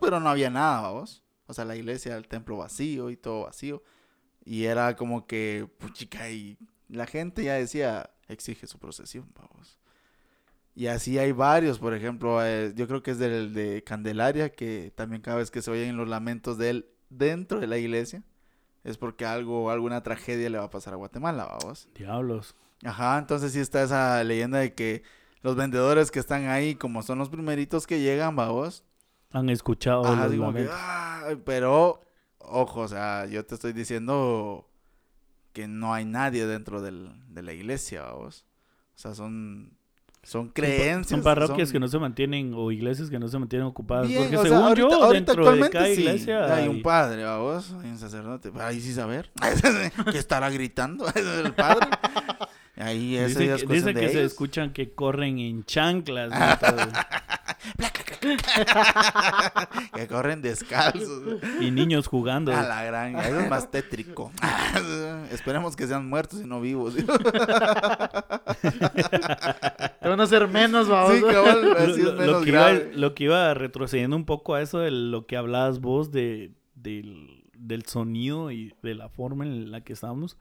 Pero 0.00 0.20
no 0.20 0.28
había 0.28 0.50
nada, 0.50 0.82
vamos. 0.82 1.24
O 1.46 1.54
sea, 1.54 1.64
la 1.64 1.76
iglesia, 1.76 2.14
el 2.18 2.28
templo 2.28 2.58
vacío 2.58 3.08
y 3.08 3.16
todo 3.16 3.44
vacío. 3.44 3.82
Y 4.46 4.64
era 4.64 4.96
como 4.96 5.26
que, 5.26 5.68
puchica, 5.78 6.30
y 6.30 6.56
la 6.88 7.06
gente 7.06 7.44
ya 7.44 7.54
decía, 7.54 8.08
exige 8.28 8.66
su 8.66 8.78
procesión, 8.78 9.28
vamos. 9.34 9.78
Y 10.74 10.86
así 10.86 11.18
hay 11.18 11.32
varios, 11.32 11.78
por 11.78 11.94
ejemplo, 11.94 12.44
eh, 12.44 12.72
yo 12.76 12.86
creo 12.86 13.02
que 13.02 13.10
es 13.10 13.18
del 13.18 13.52
de 13.52 13.82
Candelaria, 13.82 14.50
que 14.50 14.92
también 14.94 15.20
cada 15.20 15.38
vez 15.38 15.50
que 15.50 15.62
se 15.62 15.70
oyen 15.70 15.96
los 15.96 16.08
lamentos 16.08 16.58
de 16.58 16.70
él 16.70 16.86
dentro 17.10 17.60
de 17.60 17.66
la 17.66 17.76
iglesia, 17.76 18.22
es 18.84 18.98
porque 18.98 19.24
algo, 19.26 19.70
alguna 19.70 20.02
tragedia 20.02 20.48
le 20.48 20.58
va 20.58 20.64
a 20.64 20.70
pasar 20.70 20.94
a 20.94 20.96
Guatemala, 20.96 21.46
vamos. 21.46 21.88
Diablos. 21.94 22.54
Ajá, 22.84 23.18
entonces 23.18 23.52
sí 23.52 23.58
está 23.58 23.82
esa 23.82 24.22
leyenda 24.22 24.58
de 24.58 24.74
que 24.74 25.02
los 25.40 25.56
vendedores 25.56 26.10
que 26.10 26.18
están 26.18 26.48
ahí, 26.48 26.74
como 26.74 27.02
son 27.02 27.18
los 27.18 27.30
primeritos 27.30 27.86
que 27.86 28.00
llegan, 28.00 28.36
vamos, 28.36 28.84
Han 29.32 29.48
escuchado 29.48 30.04
Ajá, 30.04 30.28
los 30.28 31.40
pero, 31.44 32.00
ojo, 32.48 32.80
o 32.80 32.88
sea, 32.88 33.26
yo 33.26 33.44
te 33.44 33.54
estoy 33.54 33.72
diciendo 33.72 34.68
que 35.52 35.66
no 35.68 35.94
hay 35.94 36.04
nadie 36.04 36.46
dentro 36.46 36.80
del, 36.82 37.10
de 37.28 37.42
la 37.42 37.52
iglesia, 37.52 38.02
vamos. 38.02 38.44
O 38.94 38.98
sea, 38.98 39.14
son, 39.14 39.70
son 40.22 40.48
creencias. 40.48 41.08
Son 41.08 41.22
parroquias 41.22 41.68
son- 41.68 41.72
que 41.74 41.80
no 41.80 41.88
se 41.88 41.98
mantienen 41.98 42.52
o 42.54 42.70
iglesias 42.72 43.08
que 43.10 43.18
no 43.18 43.28
se 43.28 43.38
mantienen 43.38 43.66
ocupadas. 43.66 44.08
Bien, 44.08 44.22
porque 44.22 44.36
sea, 44.36 44.42
según 44.44 44.62
ahorita- 44.64 44.88
yo, 44.90 45.02
ahorita 45.04 45.32
dentro 45.34 45.52
de 45.56 45.70
cada 45.70 45.86
sí, 45.86 45.92
iglesia 46.00 46.54
hay 46.54 46.68
un 46.68 46.82
padre, 46.82 47.24
vamos, 47.24 47.72
hay 47.82 47.90
un 47.90 47.98
sacerdote, 47.98 48.52
ahí 48.58 48.80
sí 48.80 48.92
saber, 48.92 49.30
que 50.12 50.18
estará 50.18 50.50
gritando 50.50 51.06
el 51.14 51.54
padre. 51.54 51.86
Ahí 52.76 53.16
Dice 53.16 53.38
que, 53.38 53.54
es 53.54 53.64
cuestión 53.64 53.68
dice 53.72 53.92
de 53.94 54.00
que 54.00 54.08
se 54.12 54.24
escuchan 54.24 54.72
que 54.72 54.90
corren 54.92 55.38
en 55.38 55.64
chanclas. 55.64 56.30
y 56.30 56.58
todo. 56.64 56.76
que 59.94 60.06
corren 60.08 60.42
descalzos. 60.42 61.40
y 61.60 61.70
niños 61.70 62.06
jugando. 62.06 62.52
A 62.54 62.62
la 62.62 62.84
gran, 62.84 63.16
eso 63.18 63.40
es 63.40 63.48
más 63.48 63.70
tétrico. 63.70 64.30
Esperemos 65.30 65.74
que 65.76 65.86
sean 65.86 66.06
muertos 66.08 66.40
y 66.42 66.46
no 66.46 66.60
vivos. 66.60 66.94
sí, 66.94 67.02
Te 70.00 70.08
van 70.08 70.20
a 70.20 70.24
hacer 70.24 70.46
menos, 70.48 70.88
vamos. 70.88 71.20
cabal, 71.32 71.62
Lo, 71.70 71.78
así 71.78 71.90
es 71.92 71.98
lo- 71.98 72.12
lo 72.12 72.18
menos 72.18 72.42
que 72.44 72.50
iba, 72.50 72.60
grave. 72.72 72.90
lo 72.94 73.14
que 73.14 73.24
iba 73.24 73.54
retrocediendo 73.54 74.16
un 74.16 74.24
poco 74.26 74.54
a 74.54 74.62
eso 74.62 74.78
de 74.80 74.90
lo 74.90 75.26
que 75.26 75.36
hablabas 75.36 75.80
vos 75.80 76.10
de, 76.12 76.52
del, 76.74 77.44
del 77.56 77.84
sonido 77.86 78.50
y 78.50 78.74
de 78.82 78.94
la 78.94 79.08
forma 79.08 79.44
en 79.44 79.70
la 79.70 79.80
que 79.82 79.92
estábamos. 79.92 80.36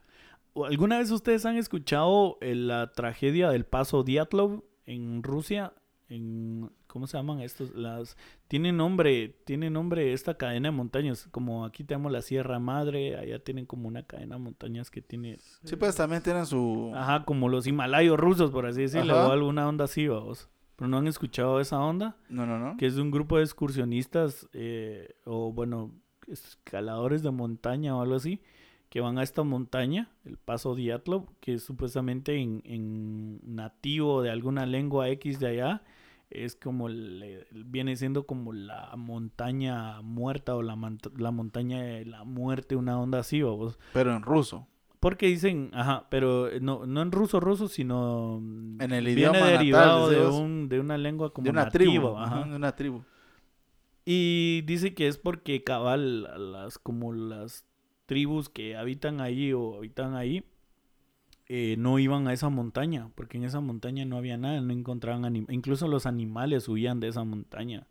¿O 0.58 0.66
¿Alguna 0.66 1.00
vez 1.00 1.12
ustedes 1.12 1.46
han 1.46 1.58
escuchado 1.58 2.38
eh, 2.40 2.56
la 2.56 2.94
tragedia 2.94 3.50
del 3.50 3.66
paso 3.66 4.04
Diatlov 4.04 4.64
en 4.86 5.22
Rusia? 5.22 5.74
En, 6.08 6.72
¿Cómo 6.88 7.08
se 7.08 7.18
llaman 7.18 7.42
estos? 7.42 7.76
Las, 7.76 8.16
tiene 8.48 8.72
nombre, 8.72 9.36
tiene 9.44 9.70
nombre 9.70 10.14
esta 10.14 10.36
cadena 10.38 10.70
de 10.70 10.72
montañas. 10.72 11.28
Como 11.32 11.66
aquí 11.66 11.84
tenemos 11.84 12.10
la 12.10 12.22
Sierra 12.22 12.58
Madre, 12.60 13.18
allá 13.18 13.40
tienen 13.40 13.66
como 13.66 13.90
una 13.90 14.04
cadena 14.04 14.38
de 14.38 14.42
montañas 14.44 14.90
que 14.90 15.02
tiene 15.02 15.38
Sí, 15.66 15.76
pues 15.76 15.94
también 15.98 16.24
tienen 16.24 16.46
su... 16.46 16.94
Ajá, 16.96 17.26
como 17.26 17.50
los 17.50 17.68
himalayos 17.68 18.18
rusos, 18.18 18.50
por 18.52 18.66
así 18.66 18.84
decirlo, 18.84 19.28
o 19.28 19.32
alguna 19.32 19.68
onda 19.68 19.86
así, 19.86 20.08
vamos. 20.08 20.48
Pero 20.78 20.88
no 20.88 21.00
han 21.00 21.08
escuchado 21.08 21.60
esa 21.60 21.80
onda, 21.80 22.16
No, 22.30 22.46
no, 22.46 22.58
no. 22.60 22.78
que 22.78 22.86
es 22.86 22.96
de 22.96 23.02
un 23.02 23.12
grupo 23.12 23.38
de 23.38 23.44
excursionistas, 23.44 24.48
eh, 24.54 25.16
o 25.26 25.52
bueno, 25.52 25.92
escaladores 26.28 27.24
de 27.24 27.32
montaña 27.32 27.96
o 27.98 28.02
algo 28.02 28.16
así, 28.16 28.42
que 28.96 29.02
van 29.02 29.18
a 29.18 29.24
esta 29.24 29.44
montaña, 29.44 30.08
el 30.24 30.38
Paso 30.38 30.74
Diatlov, 30.74 31.26
que 31.42 31.56
es 31.56 31.64
supuestamente 31.64 32.38
en, 32.38 32.62
en 32.64 33.42
nativo 33.44 34.22
de 34.22 34.30
alguna 34.30 34.66
lengua 34.66 35.10
X 35.10 35.38
de 35.42 35.48
allá, 35.48 35.84
es 36.30 36.56
como, 36.56 36.88
viene 37.52 37.98
siendo 37.98 38.26
como 38.26 38.54
la 38.54 38.94
montaña 38.96 40.02
muerta 40.02 40.56
o 40.56 40.62
la, 40.62 40.78
la 41.18 41.32
montaña 41.32 41.84
de 41.84 42.06
la 42.06 42.24
muerte, 42.24 42.78
una 42.78 42.98
onda 42.98 43.20
así, 43.20 43.42
vamos. 43.42 43.78
Pero 43.92 44.16
en 44.16 44.22
ruso. 44.22 44.66
Porque 45.02 45.28
dicen, 45.28 45.72
ajá, 45.74 46.08
pero 46.10 46.48
no, 46.62 46.86
no 46.86 47.02
en 47.02 47.12
ruso 47.12 47.42
ruso, 47.42 47.68
sino 47.68 48.38
En 48.38 48.94
el 48.94 49.14
viene 49.14 49.34
natal, 49.34 49.50
derivado 49.50 50.10
de, 50.10 50.26
un, 50.26 50.70
de 50.70 50.80
una 50.80 50.98
lengua 50.98 51.34
como 51.34 51.44
de 51.44 51.50
una 51.50 51.66
nativo, 51.66 51.84
tribu. 51.84 52.18
ajá. 52.18 52.46
de 52.46 52.56
una 52.56 52.74
tribu. 52.78 53.04
Y 54.06 54.62
dice 54.62 54.94
que 54.94 55.10
es 55.10 55.18
porque 55.18 55.66
cabal 55.66 56.54
las 56.54 56.78
como 56.78 57.12
las 57.12 57.66
tribus 58.06 58.50
que 58.50 58.76
habitan 58.76 59.22
ahí 59.22 59.54
o 59.54 59.76
habitan 59.78 60.16
ahí 60.16 60.44
eh, 61.48 61.76
no 61.78 62.00
iban 62.00 62.28
a 62.28 62.34
esa 62.34 62.50
montaña, 62.50 63.10
porque 63.16 63.38
en 63.38 63.44
esa 63.44 63.60
montaña 63.60 64.04
no 64.06 64.18
había 64.18 64.38
nada, 64.38 64.62
no 64.62 64.74
encontraban 64.74 65.24
anim- 65.24 65.46
incluso 65.50 65.88
los 65.88 66.06
animales 66.08 66.68
huían 66.68 67.00
de 67.00 67.10
esa 67.10 67.24
montaña. 67.24 67.88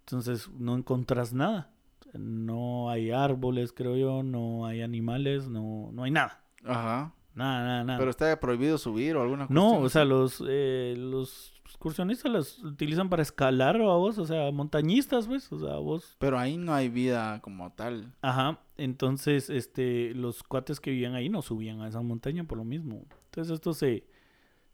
Entonces 0.00 0.50
no 0.58 0.76
encontras 0.76 1.32
nada. 1.32 1.70
No 2.12 2.90
hay 2.90 3.10
árboles, 3.10 3.72
creo 3.72 3.96
yo, 3.96 4.22
no 4.22 4.66
hay 4.66 4.82
animales, 4.82 5.48
no, 5.48 5.90
no 5.92 6.02
hay 6.04 6.10
nada. 6.10 6.44
Ajá. 6.64 7.14
Nada, 7.34 7.64
nada, 7.64 7.84
nada. 7.84 7.98
Pero 7.98 8.10
está 8.10 8.38
prohibido 8.38 8.76
subir 8.76 9.16
o 9.16 9.22
alguna 9.22 9.46
No, 9.48 9.80
cuestión 9.80 9.84
o 9.84 9.88
sea, 9.88 10.04
los, 10.04 10.44
eh, 10.46 10.94
los 10.98 11.51
excursionistas 11.72 12.30
las 12.30 12.58
utilizan 12.60 13.08
para 13.08 13.22
escalar 13.22 13.76
a 13.76 13.96
vos, 13.96 14.18
o 14.18 14.24
sea, 14.24 14.50
montañistas, 14.52 15.26
pues, 15.26 15.50
o 15.52 15.58
sea, 15.58 15.76
vos. 15.76 16.16
Pero 16.18 16.38
ahí 16.38 16.56
no 16.56 16.74
hay 16.74 16.88
vida 16.88 17.40
como 17.42 17.72
tal. 17.72 18.14
Ajá, 18.22 18.60
entonces, 18.76 19.50
este, 19.50 20.14
los 20.14 20.42
cuates 20.42 20.80
que 20.80 20.90
vivían 20.90 21.14
ahí 21.14 21.28
no 21.28 21.42
subían 21.42 21.80
a 21.80 21.88
esa 21.88 22.00
montaña 22.00 22.44
por 22.44 22.58
lo 22.58 22.64
mismo. 22.64 23.04
Entonces, 23.26 23.54
esto 23.54 23.74
se, 23.74 24.06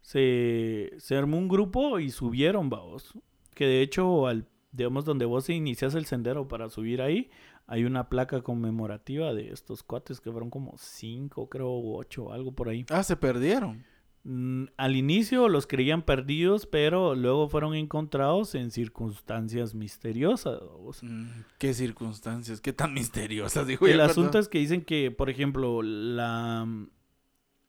se, 0.00 0.92
se 0.98 1.16
armó 1.16 1.38
un 1.38 1.48
grupo 1.48 1.98
y 1.98 2.10
subieron, 2.10 2.68
vos. 2.68 3.12
Que 3.54 3.66
de 3.66 3.82
hecho, 3.82 4.26
al, 4.26 4.46
digamos, 4.72 5.04
donde 5.04 5.24
vos 5.24 5.48
inicias 5.48 5.94
el 5.94 6.06
sendero 6.06 6.48
para 6.48 6.68
subir 6.68 7.02
ahí, 7.02 7.30
hay 7.66 7.84
una 7.84 8.08
placa 8.08 8.40
conmemorativa 8.42 9.34
de 9.34 9.50
estos 9.52 9.82
cuates 9.82 10.20
que 10.20 10.30
fueron 10.30 10.50
como 10.50 10.74
cinco, 10.78 11.48
creo, 11.48 11.70
ocho, 11.70 12.32
algo 12.32 12.52
por 12.52 12.68
ahí. 12.68 12.84
Ah, 12.88 13.02
se 13.02 13.16
perdieron. 13.16 13.84
Mm, 14.30 14.66
al 14.76 14.94
inicio 14.94 15.48
los 15.48 15.66
creían 15.66 16.02
perdidos, 16.02 16.66
pero 16.66 17.14
luego 17.14 17.48
fueron 17.48 17.74
encontrados 17.74 18.54
en 18.54 18.70
circunstancias 18.70 19.74
misteriosas. 19.74 20.60
Mm, 21.00 21.28
¿Qué 21.58 21.72
circunstancias? 21.72 22.60
¿Qué 22.60 22.74
tan 22.74 22.92
misteriosas? 22.94 23.66
Dijo 23.66 23.86
el 23.86 24.00
asunto 24.02 24.38
es 24.38 24.48
que 24.48 24.58
dicen 24.58 24.82
que, 24.84 25.10
por 25.10 25.30
ejemplo, 25.30 25.80
la, 25.82 26.68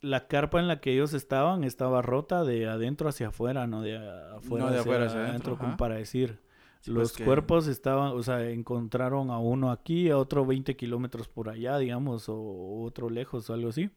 la 0.02 0.28
carpa 0.28 0.60
en 0.60 0.68
la 0.68 0.82
que 0.82 0.92
ellos 0.92 1.14
estaban 1.14 1.64
estaba 1.64 2.02
rota 2.02 2.44
de 2.44 2.68
adentro 2.68 3.08
hacia 3.08 3.30
afuera, 3.30 3.66
no 3.66 3.82
de 3.82 3.96
afuera, 3.96 4.66
No 4.66 4.72
de 4.72 4.80
hacia, 4.80 4.82
afuera 4.82 5.06
hacia 5.06 5.20
adentro, 5.20 5.54
adentro, 5.54 5.58
como 5.60 5.78
para 5.78 5.96
decir. 5.96 6.40
Sí, 6.82 6.92
Los 6.92 7.12
pues 7.12 7.18
que- 7.20 7.24
cuerpos 7.24 7.68
estaban, 7.68 8.12
o 8.12 8.22
sea, 8.22 8.50
encontraron 8.50 9.32
a 9.32 9.38
uno 9.40 9.72
aquí, 9.72 10.10
a 10.10 10.18
otro 10.18 10.46
20 10.46 10.76
kilómetros 10.76 11.30
por 11.30 11.48
allá, 11.48 11.78
digamos, 11.78 12.28
o 12.28 12.82
otro 12.84 13.10
lejos 13.10 13.50
o 13.50 13.54
algo 13.54 13.70
así. 13.70 13.90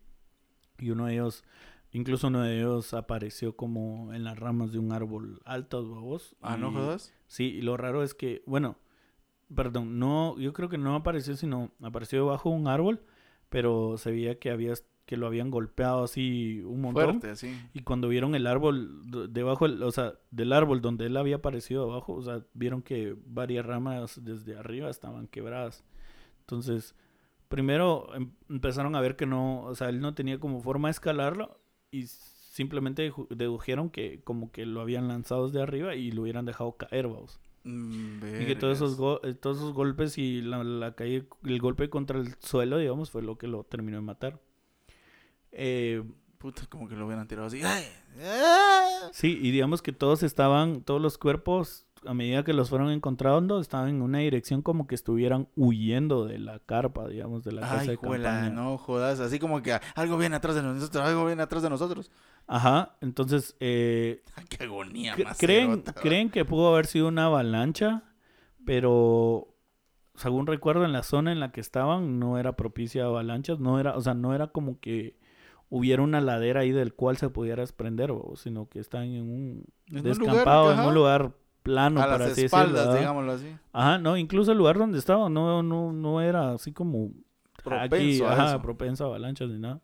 Y 0.78 0.90
uno 0.90 1.06
de 1.06 1.14
ellos, 1.14 1.44
incluso 1.92 2.28
uno 2.28 2.42
de 2.42 2.58
ellos 2.58 2.94
apareció 2.94 3.56
como 3.56 4.12
en 4.12 4.24
las 4.24 4.38
ramas 4.38 4.72
de 4.72 4.78
un 4.78 4.92
árbol 4.92 5.40
alto, 5.44 5.88
babos. 5.88 6.34
Ah, 6.40 6.56
¿no 6.56 6.72
jodas? 6.72 7.12
Sí, 7.26 7.44
y 7.44 7.62
lo 7.62 7.76
raro 7.76 8.02
es 8.02 8.14
que, 8.14 8.42
bueno, 8.46 8.76
perdón, 9.54 9.98
no, 9.98 10.38
yo 10.38 10.52
creo 10.52 10.68
que 10.68 10.78
no 10.78 10.94
apareció, 10.94 11.36
sino 11.36 11.70
apareció 11.82 12.26
bajo 12.26 12.50
un 12.50 12.66
árbol, 12.66 13.02
pero 13.48 13.96
se 13.98 14.10
veía 14.10 14.38
que 14.38 14.50
había, 14.50 14.72
que 15.06 15.16
lo 15.16 15.26
habían 15.26 15.50
golpeado 15.50 16.04
así 16.04 16.62
un 16.64 16.80
montón. 16.80 17.04
Fuerte, 17.20 17.30
así. 17.30 17.54
Y 17.74 17.82
cuando 17.82 18.08
vieron 18.08 18.34
el 18.34 18.46
árbol 18.46 19.30
debajo, 19.32 19.66
o 19.66 19.90
sea, 19.90 20.14
del 20.30 20.52
árbol 20.52 20.80
donde 20.80 21.06
él 21.06 21.16
había 21.16 21.36
aparecido 21.36 21.90
abajo, 21.90 22.14
o 22.14 22.22
sea, 22.22 22.44
vieron 22.54 22.82
que 22.82 23.16
varias 23.26 23.66
ramas 23.66 24.22
desde 24.24 24.56
arriba 24.56 24.88
estaban 24.88 25.26
quebradas. 25.26 25.84
Entonces, 26.40 26.94
primero 27.48 28.14
em- 28.14 28.32
empezaron 28.48 28.96
a 28.96 29.00
ver 29.00 29.16
que 29.16 29.26
no, 29.26 29.64
o 29.64 29.74
sea, 29.74 29.90
él 29.90 30.00
no 30.00 30.14
tenía 30.14 30.40
como 30.40 30.60
forma 30.60 30.88
de 30.88 30.92
escalarlo 30.92 31.61
y 31.92 32.06
simplemente 32.08 33.12
dedujeron 33.30 33.88
que 33.90 34.20
como 34.24 34.50
que 34.50 34.66
lo 34.66 34.80
habían 34.80 35.06
lanzado 35.08 35.46
desde 35.46 35.62
arriba 35.62 35.94
y 35.94 36.10
lo 36.10 36.22
hubieran 36.22 36.44
dejado 36.44 36.76
caer, 36.76 37.06
vamos. 37.06 37.38
Mm, 37.64 38.18
Y 38.42 38.46
que 38.46 38.56
todos 38.56 38.78
esos, 38.78 38.96
go- 38.96 39.20
todos 39.40 39.58
esos 39.58 39.72
golpes 39.72 40.18
y 40.18 40.42
la, 40.42 40.64
la 40.64 40.94
caída, 40.96 41.24
el 41.44 41.60
golpe 41.60 41.88
contra 41.88 42.18
el 42.18 42.34
suelo, 42.40 42.78
digamos, 42.78 43.10
fue 43.12 43.22
lo 43.22 43.38
que 43.38 43.46
lo 43.46 43.62
terminó 43.62 43.98
de 43.98 44.02
matar. 44.02 44.40
Eh, 45.52 46.02
Puta, 46.38 46.66
como 46.66 46.88
que 46.88 46.96
lo 46.96 47.06
hubieran 47.06 47.28
tirado 47.28 47.46
así. 47.46 47.60
¡Ay! 47.62 47.84
¡Ah! 48.20 49.10
Sí, 49.12 49.38
y 49.40 49.52
digamos 49.52 49.80
que 49.80 49.92
todos 49.92 50.24
estaban, 50.24 50.82
todos 50.82 51.00
los 51.00 51.16
cuerpos, 51.16 51.86
a 52.06 52.14
medida 52.14 52.42
que 52.44 52.52
los 52.52 52.68
fueron 52.70 52.90
encontrando, 52.90 53.60
estaban 53.60 53.88
en 53.90 54.02
una 54.02 54.18
dirección 54.18 54.62
como 54.62 54.86
que 54.86 54.94
estuvieran 54.94 55.48
huyendo 55.56 56.24
de 56.26 56.38
la 56.38 56.58
carpa, 56.58 57.06
digamos, 57.08 57.44
de 57.44 57.52
la 57.52 57.62
casa 57.62 57.80
Ay, 57.80 57.88
de 57.88 57.96
juela, 57.96 58.30
campaña. 58.30 58.50
no 58.54 58.78
jodas. 58.78 59.20
Así 59.20 59.38
como 59.38 59.62
que 59.62 59.78
algo 59.94 60.16
viene 60.18 60.36
atrás 60.36 60.54
de 60.54 60.62
nosotros, 60.62 61.04
algo 61.04 61.24
viene 61.26 61.42
atrás 61.42 61.62
de 61.62 61.70
nosotros. 61.70 62.10
Ajá, 62.46 62.96
entonces, 63.00 63.56
eh, 63.60 64.22
qué 64.48 64.64
agonía 64.64 65.16
más. 65.16 65.38
creen, 65.38 65.70
cerota. 65.70 65.94
creen 65.94 66.30
que 66.30 66.44
pudo 66.44 66.72
haber 66.72 66.86
sido 66.86 67.08
una 67.08 67.26
avalancha, 67.26 68.02
pero 68.64 69.48
según 70.14 70.46
recuerdo 70.46 70.84
en 70.84 70.92
la 70.92 71.02
zona 71.02 71.32
en 71.32 71.40
la 71.40 71.52
que 71.52 71.60
estaban 71.60 72.18
no 72.18 72.38
era 72.38 72.56
propicia 72.56 73.04
a 73.04 73.06
avalanchas, 73.06 73.58
no 73.60 73.78
era, 73.80 73.96
o 73.96 74.00
sea, 74.00 74.14
no 74.14 74.34
era 74.34 74.48
como 74.48 74.78
que 74.80 75.16
hubiera 75.68 76.02
una 76.02 76.20
ladera 76.20 76.60
ahí 76.60 76.70
del 76.70 76.92
cual 76.94 77.16
se 77.16 77.30
pudiera 77.30 77.62
desprender, 77.62 78.12
sino 78.36 78.68
que 78.68 78.78
están 78.78 79.04
en 79.04 79.22
un 79.22 79.64
En 79.86 79.96
un 79.98 80.02
descampado, 80.02 80.64
lugar, 80.70 80.78
en 80.82 80.88
un 80.88 80.94
lugar 80.94 81.32
plano, 81.62 82.00
a 82.00 82.04
para 82.04 82.18
las 82.18 82.32
así 82.32 82.44
espaldas, 82.44 82.98
digámoslo 82.98 83.32
así. 83.32 83.46
Ajá, 83.72 83.98
no, 83.98 84.16
incluso 84.16 84.52
el 84.52 84.58
lugar 84.58 84.78
donde 84.78 84.98
estaba 84.98 85.28
no, 85.28 85.62
no, 85.62 85.92
no 85.92 86.20
era 86.20 86.52
así 86.52 86.72
como 86.72 87.10
Propenso 87.62 87.94
aquí, 87.96 88.22
a 88.24 88.32
ajá, 88.32 88.62
propenso 88.62 89.04
a 89.04 89.06
avalanchas 89.08 89.48
ni 89.50 89.58
nada. 89.58 89.80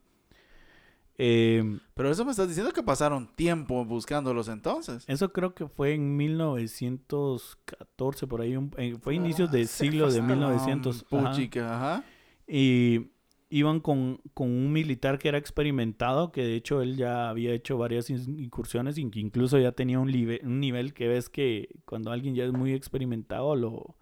Eh, 1.21 1.79
Pero 1.95 2.11
eso 2.11 2.25
me 2.25 2.31
estás 2.31 2.47
diciendo 2.49 2.73
que 2.73 2.83
pasaron 2.83 3.29
tiempo 3.35 3.85
buscándolos 3.85 4.49
entonces. 4.49 5.05
eso 5.09 5.33
creo 5.33 5.55
que 5.55 5.67
fue 5.67 5.95
en 5.95 6.17
1914, 6.17 8.27
por 8.27 8.41
ahí, 8.41 8.57
un- 8.57 8.71
eh, 8.77 8.97
fue 9.01 9.15
inicios 9.15 9.51
del 9.51 9.67
siglo 9.67 10.11
de 10.13 10.21
Ah, 10.21 10.23
1900. 10.23 11.05
ajá. 11.11 11.31
Puchica, 11.31 11.77
ajá. 11.77 12.05
Y 12.47 13.11
iban 13.51 13.81
con, 13.81 14.21
con 14.35 14.49
un 14.51 14.73
militar 14.73 15.19
que 15.19 15.29
era 15.29 15.39
experimentado, 15.39 16.33
que 16.33 16.43
de 16.43 16.55
hecho 16.57 16.83
él 16.83 16.97
ya 16.97 17.29
había 17.31 17.53
hecho 17.55 17.79
varias 17.79 18.11
in- 18.11 18.39
incursiones 18.39 18.99
incluso 18.99 19.59
ya 19.59 19.73
tenía 19.73 19.99
un, 20.01 20.11
un 20.43 20.61
nivel 20.61 20.93
que 20.95 21.09
ves 21.09 21.29
que 21.31 21.69
cuando 21.87 22.11
alguien 22.13 22.35
ya 22.35 22.45
es 22.45 22.53
muy 22.53 22.73
experimentado 22.75 23.57
lo, 23.57 23.97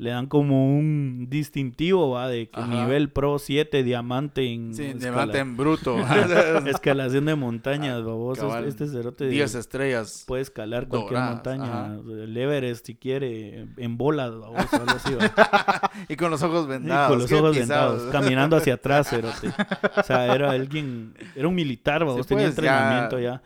le 0.00 0.08
dan 0.10 0.28
como 0.28 0.74
un 0.78 1.26
distintivo, 1.28 2.10
¿va? 2.12 2.26
De 2.26 2.48
que 2.48 2.60
nivel 2.62 3.10
Pro 3.10 3.38
7, 3.38 3.82
diamante 3.82 4.50
en 4.50 4.74
Sí, 4.74 4.94
diamante 4.94 5.38
en 5.38 5.58
bruto. 5.58 5.94
escalación 6.66 7.26
de 7.26 7.34
montañas, 7.34 8.02
babos. 8.02 8.38
Ah, 8.38 8.42
Cabal. 8.42 8.64
Este 8.64 8.86
cerote 8.88 9.28
10 9.28 9.54
estrellas. 9.56 10.24
puede 10.26 10.40
escalar 10.42 10.88
cualquier 10.88 11.12
doradas, 11.20 11.34
montaña. 11.34 11.64
ajá. 11.84 11.94
El 12.08 12.34
Everest, 12.36 12.86
si 12.86 12.94
quiere, 12.94 13.66
en 13.76 13.98
bolas, 13.98 14.30
babos, 14.30 14.72
algo 14.72 14.90
así, 14.90 15.14
¿va? 15.14 15.90
Y 16.08 16.16
con 16.16 16.30
los 16.30 16.42
ojos 16.42 16.66
vendados. 16.66 17.10
con 17.10 17.18
los 17.18 17.30
ojos 17.32 17.56
pisados. 17.58 17.98
vendados, 17.98 18.12
caminando 18.12 18.56
hacia 18.56 18.74
atrás, 18.74 19.10
cerote. 19.10 19.48
O 19.98 20.02
sea, 20.02 20.34
era 20.34 20.50
alguien, 20.52 21.12
era 21.36 21.46
un 21.46 21.54
militar, 21.54 22.06
vamos, 22.06 22.22
Sí, 22.26 22.28
tenía 22.30 22.46
pues, 22.46 22.56
ya- 22.56 22.62
entrenamiento 22.62 23.18
ya. 23.18 23.42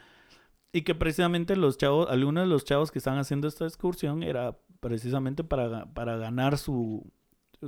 Y 0.73 0.83
que 0.83 0.95
precisamente 0.95 1.57
los 1.57 1.79
chavos, 1.79 2.09
algunos 2.11 2.45
de 2.45 2.49
los 2.49 2.65
chavos 2.65 2.93
que 2.93 2.99
están 2.99 3.19
haciendo 3.19 3.49
esta 3.49 3.65
excursión 3.65 4.23
era 4.23 4.57
precisamente 4.89 5.43
para, 5.45 5.87
para 5.95 6.19
ganar 6.19 6.59
su... 6.59 7.03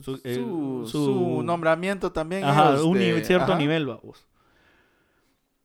Su, 0.02 0.20
eh, 0.24 0.34
Su, 0.34 0.86
su- 0.86 1.04
su 1.36 1.42
nombramiento 1.42 2.12
también. 2.12 2.44
Ajá, 2.44 2.82
un 2.84 2.98
de- 2.98 3.14
nivel- 3.14 3.24
cierto 3.24 3.52
ajá. 3.52 3.58
nivel, 3.58 3.86
vamos. 3.86 4.26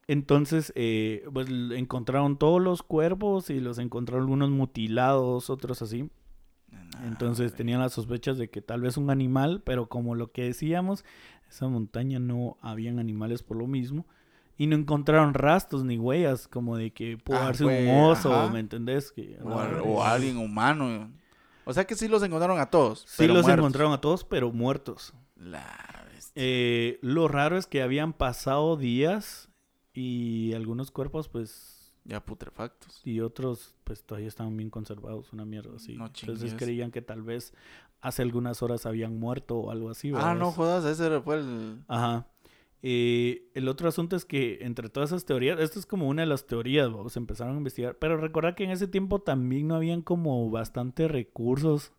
Entonces, 0.07 0.71
eh, 0.75 1.25
pues 1.33 1.47
encontraron 1.49 2.37
todos 2.37 2.61
los 2.61 2.83
cuerpos 2.83 3.49
y 3.49 3.59
los 3.59 3.77
encontraron 3.77 4.23
algunos 4.23 4.49
mutilados, 4.49 5.49
otros 5.49 5.81
así. 5.81 6.09
Entonces 7.05 7.53
tenían 7.53 7.79
las 7.81 7.93
sospechas 7.93 8.37
de 8.37 8.49
que 8.49 8.61
tal 8.61 8.81
vez 8.81 8.95
un 8.95 9.09
animal, 9.09 9.61
pero 9.65 9.87
como 9.89 10.15
lo 10.15 10.31
que 10.31 10.43
decíamos, 10.43 11.03
esa 11.49 11.67
montaña 11.67 12.19
no 12.19 12.57
habían 12.61 12.99
animales 12.99 13.43
por 13.43 13.57
lo 13.57 13.67
mismo. 13.67 14.05
Y 14.57 14.67
no 14.67 14.75
encontraron 14.75 15.33
rastros 15.33 15.83
ni 15.83 15.97
huellas 15.97 16.47
como 16.47 16.77
de 16.77 16.91
que 16.91 17.17
pudo 17.17 17.37
Ah, 17.37 17.51
un 17.59 17.89
oso. 17.89 18.49
¿me 18.49 18.59
entendés? 18.59 19.11
Que, 19.11 19.37
O, 19.43 19.49
o 19.49 20.03
alguien 20.03 20.37
humano. 20.37 21.09
O 21.65 21.73
sea 21.73 21.85
que 21.85 21.95
sí 21.95 22.07
los 22.07 22.23
encontraron 22.23 22.59
a 22.59 22.69
todos. 22.69 23.03
Sí 23.07 23.27
los 23.27 23.43
muertos. 23.43 23.57
encontraron 23.59 23.93
a 23.93 24.01
todos, 24.01 24.23
pero 24.23 24.51
muertos. 24.51 25.13
La. 25.35 26.07
Eh, 26.35 26.97
lo 27.01 27.27
raro 27.27 27.57
es 27.57 27.67
que 27.67 27.81
habían 27.81 28.13
pasado 28.13 28.77
días 28.77 29.49
y 29.93 30.53
algunos 30.53 30.89
cuerpos, 30.91 31.27
pues, 31.27 31.93
Ya 32.05 32.23
putrefactos. 32.23 33.01
y 33.03 33.19
otros, 33.19 33.75
pues, 33.83 34.03
todavía 34.05 34.29
estaban 34.29 34.55
bien 34.55 34.69
conservados, 34.69 35.33
una 35.33 35.43
mierda 35.45 35.75
así. 35.75 35.95
No 35.97 36.05
Entonces 36.05 36.53
creían 36.57 36.91
que 36.91 37.01
tal 37.01 37.21
vez 37.21 37.53
hace 37.99 38.21
algunas 38.21 38.63
horas 38.63 38.85
habían 38.85 39.19
muerto 39.19 39.57
o 39.57 39.71
algo 39.71 39.89
así. 39.89 40.11
Ah, 40.15 40.33
no 40.33 40.51
jodas, 40.51 40.85
ese 40.85 41.19
fue 41.21 41.35
el. 41.39 41.83
Ajá. 41.87 42.27
Eh, 42.83 43.43
el 43.53 43.67
otro 43.67 43.87
asunto 43.87 44.15
es 44.15 44.25
que 44.25 44.57
entre 44.61 44.89
todas 44.89 45.11
esas 45.11 45.25
teorías, 45.25 45.59
esto 45.59 45.77
es 45.79 45.85
como 45.85 46.07
una 46.07 46.23
de 46.23 46.27
las 46.27 46.47
teorías, 46.47 46.91
vamos, 46.91 47.15
empezaron 47.15 47.53
a 47.53 47.57
investigar, 47.57 47.95
pero 47.99 48.17
recordar 48.17 48.55
que 48.55 48.63
en 48.63 48.71
ese 48.71 48.87
tiempo 48.87 49.19
también 49.19 49.67
no 49.67 49.75
habían 49.75 50.01
como 50.01 50.49
bastante 50.49 51.07
recursos 51.07 51.91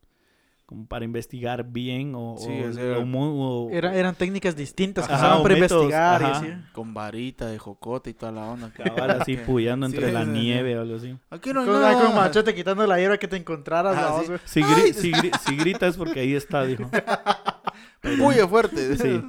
como 0.66 0.86
para 0.86 1.04
investigar 1.04 1.64
bien 1.70 2.14
o, 2.16 2.36
Sí, 2.38 2.48
o- 2.48 2.70
era- 2.80 2.98
o 2.98 3.04
mu- 3.04 3.66
o- 3.66 3.70
Era- 3.70 3.94
eran 3.94 4.14
técnicas 4.14 4.56
distintas 4.56 5.06
que 5.06 5.12
usaban 5.14 5.42
para 5.42 5.54
métodos, 5.54 5.82
investigar 5.84 6.20
y 6.22 6.24
ajá. 6.24 6.38
así. 6.38 6.48
Con 6.72 6.94
varita 6.94 7.46
de 7.46 7.58
jocote 7.58 8.10
y 8.10 8.14
toda 8.14 8.32
la 8.32 8.46
onda. 8.46 8.72
cabal 9.10 9.10
así 9.20 9.36
puyando 9.36 9.86
Sí, 9.88 9.94
entre 9.94 10.10
la 10.12 10.24
sí, 10.24 10.30
sí. 10.32 10.32
nieve 10.32 10.78
o 10.78 10.80
algo 10.80 10.96
así. 10.96 11.14
Aquí 11.30 11.52
no 11.52 11.60
hay 11.60 11.66
Con, 11.66 11.74
nada. 11.80 12.02
con 12.06 12.14
machete 12.16 12.54
quitando 12.54 12.86
la 12.86 12.98
hierba 12.98 13.18
que 13.18 13.28
te 13.28 13.36
encontraras. 13.36 13.96
Ah, 13.98 14.20
sí. 14.22 14.26
güey. 14.28 14.40
Si, 14.46 14.62
gri- 14.62 14.92
si 14.94 15.12
gri- 15.12 15.38
si 15.40 15.56
grita 15.56 15.86
es 15.86 15.96
porque 15.98 16.20
ahí 16.20 16.34
está, 16.34 16.64
dijo. 16.64 16.88
Muy 18.18 18.34
fuerte. 18.36 18.96
Sí. 18.96 19.22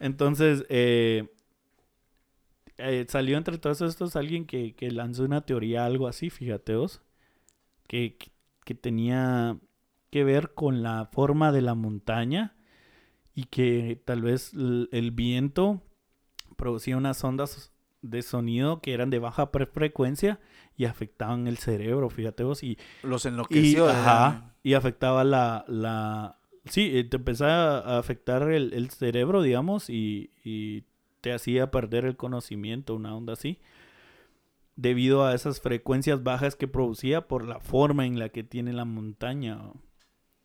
Entonces, 0.00 0.64
eh, 0.68 1.28
eh, 2.78 3.06
salió 3.08 3.38
entre 3.38 3.58
todos 3.58 3.80
estos 3.80 4.16
alguien 4.16 4.46
que, 4.46 4.74
que 4.74 4.90
lanzó 4.90 5.24
una 5.24 5.42
teoría, 5.42 5.84
algo 5.86 6.08
así, 6.08 6.30
fíjate 6.30 6.74
vos, 6.76 7.02
que, 7.86 8.16
que, 8.16 8.30
que 8.64 8.74
tenía 8.74 9.58
que 10.10 10.24
ver 10.24 10.54
con 10.54 10.82
la 10.82 11.06
forma 11.12 11.52
de 11.52 11.62
la 11.62 11.74
montaña 11.74 12.54
y 13.34 13.44
que 13.44 14.00
tal 14.04 14.22
vez 14.22 14.52
el 14.54 15.10
viento 15.12 15.82
producía 16.56 16.96
unas 16.96 17.22
ondas 17.22 17.72
de 18.02 18.22
sonido 18.22 18.80
que 18.80 18.94
eran 18.94 19.10
de 19.10 19.18
baja 19.18 19.48
frecuencia 19.72 20.40
y 20.76 20.84
afectaban 20.84 21.46
el 21.46 21.58
cerebro, 21.58 22.08
fíjate 22.10 22.44
vos, 22.44 22.62
y, 22.62 22.78
Los 23.02 23.24
y, 23.24 23.28
enloqueció. 23.28 23.88
ajá, 23.88 24.54
y 24.62 24.74
afectaba 24.74 25.24
la, 25.24 25.64
la... 25.68 26.38
Sí, 26.68 26.90
eh, 26.98 27.04
te 27.04 27.16
empezaba 27.16 27.78
a 27.78 27.98
afectar 27.98 28.42
el, 28.50 28.72
el 28.72 28.90
cerebro, 28.90 29.42
digamos, 29.42 29.88
y, 29.90 30.30
y 30.44 30.84
te 31.20 31.32
hacía 31.32 31.70
perder 31.70 32.04
el 32.04 32.16
conocimiento, 32.16 32.94
una 32.94 33.14
onda 33.16 33.34
así, 33.34 33.58
debido 34.76 35.24
a 35.24 35.34
esas 35.34 35.60
frecuencias 35.60 36.22
bajas 36.22 36.56
que 36.56 36.68
producía 36.68 37.28
por 37.28 37.46
la 37.46 37.60
forma 37.60 38.06
en 38.06 38.18
la 38.18 38.28
que 38.28 38.42
tiene 38.44 38.72
la 38.72 38.84
montaña. 38.84 39.58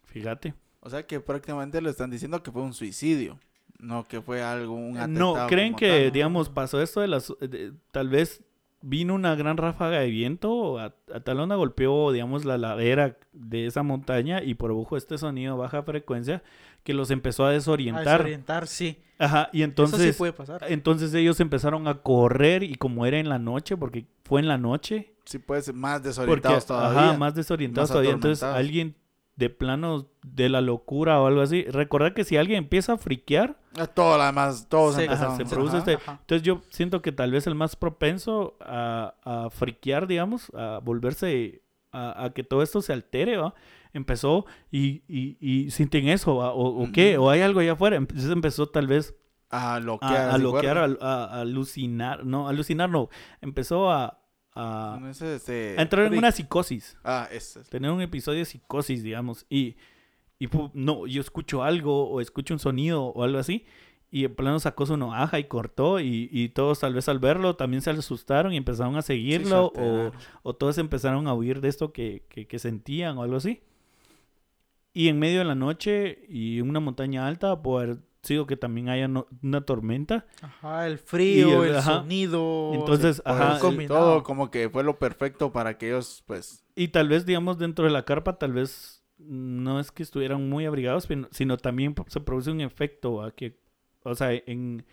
Fíjate. 0.05 0.53
O 0.79 0.89
sea 0.89 1.05
que 1.05 1.19
prácticamente 1.19 1.81
le 1.81 1.89
están 1.89 2.09
diciendo 2.09 2.41
que 2.41 2.51
fue 2.51 2.61
un 2.61 2.73
suicidio. 2.73 3.39
No 3.79 4.07
que 4.07 4.21
fue 4.21 4.43
algo, 4.43 4.73
un 4.75 4.93
No, 4.93 4.99
atentado 5.01 5.47
creen 5.49 5.69
como 5.73 5.77
que, 5.79 6.11
digamos, 6.11 6.49
pasó 6.49 6.81
esto 6.81 7.01
de 7.01 7.07
las... 7.07 7.33
de- 7.39 7.73
tal 7.91 8.09
vez 8.09 8.43
vino 8.81 9.13
una 9.13 9.35
gran 9.35 9.57
ráfaga 9.57 9.99
de 9.99 10.09
viento, 10.09 10.79
a, 10.79 10.93
a 11.13 11.19
tal 11.21 11.39
onda 11.39 11.55
golpeó, 11.55 12.11
digamos, 12.11 12.45
la 12.45 12.57
ladera 12.57 13.17
de 13.33 13.65
esa 13.67 13.83
montaña 13.83 14.41
y 14.43 14.55
produjo 14.55 14.97
este 14.97 15.17
sonido 15.17 15.57
baja 15.57 15.83
frecuencia 15.83 16.41
que 16.83 16.93
los 16.93 17.11
empezó 17.11 17.45
a 17.45 17.49
A 17.49 17.51
desorientar. 17.51 18.05
desorientar, 18.19 18.67
sí. 18.67 18.97
Ajá, 19.19 19.49
y 19.53 19.57
Eso 19.59 19.65
entonces... 19.65 20.15
sí 20.15 20.17
puede 20.17 20.33
pasar. 20.33 20.63
Entonces 20.67 21.13
ellos 21.13 21.39
empezaron 21.39 21.87
a 21.87 21.99
correr 22.01 22.63
y 22.63 22.73
como 22.75 23.05
era 23.05 23.19
en 23.19 23.29
la 23.29 23.37
noche, 23.37 23.77
porque 23.77 24.05
fue 24.23 24.41
en 24.41 24.47
la 24.47 24.57
noche, 24.57 25.13
Sí, 25.25 25.37
puede 25.37 25.61
ser 25.61 25.75
más 25.75 25.97
porque, 25.99 26.07
desorientados 26.09 26.65
todavía. 26.65 27.09
ajá, 27.09 27.17
más 27.19 27.35
desorientados 27.35 27.89
más 27.89 27.93
todavía. 27.93 28.11
Entonces 28.13 28.41
alguien 28.43 28.95
de 29.35 29.49
plano 29.51 30.07
de 30.23 30.49
la 30.49 30.61
locura 30.61 31.21
o 31.21 31.27
algo 31.27 31.41
así, 31.41 31.63
recordar 31.65 32.15
que 32.15 32.23
si 32.23 32.37
alguien 32.37 32.57
empieza 32.57 32.93
a 32.93 32.97
friquear, 32.97 33.59
Todo 33.93 34.17
lo 34.17 34.25
demás, 34.25 34.67
todos 34.69 34.95
Sí, 34.95 35.03
empezaron. 35.03 35.27
ajá, 35.33 35.37
se 35.37 35.43
Ajá. 35.43 35.51
produce 35.55 35.77
este- 35.77 35.93
Ajá. 35.95 36.17
Entonces 36.21 36.43
yo 36.45 36.61
siento 36.71 37.01
que 37.01 37.11
tal 37.11 37.31
vez 37.31 37.47
el 37.47 37.55
más 37.55 37.75
propenso 37.75 38.57
a, 38.59 39.15
a 39.23 39.49
friquear, 39.49 40.07
digamos, 40.07 40.51
a 40.53 40.79
volverse, 40.83 41.61
a, 41.91 42.25
a 42.25 42.33
que 42.33 42.43
todo 42.43 42.63
esto 42.63 42.81
se 42.81 42.91
altere, 42.93 43.37
¿va? 43.37 43.53
Empezó 43.93 44.45
y, 44.71 45.03
y, 45.07 45.37
y 45.39 45.71
sienten 45.71 46.07
eso, 46.09 46.37
¿va? 46.37 46.51
O, 46.53 46.83
o 46.83 46.91
qué, 46.91 47.17
o 47.17 47.29
hay 47.29 47.41
algo 47.41 47.59
allá 47.59 47.73
afuera. 47.73 47.95
Entonces 47.97 48.29
empezó 48.31 48.67
tal 48.67 48.87
vez 48.87 49.13
A 49.49 49.75
a, 49.75 49.79
loquear. 49.79 50.15
a 50.15 50.33
así 50.35 50.43
loquear, 50.43 50.77
a, 50.77 50.83
a- 51.01 51.23
a 51.25 51.41
alucinar, 51.41 52.25
no, 52.25 52.47
alucinar 52.47 52.89
no, 52.89 53.09
empezó 53.41 53.89
a, 53.91 54.17
a, 54.53 54.99
ese, 55.09 55.35
este, 55.35 55.75
a 55.77 55.81
entrar 55.81 56.05
en 56.07 56.17
una 56.17 56.31
psicosis, 56.31 56.97
Ah, 57.03 57.27
ese. 57.31 57.63
tener 57.65 57.89
un 57.91 58.01
episodio 58.01 58.39
de 58.39 58.45
psicosis, 58.45 59.01
digamos, 59.03 59.45
y, 59.49 59.75
y 60.43 60.49
no, 60.73 61.05
yo 61.07 61.21
escucho 61.21 61.63
algo 61.63 62.09
o 62.09 62.19
escucho 62.21 62.53
un 62.53 62.59
sonido 62.59 63.03
o 63.05 63.23
algo 63.23 63.37
así, 63.39 63.65
y 64.09 64.25
en 64.25 64.35
plano 64.35 64.59
sacó 64.59 64.85
su 64.85 64.97
navaja 64.97 65.39
y 65.39 65.45
cortó, 65.45 65.99
y, 66.01 66.27
y 66.31 66.49
todos 66.49 66.79
tal 66.79 66.93
vez 66.93 67.07
al 67.07 67.19
verlo 67.19 67.55
también 67.55 67.81
se 67.81 67.91
asustaron 67.91 68.51
y 68.53 68.57
empezaron 68.57 68.95
a 68.97 69.01
seguirlo, 69.01 69.71
se 69.75 69.81
o, 69.81 70.11
o 70.43 70.53
todos 70.53 70.77
empezaron 70.77 71.27
a 71.27 71.33
huir 71.33 71.61
de 71.61 71.69
esto 71.69 71.93
que, 71.93 72.25
que, 72.27 72.47
que 72.47 72.59
sentían 72.59 73.17
o 73.17 73.23
algo 73.23 73.37
así. 73.37 73.61
Y 74.93 75.07
en 75.07 75.19
medio 75.19 75.39
de 75.39 75.45
la 75.45 75.55
noche 75.55 76.25
y 76.27 76.59
en 76.59 76.69
una 76.69 76.79
montaña 76.81 77.25
alta, 77.27 77.61
puede 77.61 77.85
haber 77.85 77.97
sido 78.23 78.45
que 78.45 78.57
también 78.57 78.89
haya 78.89 79.07
no- 79.07 79.27
una 79.41 79.61
tormenta. 79.61 80.25
Ajá, 80.41 80.85
el 80.87 80.97
frío, 80.97 81.47
Y 81.47 81.51
el- 81.67 81.69
el 81.69 81.75
ajá. 81.77 81.99
sonido. 82.01 82.71
Entonces, 82.73 83.21
ajá, 83.25 83.59
combinado. 83.59 83.99
todo 83.99 84.23
como 84.23 84.51
que 84.51 84.69
fue 84.69 84.83
lo 84.83 84.99
perfecto 84.99 85.51
para 85.53 85.77
que 85.77 85.87
ellos, 85.87 86.23
pues, 86.27 86.65
Y 86.75 86.89
tal 86.89 87.07
vez, 87.07 87.25
digamos, 87.25 87.57
dentro 87.57 87.85
de 87.85 87.91
la 87.91 88.03
carpa, 88.03 88.37
tal 88.37 88.51
vez 88.53 89.00
no 89.27 89.79
es 89.79 89.91
que 89.91 90.03
estuvieran 90.03 90.49
muy 90.49 90.65
abrigados, 90.65 91.07
sino 91.31 91.57
también 91.57 91.95
se 92.07 92.19
produce 92.19 92.51
un 92.51 92.61
efecto 92.61 93.21
a 93.23 93.31
que, 93.31 93.59
o 94.03 94.15
sea, 94.15 94.33
en, 94.33 94.85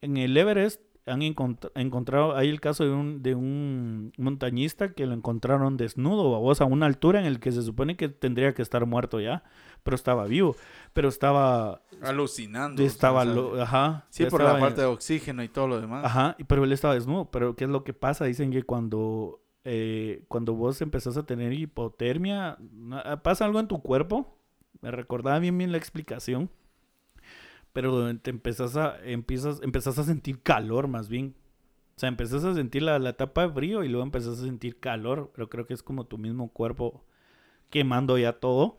en 0.00 0.16
el 0.16 0.36
Everest 0.36 0.80
han 1.06 1.20
encont- 1.20 1.70
encontrado, 1.74 2.34
hay 2.34 2.48
el 2.48 2.62
caso 2.62 2.82
de 2.84 2.90
un, 2.90 3.22
de 3.22 3.34
un 3.34 4.12
montañista 4.16 4.94
que 4.94 5.04
lo 5.04 5.12
encontraron 5.12 5.76
desnudo, 5.76 6.30
babos, 6.32 6.62
a 6.62 6.64
una 6.64 6.86
altura 6.86 7.20
en 7.20 7.26
el 7.26 7.40
que 7.40 7.52
se 7.52 7.62
supone 7.62 7.94
que 7.98 8.08
tendría 8.08 8.54
que 8.54 8.62
estar 8.62 8.86
muerto 8.86 9.20
ya, 9.20 9.44
pero 9.82 9.96
estaba 9.96 10.24
vivo, 10.24 10.56
pero 10.94 11.08
estaba, 11.10 11.82
alucinando. 12.00 12.82
estaba, 12.82 13.20
o 13.20 13.24
sea, 13.24 13.34
lo- 13.34 13.60
ajá. 13.62 14.06
Sí, 14.08 14.24
por 14.24 14.42
la 14.42 14.56
falta 14.56 14.80
de 14.80 14.86
oxígeno 14.86 15.42
y 15.42 15.48
todo 15.48 15.68
lo 15.68 15.78
demás. 15.78 16.06
Ajá, 16.06 16.36
pero 16.48 16.64
él 16.64 16.72
estaba 16.72 16.94
desnudo. 16.94 17.30
Pero 17.30 17.54
¿qué 17.54 17.64
es 17.64 17.70
lo 17.70 17.84
que 17.84 17.92
pasa? 17.92 18.24
Dicen 18.24 18.50
que 18.50 18.62
cuando, 18.62 19.42
eh, 19.64 20.24
cuando 20.28 20.54
vos 20.54 20.80
empezás 20.82 21.16
a 21.16 21.24
tener 21.24 21.52
hipotermia, 21.52 22.58
pasa 23.22 23.44
algo 23.44 23.60
en 23.60 23.68
tu 23.68 23.80
cuerpo. 23.82 24.36
Me 24.82 24.90
recordaba 24.90 25.38
bien 25.38 25.56
bien 25.56 25.72
la 25.72 25.78
explicación. 25.78 26.50
Pero 27.72 28.16
te 28.18 28.30
empezás 28.30 28.76
a, 28.76 28.96
empiezas, 29.04 29.60
empezás 29.62 29.98
a 29.98 30.04
sentir 30.04 30.40
calor 30.42 30.86
más 30.86 31.08
bien. 31.08 31.34
O 31.96 32.00
sea, 32.00 32.08
empezás 32.08 32.44
a 32.44 32.54
sentir 32.54 32.82
la, 32.82 32.98
la 32.98 33.10
etapa 33.10 33.46
de 33.46 33.52
frío 33.52 33.82
y 33.84 33.88
luego 33.88 34.04
empezás 34.04 34.38
a 34.38 34.42
sentir 34.44 34.78
calor. 34.78 35.32
Pero 35.34 35.48
creo 35.48 35.66
que 35.66 35.74
es 35.74 35.82
como 35.82 36.04
tu 36.06 36.18
mismo 36.18 36.48
cuerpo 36.52 37.04
quemando 37.70 38.16
ya 38.18 38.34
todo. 38.34 38.78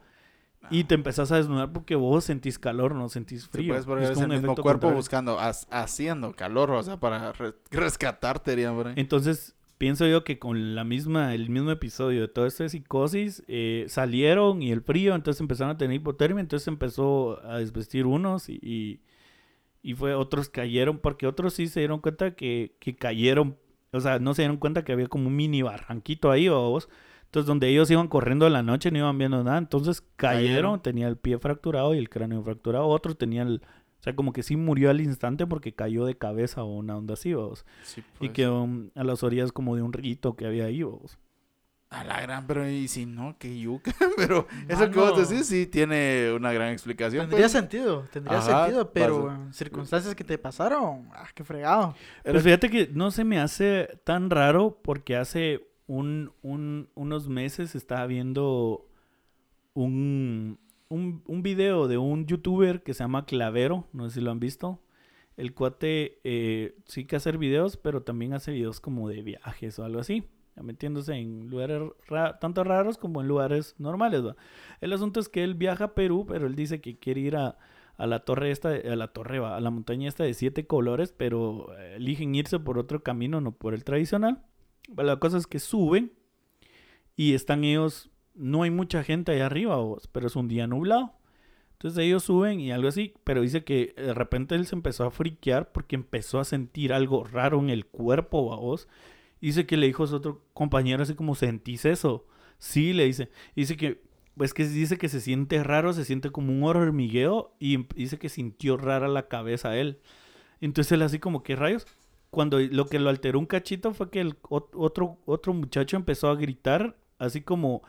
Y 0.72 0.86
te 0.86 0.96
empezás 0.96 1.32
a 1.32 1.36
desnudar 1.36 1.72
porque 1.72 1.94
vos 1.96 2.24
sentís 2.24 2.58
calor, 2.58 2.96
no 2.96 3.08
sentís 3.08 3.44
Sí, 3.44 3.50
frío. 3.52 3.76
porque 3.86 4.06
Es 4.06 4.12
como 4.12 4.26
un 4.26 4.32
mismo 4.32 4.56
cuerpo 4.56 4.64
contrario. 4.72 4.96
buscando, 4.96 5.38
haciendo 5.40 6.34
calor, 6.34 6.72
o 6.72 6.82
sea, 6.82 7.00
para 7.00 7.34
re- 7.34 7.54
rescatarte, 7.72 8.52
diría 8.52 8.74
por 8.74 8.88
ahí. 8.88 8.94
Entonces, 8.98 9.55
pienso 9.78 10.08
yo 10.08 10.24
que 10.24 10.40
con 10.40 10.76
la 10.76 10.84
misma, 10.84 11.34
el 11.34 11.50
mismo 11.50 11.72
episodio 11.72 12.22
de 12.22 12.28
toda 12.28 12.48
esta 12.48 12.68
psicosis, 12.70 13.44
eh, 13.48 13.86
salieron 13.88 14.62
y 14.62 14.72
el 14.72 14.82
frío, 14.82 15.16
entonces 15.16 15.42
empezaron 15.42 15.76
a 15.76 15.78
tener 15.78 15.96
hipotermia, 15.98 16.42
entonces 16.42 16.68
empezó 16.68 17.44
a 17.46 17.60
desvestir 17.60 18.06
unos 18.06 18.50
y, 18.50 18.60
y, 18.62 19.02
y 19.82 19.94
fue 19.96 20.14
otros 20.16 20.50
cayeron, 20.50 21.00
porque 21.00 21.28
otros 21.28 21.54
sí 21.54 21.68
se 21.68 21.82
dieron 21.82 22.00
cuenta 22.00 22.36
que, 22.36 22.76
que 22.80 22.96
cayeron, 22.96 23.58
o 23.92 24.00
sea, 24.00 24.20
no 24.20 24.34
se 24.34 24.44
dieron 24.44 24.58
cuenta 24.58 24.84
que 24.84 24.94
había 24.94 25.08
como 25.08 25.28
un 25.28 25.36
mini 25.36 25.62
barranquito 25.62 26.32
ahí, 26.32 26.50
o 26.50 26.70
vos. 26.70 26.90
Entonces, 27.26 27.48
donde 27.48 27.68
ellos 27.68 27.92
iban 27.92 28.08
corriendo 28.08 28.48
en 28.48 28.54
la 28.54 28.64
noche, 28.64 28.92
no 28.92 29.00
iban 29.00 29.18
viendo 29.18 29.44
nada. 29.44 29.58
Entonces 29.58 30.02
cayeron, 30.16 30.48
Cayeron. 30.48 30.82
tenía 30.82 31.08
el 31.10 31.18
pie 31.18 31.38
fracturado 31.38 31.94
y 31.94 31.98
el 31.98 32.10
cráneo 32.10 32.42
fracturado. 32.44 32.88
Otro 32.88 33.16
tenía 33.16 33.42
el. 33.42 33.62
O 34.06 34.08
sea, 34.08 34.16
como 34.16 34.34
que 34.34 34.44
sí 34.44 34.56
murió 34.56 34.92
al 34.92 35.02
instante 35.02 35.48
porque 35.48 35.74
cayó 35.74 36.06
de 36.06 36.16
cabeza 36.16 36.64
o 36.64 36.76
una 36.78 36.96
onda 36.96 37.16
así, 37.16 37.34
vos. 37.34 37.66
Sí, 37.82 38.04
Y 38.18 38.18
pues. 38.20 38.32
quedó 38.34 38.68
mm, 38.68 38.92
a 38.94 39.04
las 39.04 39.24
orillas 39.24 39.52
como 39.52 39.76
de 39.76 39.82
un 39.82 39.94
rito 39.94 40.36
que 40.36 40.46
había 40.46 40.66
ahí, 40.66 40.84
vos. 40.84 41.18
A 41.90 42.04
la 42.04 42.22
gran, 42.22 42.46
pero 42.46 42.70
y 42.70 42.88
si 42.88 43.08
no, 43.08 43.36
que 43.40 43.60
yuca. 43.60 43.92
Pero 44.18 44.48
eso 44.68 44.92
que 44.92 45.00
vos 45.00 45.28
decís 45.30 45.48
sí 45.48 45.66
tiene 45.66 46.32
una 46.36 46.54
gran 46.54 46.72
explicación. 46.72 47.22
Tendría 47.22 47.46
pues. 47.46 47.52
sentido, 47.54 48.06
tendría 48.12 48.38
Ajá, 48.38 48.66
sentido, 48.66 48.92
pero 48.92 49.26
pasa. 49.28 49.36
en 49.36 49.54
circunstancias 49.54 50.14
que 50.16 50.24
te 50.24 50.38
pasaron, 50.38 51.10
ah, 51.14 51.28
qué 51.34 51.44
fregado. 51.44 51.96
Pero 52.24 52.40
fíjate 52.42 52.70
que 52.70 52.90
no 52.94 53.10
se 53.12 53.24
me 53.24 53.40
hace 53.40 54.00
tan 54.04 54.30
raro 54.30 54.80
porque 54.84 55.16
hace 55.16 55.68
un, 55.88 56.32
un- 56.44 56.90
unos 56.94 57.28
meses 57.28 57.74
estaba 57.74 58.06
viendo 58.08 58.88
un, 59.74 60.60
un, 60.90 61.24
un 61.26 61.42
video 61.44 61.88
de 61.88 61.98
un 61.98 62.26
youtuber 62.26 62.84
que 62.84 62.94
se 62.94 63.04
llama 63.04 63.26
Clavero, 63.26 63.88
no 63.94 64.08
sé 64.10 64.16
si 64.16 64.22
lo 64.22 64.32
han 64.32 64.40
visto. 64.40 64.80
El 65.38 65.54
cuate 65.54 66.20
eh, 66.24 66.78
sí 66.86 67.06
que 67.06 67.18
hace 67.18 67.32
videos, 67.34 67.78
pero 67.78 68.04
también 68.04 68.34
hace 68.34 68.52
videos 68.52 68.80
como 68.80 69.10
de 69.10 69.22
viajes 69.22 69.78
o 69.80 69.84
algo 69.84 70.00
así. 70.00 70.24
Metiéndose 70.62 71.16
en 71.16 71.50
lugares 71.50 71.82
ra- 72.08 72.40
tanto 72.40 72.64
raros 72.64 72.98
como 72.98 73.20
en 73.20 73.28
lugares 73.28 73.76
normales. 73.78 74.24
El 74.80 74.94
asunto 74.94 75.20
es 75.20 75.28
que 75.28 75.44
él 75.44 75.56
viaja 75.56 75.84
a 75.84 75.94
Perú, 75.96 76.26
pero 76.26 76.48
él 76.48 76.56
dice 76.56 76.80
que 76.80 76.98
quiere 76.98 77.20
ir 77.20 77.36
a, 77.36 77.58
a 77.98 78.08
la 78.08 78.20
torre 78.20 78.52
esta, 78.52 78.70
a 78.70 78.96
la 78.96 79.10
torre, 79.10 79.40
a 79.40 79.60
la 79.60 79.70
montaña 79.70 80.08
esta 80.08 80.24
de 80.24 80.34
siete 80.34 80.66
colores, 80.66 81.12
pero 81.12 81.78
eh, 81.78 81.96
eligen 81.98 82.34
irse 82.36 82.58
por 82.58 82.78
otro 82.78 83.04
camino, 83.04 83.42
no 83.42 83.52
por 83.52 83.74
el 83.74 83.84
tradicional. 83.84 84.46
La 84.96 85.18
cosa 85.18 85.38
es 85.38 85.48
que 85.48 85.60
suben 85.60 86.14
y 87.18 87.34
están 87.34 87.66
ellos, 87.66 88.10
no 88.36 88.64
hay 88.64 88.72
mucha 88.72 89.04
gente 89.04 89.32
allá 89.32 89.46
arriba, 89.48 89.78
vos, 89.78 90.08
pero 90.12 90.28
es 90.28 90.36
un 90.36 90.48
día 90.48 90.68
nublado. 90.68 91.14
Entonces 91.74 92.06
ellos 92.06 92.24
suben 92.24 92.60
y 92.60 92.72
algo 92.72 92.88
así, 92.88 93.14
pero 93.24 93.42
dice 93.42 93.64
que 93.64 93.94
de 93.98 94.14
repente 94.14 94.56
él 94.56 94.66
se 94.66 94.76
empezó 94.76 95.06
a 95.06 95.12
friquear 95.12 95.72
porque 95.72 95.96
empezó 95.96 96.40
a 96.40 96.46
sentir 96.46 96.94
algo 96.94 97.24
raro 97.26 97.60
en 97.60 97.70
el 97.70 97.86
cuerpo, 97.86 98.44
vos. 98.58 98.88
Dice 99.42 99.66
que 99.66 99.78
le 99.78 99.88
dijo 99.88 100.04
a 100.04 100.08
su 100.08 100.16
otro 100.16 100.44
compañero 100.54 101.04
así 101.04 101.14
como, 101.16 101.36
¿sentís 101.36 101.86
eso? 101.86 102.26
Sí, 102.58 102.94
le 102.94 103.06
dice. 103.06 103.30
Dice 103.56 103.78
que, 103.78 104.02
pues 104.38 104.54
que 104.54 104.66
dice 104.66 104.98
que 104.98 105.10
se 105.10 105.22
siente 105.22 105.62
raro, 105.64 105.94
se 105.94 106.06
siente 106.06 106.32
como 106.32 106.52
un 106.54 106.64
hormigueo 106.64 107.54
y 107.60 107.76
em- 107.76 107.88
dice 107.96 108.18
que 108.18 108.30
sintió 108.30 108.78
rara 108.78 109.08
la 109.08 109.28
cabeza 109.28 109.78
él. 109.78 110.00
Entonces 110.62 110.92
él 110.94 111.02
así 111.02 111.20
como, 111.20 111.44
¿qué 111.44 111.56
rayos? 111.56 111.86
Cuando 112.32 112.60
lo 112.60 112.88
que 112.88 113.00
lo 113.00 113.10
alteró 113.10 113.40
un 113.40 113.46
cachito 113.46 113.94
fue 113.94 114.10
que 114.10 114.22
el 114.22 114.40
ot- 114.44 114.70
otro, 114.74 115.20
otro 115.26 115.54
muchacho 115.54 115.96
empezó 115.98 116.30
a 116.30 116.36
gritar 116.36 116.98
así 117.20 117.42
como 117.42 117.84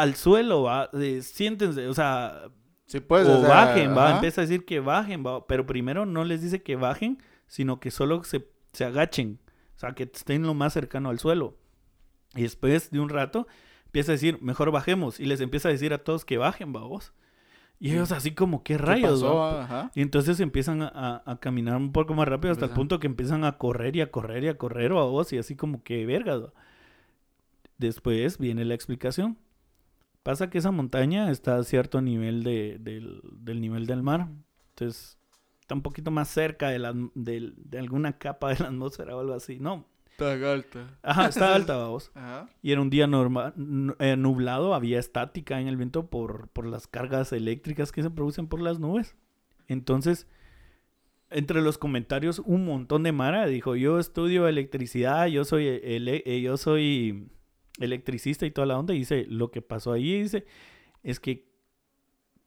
al 0.00 0.14
suelo, 0.14 0.62
va, 0.62 0.88
de, 0.92 1.22
siéntense, 1.22 1.86
o 1.88 1.94
sea, 1.94 2.42
Sí, 2.86 3.00
pues. 3.00 3.26
o 3.26 3.38
o 3.38 3.40
sea, 3.40 3.48
bajen, 3.48 3.96
va, 3.96 4.06
ajá. 4.06 4.14
empieza 4.16 4.40
a 4.40 4.44
decir 4.44 4.64
que 4.64 4.80
bajen, 4.80 5.24
va, 5.26 5.46
pero 5.46 5.66
primero 5.66 6.04
no 6.06 6.24
les 6.24 6.42
dice 6.42 6.62
que 6.62 6.76
bajen, 6.76 7.18
sino 7.46 7.80
que 7.80 7.90
solo 7.90 8.22
se, 8.24 8.46
se 8.72 8.84
agachen, 8.84 9.40
o 9.76 9.78
sea, 9.78 9.92
que 9.92 10.04
estén 10.04 10.42
lo 10.42 10.54
más 10.54 10.72
cercano 10.74 11.08
al 11.10 11.18
suelo. 11.18 11.56
Y 12.34 12.42
después 12.42 12.90
de 12.90 13.00
un 13.00 13.08
rato 13.08 13.46
empieza 13.86 14.12
a 14.12 14.14
decir, 14.14 14.38
mejor 14.42 14.70
bajemos, 14.70 15.18
y 15.20 15.24
les 15.24 15.40
empieza 15.40 15.68
a 15.68 15.72
decir 15.72 15.92
a 15.94 15.98
todos 16.04 16.24
que 16.24 16.36
bajen, 16.38 16.74
va, 16.74 16.80
vos. 16.84 17.12
Y 17.80 17.90
ellos 17.90 18.12
así 18.12 18.32
como, 18.32 18.62
¿qué 18.62 18.74
¿Qué 18.74 18.78
rayos? 18.78 19.22
Ajá. 19.24 19.90
Y 19.94 20.00
entonces 20.02 20.38
empiezan 20.40 20.80
a, 20.82 20.88
a- 20.94 21.22
a 21.32 21.40
caminar 21.40 21.76
un 21.76 21.92
poco 21.92 22.14
más 22.14 22.26
rápido 22.28 22.52
hasta 22.52 22.66
el 22.66 22.70
punto 22.70 22.98
que 23.00 23.06
empiezan 23.08 23.44
a 23.44 23.58
correr 23.58 23.96
y 23.96 24.00
a 24.00 24.10
correr 24.10 24.44
y 24.44 24.48
a 24.48 24.56
correr 24.56 24.92
a 24.92 25.02
vos 25.02 25.32
y 25.32 25.38
así 25.38 25.56
como 25.56 25.82
que 25.82 26.06
vergas. 26.06 26.40
Después 27.78 28.38
viene 28.38 28.64
la 28.64 28.74
explicación. 28.74 29.36
Pasa 30.24 30.50
que 30.50 30.58
esa 30.58 30.72
montaña 30.72 31.30
está 31.30 31.56
a 31.58 31.62
cierto 31.62 32.00
nivel 32.00 32.42
de, 32.42 32.78
del, 32.80 33.20
del 33.40 33.60
nivel 33.60 33.86
del 33.86 34.02
mar. 34.02 34.26
Entonces 34.70 35.16
está 35.60 35.74
un 35.76 35.82
poquito 35.82 36.10
más 36.10 36.28
cerca 36.28 36.70
de, 36.70 36.78
la, 36.80 36.92
de 37.14 37.78
alguna 37.78 38.18
capa 38.18 38.48
de 38.52 38.58
la 38.58 38.66
atmósfera 38.66 39.14
o 39.16 39.20
algo 39.20 39.34
así. 39.34 39.58
No. 39.60 39.86
Está 40.10 40.32
alta. 40.52 40.98
Ajá, 41.02 41.26
está 41.28 41.54
alta, 41.54 41.76
vamos. 41.76 42.10
Ajá. 42.14 42.48
Y 42.62 42.72
era 42.72 42.80
un 42.80 42.88
día 42.90 43.06
normal, 43.06 43.52
nublado, 43.56 44.74
había 44.74 44.98
estática 44.98 45.60
en 45.60 45.68
el 45.68 45.76
viento 45.76 46.06
por, 46.06 46.48
por 46.48 46.66
las 46.66 46.86
cargas 46.86 47.32
eléctricas 47.32 47.92
que 47.92 48.02
se 48.02 48.10
producen 48.10 48.46
por 48.46 48.60
las 48.62 48.78
nubes. 48.80 49.16
Entonces, 49.68 50.26
entre 51.30 51.62
los 51.62 51.78
comentarios, 51.78 52.38
un 52.38 52.64
montón 52.64 53.02
de 53.02 53.12
Mara 53.12 53.46
dijo, 53.46 53.74
yo 53.76 53.98
estudio 53.98 54.46
electricidad, 54.48 55.26
yo 55.26 55.44
soy, 55.44 55.66
ele- 55.66 56.22
eh, 56.26 56.40
yo 56.40 56.56
soy 56.56 57.28
electricista 57.78 58.46
y 58.46 58.50
toda 58.50 58.66
la 58.66 58.78
onda. 58.78 58.94
Y 58.94 58.98
dice, 58.98 59.26
lo 59.28 59.50
que 59.50 59.62
pasó 59.62 59.92
ahí, 59.92 60.22
dice, 60.22 60.44
es 61.02 61.20
que 61.20 61.52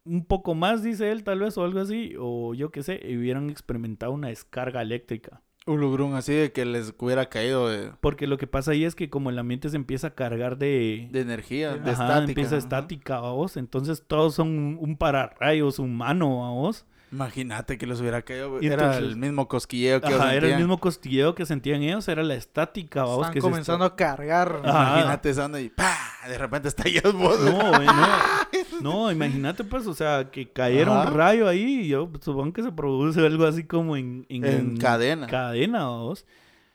un 0.05 0.25
poco 0.25 0.55
más, 0.55 0.83
dice 0.83 1.11
él, 1.11 1.23
tal 1.23 1.39
vez, 1.39 1.57
o 1.57 1.63
algo 1.63 1.79
así, 1.81 2.15
o 2.17 2.53
yo 2.53 2.71
qué 2.71 2.81
sé, 2.81 3.01
hubieran 3.17 3.49
experimentado 3.49 4.13
una 4.13 4.29
descarga 4.29 4.81
eléctrica. 4.81 5.41
Un 5.65 5.81
lugrún 5.81 6.13
así 6.13 6.33
de 6.33 6.53
que 6.53 6.63
les 6.65 6.93
hubiera 6.97 7.27
caído 7.27 7.67
de, 7.67 7.91
Porque 7.99 8.25
lo 8.25 8.37
que 8.37 8.47
pasa 8.47 8.71
ahí 8.71 8.85
es 8.85 8.95
que 8.95 9.09
como 9.09 9.29
el 9.29 9.37
ambiente 9.37 9.67
se 9.67 9.75
empieza 9.75 10.07
a 10.07 10.15
cargar 10.15 10.57
de, 10.57 11.09
de 11.11 11.19
energía, 11.19 11.73
de 11.75 11.91
Ajá, 11.91 12.03
estática. 12.03 12.23
empieza 12.29 12.55
estática, 12.57 13.19
vos. 13.19 13.57
Entonces 13.57 14.01
todos 14.07 14.33
son 14.35 14.47
un, 14.57 14.77
un 14.79 14.95
pararrayos 14.95 15.79
humano, 15.79 16.45
a 16.45 16.51
vos. 16.51 16.85
Imagínate 17.11 17.77
que 17.77 17.87
les 17.87 18.01
hubiera 18.01 18.21
caído. 18.21 18.59
Era 18.59 18.73
entonces- 18.73 19.03
el 19.03 19.15
mismo 19.15 19.47
cosquilleo 19.47 20.01
que 20.01 20.07
ellos 20.07 20.19
Ajá, 20.19 20.35
era 20.35 20.47
el 20.49 20.57
mismo 20.57 20.77
costilleo 20.79 21.35
que 21.35 21.45
sentían 21.45 21.81
ellos, 21.81 22.07
era 22.09 22.21
la 22.23 22.35
estática, 22.35 23.03
vos. 23.03 23.19
Están 23.21 23.33
que 23.33 23.39
se 23.41 23.47
comenzando 23.47 23.85
a 23.85 23.95
cargar. 23.95 24.61
Ajá. 24.65 24.91
Imagínate 24.99 25.29
esa 25.29 25.45
onda 25.45 25.61
y 25.61 25.69
¡pah! 25.69 25.95
De 26.27 26.37
repente 26.37 26.67
estallas 26.67 27.13
vos. 27.13 27.39
está- 27.39 27.49
No, 27.51 27.69
güey, 27.77 27.85
no. 27.87 28.07
No, 28.81 29.11
imagínate 29.11 29.63
pues, 29.63 29.87
o 29.87 29.93
sea, 29.93 30.29
que 30.31 30.51
cayera 30.51 31.01
Ajá. 31.01 31.09
un 31.09 31.17
rayo 31.17 31.47
ahí 31.47 31.81
y 31.81 31.87
yo 31.87 32.11
supongo 32.21 32.53
que 32.53 32.61
se 32.63 32.71
produce 32.71 33.25
algo 33.25 33.45
así 33.45 33.63
como 33.63 33.95
en, 33.97 34.25
en, 34.29 34.45
En 34.45 34.77
cadena. 34.77 35.25
cadena, 35.27 35.87
vos. 35.87 36.25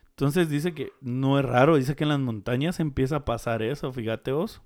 Entonces 0.09 0.49
dice 0.49 0.73
que 0.73 0.91
no 1.01 1.39
es 1.39 1.45
raro, 1.45 1.77
dice 1.77 1.95
que 1.95 2.03
en 2.03 2.09
las 2.09 2.19
montañas 2.19 2.79
empieza 2.79 3.17
a 3.17 3.25
pasar 3.25 3.61
eso, 3.61 3.91
fíjate 3.93 4.31
vos. 4.31 4.61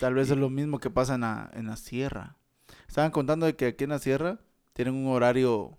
Tal 0.00 0.14
vez 0.14 0.30
es 0.30 0.36
lo 0.36 0.50
mismo 0.50 0.78
que 0.80 0.90
pasa 0.90 1.14
en 1.14 1.22
la, 1.22 1.50
en 1.54 1.66
la 1.66 1.76
sierra. 1.76 2.36
Estaban 2.88 3.10
contando 3.10 3.46
de 3.46 3.56
que 3.56 3.66
aquí 3.66 3.84
en 3.84 3.90
la 3.90 3.98
sierra 3.98 4.38
tienen 4.72 4.94
un 4.94 5.12
horario 5.12 5.78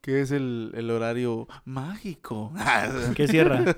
que 0.00 0.20
es 0.20 0.30
el, 0.30 0.72
el 0.74 0.90
horario 0.90 1.48
mágico. 1.64 2.52
¿Qué 3.14 3.26
cierra? 3.28 3.62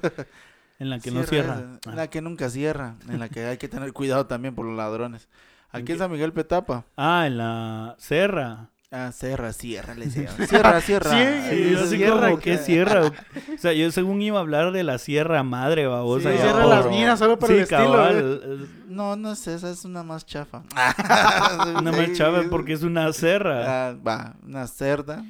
En 0.80 0.90
la 0.90 1.00
que 1.00 1.10
no 1.10 1.24
cierra. 1.24 1.54
esa, 1.54 1.90
Ah. 1.90 1.94
La 1.96 2.08
que 2.08 2.22
nunca 2.22 2.48
cierra, 2.50 2.94
en 3.08 3.18
la 3.18 3.28
que 3.28 3.44
hay 3.46 3.58
que 3.58 3.66
tener 3.66 3.92
cuidado 3.92 4.26
también 4.26 4.54
por 4.54 4.64
los 4.64 4.76
ladrones. 4.76 5.28
¿En 5.72 5.82
Aquí 5.82 5.92
en 5.92 5.98
San 5.98 6.10
Miguel 6.10 6.32
Petapa. 6.32 6.84
Ah, 6.96 7.24
en 7.26 7.36
la 7.36 7.96
serra. 7.98 8.70
Ah, 8.90 9.12
Serra, 9.12 9.52
Sierra, 9.52 9.94
le 9.94 10.06
decía. 10.06 10.30
Sierra, 10.48 10.80
Sierra. 10.80 11.10
Sí, 11.10 11.50
Sí, 11.56 11.70
yo 11.72 11.80
así 11.80 11.96
sierra 11.96 12.28
como, 12.30 12.40
¿qué 12.40 12.56
sierra? 12.56 13.12
O 13.54 13.58
sea, 13.58 13.72
yo 13.74 13.90
según 13.90 14.22
iba 14.22 14.38
a 14.38 14.40
hablar 14.40 14.72
de 14.72 14.82
la 14.82 14.96
sierra 14.98 15.42
madre, 15.42 15.86
babosa. 15.86 16.32
Sí, 16.32 16.38
por- 16.50 16.64
las 16.66 16.88
minas 16.88 17.18
solo 17.18 17.38
por 17.38 17.50
el 17.52 17.60
estilo, 17.60 17.82
cabal, 17.82 18.68
No, 18.88 19.14
no 19.16 19.32
es 19.32 19.46
esa, 19.46 19.70
es 19.70 19.84
una 19.84 20.02
más 20.04 20.24
chafa. 20.24 20.62
Una 21.78 21.92
más 21.92 22.12
chava 22.14 22.44
porque 22.48 22.72
es 22.72 22.82
una 22.82 23.12
serra. 23.12 23.88
Ah, 23.90 23.94
va, 23.94 24.36
una 24.42 24.66
cerda. 24.66 25.22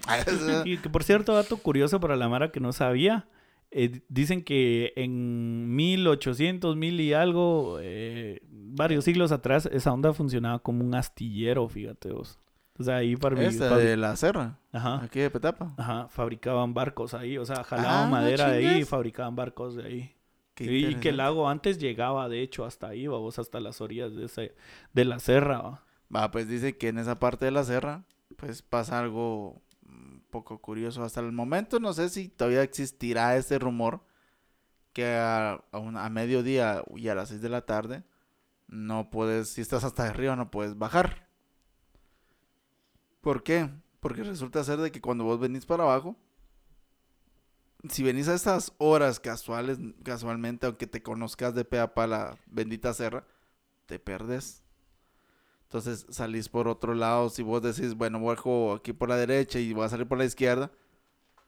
Y 0.65 0.77
que 0.79 0.89
por 0.89 1.03
cierto, 1.03 1.35
dato 1.35 1.57
curioso 1.57 1.99
para 2.01 2.15
la 2.17 2.29
Mara 2.29 2.53
que 2.53 2.61
no 2.61 2.73
sabía. 2.73 3.27
eh, 3.73 4.03
dicen 4.09 4.45
que 4.45 4.93
en 4.97 5.75
1800, 5.75 6.77
mil 6.77 7.01
y 7.01 7.13
algo, 7.13 7.79
eh, 7.83 8.41
varios 8.51 9.05
siglos 9.05 9.33
atrás, 9.33 9.69
esa 9.73 9.93
onda 9.93 10.13
funcionaba 10.13 10.61
como 10.61 10.85
un 10.85 10.95
astillero, 10.95 11.69
fíjate 11.69 12.13
vos. 12.13 12.39
O 12.79 12.83
sea, 12.85 12.97
ahí 12.97 13.17
fabric- 13.17 13.49
Esta 13.49 13.77
de 13.77 13.97
la 13.97 14.15
Serra, 14.17 14.59
Ajá. 14.73 15.03
aquí 15.03 15.19
de 15.21 15.31
Petapa. 15.31 15.75
Ajá, 15.77 16.09
fabricaban 16.09 16.75
barcos 16.75 17.13
ahí, 17.15 17.37
o 17.39 17.45
sea, 17.45 17.65
jalaban 17.65 18.07
Ah, 18.07 18.11
madera 18.11 18.51
de 18.51 18.69
ahí 18.69 18.81
y 18.81 18.85
fabricaban 18.85 19.35
barcos 19.35 19.75
de 19.75 19.85
ahí. 19.85 20.15
Sí, 20.57 20.87
y 20.87 20.95
que 20.97 21.11
el 21.11 21.19
lago 21.19 21.49
antes 21.49 21.79
llegaba, 21.79 22.29
de 22.29 22.43
hecho, 22.43 22.65
hasta 22.65 22.89
ahí, 22.89 23.07
vamos, 23.07 23.39
hasta 23.39 23.61
las 23.61 23.81
orillas 23.81 24.15
de, 24.17 24.25
ese, 24.25 24.55
de 24.93 25.05
la 25.05 25.19
serra. 25.21 25.83
¿va? 26.15 26.31
Pues 26.33 26.49
dice 26.49 26.77
que 26.77 26.89
en 26.89 26.99
esa 26.99 27.19
parte 27.21 27.45
de 27.45 27.53
la 27.53 27.63
Serra, 27.63 28.03
pues 28.37 28.63
pasa 28.63 28.99
algo 28.99 29.63
un 29.87 30.25
poco 30.31 30.61
curioso. 30.61 31.05
Hasta 31.05 31.21
el 31.21 31.31
momento 31.31 31.79
no 31.79 31.93
sé 31.93 32.09
si 32.09 32.29
todavía 32.29 32.63
existirá 32.63 33.37
ese 33.37 33.59
rumor 33.61 34.01
que 34.93 35.15
a, 35.17 35.63
a 35.73 36.11
mediodía 36.11 36.83
y 36.97 37.07
a 37.09 37.15
las 37.15 37.29
6 37.29 37.41
de 37.41 37.49
la 37.51 37.63
tarde 37.63 38.03
no 38.67 39.11
puedes, 39.11 39.51
si 39.51 39.61
estás 39.61 39.85
hasta 39.85 40.09
arriba 40.09 40.35
no 40.35 40.51
puedes 40.51 40.77
bajar. 40.77 41.28
¿Por 43.21 43.43
qué? 43.43 43.69
Porque 44.01 44.23
resulta 44.23 44.65
ser 44.65 44.79
de 44.79 44.93
que 44.93 45.01
cuando 45.01 45.25
vos 45.25 45.41
venís 45.41 45.67
para 45.67 45.85
abajo, 45.85 46.17
si 47.89 48.03
venís 48.03 48.29
a 48.29 48.35
estas 48.35 48.73
horas 48.79 49.21
casuales, 49.21 49.79
casualmente, 50.03 50.67
aunque 50.67 50.87
te 50.87 51.03
conozcas 51.03 51.55
de 51.55 51.65
pe 51.65 51.79
a 51.79 51.95
pa 51.95 52.07
la 52.07 52.37
bendita 52.47 52.93
serra, 52.93 53.25
te 53.87 53.99
perdes. 53.99 54.63
Entonces 55.65 56.07
salís 56.11 56.49
por 56.49 56.67
otro 56.67 56.95
lado. 56.95 57.29
Si 57.29 57.43
vos 57.43 57.63
decís, 57.63 57.95
bueno, 57.95 58.21
bajo 58.23 58.75
aquí 58.75 58.93
por 58.93 59.09
la 59.09 59.17
derecha 59.17 59.59
y 59.59 59.73
voy 59.73 59.85
a 59.85 59.89
salir 59.89 60.07
por 60.07 60.19
la 60.19 60.25
izquierda, 60.25 60.71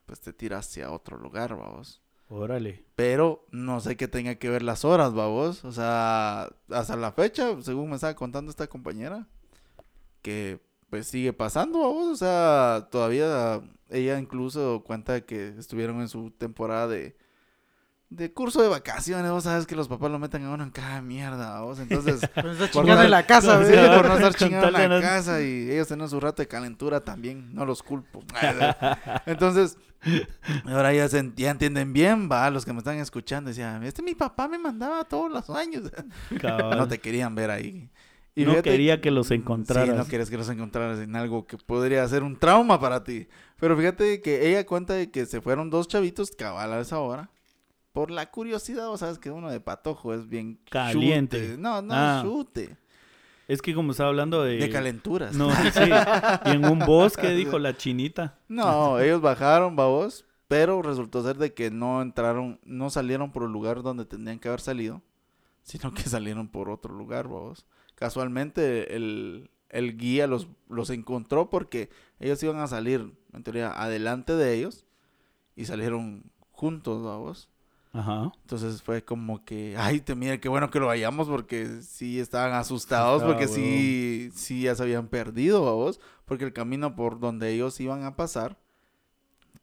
pues 0.07 0.21
te 0.21 0.33
tiras 0.33 0.69
hacia 0.69 0.91
otro 0.91 1.19
lugar, 1.19 1.57
vamos. 1.57 2.03
Órale. 2.29 2.85
Pero 2.95 3.45
no 3.51 3.81
sé 3.81 3.97
qué 3.97 4.07
tenga 4.07 4.37
que 4.37 4.49
ver 4.49 4.63
las 4.63 4.85
horas, 4.85 5.15
vamos. 5.15 5.65
O 5.65 5.73
sea, 5.73 6.51
hasta 6.69 6.97
la 6.97 7.13
fecha, 7.13 7.61
según 7.63 7.89
me 7.89 7.97
estaba 7.97 8.15
contando 8.15 8.51
esta 8.51 8.69
compañera, 8.69 9.27
que 10.23 10.61
pues 10.91 11.07
sigue 11.07 11.33
pasando, 11.33 11.79
vamos. 11.81 12.09
O 12.09 12.17
sea, 12.17 12.89
todavía 12.91 13.61
ella 13.89 14.19
incluso 14.19 14.83
cuenta 14.85 15.21
que 15.23 15.49
estuvieron 15.59 16.01
en 16.01 16.09
su 16.09 16.31
temporada 16.33 16.89
de, 16.89 17.17
de 18.09 18.33
curso 18.33 18.61
de 18.61 18.69
vacaciones. 18.69 19.31
Vos 19.31 19.45
sabes 19.45 19.67
que 19.67 19.77
los 19.77 19.87
papás 19.89 20.11
lo 20.11 20.19
meten 20.19 20.45
a 20.45 20.51
uno 20.51 20.65
en 20.65 20.71
cada 20.71 21.01
mierda, 21.01 21.61
vamos. 21.61 21.79
Entonces, 21.79 22.21
Por 22.73 22.87
no- 22.87 23.01
en 23.03 23.11
la 23.11 23.25
casa, 23.25 23.59
por 23.61 24.07
no 24.09 24.15
estar 24.17 24.35
chingando 24.35 24.67
en 24.69 24.73
la 24.75 24.89
no- 24.89 25.01
casa 25.01 25.41
y 25.43 25.71
ellos 25.71 25.87
tienen 25.89 26.09
su 26.09 26.19
rato 26.21 26.43
de 26.43 26.49
calentura 26.49 27.01
también, 27.05 27.55
no 27.55 27.65
los 27.65 27.83
culpo. 27.83 28.23
Entonces, 29.27 29.77
ahora 30.65 30.93
ya, 30.93 31.09
se, 31.09 31.33
ya 31.37 31.51
entienden 31.51 31.93
bien, 31.93 32.29
va, 32.31 32.51
los 32.51 32.65
que 32.65 32.73
me 32.73 32.79
están 32.79 32.99
escuchando, 32.99 33.49
decían, 33.49 33.83
este 33.85 34.03
mi 34.03 34.15
papá 34.15 34.49
me 34.49 34.59
mandaba 34.59 35.05
todos 35.05 35.31
los 35.31 35.49
años. 35.51 35.85
Cabal. 36.41 36.79
no 36.79 36.89
te 36.89 36.99
querían 36.99 37.35
ver 37.35 37.51
ahí. 37.51 37.91
No 38.45 38.53
fíjate- 38.53 38.71
quería 38.71 39.01
que 39.01 39.11
los 39.11 39.31
encontraras. 39.31 39.89
Sí, 39.91 39.95
no 39.97 40.07
querías 40.07 40.31
que 40.31 40.37
los 40.37 40.49
encontraras 40.49 40.99
en 41.01 41.15
algo 41.17 41.47
que 41.47 41.57
podría 41.59 42.07
ser 42.09 42.23
un 42.23 42.37
trauma 42.39 42.81
para 42.81 43.03
ti. 43.05 43.29
Pero 43.59 43.77
fíjate 43.77 44.21
que 44.23 44.49
ella 44.49 44.65
cuenta 44.67 44.95
de 44.95 45.11
que 45.11 45.27
se 45.27 45.41
fueron 45.41 45.71
dos 45.71 45.89
chavitos 45.89 46.31
cabal 46.31 46.73
a 46.73 46.81
esa 46.81 46.99
hora. 47.01 47.31
Por 47.93 48.11
la 48.11 48.31
curiosidad, 48.31 48.87
vos 48.87 49.01
sabes 49.01 49.19
que 49.19 49.31
uno 49.31 49.51
de 49.51 49.61
patojo 49.61 50.15
es 50.15 50.29
bien 50.29 50.61
Caliente. 50.71 51.41
chute. 51.41 51.59
No, 51.59 51.83
no, 51.83 51.93
Ah. 51.95 52.21
chute. 52.25 52.77
Es 53.49 53.61
que 53.63 53.75
como 53.75 53.91
estaba 53.91 54.11
hablando 54.11 54.45
de... 54.45 54.59
De 54.59 54.71
calenturas. 54.71 55.35
No, 55.35 55.51
sí. 55.51 55.91
Y 56.45 56.51
en 56.51 56.65
un 56.67 56.79
bosque, 56.87 57.31
dijo 57.31 57.59
la 57.59 57.77
chinita. 57.77 58.39
No, 58.47 59.01
ellos 59.01 59.21
bajaron, 59.21 59.75
babos, 59.75 60.25
pero 60.47 60.83
resultó 60.83 61.25
ser 61.25 61.37
de 61.37 61.53
que 61.53 61.73
no 61.73 62.01
entraron, 62.01 62.61
no 62.65 62.91
salieron 62.91 63.33
por 63.33 63.43
el 63.43 63.51
lugar 63.51 63.83
donde 63.83 64.05
tendrían 64.05 64.39
que 64.39 64.47
haber 64.47 64.61
salido, 64.61 65.03
sino 65.71 65.95
que 65.95 66.03
salieron 66.03 66.49
por 66.49 66.69
otro 66.69 66.93
lugar, 66.93 67.29
babos. 67.29 67.65
Casualmente 67.95 68.97
el, 68.97 69.51
el 69.69 69.97
guía 69.97 70.27
los, 70.27 70.49
los 70.69 70.91
encontró 70.91 71.49
porque 71.49 71.91
ellos 72.19 72.43
iban 72.43 72.59
a 72.59 72.67
salir, 72.67 73.15
en 73.33 73.43
teoría, 73.45 73.71
adelante 73.71 74.35
de 74.35 74.55
ellos 74.55 74.85
y 75.55 75.67
salieron 75.67 76.25
juntos, 76.51 77.05
babos. 77.05 77.49
Ajá. 77.93 78.33
Entonces 78.43 78.83
fue 78.83 79.05
como 79.05 79.45
que, 79.45 79.77
ay, 79.79 80.01
te 80.01 80.17
mira, 80.17 80.41
qué 80.41 80.49
bueno 80.49 80.71
que 80.71 80.81
lo 80.81 80.87
vayamos 80.87 81.29
porque 81.29 81.83
sí 81.83 82.19
estaban 82.19 82.53
asustados 82.55 83.23
porque 83.23 83.47
sí, 83.47 84.31
sí 84.35 84.63
ya 84.63 84.75
se 84.75 84.83
habían 84.83 85.07
perdido, 85.07 85.63
vos, 85.63 86.01
porque 86.25 86.45
el 86.45 86.53
camino 86.53 86.97
por 86.97 87.21
donde 87.21 87.53
ellos 87.53 87.79
iban 87.81 88.03
a 88.03 88.17
pasar, 88.17 88.59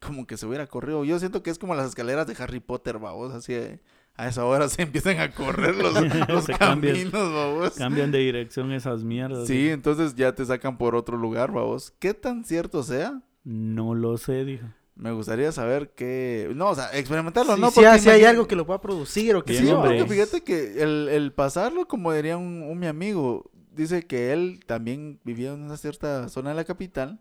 como 0.00 0.26
que 0.26 0.38
se 0.38 0.46
hubiera 0.46 0.66
corrido. 0.66 1.04
Yo 1.04 1.18
siento 1.18 1.42
que 1.42 1.50
es 1.50 1.58
como 1.58 1.74
las 1.74 1.88
escaleras 1.88 2.26
de 2.26 2.36
Harry 2.42 2.60
Potter, 2.60 2.98
vamos, 2.98 3.34
así 3.34 3.52
eh, 3.52 3.80
a 4.18 4.28
esa 4.28 4.44
hora 4.44 4.68
se 4.68 4.82
empiezan 4.82 5.18
a 5.20 5.30
correr 5.32 5.74
los, 5.76 5.94
cambian. 6.58 6.58
caminos, 6.58 7.12
vamos. 7.32 7.70
Cambian 7.74 8.10
de 8.10 8.18
dirección 8.18 8.72
esas 8.72 9.04
mierdas. 9.04 9.46
Sí, 9.46 9.68
entonces 9.70 10.14
ya 10.14 10.34
te 10.34 10.44
sacan 10.44 10.76
por 10.76 10.94
otro 10.94 11.16
lugar, 11.16 11.52
vamos. 11.52 11.92
¿Qué 11.98 12.12
tan 12.14 12.44
cierto 12.44 12.82
sea? 12.82 13.22
No 13.44 13.94
lo 13.94 14.18
sé, 14.18 14.44
dijo. 14.44 14.66
Me 14.96 15.12
gustaría 15.12 15.52
saber 15.52 15.92
qué... 15.94 16.50
No, 16.56 16.70
o 16.70 16.74
sea, 16.74 16.90
experimentarlo, 16.98 17.54
Sí, 17.54 17.60
¿no? 17.60 17.68
sí, 17.70 17.74
Porque 17.76 17.86
ah, 17.88 17.98
sí 18.00 18.10
hay 18.10 18.24
algo 18.24 18.48
que 18.48 18.56
lo 18.56 18.66
pueda 18.66 18.80
producir 18.80 19.36
o 19.36 19.44
que 19.44 19.52
Bien, 19.52 19.66
Sí, 19.66 19.70
hombre. 19.70 19.96
porque 19.96 20.12
fíjate 20.12 20.42
que 20.42 20.82
el, 20.82 21.08
el 21.08 21.32
pasarlo, 21.32 21.86
como 21.86 22.12
diría 22.12 22.36
un, 22.36 22.62
un 22.62 22.76
mi 22.78 22.88
amigo, 22.88 23.48
dice 23.72 24.08
que 24.08 24.32
él 24.32 24.58
también 24.66 25.20
vivía 25.22 25.52
en 25.52 25.62
una 25.62 25.76
cierta 25.76 26.28
zona 26.28 26.50
de 26.50 26.56
la 26.56 26.64
capital 26.64 27.20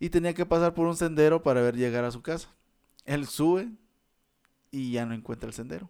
y 0.00 0.10
tenía 0.10 0.34
que 0.34 0.44
pasar 0.46 0.74
por 0.74 0.88
un 0.88 0.96
sendero 0.96 1.44
para 1.44 1.60
ver 1.62 1.76
llegar 1.76 2.04
a 2.04 2.10
su 2.10 2.22
casa. 2.22 2.48
Él 3.04 3.26
sube 3.28 3.68
y 4.74 4.90
ya 4.90 5.06
no 5.06 5.14
encuentra 5.14 5.46
el 5.46 5.52
sendero. 5.54 5.88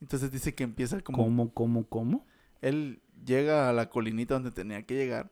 Entonces 0.00 0.30
dice 0.30 0.54
que 0.54 0.64
empieza 0.64 1.00
como... 1.00 1.18
¿Cómo, 1.18 1.52
cómo, 1.54 1.86
cómo? 1.88 2.26
Él 2.60 3.00
llega 3.24 3.68
a 3.68 3.72
la 3.72 3.88
colinita 3.88 4.34
donde 4.34 4.50
tenía 4.50 4.84
que 4.84 4.94
llegar 4.94 5.30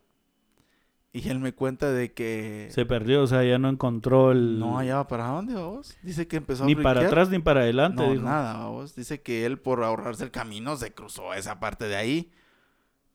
y 1.13 1.29
él 1.29 1.41
me 1.41 1.53
cuenta 1.53 1.91
de 1.91 2.13
que... 2.13 2.69
Se 2.71 2.87
perdió, 2.87 3.23
o 3.23 3.27
sea, 3.27 3.45
ya 3.45 3.59
no 3.59 3.69
encontró 3.69 4.31
el... 4.33 4.59
No 4.59 4.79
hallaba 4.79 5.09
para 5.09 5.27
dónde, 5.27 5.55
vos. 5.55 5.97
Dice 6.03 6.27
que 6.27 6.37
empezó 6.37 6.65
a 6.65 6.67
Ni 6.67 6.75
para 6.75 7.03
atrás 7.07 7.29
ni 7.29 7.39
para 7.39 7.61
adelante, 7.61 8.03
No, 8.03 8.13
dijo. 8.13 8.25
nada, 8.25 8.55
vamos. 8.55 8.95
Dice 8.95 9.21
que 9.21 9.45
él 9.45 9.59
por 9.59 9.85
ahorrarse 9.85 10.25
el 10.25 10.31
camino 10.31 10.77
se 10.77 10.93
cruzó 10.93 11.35
esa 11.35 11.61
parte 11.61 11.87
de 11.87 11.97
ahí. 11.97 12.31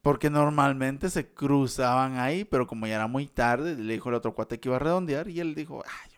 Porque 0.01 0.29
normalmente 0.29 1.09
se 1.09 1.33
cruzaban 1.33 2.17
ahí, 2.17 2.43
pero 2.45 2.67
como 2.67 2.85
ya 2.87 2.95
era 2.95 3.07
muy 3.07 3.25
tarde, 3.27 3.75
le 3.77 3.93
dijo 3.93 4.09
el 4.09 4.15
otro 4.15 4.35
cuate 4.35 4.59
que 4.59 4.69
iba 4.69 4.75
a 4.75 4.79
redondear 4.79 5.29
y 5.29 5.39
él 5.39 5.55
dijo, 5.55 5.81
ay, 5.85 6.12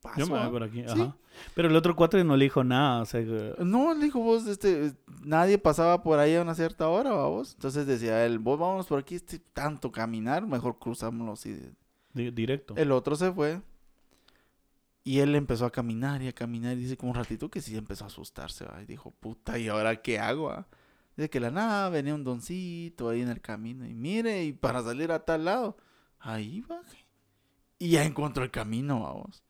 paso. 0.00 0.18
Yo 0.20 0.26
me 0.26 0.32
voy 0.32 0.42
¿ah?". 0.42 0.50
por 0.50 0.62
aquí, 0.62 0.82
Sí. 0.86 1.00
ajá. 1.02 1.16
Pero 1.54 1.68
el 1.68 1.76
otro 1.76 1.94
cuatro 1.96 2.22
no 2.24 2.36
le 2.36 2.44
dijo 2.44 2.64
nada, 2.64 3.02
o 3.02 3.06
sea... 3.06 3.20
que- 3.22 3.54
No, 3.64 3.94
le 3.94 4.04
dijo 4.04 4.20
vos, 4.20 4.46
este, 4.46 4.92
nadie 5.24 5.56
pasaba 5.58 6.02
por 6.02 6.18
ahí 6.18 6.34
a 6.34 6.42
una 6.42 6.54
cierta 6.54 6.88
hora, 6.88 7.12
vamos. 7.12 7.54
Entonces 7.54 7.86
decía 7.86 8.26
él, 8.26 8.38
vos 8.38 8.58
vamos 8.58 8.86
por 8.86 8.98
aquí, 8.98 9.14
este, 9.14 9.38
tanto 9.38 9.90
caminar, 9.92 10.46
mejor 10.46 10.78
cruzámoslo 10.78 11.32
así. 11.32 11.58
di- 12.12 12.30
directo. 12.30 12.74
El 12.76 12.90
otro 12.92 13.14
se 13.16 13.30
fue. 13.32 13.60
Y 15.02 15.20
él 15.20 15.34
empezó 15.34 15.64
a 15.64 15.70
caminar 15.70 16.20
y 16.22 16.28
a 16.28 16.32
caminar. 16.32 16.76
Y 16.76 16.80
dice 16.80 16.96
como 16.96 17.12
un 17.12 17.16
ratito 17.16 17.48
que 17.50 17.60
sí 17.62 17.76
empezó 17.76 18.04
a 18.04 18.08
asustarse. 18.08 18.64
¿va? 18.66 18.82
Y 18.82 18.86
dijo, 18.86 19.10
puta, 19.12 19.58
¿y 19.58 19.68
ahora 19.68 20.02
qué 20.02 20.18
hago? 20.18 20.50
ah?". 20.50 20.66
Dice 21.16 21.30
que 21.30 21.40
la 21.40 21.50
nada 21.50 21.88
venía 21.88 22.14
un 22.14 22.24
doncito 22.24 23.08
ahí 23.08 23.20
en 23.22 23.28
el 23.28 23.40
camino. 23.40 23.86
Y 23.86 23.94
mire, 23.94 24.44
y 24.44 24.52
para 24.52 24.82
salir 24.82 25.10
a 25.12 25.24
tal 25.24 25.44
lado. 25.46 25.76
Ahí 26.18 26.60
bajé. 26.62 27.06
Y 27.78 27.90
ya 27.90 28.04
encontró 28.04 28.44
el 28.44 28.50
camino, 28.50 29.00
vamos. 29.02 29.42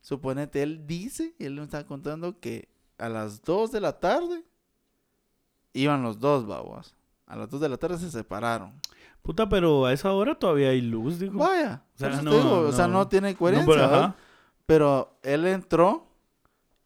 Suponete, 0.00 0.62
él 0.62 0.86
dice, 0.86 1.34
él 1.38 1.54
me 1.56 1.62
estaba 1.64 1.84
contando 1.84 2.38
que 2.40 2.68
a 2.98 3.08
las 3.08 3.42
2 3.42 3.70
de 3.72 3.80
la 3.80 3.98
tarde 4.00 4.44
iban 5.72 6.02
los 6.02 6.18
dos, 6.18 6.46
vamos. 6.46 6.94
A 7.26 7.36
las 7.36 7.48
2 7.50 7.60
de 7.60 7.68
la 7.68 7.76
tarde 7.76 7.98
se 7.98 8.10
separaron. 8.10 8.72
Puta, 9.22 9.48
pero 9.48 9.86
a 9.86 9.92
esa 9.92 10.12
hora 10.12 10.34
todavía 10.34 10.70
hay 10.70 10.80
luz, 10.80 11.18
dijo. 11.20 11.38
Vaya. 11.38 11.82
O 11.94 11.98
sea, 11.98 12.22
no, 12.22 12.30
digo, 12.32 12.60
o 12.60 12.72
sea, 12.72 12.86
no. 12.88 12.94
no 12.94 13.08
tiene 13.08 13.32
No, 13.32 13.38
coherencia. 13.38 13.84
ajá. 13.84 14.16
Pero 14.66 15.18
él 15.22 15.46
entró 15.46 16.06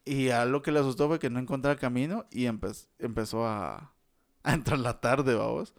y 0.04 0.30
a 0.30 0.44
lo 0.44 0.60
que 0.62 0.72
le 0.72 0.80
asustó 0.80 1.08
fue 1.08 1.18
que 1.18 1.30
no 1.30 1.38
encontraba 1.38 1.76
camino 1.76 2.26
y 2.30 2.44
empe- 2.44 2.86
empezó 2.98 3.46
a, 3.46 3.92
a 4.42 4.52
entrar 4.54 4.78
la 4.78 5.00
tarde, 5.00 5.34
vamos. 5.34 5.72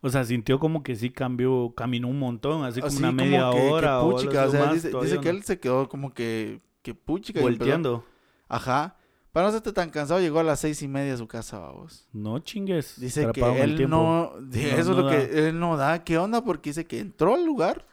O 0.00 0.08
sea, 0.10 0.24
sintió 0.24 0.58
como 0.60 0.82
que 0.82 0.94
sí 0.94 1.10
cambió, 1.10 1.72
caminó 1.76 2.08
un 2.08 2.18
montón, 2.18 2.64
así 2.64 2.80
como 2.80 2.88
Así 2.88 2.98
una 2.98 3.08
como 3.08 3.22
media 3.22 3.50
que- 3.50 3.70
hora 3.70 4.00
o 4.00 4.10
puchica, 4.12 4.46
o 4.46 4.50
sea, 4.50 4.72
dice, 4.72 4.90
que 4.90 5.24
no. 5.24 5.30
él 5.30 5.42
se 5.42 5.58
quedó 5.58 5.88
como 5.88 6.14
que, 6.14 6.60
que 6.88 6.94
puchica. 6.94 7.40
volteando. 7.40 8.04
Ajá. 8.48 8.96
Para 9.32 9.50
no 9.50 9.56
estar 9.56 9.72
tan 9.74 9.90
cansado, 9.90 10.20
llegó 10.20 10.40
a 10.40 10.42
las 10.42 10.60
seis 10.60 10.80
y 10.82 10.88
media 10.88 11.12
a 11.12 11.16
su 11.18 11.28
casa, 11.28 11.58
vamos. 11.58 12.08
No 12.14 12.38
chingues. 12.38 12.98
Dice 12.98 13.30
que 13.32 13.42
él 13.62 13.88
no, 13.88 14.32
eso 14.52 14.80
es 14.80 14.86
no 14.86 14.94
lo 14.94 15.02
da. 15.04 15.10
que 15.10 15.48
él 15.48 15.60
no 15.60 15.76
da. 15.76 16.02
¿Qué 16.02 16.16
onda? 16.16 16.42
Porque 16.42 16.70
dice 16.70 16.86
que 16.86 16.98
entró 16.98 17.34
al 17.34 17.44
lugar, 17.44 17.86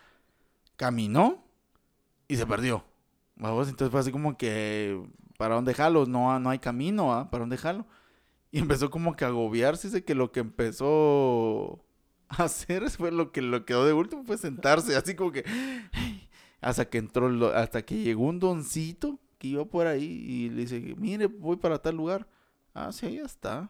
caminó 0.78 1.44
y 2.30 2.38
se 2.38 2.48
perdió. 2.48 2.86
Vamos, 3.36 3.68
entonces 3.68 3.92
fue 3.92 4.00
así 4.00 4.14
como 4.14 4.38
que, 4.38 5.06
¿para 5.38 5.56
dónde 5.56 5.74
jalo? 5.74 6.06
No, 6.06 6.40
no 6.40 6.50
hay 6.50 6.60
camino, 6.60 7.14
¿ah? 7.14 7.30
¿Para 7.30 7.42
dónde 7.42 7.58
jalo? 7.58 7.86
Y 8.50 8.60
empezó 8.60 8.90
como 8.90 9.18
que 9.18 9.26
a 9.26 9.28
agobiarse. 9.28 9.90
Dice 9.90 10.06
que 10.06 10.16
lo 10.16 10.32
que 10.32 10.40
empezó 10.40 11.86
a 12.30 12.44
hacer 12.44 12.90
fue 12.90 13.12
lo 13.12 13.32
que 13.32 13.42
lo 13.42 13.66
quedó 13.66 13.86
de 13.86 13.94
último, 13.94 14.24
fue 14.24 14.38
sentarse, 14.38 14.96
así 14.96 15.16
como 15.16 15.32
que, 15.32 15.46
hasta 16.66 16.90
que 16.90 16.98
entró, 16.98 17.30
lo- 17.30 17.54
hasta 17.56 17.84
que 17.84 17.96
llegó 18.02 18.24
un 18.26 18.40
doncito 18.40 19.20
que 19.38 19.50
iba 19.50 19.66
por 19.66 19.86
ahí 19.86 20.04
y 20.04 20.50
le 20.50 20.62
dice, 20.62 20.96
mire, 20.98 21.28
voy 21.28 21.58
para 21.58 21.78
tal 21.80 21.96
lugar. 21.96 22.28
Ah, 22.74 22.92
sí, 22.92 23.06
ahí 23.06 23.18
está. 23.20 23.70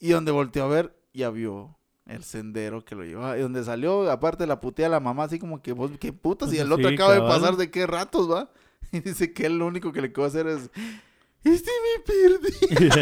Y 0.00 0.08
donde 0.10 0.32
volteó 0.32 0.64
a 0.64 0.68
ver, 0.68 0.96
ya 1.14 1.30
vio 1.30 1.76
el 2.06 2.24
sendero 2.24 2.84
que 2.84 2.96
lo 2.96 3.04
llevaba. 3.04 3.38
Y 3.38 3.42
donde 3.42 3.62
salió, 3.62 4.10
aparte 4.10 4.46
la 4.48 4.60
putea 4.60 4.86
a 4.86 4.90
la 4.90 5.00
mamá, 5.00 5.24
así 5.24 5.38
como 5.38 5.62
que 5.62 5.72
vos, 5.72 5.92
qué 6.00 6.12
putas. 6.12 6.52
Y 6.52 6.58
el 6.58 6.72
otro 6.72 6.88
sí, 6.88 6.94
acaba 6.94 7.14
de 7.14 7.20
pasar 7.20 7.56
de 7.56 7.70
qué 7.70 7.86
ratos, 7.86 8.28
va. 8.30 8.50
Y 8.92 9.00
dice 9.00 9.32
que 9.32 9.46
él 9.46 9.58
lo 9.58 9.66
único 9.66 9.92
que 9.92 10.00
le 10.00 10.12
quedó 10.12 10.24
hacer 10.26 10.46
es, 10.48 10.70
este 11.44 11.70
me 11.70 12.02
perdí. 12.04 12.96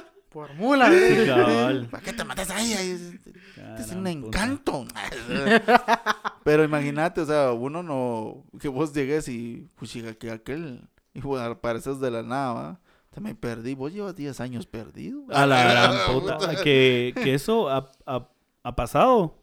Por 0.30 0.54
mula, 0.54 0.90
Sí, 0.90 1.26
cabal. 1.26 1.88
¿Para 1.90 2.02
qué 2.02 2.12
te 2.12 2.24
matas 2.24 2.50
ahí? 2.50 2.72
Es, 2.72 3.90
un 3.92 3.98
puta. 3.98 4.10
encanto. 4.10 4.86
Pero 6.44 6.64
imagínate, 6.64 7.20
o 7.20 7.26
sea, 7.26 7.52
uno 7.52 7.82
no, 7.82 8.44
que 8.58 8.68
vos 8.68 8.92
llegues 8.94 9.28
y, 9.28 9.68
pues, 9.76 9.90
chica, 9.90 10.14
que 10.14 10.30
aquel, 10.30 10.88
y 11.14 11.20
bueno, 11.20 11.44
apareces 11.46 12.00
de 12.00 12.10
la 12.10 12.22
nada, 12.22 12.52
¿va? 12.52 12.80
Te 13.10 13.20
me 13.20 13.34
perdí. 13.34 13.74
Vos 13.74 13.92
llevas 13.92 14.14
10 14.14 14.40
años 14.40 14.66
perdido. 14.66 15.22
A 15.30 15.44
la 15.46 15.64
gran 15.72 15.96
puta. 16.12 16.38
Que, 16.62 17.12
que 17.14 17.34
eso 17.34 17.68
ha, 17.68 17.90
ha- 18.06 18.28
ha 18.62 18.76
pasado. 18.76 19.36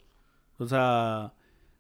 O 0.58 0.66
sea, 0.68 1.34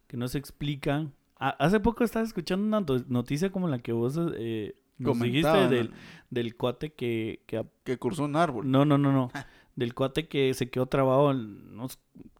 que 0.07 0.17
no 0.17 0.27
se 0.27 0.37
explican 0.37 1.13
a- 1.39 1.51
hace 1.51 1.79
poco 1.79 2.03
estaba 2.03 2.25
escuchando 2.25 2.65
una 2.65 2.81
no- 2.81 3.05
noticia 3.07 3.51
como 3.51 3.67
la 3.69 3.79
que 3.79 3.93
vos 3.93 4.19
eh, 4.35 4.75
nos 4.97 5.19
dijiste 5.19 5.67
del, 5.69 5.91
del 6.29 6.55
cuate 6.55 6.93
que, 6.93 7.43
que... 7.45 7.65
Que 7.83 7.97
cruzó 7.97 8.23
un 8.25 8.35
árbol. 8.35 8.69
No, 8.69 8.85
no, 8.85 8.97
no, 8.97 9.11
no. 9.11 9.31
Del 9.77 9.93
cuate 9.93 10.27
que 10.27 10.55
se 10.55 10.71
quedó 10.71 10.87
trabado 10.87 11.29
en, 11.29 11.69
unos- 11.73 11.99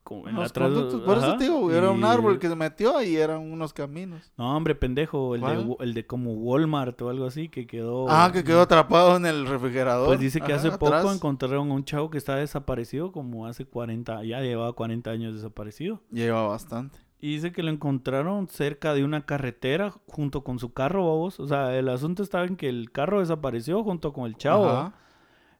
en 0.10 0.38
atrás- 0.38 0.72
conductos, 0.72 1.02
por 1.02 1.20
eso 1.20 1.38
digo, 1.38 1.72
era 1.72 1.92
un 1.92 2.04
árbol 2.04 2.40
que 2.40 2.48
se 2.50 2.56
metió 2.56 3.00
y 3.04 3.16
eran 3.16 3.42
unos 3.52 3.74
caminos. 3.74 4.32
No, 4.38 4.58
hombre, 4.58 4.74
pendejo. 4.74 5.36
El 5.36 5.42
de, 5.42 5.76
el 5.82 5.94
de 5.94 6.08
como 6.08 6.34
Walmart 6.34 7.00
o 7.04 7.10
algo 7.12 7.26
así 7.28 7.48
que 7.50 7.68
quedó... 7.68 8.08
Ah, 8.10 8.32
que 8.34 8.44
quedó 8.44 8.62
atrapado 8.62 9.18
en 9.18 9.28
el 9.28 9.46
refrigerador. 9.46 10.08
Pues 10.08 10.20
dice 10.20 10.40
que 10.42 10.54
Ajá, 10.54 10.68
hace 10.68 10.72
poco 10.80 10.88
atrás. 10.96 11.16
encontraron 11.16 11.70
a 11.70 11.74
un 11.76 11.84
chavo 11.86 12.10
que 12.10 12.18
estaba 12.18 12.40
desaparecido 12.40 13.12
como 13.12 13.46
hace 13.46 13.66
40, 13.66 14.24
ya 14.24 14.40
llevaba 14.42 14.74
40 14.74 15.12
años 15.12 15.36
desaparecido. 15.36 16.02
Lleva 16.12 16.48
bastante. 16.48 16.98
Y 17.19 17.34
dice 17.34 17.52
que 17.52 17.64
lo 17.64 17.72
encontraron 17.72 18.48
cerca 18.48 18.94
de 18.94 19.03
una 19.03 19.26
carretera 19.26 19.94
junto 20.07 20.44
con 20.44 20.60
su 20.60 20.73
carro, 20.73 21.06
babos. 21.06 21.39
O 21.39 21.48
sea, 21.48 21.76
el 21.76 21.89
asunto 21.89 22.22
estaba 22.22 22.45
en 22.45 22.56
que 22.56 22.69
el 22.69 22.91
carro 22.91 23.22
desapareció 23.22 23.84
junto 23.84 24.14
con 24.14 24.26
el 24.26 24.38
chavo. 24.38 24.69
Ajá. 24.69 24.94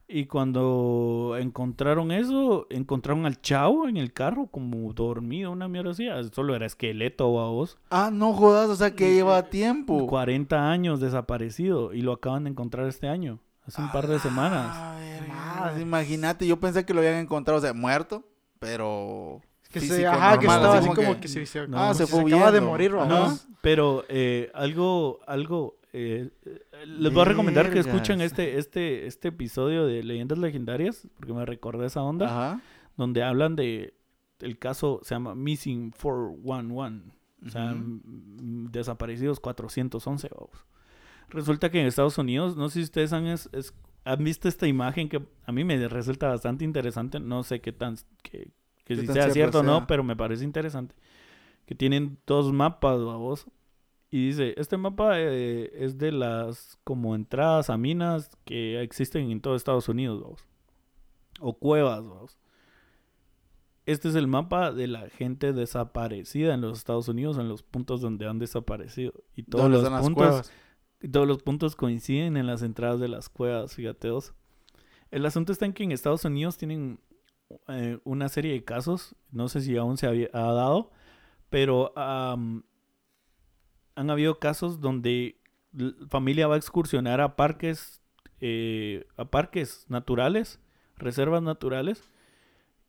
Y 0.09 0.27
cuando 0.27 1.35
encontraron 1.38 2.11
eso, 2.11 2.65
encontraron 2.69 3.25
al 3.25 3.41
chavo 3.41 3.89
en 3.89 3.97
el 3.97 4.13
carro 4.13 4.47
como 4.47 4.93
dormido, 4.93 5.51
una 5.51 5.67
mierda 5.67 5.91
así. 5.91 6.07
Ah, 6.07 6.21
Solo 6.31 6.55
era 6.55 6.65
esqueleto, 6.65 7.34
babos. 7.34 7.77
Ah, 7.89 8.09
no 8.13 8.31
jodas, 8.31 8.69
o 8.69 8.75
sea 8.77 8.95
que 8.95 9.13
lleva 9.13 9.49
tiempo. 9.49 10.07
40 10.07 10.71
años 10.71 11.01
desaparecido 11.01 11.93
y 11.93 12.03
lo 12.03 12.13
acaban 12.13 12.45
de 12.45 12.51
encontrar 12.51 12.88
este 12.88 13.09
año, 13.09 13.39
hace 13.65 13.81
un 13.81 13.91
par 13.91 14.07
de 14.07 14.19
semanas. 14.19 14.97
Imagínate, 15.81 16.47
yo 16.47 16.57
pensé 16.57 16.85
que 16.85 16.93
lo 16.93 17.01
habían 17.01 17.15
encontrado, 17.15 17.59
o 17.59 17.61
sea, 17.61 17.73
muerto, 17.73 18.23
pero. 18.59 19.41
Que 19.80 19.82
físico, 19.82 19.95
se, 20.02 20.08
ajá, 20.08 20.40
que 20.40 20.45
estaba 20.45 20.78
así 20.78 20.90
como 20.90 21.20
que, 21.20 21.28
se, 21.28 21.45
se- 21.45 21.68
No, 21.68 21.78
ah, 21.78 21.94
se 21.94 22.06
se 22.06 22.12
fue 22.12 22.22
acaba 22.32 22.52
de 22.52 22.62
morir. 22.62 22.91
¿verdad? 22.91 23.08
No, 23.30 23.38
pero 23.62 24.04
eh, 24.10 24.52
algo, 24.54 25.20
algo, 25.28 25.80
eh, 25.94 26.30
les 26.86 27.12
voy 27.14 27.22
a 27.22 27.26
recomendar 27.26 27.72
que 27.72 27.80
escuchen 27.80 28.22
este, 28.22 28.58
este, 28.58 29.08
este 29.08 29.30
episodio 29.30 29.86
de 29.86 30.04
Leyendas 30.04 30.38
Legendarias, 30.38 31.08
porque 31.16 31.34
me 31.34 31.45
recordé 31.45 31.88
esa 31.88 32.02
onda, 32.04 32.26
Ajá. 32.28 32.62
donde 32.98 33.24
hablan 33.24 33.56
de 33.56 33.94
el 34.40 34.60
caso, 34.60 34.99
se 35.04 35.16
llama 35.16 35.34
Missing 35.34 35.91
411, 35.91 37.10
o 37.45 37.49
sea, 37.49 37.66
Ujú. 37.66 37.76
m- 37.76 37.99
m- 38.40 38.70
desaparecidos 38.72 39.40
411, 39.40 40.30
vamos. 40.32 40.66
Resulta 41.30 41.70
que 41.72 41.82
en 41.82 41.88
Estados 41.88 42.18
Unidos, 42.18 42.56
no 42.56 42.70
sé 42.70 42.80
si 42.80 42.84
ustedes 42.84 43.12
han, 43.14 43.26
es- 43.28 43.49
es- 43.52 43.74
han 44.06 44.24
visto 44.24 44.48
esta 44.48 44.68
imagen 44.68 45.10
que 45.10 45.22
a 45.45 45.52
mí 45.52 45.64
me 45.66 45.88
resulta 45.90 46.30
bastante 46.30 46.64
interesante, 46.64 47.20
no 47.20 47.44
sé 47.44 47.60
qué 47.60 47.74
tan, 47.74 47.95
que 48.88 48.95
si 48.95 49.05
sea 49.05 49.30
cierto 49.31 49.59
o 49.59 49.64
no, 49.64 49.85
pero 49.85 50.01
me 50.01 50.15
parece 50.15 50.45
interesante. 50.45 50.95
Que 51.65 51.76
tienen 51.76 52.18
dos 52.26 52.53
mapas, 52.53 53.03
vamos. 53.03 53.45
Y 54.09 54.27
dice, 54.27 54.53
este 54.55 54.77
mapa 54.77 55.19
eh, 55.19 55.69
es 55.73 55.97
de 55.97 56.14
las 56.14 56.80
como 56.85 57.14
entradas 57.14 57.69
a 57.69 57.77
minas 57.77 58.31
que 58.45 58.81
existen 58.81 59.30
en 59.30 59.41
todo 59.41 59.57
Estados 59.57 59.89
Unidos, 59.89 60.22
vamos. 60.22 60.45
O 61.41 61.57
cuevas, 61.57 62.07
vamos. 62.07 62.38
Este 63.85 64.07
es 64.07 64.15
el 64.15 64.27
mapa 64.27 64.72
de 64.72 64.88
la 64.88 65.09
gente 65.09 65.51
desaparecida 65.51 66.53
en 66.53 66.61
los 66.61 66.77
Estados 66.77 67.09
Unidos, 67.09 67.38
en 67.38 67.49
los 67.49 67.64
puntos 67.64 67.99
donde 67.99 68.26
han 68.26 68.39
desaparecido. 68.39 69.14
Y 69.35 69.43
todos 69.43 69.69
¿Dónde 69.69 69.89
los 69.89 70.01
puntos 70.01 70.51
todos 71.11 71.27
los 71.27 71.43
puntos 71.43 71.76
coinciden 71.76 72.38
en 72.38 72.47
las 72.47 72.61
entradas 72.64 72.99
de 73.01 73.09
las 73.09 73.27
cuevas, 73.27 73.76
fíjate 73.76 74.09
vos. 74.09 74.34
El 75.11 75.26
asunto 75.26 75.51
está 75.51 75.65
en 75.65 75.73
que 75.73 75.84
en 75.84 75.91
Estados 75.91 76.26
Unidos 76.26 76.57
tienen 76.57 76.99
eh, 77.69 77.99
una 78.03 78.30
serie 78.30 78.53
de 78.53 78.64
casos, 78.64 79.15
no 79.32 79.48
sé 79.49 79.61
si 79.61 79.78
aún 79.78 79.98
se 79.98 80.07
había, 80.07 80.30
ha 80.34 80.52
dado, 80.53 80.91
pero 81.49 81.94
han 81.95 82.64
habido 84.10 84.40
casos 84.40 84.80
donde 84.82 85.38
l- 85.78 85.94
familia 86.10 86.48
va 86.48 86.56
a 86.56 86.57
excursionar 86.57 87.22
a 87.22 87.36
parques, 87.36 88.02
eh, 88.41 89.06
a 89.18 89.26
parques 89.26 89.86
naturales, 89.90 90.60
reservas 90.98 91.41
naturales, 91.41 92.03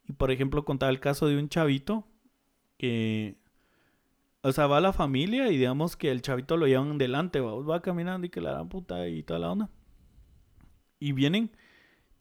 y 0.09 0.12
por 0.14 0.30
ejemplo 0.30 0.64
contaba 0.64 0.90
el 0.90 1.01
caso 1.01 1.26
de 1.28 1.39
un 1.39 1.48
chavito 1.48 2.06
que 2.78 3.36
o 4.43 4.52
sea, 4.52 4.66
va 4.66 4.80
la 4.80 4.93
familia 4.93 5.48
y 5.48 5.56
digamos 5.59 5.97
que 5.97 6.10
el 6.10 6.22
chavito 6.22 6.56
lo 6.56 6.66
llevan 6.66 6.98
delante, 6.98 7.40
va, 7.40 7.55
va 7.60 7.82
caminando 7.82 8.26
y 8.26 8.30
que 8.30 8.40
la 8.40 8.52
gran 8.52 8.68
puta 8.68 9.09
y 9.09 9.22
toda 9.22 9.40
la 9.40 9.52
onda. 9.52 9.70
Y 11.01 11.12
vienen 11.12 11.51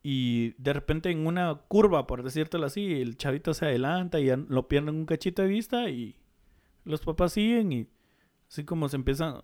y 0.09 0.51
de 0.57 0.71
repente 0.71 1.11
en 1.11 1.27
una 1.27 1.53
curva, 1.67 2.07
por 2.07 2.23
decírtelo 2.23 2.65
así, 2.65 3.01
el 3.01 3.17
chavito 3.17 3.53
se 3.53 3.65
adelanta 3.65 4.21
y 4.21 4.29
lo 4.47 4.69
pierden 4.69 4.95
un 4.95 5.05
cachito 5.05 5.41
de 5.41 5.49
vista 5.49 5.89
y 5.89 6.15
los 6.85 7.01
papás 7.01 7.33
siguen 7.33 7.73
y 7.73 7.87
así 8.49 8.63
como 8.63 8.87
se 8.87 8.95
empiezan, 8.95 9.41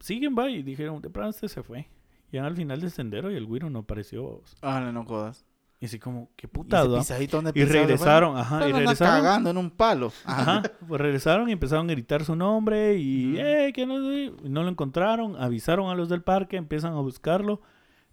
siguen, 0.00 0.34
va, 0.34 0.48
y 0.48 0.62
dijeron, 0.62 1.02
de 1.02 1.10
pronto 1.10 1.28
este 1.28 1.50
se 1.50 1.62
fue. 1.62 1.90
Ya 2.32 2.46
al 2.46 2.56
final 2.56 2.80
del 2.80 2.90
sendero 2.90 3.30
y 3.30 3.36
el 3.36 3.44
güiro 3.44 3.68
no 3.68 3.80
apareció. 3.80 4.40
Ah, 4.62 4.80
no 4.90 5.04
jodas. 5.04 5.44
Y 5.80 5.84
así 5.84 5.98
como, 5.98 6.30
qué 6.34 6.46
¿Y 6.46 6.48
puta, 6.48 6.82
Y 6.86 6.88
pisaba, 6.88 7.52
regresaron, 7.52 8.38
ajá, 8.38 8.66
y 8.66 8.72
regresaron. 8.72 9.22
cagando 9.22 9.50
en 9.50 9.58
un 9.58 9.70
palo. 9.70 10.10
Ajá, 10.24 10.62
pues 10.88 10.98
regresaron 10.98 11.50
y 11.50 11.52
empezaron 11.52 11.90
a 11.90 11.92
gritar 11.92 12.24
su 12.24 12.34
nombre 12.34 12.96
y, 12.96 13.34
Ujú. 13.34 13.38
eh, 13.42 13.72
que 13.74 13.84
no, 13.84 13.98
sé", 14.00 14.32
y 14.44 14.48
no 14.48 14.62
lo 14.62 14.70
encontraron, 14.70 15.36
avisaron 15.36 15.90
a 15.90 15.94
los 15.94 16.08
del 16.08 16.22
parque, 16.22 16.56
empiezan 16.56 16.94
a 16.94 17.00
buscarlo 17.00 17.60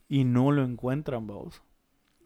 y 0.10 0.26
no 0.26 0.52
lo 0.52 0.66
encuentran, 0.66 1.26
vamos. 1.28 1.62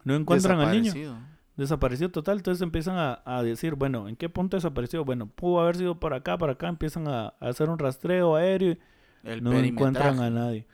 No 0.04 0.14
encuentran 0.14 0.60
al 0.60 0.70
niño, 0.72 0.92
Desaparecido. 0.92 1.18
desapareció 1.56 2.10
total, 2.10 2.38
entonces 2.38 2.62
empiezan 2.62 2.96
a, 2.96 3.22
a 3.24 3.42
decir, 3.42 3.74
bueno, 3.74 4.08
¿en 4.08 4.16
qué 4.16 4.28
punto 4.28 4.56
desapareció? 4.56 5.04
Bueno, 5.04 5.26
pudo 5.26 5.60
haber 5.60 5.76
sido 5.76 5.98
por 5.98 6.14
acá, 6.14 6.38
por 6.38 6.50
acá, 6.50 6.68
empiezan 6.68 7.08
a, 7.08 7.28
a 7.40 7.48
hacer 7.48 7.68
un 7.68 7.78
rastreo 7.78 8.36
aéreo 8.36 8.76
El 9.24 9.42
no 9.42 9.52
encuentran 9.52 10.20
a 10.20 10.30
nadie. 10.30 10.66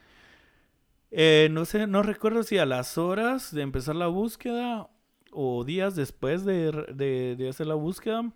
Eh, 1.11 1.49
no 1.53 1.65
sé, 1.65 1.87
no 1.87 2.03
recuerdo 2.03 2.43
si 2.43 2.59
a 2.59 2.67
las 2.67 2.99
horas 2.99 3.55
de 3.55 3.63
empezar 3.63 3.95
la 3.97 4.09
búsqueda 4.09 4.89
o 5.33 5.65
días 5.65 5.95
después 5.97 6.45
de, 6.45 6.71
de- 6.95 7.37
de 7.37 7.49
hacer 7.49 7.67
la 7.67 7.75
búsqueda. 7.75 8.31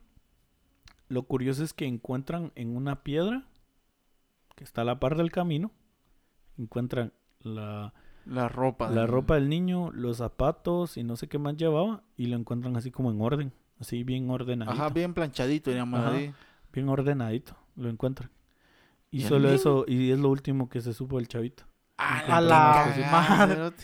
Lo 1.09 1.23
curioso 1.25 1.65
es 1.65 1.73
que 1.73 1.87
encuentran 1.87 2.53
en 2.55 2.77
una 2.77 3.03
piedra 3.03 3.47
que 4.55 4.63
está 4.65 4.83
a 4.83 4.85
la 4.85 5.01
par 5.01 5.17
del 5.17 5.31
camino. 5.33 5.73
Encuentran 6.57 7.13
la, 7.41 7.95
La 8.29 8.49
ropa. 8.49 8.91
la 8.91 9.03
del- 9.03 9.11
ropa 9.11 9.35
del 9.37 9.49
niño, 9.49 9.91
los 9.93 10.19
zapatos 10.19 10.97
y 10.97 11.03
no 11.03 11.17
sé 11.17 11.29
qué 11.29 11.39
más 11.39 11.57
llevaba. 11.57 12.03
Y 12.17 12.27
lo 12.27 12.37
encuentran 12.37 12.77
así 12.77 12.91
como 12.91 13.11
en 13.11 13.21
orden. 13.21 13.53
Así 13.81 14.03
bien 14.05 14.29
ordenadito. 14.29 14.73
Ajá, 14.75 14.91
bien 14.91 15.15
planchadito, 15.15 15.71
diríamos 15.71 16.01
Ajá. 16.01 16.11
ahí. 16.13 16.33
bien 16.73 16.89
ordenadito. 16.89 17.57
Lo 17.77 17.89
encuentran. 17.89 18.31
Y 19.11 19.21
¿Y 19.21 19.23
el 19.23 19.29
solo 19.29 19.51
eso, 19.51 19.85
y 19.89 20.11
es 20.11 20.19
lo 20.19 20.29
último 20.29 20.69
que 20.69 20.81
se 20.83 20.93
supo 20.93 21.17
del 21.17 21.29
chavito. 21.29 21.65
A 21.97 22.41
la 22.41 23.09
madre. 23.11 23.73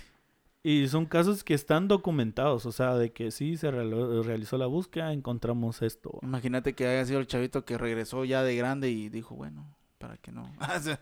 Y 0.66 0.88
son 0.88 1.04
casos 1.04 1.44
que 1.44 1.52
están 1.52 1.88
documentados, 1.88 2.64
o 2.64 2.72
sea, 2.72 2.94
de 2.94 3.12
que 3.12 3.30
sí 3.30 3.58
se 3.58 3.70
realizó 3.70 4.56
la 4.56 4.64
búsqueda, 4.64 5.12
encontramos 5.12 5.82
esto. 5.82 6.18
Imagínate 6.22 6.72
que 6.72 6.86
haya 6.86 7.04
sido 7.04 7.20
el 7.20 7.26
chavito 7.26 7.66
que 7.66 7.76
regresó 7.76 8.24
ya 8.24 8.42
de 8.42 8.56
grande 8.56 8.90
y 8.90 9.10
dijo, 9.10 9.34
bueno, 9.34 9.76
¿para 9.98 10.16
qué 10.16 10.32
no? 10.32 10.50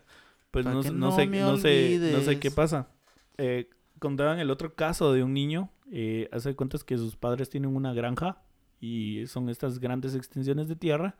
Pues 0.51 0.65
no, 0.65 0.81
que 0.81 0.89
sé- 0.89 0.93
no 0.93 0.99
no 1.09 1.15
sé, 1.15 1.25
no, 1.27 1.57
sé, 1.57 2.11
no 2.13 2.19
sé 2.19 2.39
qué 2.39 2.51
pasa. 2.51 2.87
Eh, 3.37 3.69
contaban 3.99 4.39
el 4.39 4.51
otro 4.51 4.75
caso 4.75 5.13
de 5.13 5.23
un 5.23 5.33
niño, 5.33 5.69
eh, 5.91 6.29
hace 6.31 6.55
cuentas 6.55 6.83
que 6.83 6.97
sus 6.97 7.15
padres 7.15 7.49
tienen 7.49 7.75
una 7.75 7.93
granja 7.93 8.41
y 8.79 9.25
son 9.27 9.49
estas 9.49 9.79
grandes 9.79 10.15
extensiones 10.15 10.67
de 10.67 10.75
tierra. 10.75 11.15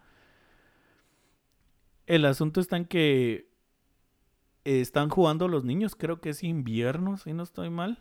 El 2.07 2.25
asunto 2.25 2.59
está 2.59 2.75
en 2.77 2.85
que 2.85 3.47
eh, 4.65 4.81
están 4.81 5.09
jugando 5.09 5.47
los 5.47 5.63
niños, 5.63 5.95
creo 5.95 6.19
que 6.19 6.29
es 6.29 6.43
invierno, 6.43 7.17
si 7.17 7.33
no 7.33 7.43
estoy 7.43 7.69
mal. 7.69 7.99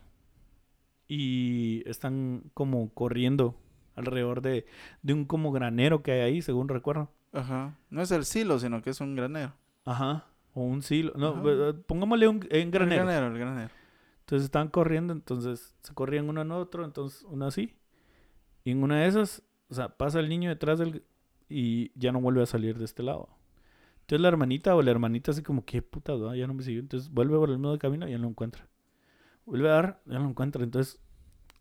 Y 1.07 1.83
están 1.87 2.49
como 2.53 2.93
corriendo 2.93 3.55
alrededor 3.95 4.41
de, 4.41 4.65
de 5.01 5.13
un 5.13 5.25
como 5.25 5.51
granero 5.51 6.01
que 6.01 6.11
hay 6.13 6.21
ahí, 6.21 6.41
según 6.41 6.69
recuerdo. 6.69 7.11
Ajá. 7.33 7.75
No 7.89 8.01
es 8.01 8.11
el 8.11 8.25
silo, 8.25 8.59
sino 8.59 8.81
que 8.81 8.89
es 8.91 9.01
un 9.01 9.15
granero. 9.15 9.53
Ajá. 9.85 10.25
O 10.53 10.63
un 10.63 10.81
silo. 10.81 11.13
No, 11.15 11.29
Ajá. 11.29 11.43
eh, 11.45 11.73
pongámosle 11.85 12.27
un 12.27 12.39
granero. 12.39 12.61
El 12.61 12.71
granero, 12.71 13.27
el 13.27 13.37
granero. 13.37 13.69
Entonces 14.23 14.45
estaban 14.45 14.69
corriendo, 14.69 15.11
entonces 15.11 15.75
se 15.81 15.93
corrían 15.93 16.29
uno 16.29 16.41
en 16.41 16.51
otro, 16.51 16.85
entonces 16.85 17.25
uno 17.29 17.45
así. 17.45 17.75
Y 18.63 18.71
en 18.71 18.81
una 18.81 19.01
de 19.01 19.07
esas, 19.07 19.43
o 19.69 19.73
sea, 19.73 19.89
pasa 19.89 20.21
el 20.21 20.29
niño 20.29 20.49
detrás 20.49 20.79
del... 20.79 21.03
y 21.49 21.91
ya 21.99 22.13
no 22.13 22.21
vuelve 22.21 22.41
a 22.41 22.45
salir 22.45 22.77
de 22.77 22.85
este 22.85 23.03
lado. 23.03 23.27
Entonces 24.01 24.21
la 24.21 24.29
hermanita 24.29 24.75
o 24.75 24.81
la 24.81 24.91
hermanita 24.91 25.31
así 25.31 25.43
como, 25.43 25.65
qué 25.65 25.81
puta, 25.81 26.13
¿no? 26.15 26.33
ya 26.35 26.47
no 26.47 26.53
me 26.53 26.63
siguió. 26.63 26.79
Entonces 26.79 27.09
vuelve 27.09 27.37
por 27.37 27.49
el 27.49 27.57
mismo 27.57 27.77
camino 27.77 28.07
y 28.07 28.11
ya 28.11 28.17
no 28.17 28.23
lo 28.23 28.29
encuentra. 28.29 28.65
Vuelve 29.45 29.69
a 29.69 29.73
dar, 29.73 30.01
ya 30.05 30.13
no 30.13 30.23
lo 30.23 30.29
encuentra. 30.29 30.63
Entonces 30.63 31.01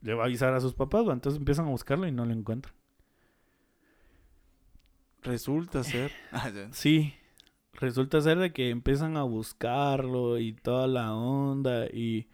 le 0.01 0.15
va 0.15 0.23
a 0.23 0.27
avisar 0.27 0.55
a 0.55 0.61
sus 0.61 0.75
papás, 0.75 1.05
entonces 1.09 1.39
empiezan 1.39 1.67
a 1.67 1.71
buscarlo 1.71 2.07
y 2.07 2.13
no 2.13 2.25
lo 2.25 2.33
encuentran. 2.33 2.75
Resulta 5.23 5.83
ser. 5.83 6.13
Ah. 6.33 6.51
Sí, 6.73 7.15
resulta 7.75 8.21
ser 8.21 8.39
de 8.39 8.53
que 8.53 8.71
empiezan 8.71 9.17
a 9.17 9.23
buscarlo 9.23 10.39
y 10.39 10.53
toda 10.53 10.87
la 10.87 11.15
onda 11.15 11.87
y 11.87 12.29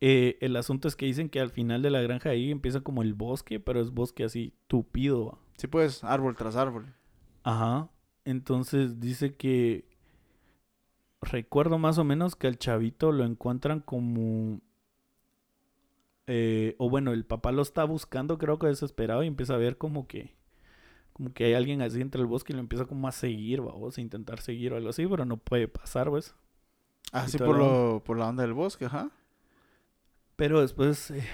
eh, 0.00 0.38
el 0.40 0.56
asunto 0.56 0.88
es 0.88 0.96
que 0.96 1.06
dicen 1.06 1.28
que 1.28 1.40
al 1.40 1.50
final 1.50 1.82
de 1.82 1.90
la 1.90 2.00
granja 2.00 2.30
ahí 2.30 2.50
empieza 2.50 2.80
como 2.80 3.02
el 3.02 3.14
bosque, 3.14 3.60
pero 3.60 3.80
es 3.80 3.90
bosque 3.90 4.24
así 4.24 4.54
tupido. 4.66 5.38
sí, 5.56 5.66
pues, 5.66 6.04
árbol 6.04 6.36
tras 6.36 6.56
árbol. 6.56 6.94
Ajá. 7.42 7.90
Entonces 8.24 9.00
dice 9.00 9.34
que 9.36 9.88
recuerdo 11.20 11.78
más 11.78 11.98
o 11.98 12.04
menos 12.04 12.36
que 12.36 12.46
al 12.46 12.58
chavito 12.58 13.10
lo 13.10 13.24
encuentran 13.24 13.80
como 13.80 14.60
eh, 16.30 16.74
o 16.76 16.90
bueno, 16.90 17.12
el 17.12 17.24
papá 17.24 17.52
lo 17.52 17.62
está 17.62 17.84
buscando, 17.84 18.36
creo 18.36 18.58
que 18.58 18.66
desesperado, 18.66 19.22
y 19.22 19.26
empieza 19.26 19.54
a 19.54 19.58
ver 19.58 19.78
como 19.78 20.06
que 20.06 20.36
como 21.14 21.32
que 21.32 21.46
hay 21.46 21.54
alguien 21.54 21.80
así 21.80 22.00
entre 22.02 22.20
el 22.20 22.26
bosque 22.26 22.52
y 22.52 22.56
lo 22.56 22.60
empieza 22.60 22.84
como 22.84 23.08
a 23.08 23.12
seguir, 23.12 23.62
vamos, 23.62 23.96
a 23.96 24.00
intentar 24.00 24.40
seguir 24.40 24.72
o 24.72 24.76
algo 24.76 24.90
así, 24.90 25.04
pero 25.06 25.24
no 25.24 25.38
puede 25.38 25.66
pasar, 25.66 26.10
pues. 26.10 26.36
Así 27.12 27.38
Y 27.38 27.40
por, 27.40 27.56
lo, 27.56 28.02
por 28.04 28.18
la 28.18 28.28
onda 28.28 28.42
del 28.42 28.52
bosque, 28.52 28.84
ajá. 28.84 29.10
Pero 30.38 30.60
después, 30.60 31.10
eh, 31.10 31.24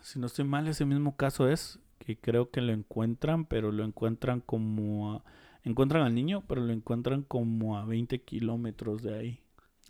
si 0.00 0.18
no 0.18 0.26
estoy 0.26 0.46
mal, 0.46 0.66
ese 0.66 0.86
mismo 0.86 1.16
caso 1.16 1.50
es 1.50 1.78
que 1.98 2.16
creo 2.16 2.50
que 2.50 2.62
lo 2.62 2.72
encuentran, 2.72 3.44
pero 3.44 3.70
lo 3.70 3.84
encuentran 3.84 4.40
como 4.40 5.12
a... 5.12 5.24
Encuentran 5.64 6.02
al 6.02 6.14
niño, 6.14 6.42
pero 6.48 6.62
lo 6.62 6.72
encuentran 6.72 7.24
como 7.24 7.76
a 7.76 7.84
20 7.84 8.22
kilómetros 8.22 9.02
de 9.02 9.18
ahí. 9.18 9.40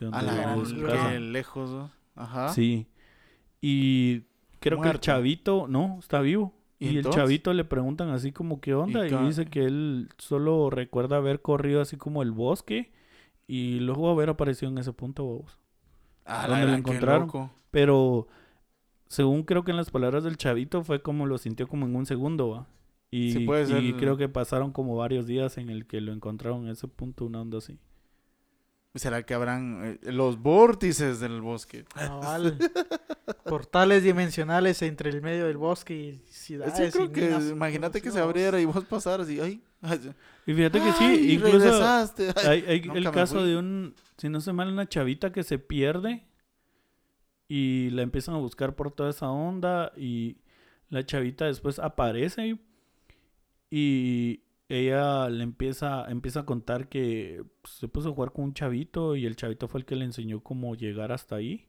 De 0.00 0.06
donde 0.06 0.18
A 0.18 0.22
la 0.22 0.34
gran, 0.34 1.32
lejos, 1.32 1.70
¿no? 1.70 1.92
Ajá. 2.16 2.48
Sí. 2.48 2.88
Y 3.60 4.22
creo 4.58 4.80
que 4.80 4.88
el 4.88 4.98
chavito, 4.98 5.68
no, 5.68 5.98
está 6.00 6.20
vivo. 6.20 6.52
¿Y 6.80 6.88
Y, 6.88 6.96
el 6.98 7.08
chavito 7.10 7.52
le 7.52 7.64
preguntan 7.64 8.10
así 8.10 8.32
como 8.32 8.60
qué 8.60 8.74
onda 8.74 9.06
y, 9.06 9.16
dice 9.24 9.46
que 9.46 9.64
él 9.64 10.08
solo 10.18 10.68
recuerda 10.68 11.18
haber 11.18 11.42
corrido 11.42 11.80
así 11.80 11.96
como 11.96 12.22
el 12.22 12.32
bosque 12.32 12.90
y 13.46 13.78
luego 13.78 14.10
haber 14.10 14.30
aparecido 14.30 14.72
en 14.72 14.78
ese 14.78 14.92
punto. 14.92 15.24
babos. 15.24 15.61
Ah, 16.24 16.46
¿Dónde 16.46 16.66
lo 16.66 16.74
encontraron? 16.74 17.22
loco. 17.22 17.50
Pero 17.70 18.28
según 19.08 19.42
creo 19.42 19.64
que 19.64 19.70
en 19.72 19.76
las 19.76 19.90
palabras 19.90 20.24
del 20.24 20.36
chavito 20.36 20.82
fue 20.84 21.02
como 21.02 21.26
lo 21.26 21.38
sintió 21.38 21.68
como 21.68 21.86
en 21.86 21.94
un 21.96 22.06
segundo, 22.06 22.50
¿va? 22.50 22.66
Y, 23.10 23.32
Sí, 23.32 23.40
puede 23.40 23.80
y 23.82 23.92
creo 23.94 24.16
que 24.16 24.28
pasaron 24.28 24.72
como 24.72 24.96
varios 24.96 25.26
días 25.26 25.58
en 25.58 25.68
el 25.68 25.86
que 25.86 26.00
lo 26.00 26.12
encontraron 26.12 26.64
en 26.64 26.70
ese 26.70 26.88
punto, 26.88 27.26
una 27.26 27.42
onda 27.42 27.58
así. 27.58 27.78
¿Será 28.94 29.22
que 29.24 29.32
habrán 29.32 29.98
eh, 30.02 30.12
los 30.12 30.38
vórtices 30.38 31.18
del 31.18 31.40
bosque? 31.40 31.84
Cabal. 31.84 32.58
Portales 33.46 34.02
dimensionales 34.02 34.82
entre 34.82 35.08
el 35.10 35.22
medio 35.22 35.46
del 35.46 35.56
bosque 35.56 35.94
y 35.94 36.12
Yo 36.18 36.32
ciudades. 36.32 36.92
creo 36.92 37.06
y 37.06 37.08
que 37.10 37.22
minas, 37.22 37.44
imagínate 37.50 38.02
que 38.02 38.10
se 38.10 38.20
abriera 38.20 38.60
y 38.60 38.66
vos 38.66 38.84
pasaras 38.84 39.30
y 39.30 39.40
ay, 39.40 39.62
ay, 39.80 40.12
Y 40.46 40.52
fíjate 40.54 40.78
que 40.78 40.84
ay, 40.90 40.94
sí, 40.98 41.32
incluso 41.34 41.58
regresaste. 41.58 42.34
ay. 42.46 42.64
hay, 42.68 42.90
el 42.94 43.10
caso 43.10 43.40
fui. 43.40 43.48
de 43.48 43.56
un, 43.56 43.94
si 44.18 44.28
no 44.28 44.40
se 44.42 44.52
mal, 44.52 44.68
una 44.70 44.86
chavita 44.86 45.32
que 45.32 45.42
se 45.42 45.58
pierde 45.58 46.26
y 47.48 47.88
la 47.90 48.02
empiezan 48.02 48.34
a 48.34 48.38
buscar 48.38 48.74
por 48.76 48.90
toda 48.92 49.08
esa 49.10 49.30
onda 49.30 49.92
y 49.96 50.36
la 50.90 51.04
chavita 51.06 51.46
después 51.46 51.78
aparece 51.78 52.58
y 53.70 54.42
ella 54.68 55.28
le 55.28 55.42
empieza, 55.42 56.06
empieza 56.10 56.40
a 56.40 56.46
contar 56.46 56.88
que 56.88 57.44
pues, 57.62 57.74
se 57.74 57.88
puso 57.88 58.10
a 58.10 58.12
jugar 58.12 58.32
con 58.32 58.44
un 58.44 58.54
chavito 58.54 59.16
y 59.16 59.26
el 59.26 59.36
chavito 59.36 59.68
fue 59.68 59.80
el 59.80 59.86
que 59.86 59.96
le 59.96 60.04
enseñó 60.04 60.40
cómo 60.40 60.74
llegar 60.74 61.12
hasta 61.12 61.36
ahí 61.36 61.68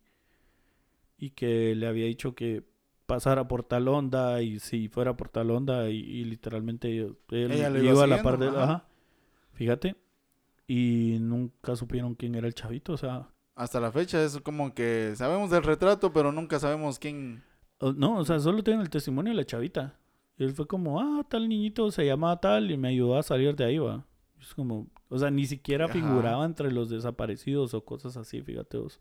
y 1.17 1.31
que 1.31 1.75
le 1.75 1.87
había 1.87 2.05
dicho 2.05 2.35
que 2.35 2.63
pasara 3.05 3.47
por 3.47 3.63
tal 3.63 3.87
onda 3.87 4.41
y 4.41 4.59
si 4.59 4.87
fuera 4.87 5.17
por 5.17 5.29
tal 5.29 5.51
onda 5.51 5.89
y, 5.89 5.97
y 5.97 6.23
literalmente 6.25 6.97
él 6.97 7.17
Ella 7.29 7.69
iba 7.69 7.79
iba 7.79 8.03
a 8.03 8.07
la 8.07 8.23
par 8.23 8.37
de... 8.39 8.47
ajá. 8.47 8.63
Ajá. 8.63 8.87
Fíjate. 9.53 9.95
Y 10.67 11.17
nunca 11.19 11.75
supieron 11.75 12.15
quién 12.15 12.35
era 12.35 12.47
el 12.47 12.53
chavito, 12.53 12.93
o 12.93 12.97
sea... 12.97 13.27
Hasta 13.55 13.79
la 13.79 13.91
fecha 13.91 14.23
es 14.23 14.39
como 14.39 14.73
que 14.73 15.13
sabemos 15.15 15.51
del 15.51 15.63
retrato, 15.63 16.11
pero 16.11 16.31
nunca 16.31 16.59
sabemos 16.59 16.97
quién. 16.97 17.43
No, 17.79 18.17
o 18.17 18.25
sea, 18.25 18.39
solo 18.39 18.63
tienen 18.63 18.81
el 18.81 18.89
testimonio 18.89 19.31
de 19.31 19.37
la 19.37 19.45
chavita. 19.45 19.99
Y 20.37 20.43
él 20.43 20.53
fue 20.53 20.65
como, 20.67 20.99
ah, 20.99 21.25
tal 21.29 21.47
niñito 21.47 21.91
se 21.91 22.05
llamaba 22.05 22.39
tal 22.39 22.71
y 22.71 22.77
me 22.77 22.87
ayudó 22.89 23.17
a 23.17 23.23
salir 23.23 23.55
de 23.55 23.65
ahí, 23.65 23.77
va. 23.77 24.05
Es 24.41 24.53
como, 24.55 24.87
o 25.09 25.17
sea, 25.17 25.29
ni 25.31 25.45
siquiera 25.45 25.85
Ajá. 25.85 25.93
figuraba 25.93 26.43
entre 26.45 26.71
los 26.71 26.89
desaparecidos 26.89 27.73
o 27.73 27.85
cosas 27.85 28.17
así, 28.17 28.41
fíjate 28.41 28.77
vos. 28.77 28.99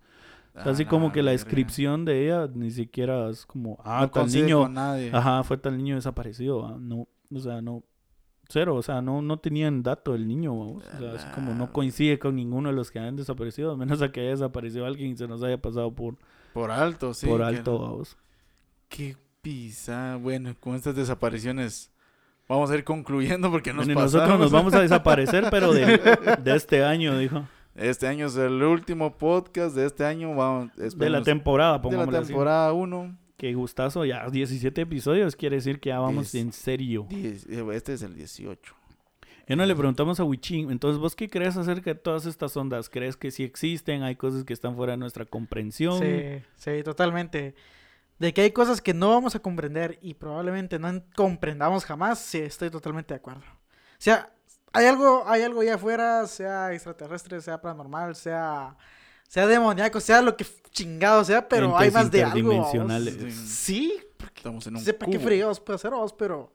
Así 0.55 0.83
Ah, 0.85 0.89
como 0.89 1.11
que 1.13 1.23
la 1.23 1.31
descripción 1.31 2.05
de 2.05 2.27
ella 2.27 2.47
ni 2.55 2.71
siquiera 2.71 3.31
es 3.31 3.47
como, 3.47 3.79
ah, 3.83 4.03
no 4.03 4.11
tal 4.11 4.31
niño, 4.31 4.69
nadie. 4.69 5.11
ajá, 5.13 5.43
fue 5.45 5.57
tal 5.57 5.79
niño 5.79 5.95
desaparecido, 5.95 6.61
va. 6.63 6.77
No, 6.79 7.09
o 7.35 7.41
sea, 7.41 7.63
no, 7.63 7.83
cero, 8.51 8.77
o 8.77 8.83
sea, 8.83 9.01
no, 9.01 9.23
no 9.23 9.39
tenían 9.39 9.83
dato 9.83 10.13
del 10.13 10.29
niño, 10.29 10.57
vamos. 10.57 10.85
O 10.95 10.99
sea, 10.99 11.13
así 11.15 11.27
como 11.35 11.55
no 11.55 11.73
coincide 11.73 12.19
con 12.19 12.37
ninguno 12.37 12.69
de 12.69 12.75
los 12.77 12.91
que 12.91 12.99
han 12.99 13.17
desaparecido, 13.17 13.73
a 13.73 13.77
menos 13.79 14.03
a 14.03 14.13
que 14.13 14.21
haya 14.21 14.31
desaparecido 14.33 14.85
alguien 14.85 15.13
y 15.13 15.17
se 15.17 15.27
nos 15.27 15.43
haya 15.43 15.57
pasado 15.61 15.95
por, 15.95 16.19
Por 16.53 16.71
alto, 16.71 17.15
sí. 17.15 17.27
por 17.27 17.41
que- 17.41 17.47
alto, 17.47 17.79
vamos. 17.79 18.19
Qué 18.91 19.17
pisa. 19.43 20.17
Bueno, 20.17 20.55
con 20.59 20.77
estas 20.77 20.95
desapariciones 20.95 21.91
vamos 22.49 22.71
a 22.71 22.77
ir 22.77 22.85
concluyendo 22.85 23.51
porque 23.51 23.73
nos 23.73 23.87
Bueno, 23.87 24.01
y 24.01 24.05
nosotros 24.05 24.39
nos 24.39 24.53
vamos 24.53 24.73
a 24.73 24.81
desaparecer, 24.81 25.49
pero 25.51 25.73
de, 25.73 25.87
de 26.43 26.57
este 26.57 26.85
año, 26.85 27.19
dijo. 27.19 27.45
Este 27.75 28.07
año 28.07 28.27
es 28.27 28.37
el 28.37 28.63
último 28.63 29.19
podcast 29.19 29.75
de 29.75 29.87
este 29.87 30.05
año. 30.05 30.35
Vamos, 30.35 30.71
De 30.77 31.11
la 31.11 31.23
temporada, 31.23 31.73
de 31.73 31.79
la 31.79 31.83
pongámoslo 31.83 32.23
temporada 32.23 32.73
1. 32.73 33.19
Qué 33.37 33.55
gustazo, 33.55 34.05
ya 34.05 34.29
17 34.31 34.81
episodios, 34.83 35.35
quiere 35.35 35.57
decir 35.57 35.81
que 35.81 35.89
ya 35.89 35.99
vamos 35.99 36.31
Diez. 36.31 36.45
en 36.45 36.53
serio. 36.53 37.09
Este 37.11 37.95
es 37.95 38.03
el 38.03 38.15
18. 38.15 38.77
Ya 39.49 39.57
no 39.57 39.67
le 39.67 39.75
preguntamos 39.75 40.21
a 40.21 40.25
Wichin, 40.25 40.71
entonces, 40.71 41.01
¿vos 41.01 41.17
qué 41.17 41.29
crees 41.29 41.57
acerca 41.57 41.93
de 41.93 41.99
todas 41.99 42.27
estas 42.27 42.57
ondas? 42.57 42.89
¿Crees 42.89 43.17
que 43.17 43.33
sí 43.33 43.43
existen? 43.43 44.05
¿Hay 44.05 44.15
cosas 44.15 44.45
que 44.45 44.53
están 44.53 44.77
fuera 44.77 44.93
de 44.93 44.99
nuestra 44.99 45.25
comprensión? 45.25 45.99
Sí, 45.99 46.45
sí, 46.57 46.83
totalmente. 46.85 47.57
De 48.19 48.33
que 48.33 48.43
hay 48.43 48.53
cosas 48.53 48.81
que 48.81 48.95
no 48.95 49.09
vamos 49.11 49.35
a 49.35 49.41
comprender 49.41 49.99
y 50.01 50.15
probablemente 50.15 50.79
no 50.79 50.89
en- 50.89 51.05
comprendamos 51.17 51.85
jamás, 51.85 52.19
sí, 52.21 52.39
estoy 52.39 52.71
totalmente 52.71 53.15
de 53.15 53.19
acuerdo. 53.19 53.41
O 53.41 53.99
sea, 53.99 54.33
hay 54.73 54.87
algo, 54.87 55.25
hay 55.27 55.43
algo 55.43 55.61
allá 55.61 55.75
afuera, 55.75 56.27
sea 56.27 56.73
extraterrestre, 56.73 57.41
sea 57.41 57.61
paranormal, 57.61 58.15
sea, 58.15 58.77
sea 59.29 59.47
demoníaco, 59.47 59.99
sea 60.01 60.23
lo 60.23 60.37
que 60.37 60.47
chingado 60.71 61.25
sea, 61.25 61.49
pero 61.49 61.77
hay 61.77 61.91
más 61.91 62.11
de 62.11 62.23
algo. 62.25 62.71
Sí, 63.31 63.93
Estamos 64.37 64.67
en 64.67 64.77
un 64.77 64.83
sepa 64.83 65.07
qué 65.07 65.19
fregados 65.19 65.61
puede 65.61 65.77
hacer 65.77 65.91
vos, 65.91 66.13
pero 66.13 66.53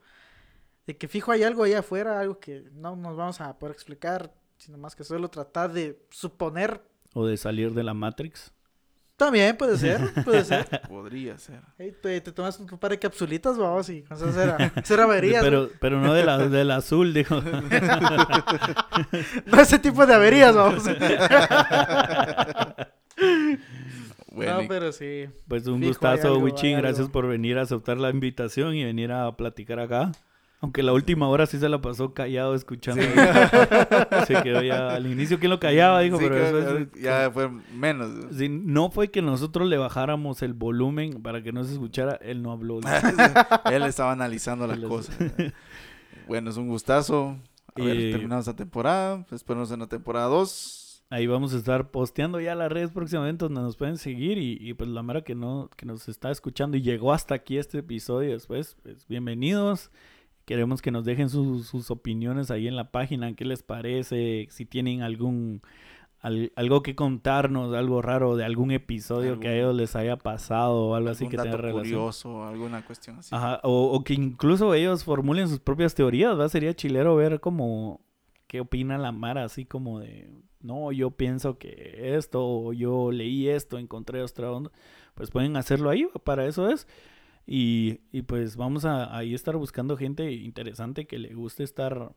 de 0.85 0.97
que 0.97 1.07
fijo 1.07 1.31
hay 1.31 1.43
algo 1.43 1.63
allá 1.63 1.79
afuera, 1.79 2.19
algo 2.19 2.39
que 2.39 2.69
no 2.73 2.95
nos 2.95 3.15
vamos 3.15 3.41
a 3.41 3.57
poder 3.59 3.73
explicar, 3.75 4.33
sino 4.57 4.77
más 4.77 4.95
que 4.95 5.03
solo 5.03 5.29
tratar 5.29 5.71
de 5.71 6.01
suponer. 6.09 6.81
¿O 7.13 7.25
de 7.25 7.35
salir 7.37 7.73
de 7.73 7.83
la 7.83 7.93
Matrix? 7.93 8.51
También 9.17 9.57
puede 9.57 9.77
ser, 9.79 9.99
puede 10.23 10.45
ser. 10.45 10.81
Podría 10.87 11.39
ser. 11.39 11.61
Hey, 11.79 11.91
te, 12.01 12.21
te 12.21 12.31
tomas 12.31 12.59
un 12.59 12.67
par 12.67 12.91
de 12.91 12.99
capsulitas, 12.99 13.57
vamos, 13.57 13.89
y 13.89 14.03
con 14.03 14.15
será, 14.17 14.71
será 14.83 15.03
averías. 15.05 15.43
Pero, 15.43 15.69
pero 15.81 15.99
no 15.99 16.13
de 16.13 16.23
la, 16.23 16.37
del 16.37 16.69
azul, 16.71 17.13
dijo. 17.13 17.41
No 19.45 19.59
ese 19.59 19.79
tipo 19.79 20.05
de 20.05 20.13
averías, 20.13 20.55
vamos. 20.55 20.83
Bueno, 24.31 24.61
no, 24.61 24.67
pero 24.67 24.91
sí. 24.91 25.25
Pues 25.47 25.65
un 25.65 25.79
Fijo, 25.79 25.89
gustazo, 25.89 26.37
Wichin. 26.37 26.77
Gracias 26.77 27.09
por 27.09 27.27
venir 27.27 27.57
a 27.57 27.63
aceptar 27.63 27.97
la 27.97 28.11
invitación 28.11 28.75
y 28.75 28.83
venir 28.83 29.11
a 29.11 29.35
platicar 29.35 29.79
acá. 29.79 30.11
Aunque 30.59 30.81
la 30.81 30.91
última 30.91 31.27
hora 31.29 31.45
sí 31.45 31.59
se 31.59 31.69
la 31.69 31.79
pasó 31.81 32.13
callado 32.15 32.55
escuchando. 32.55 33.03
Se 34.27 34.41
quedó 34.41 34.63
ya 34.63 34.95
al 34.95 35.05
inicio. 35.05 35.37
¿Quién 35.39 35.51
lo 35.51 35.59
callaba? 35.59 36.01
Dijo, 36.01 36.17
sí, 36.17 36.23
pero 36.27 36.35
que- 36.35 36.47
eso 36.49 36.77
es- 36.79 36.87
ya 37.01 37.29
fue 37.31 37.49
menos. 37.75 38.09
Sí, 38.35 38.49
no 38.49 38.89
fue 38.89 39.09
que 39.09 39.21
nosotros 39.21 39.67
le 39.69 39.77
bajáramos 39.77 40.41
el 40.41 40.53
volumen 40.53 41.21
para 41.21 41.43
que 41.43 41.51
no 41.51 41.63
se 41.63 41.73
escuchara, 41.73 42.15
él 42.23 42.41
no 42.41 42.51
habló. 42.51 42.79
Él 43.71 43.83
estaba 43.83 44.11
analizando 44.13 44.65
las 44.65 44.79
cosas. 44.89 45.15
Bueno, 46.27 46.49
es 46.49 46.57
un 46.57 46.67
gustazo 46.69 47.37
haber 47.75 47.95
Y- 47.99 48.11
terminado 48.11 48.39
esta 48.39 48.55
temporada. 48.55 49.25
Esperemos 49.31 49.71
en 49.71 49.79
la 49.81 49.87
temporada 49.87 50.27
2. 50.27 51.03
Ahí 51.09 51.25
vamos 51.27 51.53
a 51.53 51.57
estar 51.57 51.89
posteando 51.91 52.41
ya 52.41 52.53
las 52.55 52.69
redes 52.71 52.91
próximamente 52.91 53.45
donde 53.45 53.61
nos 53.61 53.77
pueden 53.77 53.97
seguir 53.97 54.37
y, 54.39 54.57
y, 54.59 54.73
pues 54.73 54.89
la 54.89 55.03
mera 55.03 55.21
que 55.21 55.35
no 55.35 55.69
que 55.77 55.85
nos 55.85 56.09
está 56.09 56.31
escuchando 56.31 56.75
y 56.75 56.81
llegó 56.81 57.13
hasta 57.13 57.33
aquí 57.35 57.57
este 57.57 57.77
episodio 57.77 58.31
después, 58.31 58.75
pues 58.83 59.07
bienvenidos. 59.07 59.89
Queremos 60.47 60.81
que 60.81 60.91
nos 60.91 61.03
dejen 61.03 61.29
sus, 61.29 61.67
sus 61.67 61.91
opiniones 61.91 62.51
ahí 62.51 62.67
en 62.69 62.77
la 62.77 62.89
página, 62.89 63.33
qué 63.35 63.43
les 63.43 63.63
parece, 63.63 64.47
si 64.49 64.65
tienen 64.65 65.01
algún 65.01 65.61
al- 66.21 66.53
algo 66.55 66.81
que 66.83 66.95
contarnos, 66.95 67.75
algo 67.75 68.01
raro 68.01 68.37
de 68.37 68.45
algún 68.45 68.71
episodio 68.71 69.39
que 69.41 69.49
a 69.49 69.55
ellos 69.55 69.75
les 69.75 69.95
haya 69.97 70.15
pasado 70.15 70.85
o 70.85 70.95
algo 70.95 71.09
así 71.09 71.27
que 71.27 71.35
tenga 71.35 71.57
relación. 71.57 71.83
curioso, 71.83 72.45
alguna 72.45 72.85
cuestión 72.85 73.19
así. 73.19 73.35
Ajá, 73.35 73.59
o, 73.63 73.91
o 73.91 74.03
que 74.05 74.13
incluso 74.13 74.73
ellos 74.73 75.03
formulen 75.03 75.49
sus 75.49 75.59
propias 75.59 75.93
teorías, 75.93 76.39
¿va? 76.39 76.47
Sería 76.47 76.73
chilero 76.73 77.15
ver 77.17 77.41
como 77.41 77.99
qué 78.47 78.61
opina 78.61 78.97
la 78.97 79.11
Mara, 79.11 79.43
así 79.43 79.65
como 79.65 79.99
de, 79.99 80.29
no, 80.61 80.93
yo 80.93 81.11
pienso 81.11 81.57
que 81.57 82.15
esto, 82.15 82.41
o 82.47 82.71
yo 82.71 83.11
leí 83.11 83.49
esto, 83.49 83.77
encontré 83.77 84.23
otra 84.23 84.49
onda. 84.49 84.71
Pues 85.13 85.29
pueden 85.29 85.57
hacerlo 85.57 85.89
ahí, 85.89 86.07
para 86.23 86.45
eso 86.47 86.69
es. 86.69 86.87
Y, 87.49 88.01
y 88.11 88.23
pues 88.23 88.57
vamos 88.57 88.83
a 88.85 89.15
ahí 89.17 89.33
estar 89.33 89.55
buscando 89.55 89.95
gente 89.95 90.31
interesante 90.33 91.07
que 91.07 91.17
le 91.17 91.33
guste 91.33 91.63
estar 91.63 92.11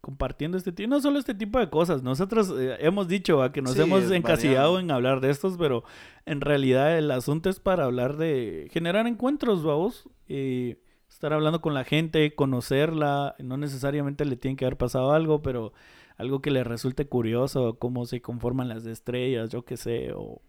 compartiendo 0.00 0.56
este 0.56 0.70
tipo, 0.70 0.88
no 0.88 1.00
solo 1.00 1.18
este 1.18 1.34
tipo 1.34 1.58
de 1.58 1.68
cosas. 1.68 2.04
Nosotros 2.04 2.54
eh, 2.56 2.76
hemos 2.80 3.08
dicho 3.08 3.38
¿va? 3.38 3.50
que 3.52 3.60
nos 3.60 3.72
Sí, 3.72 3.80
hemos 3.80 4.08
encasillado 4.12 4.74
variado. 4.74 4.78
en 4.78 4.90
hablar 4.92 5.20
de 5.20 5.30
estos, 5.30 5.56
pero 5.58 5.82
en 6.24 6.40
realidad 6.40 6.96
el 6.96 7.10
asunto 7.10 7.50
es 7.50 7.58
para 7.58 7.84
hablar 7.84 8.16
de 8.16 8.68
generar 8.72 9.06
encuentros, 9.08 9.64
vamos. 9.64 10.08
Eh, 10.28 10.78
estar 11.10 11.32
hablando 11.32 11.60
con 11.60 11.74
la 11.74 11.82
gente, 11.82 12.34
conocerla, 12.36 13.34
no 13.40 13.56
necesariamente 13.56 14.24
le 14.24 14.36
tiene 14.36 14.56
que 14.56 14.64
haber 14.66 14.76
pasado 14.78 15.12
algo, 15.12 15.42
pero 15.42 15.72
algo 16.16 16.40
que 16.40 16.52
les 16.52 16.66
resulte 16.66 17.08
curioso, 17.08 17.78
cómo 17.80 18.06
se 18.06 18.20
conforman 18.22 18.68
las 18.68 18.86
estrellas, 18.86 19.50
yo 19.50 19.64
qué 19.64 19.76
sé, 19.76 20.12
o 20.14 20.40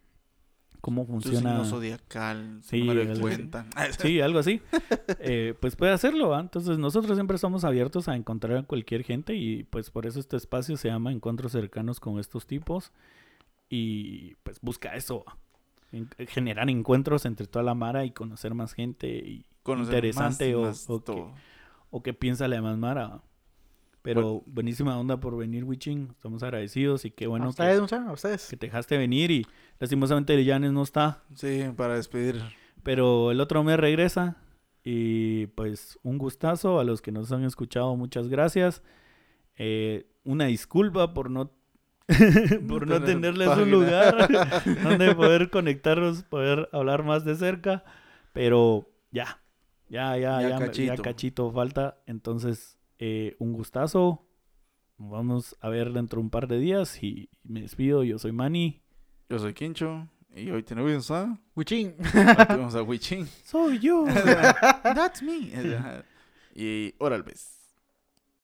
cómo 0.82 1.06
funciona. 1.06 1.38
signo 1.38 1.66
zodiacal, 1.66 2.60
Sí, 2.64 2.80
número 2.80 3.06
de 3.14 3.20
cuenta. 3.20 3.66
Sí, 4.00 4.22
algo 4.22 4.40
así. 4.40 4.62
Eh, 5.20 5.54
pues 5.60 5.76
puede 5.76 5.92
hacerlo. 5.92 6.30
¿va? 6.30 6.40
Entonces 6.40 6.78
nosotros 6.78 7.16
siempre 7.18 7.36
estamos 7.36 7.64
abiertos 7.64 8.08
a 8.08 8.16
encontrar 8.16 8.58
a 8.58 8.64
cualquier 8.64 9.04
gente 9.04 9.36
y 9.36 9.64
pues 9.66 9.90
por 9.92 10.06
eso 10.06 10.20
este 10.20 10.38
espacio 10.38 10.78
se 10.78 10.88
llama 10.90 11.12
Encuentros 11.12 11.52
cercanos 11.52 12.00
con 12.00 12.20
estos 12.20 12.48
tipos 12.48 12.92
y 13.70 14.36
pues 14.44 14.60
busca 14.62 14.96
eso. 14.96 15.26
En- 15.92 16.10
generar 16.28 16.70
encuentros 16.70 17.26
entre 17.26 17.48
toda 17.48 17.64
la 17.64 17.74
mara 17.74 18.06
y 18.06 18.12
conocer 18.12 18.54
más 18.54 18.74
gente 18.74 19.08
y 19.10 19.46
Conocer 19.64 20.06
interesante 20.06 20.56
más- 20.56 20.58
o, 20.58 20.62
más 20.68 20.90
o 20.90 21.00
que, 21.00 21.06
todo. 21.06 21.32
o 21.92 22.04
que 22.04 22.14
piensa 22.14 22.48
la 22.48 22.56
demás 22.58 22.78
mara. 22.78 23.22
¿Va? 24.00 24.04
Pero 24.04 24.44
buenísima 24.46 24.98
onda 24.98 25.20
por 25.20 25.38
venir, 25.38 25.64
Wichin. 25.64 26.10
Estamos 26.12 26.42
agradecidos 26.44 27.06
y 27.06 27.12
qué 27.12 27.26
a 27.26 27.30
bueno 27.30 27.46
que, 27.46 27.50
ustedes, 27.50 27.82
muchachos, 27.82 28.08
a 28.08 28.12
ustedes. 28.14 28.48
que 28.50 28.58
te 28.58 28.68
dejaste 28.68 28.98
venir 28.98 29.32
y 29.32 29.46
lastimosamente 29.80 30.44
Yanes 30.44 30.72
no 30.72 30.84
está. 30.84 31.24
Sí, 31.36 31.64
para 31.76 31.96
despedir. 31.96 32.42
Pero 32.84 33.32
el 33.32 33.40
otro 33.42 33.64
mes 33.64 33.78
regresa. 33.78 34.38
Y 34.84 35.48
pues 35.48 36.00
un 36.04 36.18
gustazo 36.18 36.80
a 36.80 36.84
los 36.86 37.02
que 37.02 37.12
nos 37.12 37.32
han 37.32 37.44
escuchado. 37.44 37.96
Muchas 37.98 38.30
gracias. 38.30 38.82
Eh, 39.58 40.08
una 40.24 40.46
disculpa 40.46 41.14
por 41.14 41.30
no, 41.30 41.52
por 42.68 42.88
no 42.88 42.96
tener 43.02 43.06
tenerles 43.06 43.50
página. 43.50 43.66
un 43.66 43.72
lugar 43.72 44.28
donde 44.84 45.14
poder 45.14 45.50
conectarnos, 45.50 46.24
poder 46.24 46.70
hablar 46.72 47.04
más 47.04 47.26
de 47.26 47.36
cerca. 47.36 47.84
Pero 48.32 48.90
ya, 49.12 49.42
ya, 49.90 50.18
ya, 50.18 50.42
Ya 50.42 50.50
ya, 50.50 50.60
me- 50.60 50.66
ya 50.66 50.66
cachito. 50.68 51.02
cachito 51.04 51.52
falta. 51.52 51.98
Entonces, 52.08 52.78
eh, 53.00 53.36
un 53.40 53.54
gustazo. 53.54 54.26
Vamos 54.98 55.58
a 55.62 55.70
ver 55.70 55.94
dentro 55.94 56.20
de 56.20 56.26
un 56.26 56.30
par 56.30 56.48
de 56.48 56.60
días 56.60 57.02
y 57.02 57.30
me 57.44 57.62
despido. 57.62 58.04
Yo 58.04 58.20
soy 58.20 58.32
Manny. 58.32 58.82
Yo 59.30 59.40
soy 59.40 59.54
Quincho 59.54 60.08
y 60.36 60.52
hoy 60.52 60.64
tenemos 60.64 61.10
a, 61.12 61.38
Wichín. 61.56 61.96
hoy 62.00 62.46
tenemos 62.48 62.76
a 62.76 62.84
Huichín. 62.84 63.28
Soy 63.44 63.80
yo. 63.80 64.06
That's 64.84 65.22
me. 65.22 65.52
Y 66.56 66.94
órale, 66.98 67.24
pues. 67.24 67.59